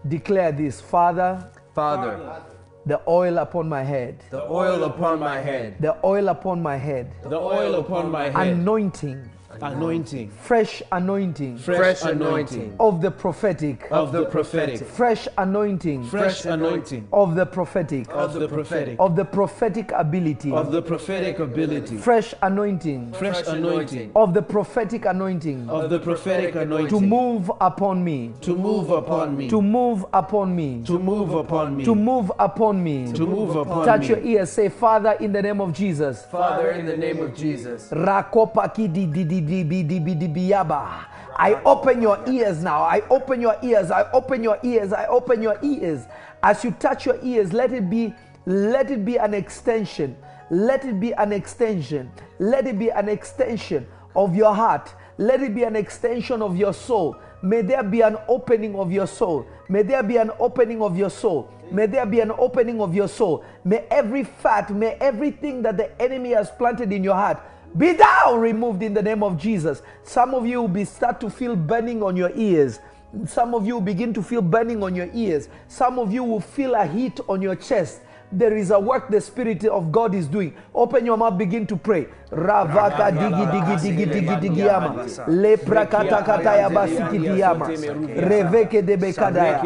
Declare 0.07 0.53
this, 0.53 0.80
Father, 0.81 1.49
Father, 1.73 2.41
the 2.86 3.02
oil 3.07 3.38
upon 3.40 3.68
my 3.68 3.84
head, 3.84 4.23
the 4.30 4.44
oil 4.49 4.84
upon 4.86 5.19
my 5.19 5.40
head, 5.40 5.76
the 5.81 5.98
oil 6.06 6.30
upon 6.30 6.61
my 6.61 6.77
head, 6.77 7.11
The 7.23 7.38
oil 7.38 7.76
upon 7.76 8.10
my 8.10 8.30
head. 8.30 8.48
anointing, 8.48 9.30
Anointing. 9.61 10.30
fresh 10.30 10.84
anointing 10.91 11.57
fresh 11.57 12.03
anointing 12.03 12.76
of 12.80 13.01
the 13.01 13.09
prophetic, 13.09 13.88
Of 13.89 14.11
the 14.11 14.26
prophetic. 14.26 14.80
fresh 14.85 15.27
anointing 15.39 16.03
Fresh 16.03 16.45
anointing. 16.45 17.07
of 17.11 17.35
the 17.35 17.45
prophetic, 17.47 18.07
Of 18.13 18.35
the 18.35 18.47
prophetic. 18.47 18.95
of 18.99 19.15
the 19.15 19.26
prophetic 19.26 19.91
ability, 19.91 20.51
Of 20.51 20.71
the 20.71 20.81
prophetic 20.84 21.39
ability. 21.39 21.97
fresh 21.97 22.35
anointing 22.43 23.11
Fresh 23.13 23.47
anointing. 23.47 24.11
of 24.15 24.34
the 24.35 24.41
prophetic 24.43 25.05
anointing 25.05 25.67
Of 25.67 25.89
the 25.89 25.99
prophetic 25.99 26.53
anointing. 26.55 26.89
to 26.89 27.01
move 27.05 27.51
upon 27.59 28.03
me, 28.03 28.31
To 28.41 28.55
move 28.55 28.91
upon 28.91 29.35
me. 29.35 29.49
to 29.49 29.61
move 29.61 30.05
upon 30.13 30.55
me, 30.55 30.84
To 30.85 30.99
move 30.99 31.34
upon 31.34 31.76
me. 31.76 31.84
to 31.85 31.95
move 31.95 32.31
upon 32.39 32.84
me. 32.84 33.11
To 33.13 33.26
move 33.26 33.55
upon 33.55 33.80
me. 33.80 33.85
Touch 33.85 34.09
your 34.09 34.19
ears, 34.19 34.51
say, 34.51 34.69
Father, 34.69 35.13
in 35.19 35.31
the 35.31 35.41
name 35.41 35.59
of 35.59 35.73
Jesus. 35.73 36.23
Father, 36.27 36.69
in 36.71 36.85
the 36.85 36.95
name 36.95 37.19
of 37.19 37.34
Jesus. 37.35 37.89
Rakopaki 37.89 38.88
di 38.93 39.05
di 39.07 39.39
yaba. 39.41 41.06
I 41.36 41.53
open 41.64 42.02
your 42.02 42.22
ears 42.28 42.61
now. 42.64 42.82
I 42.82 43.02
open 43.10 43.40
your 43.40 43.57
ears. 43.64 43.91
I 43.91 44.11
open 44.11 44.44
your 44.44 44.60
ears. 44.61 44.91
I 44.91 45.06
open 45.06 45.41
your 45.41 45.57
ears. 45.64 46.06
As 46.44 46.64
you 46.64 46.72
touch 46.72 47.06
your 47.06 47.18
ears, 47.24 47.53
let 47.53 47.72
it 47.72 47.90
be 47.90 48.14
let 48.45 48.90
it 48.90 49.06
be 49.06 49.18
an 49.18 49.34
extension. 49.34 50.18
Let 50.49 50.84
it 50.84 50.99
be 50.99 51.14
an 51.14 51.32
extension. 51.32 52.11
Let 52.40 52.68
it 52.68 52.80
be 52.80 52.90
an 52.90 53.07
extension 53.07 53.88
of 54.16 54.36
your 54.36 54.53
heart. 54.53 54.94
Let 55.18 55.41
it 55.41 55.53
be 55.53 55.64
an 55.64 55.76
extension 55.76 56.41
of 56.41 56.57
your 56.57 56.74
soul. 56.74 57.16
May 57.41 57.61
there 57.61 57.84
be 57.84 58.02
an 58.02 58.18
opening 58.28 58.76
of 58.76 58.91
your 58.91 59.07
soul. 59.07 59.45
May 59.70 59.84
there 59.84 60.03
be 60.03 60.18
an 60.18 60.32
opening 60.40 60.82
of 60.82 60.98
your 60.98 61.10
soul. 61.10 61.49
May 61.72 61.86
there 61.86 62.06
be 62.06 62.20
an 62.20 62.32
opening 62.32 62.82
of 62.82 62.95
your 62.95 63.07
soul. 63.07 63.45
May 63.64 63.86
every 63.91 64.24
fat, 64.24 64.74
may 64.74 64.98
everything 64.99 65.61
that 65.61 65.78
the 65.78 66.02
enemy 66.02 66.32
has 66.32 66.49
planted 66.52 66.91
in 66.91 67.03
your 67.03 67.16
heart 67.16 67.41
be 67.77 67.93
thou 67.93 68.35
removed 68.35 68.81
in 68.83 68.93
the 68.93 69.01
name 69.01 69.23
of 69.23 69.37
Jesus. 69.37 69.81
Some 70.03 70.33
of 70.33 70.45
you 70.45 70.61
will 70.61 70.67
be 70.67 70.85
start 70.85 71.21
to 71.21 71.29
feel 71.29 71.55
burning 71.55 72.01
on 72.01 72.15
your 72.15 72.31
ears. 72.35 72.79
Some 73.25 73.55
of 73.55 73.65
you 73.65 73.75
will 73.75 73.81
begin 73.81 74.13
to 74.13 74.23
feel 74.23 74.41
burning 74.41 74.83
on 74.83 74.95
your 74.95 75.09
ears. 75.13 75.49
Some 75.67 75.99
of 75.99 76.11
you 76.11 76.23
will 76.23 76.39
feel 76.39 76.75
a 76.75 76.85
heat 76.85 77.19
on 77.27 77.41
your 77.41 77.55
chest. 77.55 78.01
There 78.31 78.56
is 78.56 78.72
a 78.72 78.80
work 78.80 79.10
the 79.10 79.22
Spirit 79.22 79.65
of 79.65 79.91
God 79.91 80.14
is 80.15 80.27
doing. 80.27 80.53
Open 80.73 81.06
your 81.06 81.18
mouth, 81.18 81.38
begin 81.38 81.65
to 81.68 81.76
pray. 81.76 82.07
Ravaka 82.31 83.11
digi 83.11 83.45
digi 83.51 83.76
digi 83.81 84.06
digi 84.06 84.35
digi 84.41 84.65
yama. 84.65 85.06
Lepra 85.27 85.85
kata 85.89 86.22
kata 86.23 86.57
ya 86.57 86.69
basiki 86.69 87.19
diyama. 87.19 87.68
Reveke 87.68 88.85
de 88.85 88.97
bekadaya. 88.97 89.64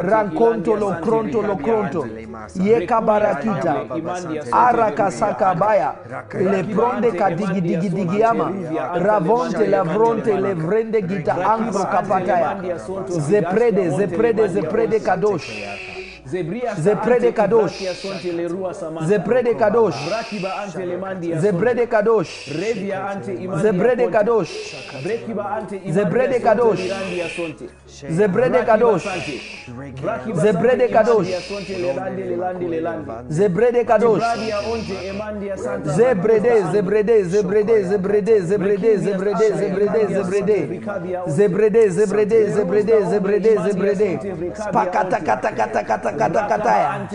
Rankonto 0.00 0.74
lo 0.74 0.92
kronto 1.02 1.42
lo 1.42 1.56
kronto. 1.56 2.06
Yeka 2.56 3.00
barakita. 3.00 3.84
Araka 4.50 5.10
sakabaya. 5.10 5.94
Lepronde 6.32 7.12
kadigi 7.12 7.60
digi 7.60 7.90
digi 7.90 8.20
yama. 8.20 8.50
Ravonte 8.98 9.66
lavronte 9.66 10.32
levrende 10.40 11.02
gita 11.06 11.34
angro 11.52 11.84
kapataya. 11.84 12.56
Zeprede 13.08 13.90
zeprede 13.90 14.48
zeprede 14.48 15.00
kadosh. 15.00 15.95
Zeprede 16.26 17.32
kadosh. 17.32 17.72
Zeprede 19.06 19.54
kadosh. 19.54 19.94
Zebrede 21.40 21.86
kadosh. 21.86 22.30
Zebrede 23.62 24.10
kadosh. 24.10 24.52
Zebrede 25.92 26.40
kadosh. 26.40 26.82
Zebrede 28.18 28.66
kadosh. 28.66 29.04
Zebrede 30.34 30.88
kadosh. 30.88 31.28
Zebrede 33.28 33.84
kadosh. 33.84 34.22
Zebrede, 35.96 36.54
zebrede, 36.72 37.24
zebrede, 37.24 37.84
zebrede, 37.84 38.42
zebrede, 38.42 38.98
zebrede, 38.98 39.48
zebrede, 39.56 40.06
zebrede. 40.14 40.58
Zebrede, 41.26 41.90
zebrede, 41.90 42.52
zebrede, 42.52 42.96
zebrede, 43.10 43.52
zebrede. 43.64 44.18
Pakata 44.72 45.18
kata 45.20 45.50
kata 45.52 45.82
kata 45.84 46.10
kata 46.10 46.15
kataya. 46.16 47.08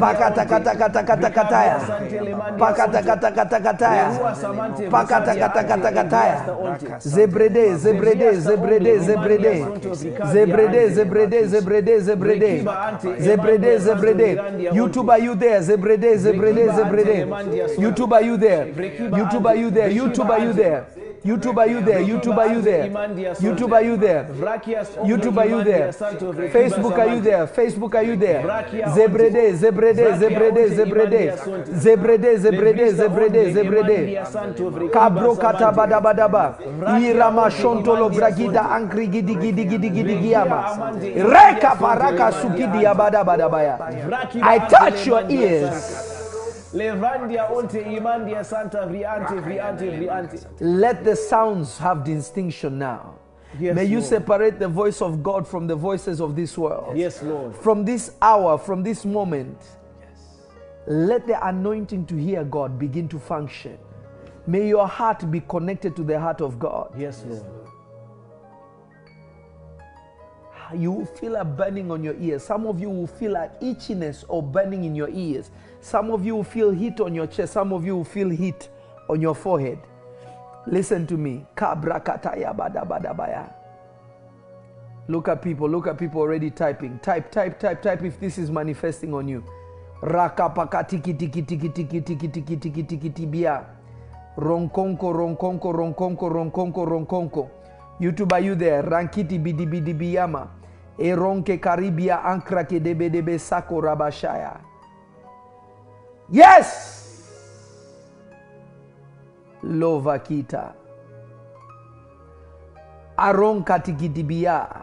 Pakata 0.00 0.44
kata 0.44 0.74
kata 0.74 1.02
kata 1.02 1.30
kataya. 1.30 1.76
Pakata 2.58 3.02
kata 3.02 3.30
kata 3.30 3.60
kataya. 3.60 4.06
Pakata 4.90 5.34
kata 5.34 5.64
kata 5.64 5.90
kataya. 5.92 6.36
Zebrede, 6.98 7.76
zebrede, 7.76 8.32
zebrede, 8.40 8.98
zebrede. 8.98 9.66
Zebrede, 10.32 10.88
zebrede, 10.90 11.46
zebrede, 11.46 12.00
zebrede. 12.00 12.64
Zebrede, 13.18 13.78
zebrede. 13.78 14.28
YouTube 14.72 15.10
are 15.10 15.22
you 15.24 15.34
there? 15.34 15.60
Zebrede, 15.62 16.16
zebrede, 16.18 16.68
zebrede. 16.72 17.26
YouTube 17.78 18.12
are 18.12 18.24
you 18.26 18.36
there? 18.36 18.66
YouTube 19.10 19.46
are 19.46 19.56
you 19.56 19.70
there? 19.70 19.90
YouTube 19.90 20.30
are 20.30 20.40
you 20.44 20.52
there? 20.52 20.84
YouTube 21.26 21.58
are 21.58 21.66
you 21.66 21.80
there? 21.80 22.00
YouTube 22.00 22.38
are 22.38 22.52
you 22.54 22.62
there? 22.62 22.88
YouTube 23.40 23.72
are 23.72 23.82
you 23.82 23.96
there? 23.96 24.24
YouTube 25.04 25.36
are 25.38 25.48
you 25.48 25.64
there? 25.64 25.92
Facebook 26.52 26.98
are 26.98 27.08
you 27.14 27.20
there? 27.20 27.46
Facebook 27.48 27.94
are 27.96 28.04
you 28.04 28.16
there? 28.16 28.42
Zebrede, 28.94 29.52
zebrede, 29.56 30.16
zebrede, 30.18 30.68
zebrede. 30.68 31.34
Zebrede, 31.74 32.38
zebrede, 32.38 32.92
zebrede, 32.92 33.52
zebrede. 33.52 34.22
Cabro 34.92 35.34
bada. 35.34 36.54
Irama 37.00 37.50
shontolo 37.50 38.08
bragida 38.08 38.70
ankri 38.70 39.08
gidi 39.08 39.34
gidi 39.34 39.64
gidi 39.64 39.90
gidi 39.90 40.14
giama. 40.22 40.78
Reka 41.02 41.74
paraka 41.80 42.32
sukidi 42.32 42.86
abada 42.86 43.24
bada. 43.24 43.78
I 44.42 44.58
touch 44.68 45.06
your 45.06 45.24
ears. 45.28 46.15
Levandia 46.76 47.50
onte 47.50 47.80
imandia 47.80 48.44
santa 48.44 48.86
vriante 48.86 49.40
vriante 49.40 49.90
vriante. 49.90 50.46
Let 50.60 51.04
the 51.04 51.16
sounds 51.16 51.78
have 51.78 52.04
distinction 52.04 52.78
now. 52.78 53.14
Yes, 53.58 53.74
May 53.74 53.84
you 53.84 53.98
Lord. 54.00 54.08
separate 54.08 54.58
the 54.58 54.68
voice 54.68 55.00
of 55.00 55.22
God 55.22 55.48
from 55.48 55.66
the 55.66 55.74
voices 55.76 56.20
of 56.20 56.36
this 56.36 56.58
world. 56.58 56.96
Yes, 56.96 57.22
Lord. 57.22 57.56
From 57.56 57.84
this 57.84 58.12
hour, 58.20 58.58
from 58.58 58.82
this 58.82 59.04
moment, 59.04 59.56
yes. 60.00 60.36
let 60.86 61.26
the 61.26 61.46
anointing 61.46 62.04
to 62.06 62.16
hear 62.16 62.44
God 62.44 62.78
begin 62.78 63.08
to 63.08 63.18
function. 63.18 63.78
May 64.46 64.68
your 64.68 64.86
heart 64.86 65.30
be 65.30 65.40
connected 65.40 65.96
to 65.96 66.04
the 66.04 66.20
heart 66.20 66.40
of 66.42 66.58
God. 66.58 66.92
Yes, 66.98 67.24
Lord. 67.26 67.44
You 70.74 70.90
will 70.92 71.06
feel 71.06 71.36
a 71.36 71.44
burning 71.44 71.90
on 71.90 72.02
your 72.02 72.16
ears. 72.20 72.42
Some 72.42 72.66
of 72.66 72.80
you 72.80 72.90
will 72.90 73.06
feel 73.06 73.36
an 73.36 73.50
itchiness 73.62 74.24
or 74.28 74.42
burning 74.42 74.84
in 74.84 74.94
your 74.94 75.08
ears. 75.08 75.50
Some 75.80 76.10
of 76.10 76.24
you 76.24 76.42
feel 76.42 76.70
heat 76.70 77.00
on 77.00 77.14
your 77.14 77.26
chest. 77.26 77.52
Some 77.52 77.72
of 77.72 77.84
you 77.84 78.04
feel 78.04 78.30
heat 78.30 78.68
on 79.08 79.20
your 79.20 79.34
forehead. 79.34 79.78
Listen 80.66 81.06
to 81.06 81.16
me. 81.16 81.46
Look 85.08 85.28
at 85.28 85.42
people. 85.42 85.68
Look 85.68 85.86
at 85.86 85.98
people 85.98 86.20
already 86.20 86.50
typing. 86.50 86.98
Type, 86.98 87.30
type, 87.30 87.58
type, 87.60 87.82
type 87.82 88.02
if 88.02 88.18
this 88.18 88.38
is 88.38 88.50
manifesting 88.50 89.14
on 89.14 89.28
you. 89.28 89.44
Ronkonko, 94.36 95.12
ronkonko, 95.14 95.72
ronkonko, 95.72 96.28
ronkonko, 96.30 96.86
ronkonko. 96.86 97.50
YouTube, 97.98 98.32
are 98.32 98.40
you 98.40 98.54
there? 98.54 98.82
Rankiti 98.82 99.38
bidi 99.38 99.66
bidi 99.66 99.94
biyama. 99.94 100.48
Eronke 100.98 101.58
karibia 101.58 102.22
ankra 102.22 102.64
ke 102.64 102.80
debe 102.80 103.08
debe 103.10 103.38
sako 103.38 103.80
rabashaya. 103.80 104.60
Yes! 106.30 106.96
Lovakita. 109.62 110.74
Aron 113.18 113.64
katikidibia. 113.64 114.82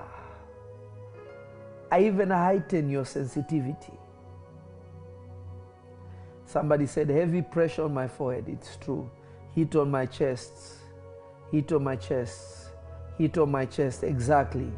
I 1.91 1.99
even 1.99 2.29
heighten 2.29 2.89
your 2.89 3.05
sensitivity. 3.05 3.93
Somebody 6.45 6.85
said, 6.85 7.09
heavy 7.09 7.41
pressure 7.41 7.83
on 7.83 7.93
my 7.93 8.07
forehead. 8.07 8.45
It's 8.47 8.77
true. 8.77 9.09
Heat 9.53 9.75
on 9.75 9.91
my 9.91 10.05
chest. 10.05 10.79
Heat 11.51 11.71
on 11.71 11.83
my 11.83 11.95
chest. 11.95 12.69
Heat 13.17 13.37
on 13.37 13.51
my 13.51 13.65
chest. 13.65 14.03
Exactly. 14.03 14.71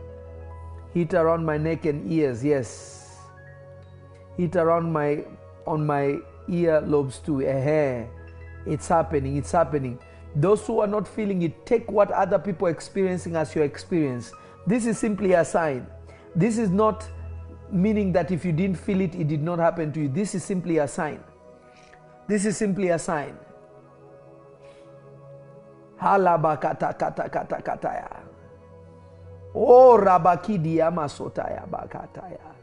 Heat 0.94 1.14
around 1.14 1.46
my 1.46 1.58
neck 1.58 1.86
and 1.86 2.12
ears. 2.12 2.44
Yes. 2.44 3.18
Heat 4.38 4.56
around 4.56 4.92
my 4.92 5.24
on 5.66 5.86
my 5.86 6.18
ear 6.50 6.82
lobes 6.82 7.20
too. 7.20 7.42
Eh, 7.42 8.06
It's 8.66 8.88
happening. 8.88 9.38
It's 9.38 9.52
happening. 9.52 10.00
Those 10.36 10.66
who 10.68 10.80
are 10.82 10.88
not 10.88 11.08
feeling 11.08 11.42
it, 11.44 11.66
take 11.66 11.90
what 11.92 12.12
other 12.12 12.40
people 12.40 12.68
are 12.68 12.72
experiencing 12.72 13.36
as 13.36 13.56
your 13.56 13.64
experience. 13.64 14.32
This 14.68 14.86
is 14.86 14.98
simply 14.98 15.34
a 15.34 15.46
sign. 15.46 15.88
This 16.36 16.58
is 16.58 16.70
not 16.70 17.08
meaning 17.72 18.12
that 18.14 18.32
if 18.32 18.44
you 18.44 18.52
didn't 18.52 18.78
feel 18.78 19.02
it, 19.02 19.16
it 19.16 19.28
did 19.28 19.42
not 19.42 19.60
happen 19.60 19.92
to 19.94 20.02
you. 20.02 20.10
This 20.10 20.36
is 20.36 20.44
simply 20.44 20.78
a 20.80 20.88
sign. 20.88 21.24
This 22.28 22.46
is 22.46 22.58
simply 22.58 22.90
a 22.90 23.00
sign. 23.00 23.38
Halabakata 26.02 26.98
kata 26.98 27.30
kata 27.30 27.62
kataya. 27.62 28.10
O 29.56 29.98
rabakidi 29.98 30.82
amasotaya 30.82 31.64
bakataya. 31.70 32.55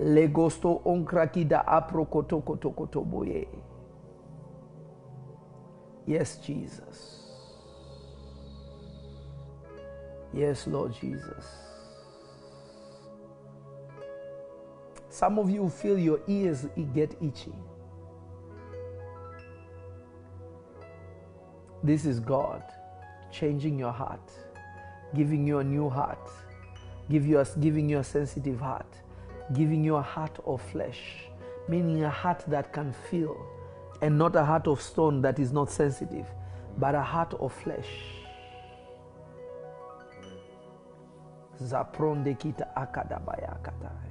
Legosto 0.00 0.80
onkrakida 0.84 1.66
aprokotokotokotoboye. 1.66 3.48
Yes, 6.06 6.38
Jesus. 6.38 7.20
Yes, 10.32 10.66
Lord 10.66 10.92
Jesus. 11.00 11.44
Some 15.10 15.38
of 15.38 15.50
you 15.50 15.68
feel 15.68 15.98
your 15.98 16.20
ears 16.26 16.66
get 16.94 17.16
itchy. 17.20 17.52
This 21.82 22.06
is 22.06 22.20
God 22.20 22.62
changing 23.30 23.78
your 23.78 23.92
heart, 23.92 24.30
giving 25.14 25.46
you 25.46 25.58
a 25.58 25.64
new 25.64 25.90
heart, 25.90 26.30
give 27.10 27.26
you 27.26 27.40
a, 27.40 27.44
giving 27.58 27.90
you 27.90 27.98
a 27.98 28.04
sensitive 28.04 28.60
heart, 28.60 28.86
giving 29.52 29.84
you 29.84 29.96
a 29.96 30.02
heart 30.02 30.38
of 30.46 30.60
flesh, 30.60 31.26
meaning 31.68 32.04
a 32.04 32.10
heart 32.10 32.44
that 32.46 32.72
can 32.72 32.92
feel, 33.10 33.36
and 34.02 34.16
not 34.16 34.36
a 34.36 34.44
heart 34.44 34.66
of 34.66 34.80
stone 34.80 35.20
that 35.22 35.38
is 35.38 35.52
not 35.52 35.70
sensitive, 35.70 36.26
but 36.78 36.94
a 36.94 37.02
heart 37.02 37.34
of 37.34 37.52
flesh. 37.52 37.88
Zapronde 41.62 42.34
kita 42.38 42.66
katai. 42.74 44.10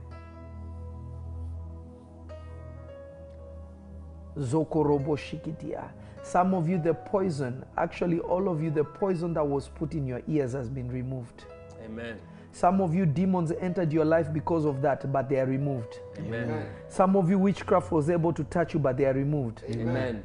Some 6.22 6.54
of 6.54 6.70
you, 6.70 6.78
the 6.78 6.94
poison, 6.94 7.66
actually, 7.78 8.20
all 8.20 8.50
of 8.50 8.62
you, 8.62 8.70
the 8.70 8.84
poison 8.84 9.34
that 9.34 9.46
was 9.46 9.68
put 9.70 9.94
in 9.94 10.06
your 10.06 10.22
ears 10.28 10.54
has 10.54 10.70
been 10.70 10.90
removed. 10.90 11.46
Amen. 11.84 12.20
Some 12.52 12.82
of 12.82 12.94
you, 12.96 13.06
demons 13.06 13.52
entered 13.60 13.94
your 13.94 14.06
life 14.06 14.34
because 14.34 14.66
of 14.66 14.82
that, 14.82 15.12
but 15.12 15.30
they 15.30 15.40
are 15.40 15.46
removed. 15.46 16.00
Amen. 16.18 16.66
Some 16.88 17.16
of 17.16 17.30
you, 17.30 17.38
witchcraft 17.40 17.92
was 17.92 18.10
able 18.10 18.34
to 18.34 18.44
touch 18.46 18.74
you, 18.74 18.80
but 18.80 18.98
they 18.98 19.06
are 19.06 19.14
removed. 19.14 19.64
Amen. 19.70 20.24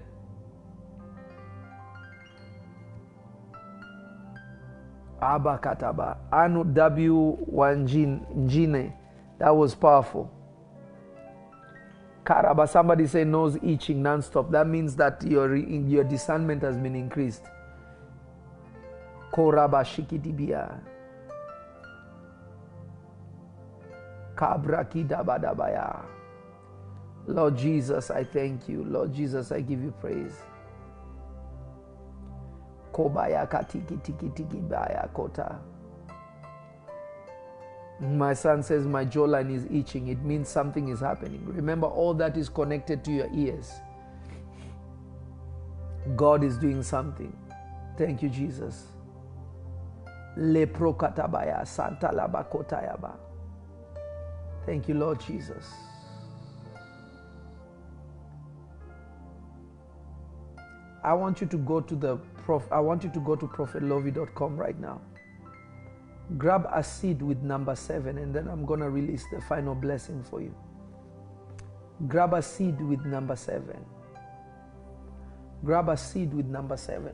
Abakataba. 5.20 6.16
Anu 6.32 6.64
W. 6.64 7.36
Wanjin- 7.52 8.26
Njine. 8.36 8.92
That 9.38 9.50
was 9.54 9.74
powerful. 9.74 10.30
Karaba, 12.24 12.66
somebody 12.68 13.06
say 13.06 13.24
nose 13.24 13.56
itching 13.62 14.02
non-stop. 14.02 14.50
That 14.50 14.66
means 14.66 14.96
that 14.96 15.22
your, 15.24 15.54
your 15.56 16.04
discernment 16.04 16.62
has 16.62 16.76
been 16.76 16.94
increased. 16.94 17.44
Koraba 19.32 19.84
shikidibia. 19.84 20.78
Lord 27.26 27.56
Jesus, 27.56 28.10
I 28.10 28.24
thank 28.24 28.68
you. 28.68 28.84
Lord 28.84 29.14
Jesus, 29.14 29.52
I 29.52 29.60
give 29.60 29.82
you 29.82 29.92
praise. 30.00 30.36
Kobaya 32.92 33.46
katiki 33.48 34.02
tiki 34.02 34.28
tiki 34.30 34.58
baya 34.58 35.08
kota. 35.14 35.58
My 38.00 38.34
son 38.34 38.62
says 38.62 38.86
my 38.86 39.04
jawline 39.06 39.50
is 39.54 39.66
itching. 39.70 40.08
It 40.08 40.22
means 40.22 40.48
something 40.48 40.88
is 40.88 41.00
happening. 41.00 41.42
Remember, 41.46 41.86
all 41.86 42.14
that 42.14 42.36
is 42.36 42.48
connected 42.48 43.04
to 43.04 43.12
your 43.12 43.28
ears. 43.34 43.72
God 46.16 46.44
is 46.44 46.58
doing 46.58 46.82
something. 46.82 47.34
Thank 47.96 48.22
you, 48.22 48.28
Jesus. 48.28 48.86
Lepro 50.36 50.96
katabaya 50.96 51.66
santa 51.66 52.08
labakotayaba. 52.08 53.12
Thank 54.66 54.88
you, 54.88 54.94
Lord 54.94 55.20
Jesus. 55.20 55.66
I 61.02 61.12
want 61.12 61.42
you 61.42 61.46
to 61.48 61.58
go 61.58 61.80
to 61.80 61.94
the 61.94 62.16
prof. 62.44 62.62
I 62.72 62.80
want 62.80 63.04
you 63.04 63.10
to 63.10 63.20
go 63.20 63.36
to 63.36 63.46
prophetlovy.com 63.46 64.56
right 64.56 64.78
now. 64.80 65.02
Grab 66.38 66.66
a 66.72 66.82
seed 66.82 67.20
with 67.20 67.42
number 67.42 67.76
seven, 67.76 68.16
and 68.16 68.34
then 68.34 68.48
I'm 68.48 68.64
gonna 68.64 68.88
release 68.88 69.26
the 69.30 69.42
final 69.42 69.74
blessing 69.74 70.22
for 70.22 70.40
you. 70.40 70.54
Grab 72.08 72.32
a 72.32 72.40
seed 72.40 72.80
with 72.80 73.04
number 73.04 73.36
seven. 73.36 73.84
Grab 75.62 75.90
a 75.90 75.96
seed 75.96 76.32
with 76.32 76.46
number 76.46 76.78
seven. 76.78 77.12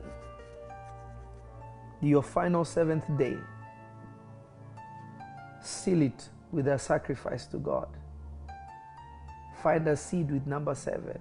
Your 1.99 2.23
final 2.23 2.63
seventh 2.63 3.05
day. 3.17 3.37
Seal 5.61 6.03
it 6.03 6.29
with 6.51 6.67
a 6.67 6.77
sacrifice 6.77 7.45
to 7.47 7.57
God. 7.57 7.87
Find 9.61 9.87
a 9.87 9.95
seed 9.95 10.31
with 10.31 10.45
number 10.47 10.75
seven. 10.75 11.19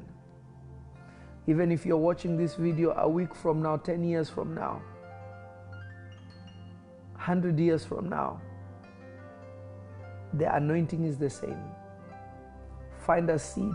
Even 1.47 1.73
if 1.73 1.85
you're 1.85 1.97
watching 1.97 2.37
this 2.37 2.55
video 2.55 2.93
a 2.93 3.09
week 3.09 3.35
from 3.35 3.63
now, 3.63 3.77
10 3.77 4.05
years 4.05 4.29
from 4.29 4.55
now, 4.55 4.83
100 7.15 7.59
years 7.59 7.85
from 7.85 8.09
now, 8.09 8.41
the 10.35 10.55
anointing 10.55 11.05
is 11.05 11.19
the 11.19 11.29
same. 11.29 11.63
Find 13.05 13.29
a 13.31 13.39
seed 13.39 13.75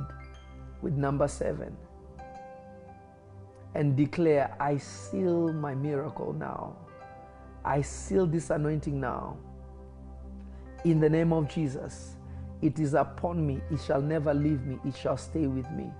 with 0.81 0.93
number 0.93 1.27
seven 1.27 1.75
and 3.75 3.95
declare, 3.95 4.55
I 4.59 4.77
seal 4.77 5.51
my 5.51 5.75
miracle 5.75 6.33
now. 6.33 6.77
I 7.63 7.81
seal 7.81 8.25
this 8.25 8.49
anointing 8.49 8.99
now. 8.99 9.37
In 10.85 10.99
the 10.99 11.09
name 11.09 11.33
of 11.33 11.49
Jesus, 11.49 12.15
it 12.61 12.79
is 12.79 12.93
upon 12.93 13.45
me. 13.45 13.59
It 13.71 13.81
shall 13.81 14.01
never 14.01 14.33
leave 14.35 14.61
me. 14.65 14.79
It 14.85 14.95
shall 14.95 15.17
stay 15.17 15.47
with 15.47 15.69
me. 15.71 15.91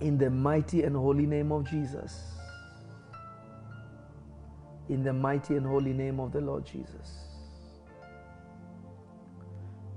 In 0.00 0.18
the 0.18 0.28
mighty 0.28 0.82
and 0.82 0.94
holy 0.94 1.26
name 1.26 1.50
of 1.52 1.68
Jesus. 1.68 2.22
In 4.90 5.02
the 5.02 5.12
mighty 5.14 5.56
and 5.56 5.66
holy 5.66 5.94
name 5.94 6.20
of 6.20 6.32
the 6.32 6.40
Lord 6.42 6.66
Jesus. 6.66 7.24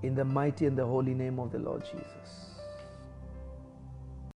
In 0.03 0.15
the 0.15 0.23
mighty 0.23 0.67
and 0.67 0.77
the 0.77 0.85
holy 0.85 1.13
name 1.13 1.37
of 1.37 1.51
the 1.51 1.59
Lord 1.59 1.83
Jesus. 1.83 2.46